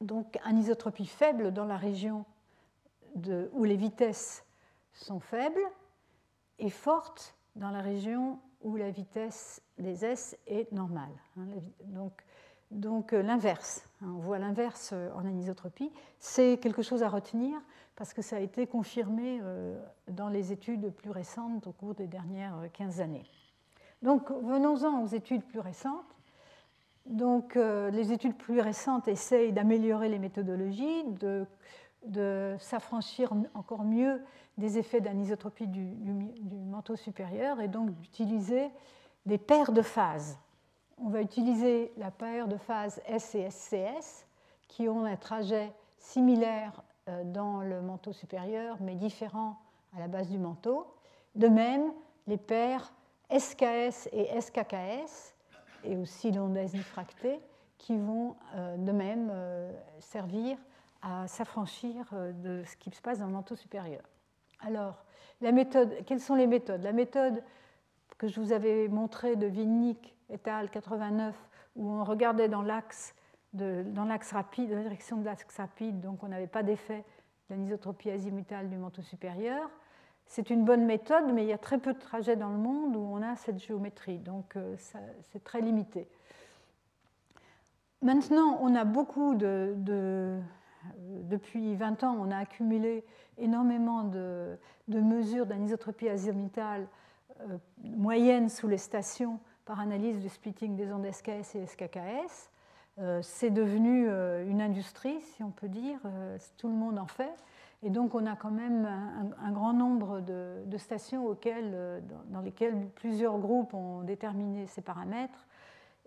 donc, 0.00 0.38
anisotropie 0.44 1.06
faible 1.06 1.52
dans 1.52 1.64
la 1.64 1.76
région 1.76 2.24
où 3.52 3.64
les 3.64 3.76
vitesses 3.76 4.44
sont 4.92 5.20
faibles 5.20 5.62
et 6.58 6.70
fortes 6.70 7.36
dans 7.56 7.70
la 7.70 7.80
région 7.80 8.38
où 8.62 8.76
la 8.76 8.90
vitesse 8.90 9.62
des 9.78 10.04
S 10.04 10.36
est 10.46 10.70
normale. 10.72 11.10
Hein, 11.36 11.46
donc, 11.84 12.24
donc 12.70 13.12
euh, 13.12 13.22
l'inverse, 13.22 13.84
hein, 14.00 14.12
on 14.16 14.20
voit 14.20 14.38
l'inverse 14.38 14.90
euh, 14.92 15.12
en 15.14 15.26
anisotropie, 15.26 15.90
c'est 16.18 16.58
quelque 16.58 16.82
chose 16.82 17.02
à 17.02 17.08
retenir 17.08 17.60
parce 17.96 18.14
que 18.14 18.22
ça 18.22 18.36
a 18.36 18.40
été 18.40 18.66
confirmé 18.66 19.40
euh, 19.42 19.80
dans 20.08 20.28
les 20.28 20.52
études 20.52 20.90
plus 20.90 21.10
récentes 21.10 21.66
au 21.66 21.72
cours 21.72 21.94
des 21.94 22.06
dernières 22.06 22.56
15 22.72 23.00
années. 23.00 23.26
Donc 24.02 24.30
venons-en 24.30 25.02
aux 25.02 25.06
études 25.06 25.44
plus 25.44 25.60
récentes. 25.60 26.16
Donc 27.06 27.56
les 27.56 28.12
études 28.12 28.36
plus 28.36 28.60
récentes 28.60 29.08
essayent 29.08 29.52
d'améliorer 29.52 30.08
les 30.08 30.20
méthodologies, 30.20 31.04
de 32.04 32.56
s'affranchir 32.60 33.32
encore 33.54 33.82
mieux 33.82 34.20
des 34.58 34.78
effets 34.78 35.00
d'anisotropie 35.00 35.66
du, 35.66 35.94
manteau 36.66 36.96
supérieur 36.96 37.60
et 37.60 37.68
donc 37.68 37.90
d'utiliser 37.90 38.70
des 39.26 39.38
paires 39.38 39.72
de 39.72 39.82
phases. 39.82 40.38
On 40.98 41.08
va 41.08 41.22
utiliser 41.22 41.92
la 41.96 42.10
paire 42.10 42.48
de 42.48 42.56
phases 42.56 43.00
S 43.06 43.34
et 43.34 43.50
SCS 43.50 44.26
qui 44.68 44.88
ont 44.88 45.04
un 45.04 45.16
trajet 45.16 45.72
similaire 45.98 46.72
euh, 46.78 46.91
dans 47.24 47.60
le 47.60 47.82
manteau 47.82 48.12
supérieur 48.12 48.76
mais 48.80 48.94
différent 48.94 49.58
à 49.96 50.00
la 50.00 50.08
base 50.08 50.28
du 50.28 50.38
manteau. 50.38 50.86
De 51.34 51.48
même, 51.48 51.92
les 52.26 52.36
paires 52.36 52.92
SKS 53.30 54.08
et 54.12 54.40
SKKS 54.40 55.34
et 55.84 55.96
aussi 55.96 56.30
l'onde 56.30 56.56
S 56.56 56.72
diffractée 56.72 57.40
qui 57.78 57.96
vont 57.96 58.36
euh, 58.54 58.76
de 58.76 58.92
même 58.92 59.30
euh, 59.32 59.72
servir 59.98 60.56
à 61.02 61.26
s'affranchir 61.26 62.06
euh, 62.12 62.32
de 62.32 62.62
ce 62.64 62.76
qui 62.76 62.90
se 62.90 63.00
passe 63.00 63.18
dans 63.18 63.26
le 63.26 63.32
manteau 63.32 63.56
supérieur. 63.56 64.02
Alors, 64.60 65.02
la 65.40 65.50
méthode, 65.50 65.92
quelles 66.06 66.20
sont 66.20 66.36
les 66.36 66.46
méthodes? 66.46 66.82
La 66.82 66.92
méthode 66.92 67.42
que 68.18 68.28
je 68.28 68.40
vous 68.40 68.52
avais 68.52 68.86
montrée 68.86 69.34
de 69.34 69.46
Vinnik 69.46 70.14
et 70.30 70.38
al. 70.48 70.70
89, 70.70 71.34
où 71.74 71.90
on 71.90 72.04
regardait 72.04 72.48
dans 72.48 72.62
l'axe 72.62 73.14
dans 73.52 74.04
l'axe 74.04 74.32
rapide, 74.32 74.70
dans 74.70 74.76
la 74.76 74.82
direction 74.82 75.16
de 75.18 75.24
l'axe 75.24 75.56
rapide, 75.56 76.00
donc 76.00 76.22
on 76.22 76.28
n'avait 76.28 76.46
pas 76.46 76.62
d'effet 76.62 77.04
d'anisotropie 77.50 78.10
azimutale 78.10 78.68
du 78.68 78.76
manteau 78.76 79.02
supérieur. 79.02 79.68
C'est 80.26 80.48
une 80.48 80.64
bonne 80.64 80.86
méthode, 80.86 81.32
mais 81.32 81.42
il 81.44 81.48
y 81.48 81.52
a 81.52 81.58
très 81.58 81.78
peu 81.78 81.92
de 81.92 81.98
trajets 81.98 82.36
dans 82.36 82.48
le 82.48 82.56
monde 82.56 82.96
où 82.96 83.00
on 83.00 83.20
a 83.20 83.36
cette 83.36 83.58
géométrie, 83.58 84.18
donc 84.18 84.56
euh, 84.56 84.74
c'est 84.78 85.44
très 85.44 85.60
limité. 85.60 86.08
Maintenant, 88.00 88.58
on 88.62 88.74
a 88.74 88.84
beaucoup 88.84 89.34
de, 89.34 89.74
depuis 91.24 91.76
20 91.76 92.02
ans, 92.04 92.16
on 92.18 92.30
a 92.30 92.38
accumulé 92.38 93.04
énormément 93.38 94.04
de, 94.04 94.58
mesures 94.88 95.46
d'anisotropie 95.46 96.08
azimutale 96.08 96.88
euh, 97.40 97.58
moyenne 97.82 98.48
sous 98.48 98.68
les 98.68 98.78
stations 98.78 99.38
par 99.64 99.80
analyse 99.80 100.18
du 100.18 100.28
splitting 100.28 100.74
des 100.74 100.92
ondes 100.92 101.06
SKS 101.10 101.54
et 101.54 101.66
SKKS. 101.66 102.50
Euh, 102.98 103.20
c'est 103.22 103.50
devenu 103.50 104.06
une 104.46 104.60
industrie, 104.60 105.20
si 105.20 105.42
on 105.42 105.50
peut 105.50 105.68
dire, 105.68 105.98
tout 106.56 106.68
le 106.68 106.74
monde 106.74 106.98
en 106.98 107.06
fait. 107.06 107.34
Et 107.82 107.90
donc 107.90 108.14
on 108.14 108.26
a 108.26 108.36
quand 108.36 108.50
même 108.50 108.86
un, 109.42 109.50
grand 109.50 109.72
nombre 109.72 110.20
de, 110.20 110.76
stations 110.76 111.26
auxquelles, 111.26 112.02
dans 112.30 112.40
lesquelles 112.40 112.88
plusieurs 112.94 113.38
groupes 113.38 113.74
ont 113.74 114.02
déterminé 114.02 114.66
ces 114.66 114.82
paramètres 114.82 115.46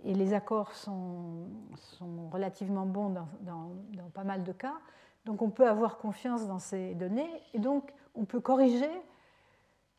et 0.04 0.14
les 0.14 0.34
accords 0.34 0.74
sont, 0.74 1.48
relativement 2.32 2.86
bons 2.86 3.10
dans, 3.42 3.72
pas 4.14 4.24
mal 4.24 4.44
de 4.44 4.52
cas. 4.52 4.76
Donc 5.26 5.42
on 5.42 5.50
peut 5.50 5.68
avoir 5.68 5.98
confiance 5.98 6.48
dans 6.48 6.60
ces 6.60 6.94
données 6.96 7.30
et 7.54 7.60
donc 7.60 7.92
on 8.14 8.26
peut 8.26 8.40
corriger 8.40 8.90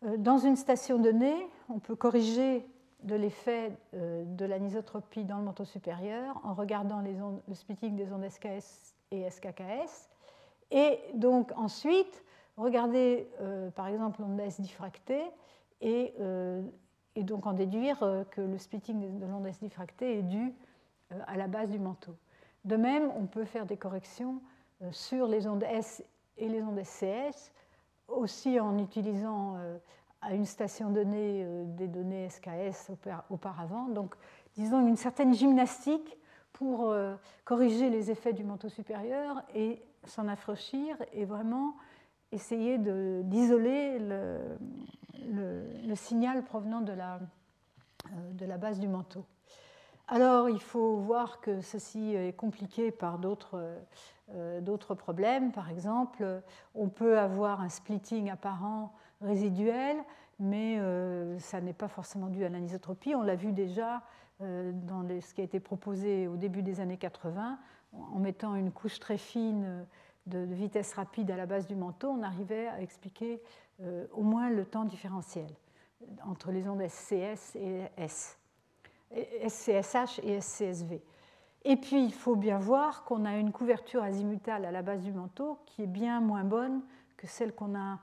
euh, 0.05 0.17
dans 0.17 0.39
une 0.39 0.57
station 0.57 0.99
donnée, 0.99 1.49
on 1.69 1.79
peut 1.79 1.97
corriger 1.97 2.67
de 3.07 3.15
l'effet 3.15 3.73
euh, 3.95 4.25
de 4.25 4.45
l'anisotropie 4.45 5.25
dans 5.25 5.39
le 5.39 5.45
manteau 5.45 5.65
supérieur 5.65 6.41
en 6.45 6.55
regardant 6.55 7.01
les 7.01 7.15
le 7.15 7.55
splitting 7.55 7.97
des 7.97 8.13
ondes 8.13 8.29
SKS 8.29 8.95
et 9.11 9.29
SKKS. 9.31 10.11
Et 10.71 10.99
donc 11.15 11.53
ensuite, 11.57 12.25
regarder 12.57 13.29
euh, 13.41 13.71
par 13.71 13.87
exemple 13.87 14.21
l'onde 14.21 14.41
S 14.41 14.61
diffractée 14.61 15.25
et 15.81 16.15
et 17.17 17.25
donc 17.25 17.47
en 17.47 17.55
déduire 17.55 18.03
euh, 18.03 18.25
que 18.25 18.43
le 18.43 18.59
splitting 18.59 19.19
de 19.19 19.27
l'onde 19.27 19.47
S 19.47 19.59
diffractée 19.59 20.19
est 20.19 20.23
dû 20.23 20.55
euh, 21.13 21.19
à 21.27 21.37
la 21.37 21.49
base 21.49 21.71
du 21.71 21.79
manteau. 21.79 22.15
De 22.65 22.77
même, 22.77 23.11
on 23.17 23.27
peut 23.27 23.45
faire 23.45 23.67
des 23.67 23.77
corrections 23.77 24.41
euh, 24.83 24.93
sur 24.93 25.27
les 25.27 25.47
ondes 25.49 25.65
S 25.65 26.05
et 26.37 26.49
les 26.49 26.63
ondes 26.63 26.81
SCS, 26.85 27.53
aussi 28.09 28.61
en 28.61 28.79
utilisant 28.79 29.57
à 30.27 30.35
une 30.35 30.45
station 30.45 30.91
donnée 30.91 31.47
des 31.67 31.89
données 31.89 32.29
SKS 32.29 32.91
auparavant. 33.31 33.89
Donc, 33.89 34.15
disons, 34.57 34.87
une 34.87 34.97
certaine 34.97 35.33
gymnastique 35.35 36.19
pour 36.53 36.93
corriger 37.45 37.91
les 37.91 38.11
effets 38.11 38.33
du 38.33 38.43
manteau 38.43 38.69
supérieur 38.69 39.43
et 39.55 39.83
s'en 40.05 40.27
affranchir 40.29 40.97
et 41.13 41.25
vraiment 41.25 41.77
essayer 42.33 42.79
d'isoler 42.79 43.99
le, 43.99 44.59
le, 45.31 45.95
signal 45.95 46.45
provenant 46.45 46.81
de 46.81 46.93
la, 46.93 47.21
euh, 48.07 48.33
de 48.33 48.47
la 48.47 48.59
base 48.59 48.79
du 48.79 48.89
manteau. 48.89 49.25
Alors, 50.09 50.49
il 50.49 50.61
faut 50.61 50.97
voir 50.99 51.41
que 51.41 51.61
ceci 51.61 52.15
est 52.15 52.37
compliqué 52.37 52.93
par 52.93 53.19
d'autres 53.19 53.77
euh, 54.31 54.77
problèmes. 54.97 55.51
Par 55.51 55.69
exemple, 55.69 56.43
on 56.75 56.89
peut 56.89 57.19
avoir 57.19 57.61
un 57.61 57.69
splitting 57.69 58.31
apparent 58.31 58.93
résiduel, 59.21 59.97
mais 60.39 60.79
euh, 60.79 61.39
ça 61.39 61.61
n'est 61.61 61.73
pas 61.73 61.89
forcément 61.89 62.29
dû 62.29 62.45
à 62.45 62.49
l'anisotropie. 62.49 63.15
On 63.15 63.23
l'a 63.23 63.37
vu 63.37 63.53
déjà 63.53 64.03
dans 64.39 65.03
ce 65.09 65.33
qui 65.33 65.41
a 65.41 65.45
été 65.45 65.61
proposé 65.61 66.29
au 66.29 66.37
début 66.37 66.63
des 66.63 66.81
années 66.81 66.99
80, 66.99 67.59
en 67.95 68.19
mettant 68.19 68.55
une 68.55 68.71
couche 68.71 69.01
très 69.01 69.17
fine 69.17 69.87
de, 70.27 70.39
vitesse 70.39 70.93
rapide 70.95 71.31
à 71.31 71.37
la 71.37 71.47
base 71.47 71.67
du 71.67 71.77
manteau, 71.77 72.09
on 72.09 72.23
arrivait 72.23 72.67
à 72.69 72.81
expliquer 72.81 73.41
euh, 73.81 74.07
au 74.13 74.23
moins 74.23 74.51
le 74.51 74.65
temps 74.65 74.85
différentiel 74.85 75.49
entre 76.25 76.51
les 76.51 76.69
ondes 76.69 76.83
SCS 76.87 77.57
et 77.57 77.83
S, 77.97 78.39
SCSH 79.47 80.21
et 80.23 80.41
SCSV. 80.41 81.03
Et 81.65 81.77
puis, 81.77 82.05
il 82.05 82.13
faut 82.13 82.37
bien 82.37 82.59
voir 82.59 83.05
qu'on 83.05 83.25
a 83.25 83.37
une 83.37 83.51
couverture 83.51 84.03
azimutale 84.03 84.65
à 84.65 84.71
la 84.71 84.83
base 84.83 85.03
du 85.03 85.13
manteau 85.13 85.59
qui 85.67 85.83
est 85.83 85.89
bien 85.89 86.21
moins 86.21 86.45
bonne 86.45 86.83
que 87.17 87.27
celle 87.27 87.53
qu'on 87.53 87.75
a 87.75 87.99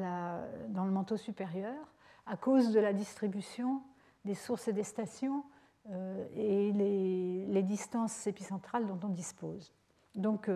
dans 0.00 0.84
le 0.84 0.90
manteau 0.90 1.16
supérieur 1.16 1.92
à 2.26 2.36
cause 2.36 2.72
de 2.72 2.80
la 2.80 2.92
distribution 2.92 3.82
des 4.24 4.34
sources 4.34 4.68
et 4.68 4.72
des 4.72 4.84
stations 4.84 5.44
euh, 5.90 6.26
et 6.34 6.72
les, 6.72 7.62
distances 7.62 8.26
épicentrales 8.26 8.86
dont 8.86 8.98
on 9.04 9.08
dispose. 9.08 9.72
Donc 10.14 10.50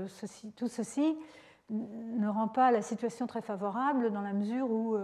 tout 0.57 0.69
ceci 0.69 1.17
ne 1.71 2.29
rend 2.29 2.49
pas 2.49 2.71
la 2.71 2.83
situation 2.83 3.27
très 3.27 3.41
favorable 3.41 4.13
dans 4.13 4.21
la 4.21 4.33
mesure 4.33 4.71
où 4.71 4.97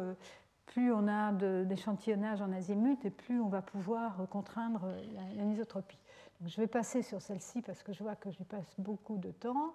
plus 0.66 0.92
on 0.92 1.08
a 1.08 1.32
d'échantillonnage 1.64 2.42
en 2.42 2.52
azimut 2.52 3.02
et 3.04 3.10
plus 3.10 3.40
on 3.40 3.48
va 3.48 3.62
pouvoir 3.62 4.26
contraindre 4.30 4.88
l'anisotropie. 5.36 5.98
je 6.44 6.60
vais 6.60 6.66
passer 6.66 7.02
sur 7.02 7.22
celle-ci 7.22 7.62
parce 7.62 7.82
que 7.82 7.92
je 7.92 8.02
vois 8.02 8.16
que 8.16 8.30
j'y 8.30 8.44
passe 8.44 8.74
beaucoup 8.78 9.16
de 9.16 9.30
temps. 9.30 9.72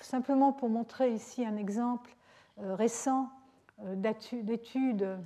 simplement 0.00 0.52
pour 0.52 0.68
montrer 0.68 1.12
ici 1.12 1.44
un 1.44 1.56
exemple 1.56 2.14
récent 2.58 3.30
d'études 3.78 5.18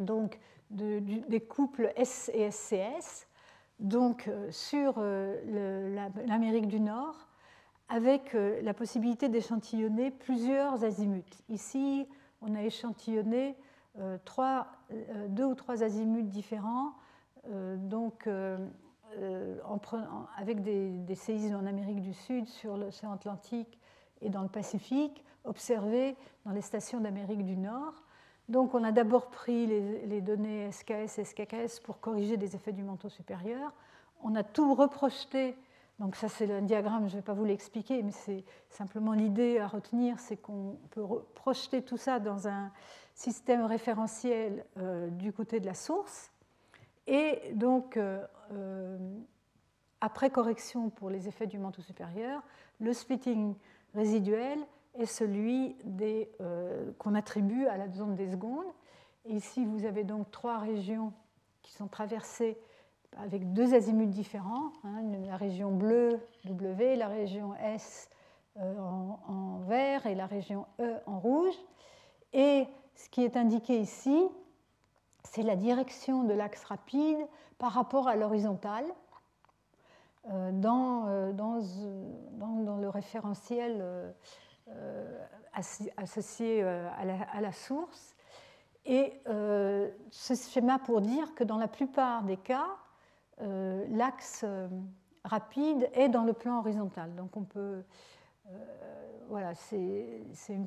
donc 0.00 0.38
des 0.70 1.40
couples 1.40 1.92
S 1.96 2.30
et 2.34 2.50
SCS, 2.50 3.26
donc 3.80 4.28
euh, 4.28 4.50
sur 4.50 4.94
euh, 4.98 5.94
l'Amérique 6.26 6.66
du 6.66 6.80
Nord, 6.80 7.28
avec 7.88 8.34
euh, 8.34 8.60
la 8.62 8.74
possibilité 8.74 9.28
d'échantillonner 9.28 10.10
plusieurs 10.10 10.84
azimuts. 10.84 11.22
Ici, 11.48 12.06
on 12.42 12.54
a 12.54 12.62
échantillonné 12.62 13.56
trois, 14.24 14.68
deux 15.30 15.44
ou 15.44 15.54
trois 15.56 15.82
azimuts 15.82 16.22
différents, 16.22 16.92
donc 17.78 18.28
avec 20.36 20.62
des, 20.62 20.90
des, 20.98 21.14
séismes 21.16 21.56
en 21.56 21.66
Amérique 21.66 22.00
du 22.00 22.14
Sud, 22.14 22.46
sur 22.46 22.76
l'océan 22.76 23.10
Atlantique 23.10 23.76
et 24.20 24.28
dans 24.28 24.42
le 24.42 24.48
Pacifique, 24.48 25.24
observés 25.48 26.16
dans 26.44 26.52
les 26.52 26.60
stations 26.60 27.00
d'Amérique 27.00 27.44
du 27.44 27.56
Nord. 27.56 28.04
Donc 28.48 28.74
on 28.74 28.82
a 28.84 28.92
d'abord 28.92 29.28
pris 29.28 29.66
les, 29.66 30.20
données 30.20 30.70
SKS 30.72 31.18
et 31.18 31.24
SKKS 31.24 31.80
pour 31.82 32.00
corriger 32.00 32.36
des 32.36 32.54
effets 32.54 32.72
du 32.72 32.82
manteau 32.82 33.08
supérieur. 33.08 33.72
On 34.22 34.34
a 34.34 34.42
tout 34.42 34.74
reprojeté. 34.74 35.56
Donc 35.98 36.16
ça 36.16 36.28
c'est 36.28 36.50
un 36.52 36.62
diagramme, 36.62 37.08
je 37.08 37.14
ne 37.14 37.20
vais 37.20 37.24
pas 37.24 37.34
vous 37.34 37.44
l'expliquer, 37.44 38.02
mais 38.02 38.12
c'est 38.12 38.44
simplement 38.70 39.12
l'idée 39.12 39.58
à 39.58 39.66
retenir, 39.66 40.18
c'est 40.20 40.36
qu'on 40.36 40.78
peut 40.90 41.04
projeter 41.34 41.82
tout 41.82 41.96
ça 41.96 42.20
dans 42.20 42.46
un 42.46 42.70
système 43.14 43.64
référentiel 43.64 44.64
euh, 44.78 45.08
du 45.08 45.32
côté 45.32 45.58
de 45.58 45.66
la 45.66 45.74
source. 45.74 46.30
Et 47.08 47.52
donc, 47.54 47.96
euh, 47.96 48.24
euh, 48.52 48.96
après 50.00 50.30
correction 50.30 50.88
pour 50.88 51.10
les 51.10 51.26
effets 51.26 51.46
du 51.46 51.58
manteau 51.58 51.82
supérieur, 51.82 52.42
le 52.80 52.92
splitting 52.92 53.54
résiduel 53.94 54.58
est 54.98 55.06
celui 55.06 55.76
euh, 56.40 56.90
qu'on 56.98 57.14
attribue 57.14 57.66
à 57.66 57.76
la 57.76 57.88
zone 57.88 58.16
des 58.16 58.30
secondes. 58.30 58.66
ici, 59.26 59.64
vous 59.64 59.84
avez 59.84 60.04
donc 60.04 60.30
trois 60.30 60.58
régions 60.58 61.12
qui 61.62 61.72
sont 61.72 61.86
traversées 61.86 62.58
avec 63.16 63.52
deux 63.52 63.74
azimuts 63.74 64.06
différents, 64.06 64.72
hein, 64.84 65.02
la 65.26 65.36
région 65.36 65.70
bleue 65.70 66.20
W, 66.44 66.96
la 66.96 67.08
région 67.08 67.54
S 67.54 68.10
euh, 68.58 68.78
en, 68.78 69.58
vert 69.68 70.06
et 70.06 70.14
la 70.14 70.26
région 70.26 70.66
E 70.80 70.96
en 71.06 71.18
rouge. 71.18 71.54
Et 72.32 72.66
ce 72.96 73.08
qui 73.08 73.22
est 73.22 73.36
indiqué 73.36 73.78
ici, 73.78 74.28
c'est 75.22 75.42
la 75.42 75.56
direction 75.56 76.24
de 76.24 76.34
l'axe 76.34 76.64
rapide 76.64 77.18
par 77.58 77.72
rapport 77.72 78.08
à 78.08 78.16
l'horizontale 78.16 78.84
euh, 80.30 80.50
dans, 80.52 81.32
dans, 81.32 81.60
dans, 82.32 82.76
le 82.76 82.88
référentiel 82.88 84.14
euh, 84.76 85.24
associé 85.96 86.62
euh, 86.62 86.88
à 87.32 87.40
la, 87.40 87.52
source. 87.52 88.14
Et 88.84 89.20
euh, 89.26 89.90
ce 90.10 90.34
schéma 90.34 90.78
pour 90.78 91.00
dire 91.00 91.34
que 91.34 91.42
dans 91.42 91.58
la 91.58 91.68
plupart 91.68 92.22
des 92.22 92.36
cas, 92.36 92.68
l'axe 93.40 94.44
rapide 95.24 95.88
est 95.92 96.08
dans 96.08 96.24
le 96.24 96.32
plan 96.32 96.58
horizontal. 96.58 97.14
Donc 97.14 97.36
on 97.36 97.44
peut. 97.44 97.82
voilà, 99.28 99.54
c'est 99.54 100.24
une 100.48 100.66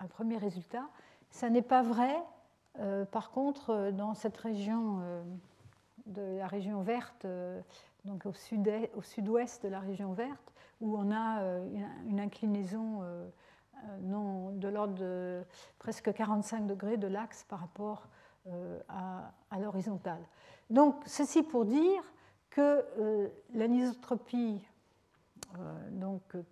un 0.00 0.06
premier 0.06 0.38
résultat. 0.38 0.88
Ça 1.30 1.50
n'est 1.50 1.62
pas 1.62 1.82
vrai, 1.82 2.16
par 3.10 3.30
contre, 3.30 3.90
dans 3.92 4.14
cette 4.14 4.36
région 4.38 5.00
de 6.06 6.38
la 6.38 6.46
région 6.46 6.80
verte, 6.80 7.26
donc 8.08 8.26
au 8.26 9.02
sud-ouest 9.02 9.62
de 9.62 9.68
la 9.68 9.80
région 9.80 10.12
verte, 10.12 10.52
où 10.80 10.96
on 10.96 11.12
a 11.12 11.42
euh, 11.42 11.84
une 12.06 12.20
inclinaison 12.20 13.02
euh, 13.02 13.28
euh, 13.74 13.98
non, 14.02 14.50
de 14.52 14.68
l'ordre 14.68 14.94
de 14.94 15.42
presque 15.78 16.12
45 16.12 16.66
degrés 16.66 16.96
de 16.96 17.06
l'axe 17.06 17.44
par 17.48 17.60
rapport 17.60 18.08
à, 18.88 19.58
l'horizontale. 19.60 20.22
Donc, 20.70 20.94
ceci 21.04 21.42
pour 21.42 21.66
dire 21.66 22.02
que 22.48 22.82
l'anisotropie 23.52 24.66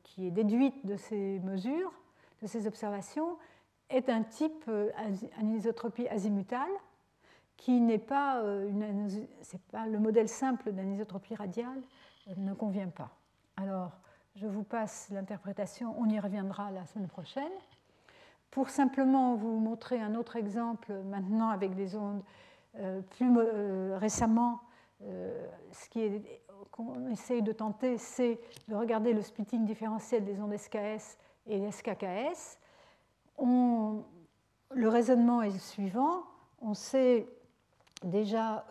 qui 0.02 0.26
est 0.26 0.30
déduite 0.30 0.84
de 0.84 0.98
ces 0.98 1.38
mesures, 1.38 1.90
de 2.42 2.46
ces 2.46 2.66
observations, 2.66 3.38
est 3.88 4.10
un 4.10 4.24
type 4.24 4.70
anisotropie 5.38 6.06
azimutale 6.08 6.68
qui 7.56 7.80
n'est 7.80 7.98
pas, 7.98 8.42
une, 8.42 9.26
pas 9.72 9.86
le 9.86 9.98
modèle 9.98 10.28
simple 10.28 10.72
d'anisotropie 10.72 11.34
radiale 11.34 11.80
ne 12.36 12.52
convient 12.52 12.88
pas. 12.88 13.10
Alors, 13.56 13.92
je 14.36 14.46
vous 14.46 14.64
passe 14.64 15.08
l'interprétation, 15.10 15.94
on 15.98 16.08
y 16.10 16.20
reviendra 16.20 16.70
la 16.70 16.84
semaine 16.84 17.08
prochaine. 17.08 17.52
Pour 18.50 18.68
simplement 18.68 19.34
vous 19.34 19.58
montrer 19.58 20.00
un 20.00 20.14
autre 20.14 20.36
exemple 20.36 20.92
maintenant 21.06 21.48
avec 21.48 21.74
des 21.74 21.96
ondes 21.96 22.22
euh, 22.78 23.00
plus 23.00 23.30
euh, 23.36 23.96
récemment, 23.98 24.60
euh, 25.02 25.46
ce 25.72 25.88
qu'on 26.70 27.08
essaye 27.08 27.42
de 27.42 27.52
tenter, 27.52 27.96
c'est 27.96 28.38
de 28.68 28.74
regarder 28.74 29.14
le 29.14 29.22
splitting 29.22 29.64
différentiel 29.64 30.24
des 30.24 30.40
ondes 30.40 30.56
SKS 30.56 31.16
et 31.46 31.70
SKKS. 31.70 32.58
le 33.38 34.88
raisonnement 34.88 35.40
est 35.42 35.52
le 35.52 35.58
suivant. 35.58 36.24
On 36.60 36.74
sait 36.74 37.26
déjà 38.04 38.64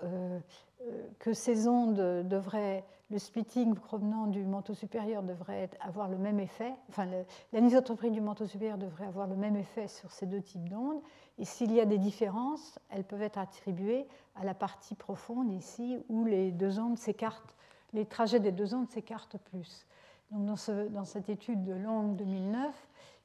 que 1.20 1.34
ces 1.34 1.68
ondes 1.68 2.28
devraient 2.28 2.86
le 3.12 3.20
splitting 3.20 3.76
provenant 3.76 4.26
du 4.28 4.44
manteau 4.44 4.74
supérieur 4.74 5.22
devrait 5.22 5.70
avoir 5.80 6.10
le 6.10 6.18
même 6.18 6.40
effet, 6.40 6.74
enfin 6.90 7.08
l'anisotropie 7.54 8.10
du 8.10 8.22
manteau 8.22 8.48
supérieur 8.48 8.78
devrait 8.78 9.06
avoir 9.06 9.28
le 9.28 9.36
même 9.36 9.56
effet 9.56 9.88
sur 9.88 10.12
ces 10.12 10.26
deux 10.26 10.42
types 10.42 10.68
d'ondes. 10.70 11.02
Et 11.38 11.46
s'il 11.46 11.72
y 11.72 11.80
a 11.80 11.86
des 11.86 12.00
différences, 12.00 12.80
elles 12.90 13.04
peuvent 13.04 13.22
être 13.22 13.38
attribuées 13.38 14.08
à 14.36 14.44
la 14.44 14.56
partie 14.56 14.96
profonde 14.96 15.52
ici 15.52 16.00
où 16.10 16.26
les 16.26 16.52
deux 16.52 16.80
ondes 16.80 16.98
s'écartent, 16.98 17.56
les 17.94 18.06
trajets 18.06 18.40
des 18.40 18.52
deux 18.52 18.74
ondes 18.74 18.90
s'écartent 18.90 19.38
plus. 19.38 19.86
Donc 20.32 20.46
dans, 20.46 20.90
dans, 20.90 21.06
cette 21.06 21.30
étude 21.30 21.64
de 21.64 21.74
Long 21.74 22.14
2009, 22.14 22.74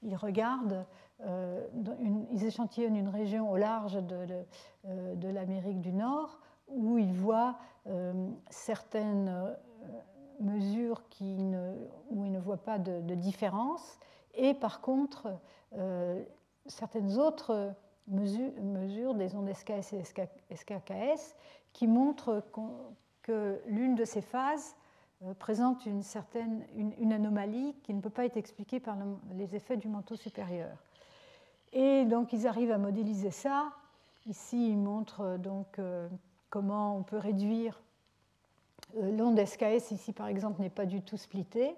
ils 0.02 0.16
regardent, 0.16 0.85
euh, 1.26 1.66
ils 2.32 2.44
échantillonnent 2.44 2.97
une 2.97 3.09
région 3.09 3.51
au 3.51 3.56
large 3.56 3.94
de, 3.94 4.44
euh, 4.86 5.32
l'Amérique 5.32 5.80
du 5.80 5.92
Nord 5.92 6.38
où 6.68 6.98
ils 6.98 7.12
voient 7.12 7.59
euh, 7.88 8.30
certaines 8.48 9.56
mesures 10.40 11.02
qui 11.10 11.42
ne, 11.42 11.74
où 12.10 12.24
il 12.24 12.32
ne 12.32 12.38
voit 12.38 12.56
pas 12.56 12.78
de, 12.78 13.14
différence, 13.14 13.98
et 14.34 14.55
par 14.55 14.80
contre, 14.80 15.28
certaines 16.66 17.18
autres 17.18 17.74
mesures, 18.06 19.14
des 19.14 19.34
ondes 19.34 19.52
SKS 19.52 19.92
et 19.92 20.55
SKKS 20.55 21.36
qui 21.72 21.86
montrent 21.86 22.42
que 23.22 23.60
l'une 23.66 23.97
de 23.97 24.05
ces 24.05 24.22
phases 24.22 24.76
présente 25.38 25.84
une 25.84 26.02
certaine 26.02 26.64
une, 26.74 27.12
anomalie 27.12 27.74
qui 27.82 27.92
ne 27.92 28.01
peut 28.01 28.09
pas 28.09 28.24
être 28.24 28.38
expliquée 28.38 28.80
par 28.80 28.97
les 29.32 29.55
effets 29.55 29.76
du 29.76 29.88
manteau 29.88 30.16
supérieur. 30.16 30.78
Et 31.72 32.05
donc 32.05 32.32
ils 32.32 32.47
arrivent 32.47 32.72
à 32.72 32.78
modéliser 32.78 33.30
ça. 33.30 33.72
Ici, 34.26 34.70
ils 34.70 34.78
montrent 34.78 35.38
donc 35.38 35.78
euh, 35.78 36.09
comment 36.51 36.97
on 36.97 37.02
peut 37.02 37.18
réduire 37.18 37.80
euh, 38.97 39.16
l'onde 39.16 39.44
SKS 39.44 39.92
ici, 39.92 40.12
par 40.12 40.28
exemple, 40.28 40.60
n'est 40.60 40.70
pas 40.70 40.86
du 40.86 41.02
tout 41.02 41.16
splittée. 41.16 41.74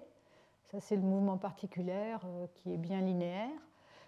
Ça, 0.71 0.79
c'est 0.79 0.95
le 0.95 1.01
mouvement 1.01 1.37
particulier 1.37 2.15
euh, 2.25 2.47
qui 2.55 2.73
est 2.73 2.77
bien 2.77 3.01
linéaire. 3.01 3.49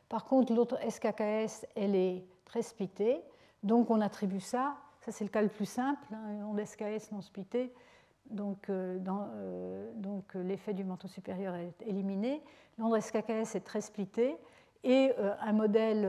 Par 0.09 0.25
contre, 0.25 0.53
l'autre 0.53 0.77
SKKS, 0.87 1.65
elle 1.75 1.95
est 1.95 2.25
très 2.45 2.61
splittée. 2.61 3.21
Donc, 3.63 3.89
on 3.89 4.01
attribue 4.01 4.39
ça. 4.39 4.75
Ça, 5.01 5.11
c'est 5.11 5.23
le 5.23 5.29
cas 5.29 5.41
le 5.41 5.49
plus 5.49 5.67
simple, 5.67 6.01
hein, 6.11 6.31
une 6.31 6.43
onde 6.43 6.63
SKS 6.63 7.11
non 7.11 7.21
splittée. 7.21 7.71
Donc, 8.29 8.69
euh, 8.69 8.97
donc 9.93 10.33
l'effet 10.33 10.73
du 10.73 10.83
manteau 10.83 11.07
supérieur 11.07 11.53
est 11.53 11.79
éliminé. 11.85 12.41
L'onde 12.79 12.99
SKKS 12.99 13.55
est 13.55 13.63
très 13.63 13.81
splittée. 13.81 14.35
Et 14.87 15.11
un 15.41 15.51
modèle, 15.51 16.05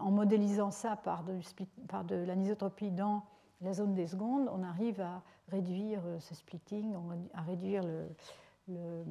en 0.00 0.10
modélisant 0.10 0.72
ça 0.72 0.96
par 0.96 1.22
de, 1.22 2.16
l'anisotropie 2.16 2.90
dans 2.90 3.22
la 3.60 3.72
zone 3.72 3.94
des 3.94 4.08
secondes, 4.08 4.50
on 4.52 4.64
arrive 4.64 5.00
à 5.00 5.22
réduire 5.48 6.00
euh, 6.06 6.18
ce 6.18 6.34
splitting, 6.34 6.94
à 7.34 7.42
réduire 7.42 7.82
le, 7.84 9.04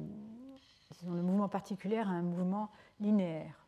mouvement 1.04 1.48
particulier 1.48 1.98
à 1.98 2.06
un 2.06 2.22
mouvement 2.22 2.70
linéaire. 2.98 3.66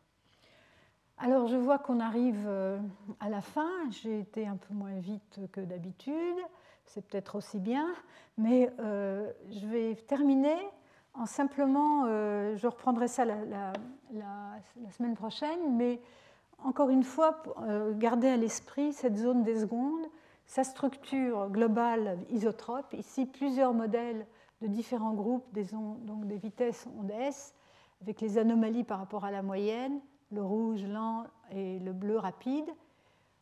Alors 1.17 1.47
je 1.47 1.55
vois 1.55 1.79
qu'on 1.79 1.99
arrive 1.99 2.43
euh, 2.47 2.79
à 3.19 3.29
la 3.29 3.41
fin, 3.41 3.69
j'ai 3.91 4.19
été 4.19 4.45
un 4.45 4.57
peu 4.57 4.73
moins 4.73 4.99
vite 4.99 5.39
que 5.51 5.61
d'habitude. 5.61 6.37
c'est 6.85 7.01
peut-être 7.01 7.35
aussi 7.35 7.59
bien, 7.59 7.87
mais 8.37 8.71
je 8.77 9.67
vais 9.67 9.95
terminer 9.95 10.57
en 11.13 11.25
simplement, 11.25 12.05
je 12.55 12.67
reprendrai 12.67 13.07
ça 13.07 13.25
la, 13.25 13.73
semaine 14.91 15.15
prochaine, 15.15 15.75
mais 15.75 16.01
encore 16.63 16.89
une 16.89 17.03
fois, 17.03 17.43
garder 17.93 18.29
à 18.29 18.37
l'esprit 18.37 18.93
cette 18.93 19.17
zone 19.17 19.43
des 19.43 19.59
secondes, 19.59 20.07
sa 20.45 20.63
structure 20.63 21.49
globale 21.49 22.19
isotrope, 22.29 22.93
ici 22.93 23.25
plusieurs 23.25 23.73
modèles 23.73 24.25
de 24.61 24.67
différents 24.67 25.13
groupes, 25.13 25.45
des, 25.51 25.65
vitesses 26.37 26.87
ondes 26.97 27.11
S, 27.11 27.53
avec 28.01 28.21
les 28.21 28.37
anomalies 28.37 28.83
par 28.83 28.99
rapport 28.99 29.25
à 29.25 29.31
la 29.31 29.41
moyenne, 29.41 29.99
le 30.31 30.41
rouge 30.41 30.83
lent 30.85 31.25
et 31.51 31.79
le 31.79 31.93
bleu 31.93 32.17
rapide. 32.17 32.65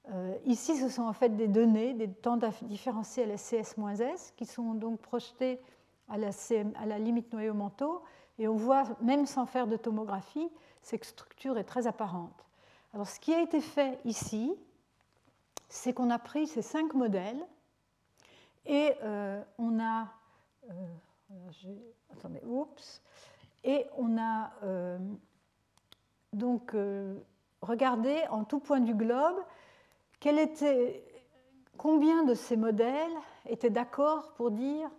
Euh, 0.09 0.35
ici, 0.45 0.75
ce 0.75 0.89
sont 0.89 1.03
en 1.03 1.13
fait 1.13 1.35
des 1.35 1.47
données, 1.47 1.93
des 1.93 2.09
temps 2.09 2.39
différenciés 2.63 3.23
à 3.23 3.27
la 3.27 3.37
CS-S, 3.37 4.33
qui 4.35 4.45
sont 4.45 4.73
donc 4.73 4.99
projetés 4.99 5.59
à 6.11 6.85
la, 6.85 6.99
limite 6.99 7.31
noyau-manteau. 7.33 8.03
Et 8.39 8.47
on 8.47 8.55
voit, 8.55 8.83
même 9.01 9.25
sans 9.25 9.45
faire 9.45 9.67
de 9.67 9.77
tomographie, 9.77 10.49
cette 10.81 11.05
structure 11.05 11.57
est 11.57 11.63
très 11.63 11.87
apparente. 11.87 12.45
Alors, 12.93 13.07
ce 13.07 13.19
qui 13.19 13.33
a 13.33 13.41
été 13.41 13.61
fait 13.61 13.99
ici, 14.05 14.53
c'est 15.69 15.93
qu'on 15.93 16.09
a 16.09 16.19
pris 16.19 16.47
ces 16.47 16.61
cinq 16.61 16.93
modèles 16.93 17.45
et 18.65 18.93
euh, 19.03 19.41
on 19.57 19.79
a. 19.79 20.07
Euh, 20.69 20.73
attendez, 22.11 22.41
oups. 22.43 23.01
Et 23.63 23.85
on 23.97 24.17
a 24.17 24.51
euh, 24.63 24.97
donc 26.33 26.75
regardé 27.61 28.23
en 28.31 28.43
tout 28.43 28.59
point 28.59 28.79
du 28.79 28.95
globe 28.95 29.37
combien 31.77 32.23
de 32.23 32.33
ces 32.33 32.57
modèles 32.57 33.11
étaient 33.47 33.69
d'accord 33.69 34.33
pour 34.33 34.51
dire 34.51 34.89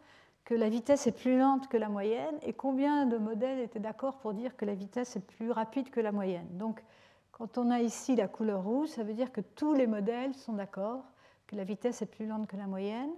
que 0.44 0.54
la 0.54 0.68
vitesse 0.68 1.06
est 1.06 1.12
plus 1.12 1.38
lente 1.38 1.68
que 1.68 1.76
la 1.76 1.88
moyenne 1.88 2.36
et 2.42 2.52
combien 2.52 3.06
de 3.06 3.16
modèles 3.16 3.60
étaient 3.60 3.80
d'accord 3.80 4.18
pour 4.18 4.34
dire 4.34 4.56
que 4.56 4.64
la 4.64 4.74
vitesse 4.74 5.16
est 5.16 5.26
plus 5.26 5.50
rapide 5.50 5.90
que 5.90 6.00
la 6.00 6.12
moyenne. 6.12 6.48
Donc, 6.52 6.82
quand 7.30 7.58
on 7.58 7.70
a 7.70 7.80
ici 7.80 8.16
la 8.16 8.28
couleur 8.28 8.62
rouge, 8.62 8.88
ça 8.88 9.04
veut 9.04 9.14
dire 9.14 9.32
que 9.32 9.40
tous 9.40 9.74
les 9.74 9.86
modèles 9.86 10.34
sont 10.34 10.52
d'accord 10.52 11.04
que 11.46 11.56
la 11.56 11.64
vitesse 11.64 12.02
est 12.02 12.06
plus 12.06 12.26
lente 12.26 12.46
que 12.46 12.56
la 12.56 12.66
moyenne. 12.66 13.10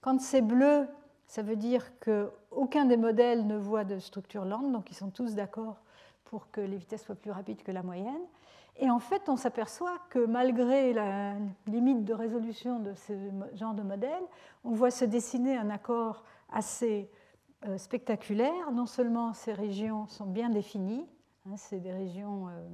Quand 0.00 0.20
c'est 0.20 0.42
bleu, 0.42 0.88
ça 1.26 1.42
veut 1.42 1.56
dire 1.56 1.92
qu'aucun 2.00 2.86
des 2.86 2.96
modèles 2.96 3.46
ne 3.46 3.56
voit 3.56 3.84
de 3.84 3.98
structure 3.98 4.44
lente, 4.44 4.72
donc 4.72 4.90
ils 4.90 4.96
sont 4.96 5.10
tous 5.10 5.34
d'accord 5.34 5.76
pour 6.24 6.50
que 6.50 6.60
les 6.60 6.76
vitesses 6.76 7.04
soient 7.04 7.14
plus 7.14 7.30
rapides 7.30 7.62
que 7.62 7.72
la 7.72 7.82
moyenne. 7.82 8.22
Et 8.82 8.90
en 8.90 8.98
fait, 8.98 9.28
on 9.28 9.36
s'aperçoit 9.36 9.98
que 10.08 10.24
malgré 10.24 10.94
la 10.94 11.34
limite 11.66 12.02
de 12.02 12.14
résolution 12.14 12.80
de 12.80 12.94
ce 12.94 13.12
genre 13.52 13.74
de 13.74 13.82
modèle, 13.82 14.22
on 14.64 14.70
voit 14.70 14.90
se 14.90 15.04
dessiner 15.04 15.54
un 15.54 15.68
accord 15.68 16.24
assez 16.50 17.10
euh, 17.66 17.76
spectaculaire. 17.76 18.72
Non 18.72 18.86
seulement 18.86 19.34
ces 19.34 19.52
régions 19.52 20.06
sont 20.06 20.24
bien 20.24 20.48
définies, 20.48 21.06
hein, 21.46 21.56
c'est 21.58 21.78
des 21.78 21.92
régions 21.92 22.48
euh, 22.48 22.68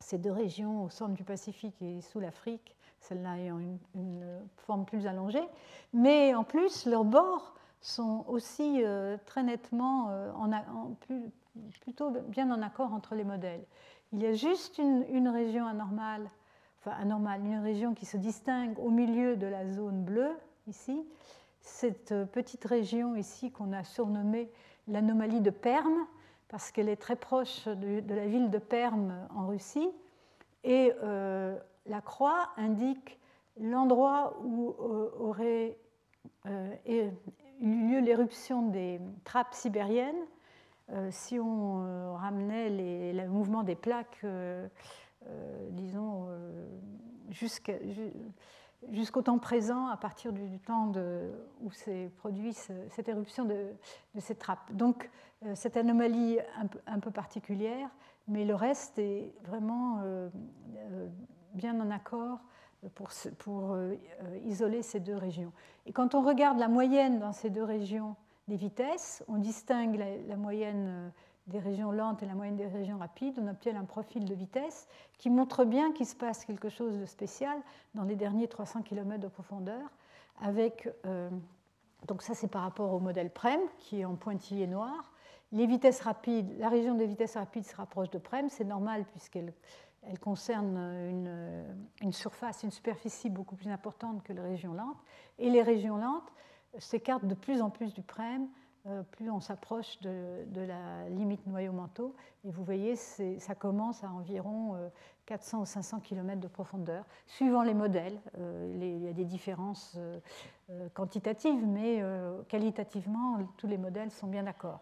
ces 0.00 0.16
deux 0.16 0.32
régions 0.32 0.84
au 0.84 0.88
centre 0.88 1.12
du 1.12 1.24
Pacifique 1.24 1.80
et 1.82 2.00
sous 2.00 2.20
l'Afrique, 2.20 2.74
celle-là 3.00 3.38
ayant 3.38 3.58
une, 3.94 4.40
forme 4.56 4.86
plus 4.86 5.06
allongée, 5.06 5.46
mais 5.92 6.34
en 6.34 6.44
plus, 6.44 6.86
leurs 6.86 7.04
bords 7.04 7.54
sont 7.80 8.24
aussi 8.28 8.82
euh, 8.82 9.18
très 9.26 9.42
nettement, 9.42 10.08
en, 10.36 10.96
plutôt 11.80 12.10
bien 12.28 12.50
en 12.50 12.62
accord 12.62 12.92
entre 12.92 13.14
les 13.14 13.24
modèles. 13.24 13.64
Il 14.14 14.22
y 14.22 14.26
a 14.26 14.32
juste 14.32 14.78
une, 14.78 15.28
région 15.28 15.66
anormale, 15.66 16.30
enfin 16.78 16.92
anormale, 16.92 17.44
une 17.44 17.64
région 17.64 17.94
qui 17.94 18.06
se 18.06 18.16
distingue 18.16 18.78
au 18.78 18.88
milieu 18.88 19.36
de 19.36 19.48
la 19.48 19.68
zone 19.68 20.04
bleue, 20.04 20.30
ici, 20.68 21.04
cette 21.62 22.12
euh, 22.12 22.24
petite 22.24 22.64
région 22.64 23.16
ici 23.16 23.50
qu'on 23.50 23.72
a 23.72 23.82
surnommée 23.82 24.52
l'anomalie 24.86 25.40
de 25.40 25.50
Perm, 25.50 26.06
parce 26.46 26.70
qu'elle 26.70 26.88
est 26.88 26.96
très 26.96 27.16
proche 27.16 27.66
de, 27.66 28.14
la 28.14 28.28
ville 28.28 28.50
de 28.50 28.58
Perm 28.58 29.12
en 29.34 29.48
Russie. 29.48 29.90
Et 30.62 30.92
euh, 31.02 31.58
la 31.86 32.00
croix 32.00 32.50
indique 32.56 33.18
l'endroit 33.58 34.38
où 34.44 34.76
euh, 34.78 35.10
aurait 35.18 35.76
eu 36.46 37.10
lieu 37.60 37.98
l'éruption 37.98 38.68
des 38.68 39.00
trappes 39.24 39.54
sibériennes. 39.54 40.24
Si 41.10 41.38
on 41.40 42.14
ramenait 42.14 42.70
les, 42.70 43.12
le 43.12 43.28
mouvement 43.28 43.62
des 43.62 43.74
plaques, 43.74 44.24
disons, 45.70 46.28
jusqu'à 47.30 47.74
jusqu'au 48.92 49.22
temps 49.22 49.38
présent, 49.38 49.86
à 49.88 49.96
partir 49.96 50.32
du 50.32 50.58
temps 50.58 50.86
de, 50.86 51.30
où 51.60 51.70
s'est 51.70 52.10
produit 52.18 52.52
cette 52.52 53.08
éruption 53.08 53.44
de, 53.44 53.72
ces 54.18 54.34
trappes. 54.34 54.72
Donc, 54.72 55.10
euh, 55.44 55.54
cette 55.54 55.76
anomalie 55.76 56.38
un, 56.86 56.98
peu 56.98 57.10
particulière, 57.10 57.88
mais 58.28 58.44
le 58.44 58.54
reste 58.54 58.98
est 58.98 59.34
vraiment 59.44 60.00
euh, 60.02 60.28
euh, 60.76 61.08
bien 61.54 61.78
en 61.80 61.90
accord 61.90 62.40
pour 63.38 63.78
isoler 64.44 64.82
ces 64.82 65.00
deux 65.00 65.16
régions. 65.16 65.52
Et 65.86 65.92
quand 65.92 66.14
on 66.14 66.20
regarde 66.20 66.58
la 66.58 66.68
moyenne 66.68 67.18
dans 67.18 67.32
ces 67.32 67.48
deux 67.48 67.64
régions 67.64 68.14
des 68.48 68.56
vitesses, 68.56 69.24
on 69.28 69.38
distingue 69.38 69.96
la 70.28 70.36
moyenne 70.36 71.12
des 71.46 71.58
régions 71.58 71.92
lentes 71.92 72.22
et 72.22 72.26
la 72.26 72.34
moyenne 72.34 72.56
des 72.56 72.66
régions 72.66 72.98
rapides, 72.98 73.38
on 73.38 73.48
obtient 73.48 73.76
un 73.76 73.84
profil 73.84 74.24
de 74.24 74.34
vitesse 74.34 74.88
qui 75.18 75.28
montre 75.28 75.64
bien 75.64 75.92
qu'il 75.92 76.06
se 76.06 76.16
passe 76.16 76.44
quelque 76.44 76.68
chose 76.68 76.98
de 76.98 77.04
spécial 77.04 77.58
dans 77.94 78.04
les 78.04 78.16
derniers 78.16 78.48
300 78.48 78.82
km 78.82 79.20
de 79.20 79.28
profondeur. 79.28 79.82
Avec, 80.40 80.88
euh, 81.04 81.30
donc 82.08 82.22
ça 82.22 82.34
c'est 82.34 82.48
par 82.48 82.62
rapport 82.62 82.92
au 82.92 82.98
modèle 82.98 83.30
PREM 83.30 83.60
qui 83.78 84.00
est 84.00 84.04
en 84.04 84.14
pointillé 84.14 84.66
noir. 84.66 85.12
Les 85.52 85.66
vitesses 85.66 86.00
rapides, 86.00 86.58
la 86.58 86.68
région 86.68 86.94
des 86.94 87.06
vitesses 87.06 87.36
rapides 87.36 87.66
se 87.66 87.76
rapproche 87.76 88.10
de 88.10 88.18
PREM, 88.18 88.48
c'est 88.48 88.64
normal 88.64 89.04
puisqu'elle 89.04 89.52
elle 90.06 90.18
concerne 90.18 90.76
une, 90.76 91.64
une, 92.02 92.12
surface, 92.12 92.62
une 92.62 92.70
superficie 92.70 93.30
beaucoup 93.30 93.56
plus 93.56 93.70
importante 93.70 94.22
que 94.22 94.34
les 94.34 94.42
régions 94.42 94.74
lentes. 94.74 95.02
Et 95.38 95.48
les 95.48 95.62
régions 95.62 95.96
lentes 95.96 96.30
s'écartent 96.78 97.26
de 97.26 97.34
plus 97.34 97.62
en 97.62 97.70
plus 97.70 97.94
du 97.94 98.02
PREM 98.02 98.48
euh, 98.86 99.02
plus 99.12 99.30
on 99.30 99.40
s'approche 99.40 99.98
de, 100.02 100.44
la 100.54 101.08
limite 101.08 101.46
noyau-manteau. 101.46 102.14
Et 102.44 102.50
vous 102.50 102.62
voyez, 102.64 102.96
ça 102.96 103.54
commence 103.54 104.04
à 104.04 104.10
environ 104.10 104.76
400 105.24 105.58
euh, 105.58 105.62
ou 105.62 105.64
500 105.64 106.00
km 106.00 106.38
de 106.38 106.48
profondeur, 106.48 107.06
suivant 107.26 107.62
les 107.62 107.72
modèles. 107.72 108.20
Euh, 108.38 108.70
il 108.74 109.02
y 109.02 109.08
a 109.08 109.14
des 109.14 109.24
différences 109.24 109.98
quantitatives, 110.92 111.66
mais 111.66 112.02
qualitativement, 112.48 113.38
tous 113.56 113.66
les 113.66 113.78
modèles 113.78 114.10
sont 114.10 114.26
bien 114.26 114.42
d'accord. 114.42 114.80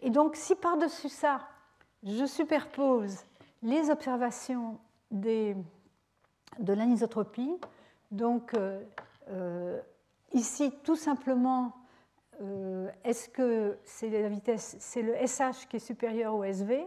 Et 0.00 0.10
donc, 0.10 0.34
si 0.34 0.56
par-dessus 0.56 1.08
ça, 1.08 1.40
je 2.04 2.24
superpose 2.24 3.24
les 3.62 3.90
observations 3.90 4.78
des, 5.10 5.56
de 6.58 6.72
l'anisotropie, 6.72 7.56
donc 8.12 8.54
ici, 10.32 10.72
tout 10.82 10.96
simplement, 10.96 11.72
euh, 12.40 12.88
est-ce 13.04 13.28
que 13.28 13.78
c'est 13.84 14.10
la 14.10 14.28
vitesse, 14.28 14.76
c'est 14.78 15.02
le 15.02 15.14
SH 15.14 15.66
qui 15.68 15.76
est 15.76 15.80
supérieur 15.80 16.34
au 16.34 16.44
SV, 16.44 16.86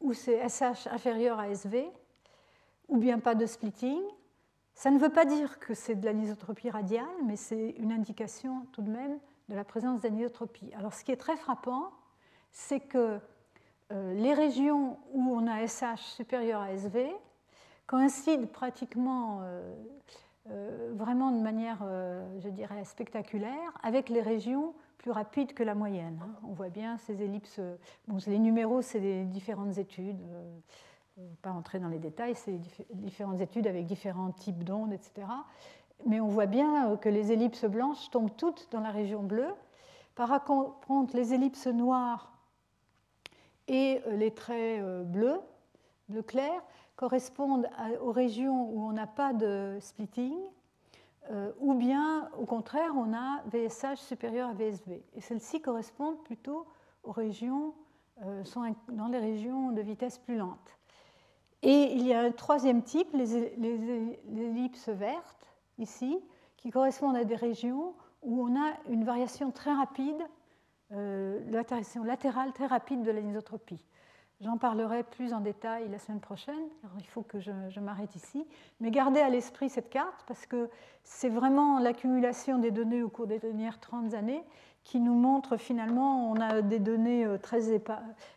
ou 0.00 0.12
c'est 0.12 0.48
SH 0.48 0.86
inférieur 0.90 1.38
à 1.38 1.48
SV, 1.48 1.90
ou 2.88 2.98
bien 2.98 3.18
pas 3.18 3.34
de 3.34 3.46
splitting? 3.46 4.00
Ça 4.74 4.90
ne 4.90 4.98
veut 4.98 5.10
pas 5.10 5.24
dire 5.24 5.58
que 5.58 5.74
c'est 5.74 5.94
de 5.94 6.04
l'anisotropie 6.04 6.70
radiale, 6.70 7.06
mais 7.24 7.36
c'est 7.36 7.70
une 7.78 7.92
indication 7.92 8.66
tout 8.72 8.82
de 8.82 8.90
même 8.90 9.18
de 9.48 9.54
la 9.54 9.64
présence 9.64 10.00
d'anisotropie. 10.00 10.72
Alors 10.74 10.94
ce 10.94 11.04
qui 11.04 11.12
est 11.12 11.16
très 11.16 11.36
frappant, 11.36 11.90
c'est 12.52 12.80
que 12.80 13.18
euh, 13.92 14.14
les 14.14 14.32
régions 14.32 14.98
où 15.12 15.34
on 15.34 15.46
a 15.46 15.66
SH 15.66 16.02
supérieur 16.16 16.60
à 16.60 16.72
SV 16.72 17.12
coïncident 17.86 18.46
pratiquement 18.46 19.40
euh, 19.42 19.74
vraiment 20.46 21.30
de 21.30 21.40
manière, 21.40 21.78
euh, 21.82 22.24
je 22.40 22.48
dirais, 22.48 22.84
spectaculaire, 22.84 23.78
avec 23.82 24.08
les 24.08 24.20
régions 24.20 24.74
plus 24.98 25.10
rapides 25.10 25.52
que 25.54 25.62
la 25.62 25.74
moyenne. 25.74 26.20
Hein. 26.22 26.34
On 26.48 26.52
voit 26.52 26.68
bien 26.68 26.98
ces 26.98 27.22
ellipses. 27.22 27.60
Bon, 28.08 28.18
les 28.26 28.38
numéros, 28.38 28.82
c'est 28.82 29.00
des 29.00 29.24
différentes 29.24 29.78
études. 29.78 30.20
Euh, 30.20 30.58
ne 31.18 31.34
pas 31.42 31.50
entrer 31.50 31.78
dans 31.78 31.88
les 31.88 31.98
détails, 31.98 32.34
c'est 32.34 32.58
différentes 32.94 33.40
études 33.40 33.66
avec 33.66 33.84
différents 33.84 34.30
types 34.30 34.64
d'ondes, 34.64 34.94
etc. 34.94 35.26
Mais 36.06 36.20
on 36.20 36.28
voit 36.28 36.46
bien 36.46 36.96
que 36.96 37.10
les 37.10 37.32
ellipses 37.32 37.66
blanches 37.66 38.08
tombent 38.10 38.34
toutes 38.36 38.68
dans 38.72 38.80
la 38.80 38.90
région 38.90 39.22
bleue. 39.22 39.52
Par 40.14 40.42
contre, 40.42 41.14
les 41.14 41.34
ellipses 41.34 41.66
noires 41.66 42.32
et 43.68 44.00
les 44.12 44.32
traits 44.32 44.82
bleus, 45.04 45.40
bleu 46.08 46.22
clair, 46.22 46.62
correspondent 46.96 47.68
aux 48.00 48.12
régions 48.12 48.70
où 48.70 48.80
on 48.80 48.92
n'a 48.92 49.06
pas 49.06 49.32
de 49.32 49.78
splitting, 49.80 50.36
euh, 51.30 51.52
ou 51.60 51.74
bien 51.74 52.28
au 52.38 52.46
contraire 52.46 52.92
on 52.96 53.14
a 53.14 53.42
VSH 53.46 53.98
supérieur 53.98 54.50
à 54.50 54.54
VSV. 54.54 55.02
Et 55.14 55.20
celles-ci 55.20 55.60
correspondent 55.60 56.22
plutôt 56.24 56.66
aux 57.04 57.12
régions, 57.12 57.74
euh, 58.24 58.42
dans 58.88 59.08
les 59.08 59.18
régions 59.18 59.72
de 59.72 59.80
vitesse 59.80 60.18
plus 60.18 60.36
lente. 60.36 60.78
Et 61.62 61.92
il 61.92 62.06
y 62.06 62.12
a 62.12 62.20
un 62.20 62.32
troisième 62.32 62.82
type, 62.82 63.08
les, 63.14 63.36
ellipses 63.36 64.88
vertes, 64.88 65.54
ici, 65.78 66.18
qui 66.56 66.70
correspondent 66.70 67.16
à 67.16 67.24
des 67.24 67.36
régions 67.36 67.94
où 68.22 68.42
on 68.42 68.56
a 68.56 68.72
une 68.88 69.04
variation 69.04 69.52
très 69.52 69.72
rapide, 69.72 70.20
euh, 70.92 71.40
latérale 72.04 72.52
très 72.52 72.66
rapide 72.66 73.02
de 73.02 73.10
l'anisotropie. 73.12 73.84
J'en 74.42 74.56
parlerai 74.56 75.04
plus 75.04 75.32
en 75.34 75.40
détail 75.40 75.88
la 75.88 76.00
semaine 76.00 76.18
prochaine. 76.18 76.68
il 76.98 77.06
faut 77.06 77.22
que 77.22 77.38
je, 77.38 77.78
m'arrête 77.78 78.16
ici. 78.16 78.44
Mais 78.80 78.90
gardez 78.90 79.20
à 79.20 79.28
l'esprit 79.28 79.70
cette 79.70 79.88
carte 79.88 80.24
parce 80.26 80.46
que 80.46 80.68
c'est 81.04 81.28
vraiment 81.28 81.78
l'accumulation 81.78 82.58
des 82.58 82.72
données 82.72 83.04
au 83.04 83.08
cours 83.08 83.28
des 83.28 83.38
dernières 83.38 83.78
30 83.78 84.14
années 84.14 84.42
qui 84.82 84.98
nous 84.98 85.14
montre 85.14 85.56
finalement, 85.56 86.28
on 86.28 86.40
a 86.40 86.60
des 86.60 86.80
données 86.80 87.24
euh, 87.24 87.38
très 87.38 87.80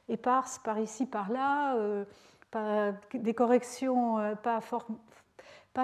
éparses 0.08 0.60
par 0.60 0.78
ici, 0.78 1.08
par 1.08 1.32
là, 1.32 1.76
euh, 1.78 2.06
des 3.16 3.34
corrections 3.34 4.20
euh, 4.20 4.36
pas, 4.36 4.62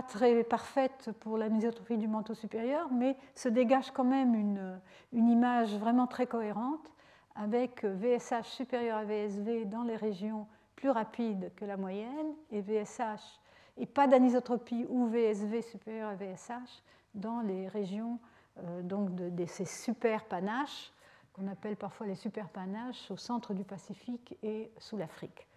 très 0.03 0.43
parfaites 0.43 1.09
pour 1.21 1.39
l'anisotropie 1.39 1.97
du 1.97 2.07
manteau 2.07 2.35
supérieur, 2.35 2.89
mais 2.91 3.17
se 3.33 3.49
dégage 3.49 3.89
quand 3.89 4.03
même 4.03 4.35
une 4.35 5.29
image 5.29 5.75
vraiment 5.77 6.05
très 6.05 6.27
cohérente 6.27 6.91
avec 7.35 7.83
VSH 7.83 8.47
supérieur 8.47 8.97
à 8.97 9.03
VSV 9.03 9.65
dans 9.65 9.83
les 9.83 9.95
régions 9.95 10.47
plus 10.75 10.89
rapides 10.89 11.51
que 11.55 11.65
la 11.65 11.77
moyenne 11.77 12.33
et 12.51 12.61
VSH 12.61 13.39
et 13.77 13.85
pas 13.85 14.07
d'anisotropie 14.07 14.85
ou 14.89 15.05
VSV 15.07 15.61
supérieur 15.61 16.09
à 16.09 16.15
VSH 16.15 16.81
dans 17.13 17.41
les 17.41 17.67
régions 17.67 18.19
euh, 18.59 18.81
donc 18.81 19.13
de, 19.15 19.45
ces 19.45 19.65
super 19.65 20.25
panaches 20.25 20.91
qu'on 21.33 21.47
appelle 21.47 21.77
parfois 21.77 22.07
les 22.07 22.15
super 22.15 22.49
panaches 22.49 23.09
au 23.09 23.15
centre 23.17 23.53
du 23.53 23.63
Pacifique 23.63 24.35
et 24.43 24.69
sous 24.77 24.97
l'Afrique. 24.97 25.47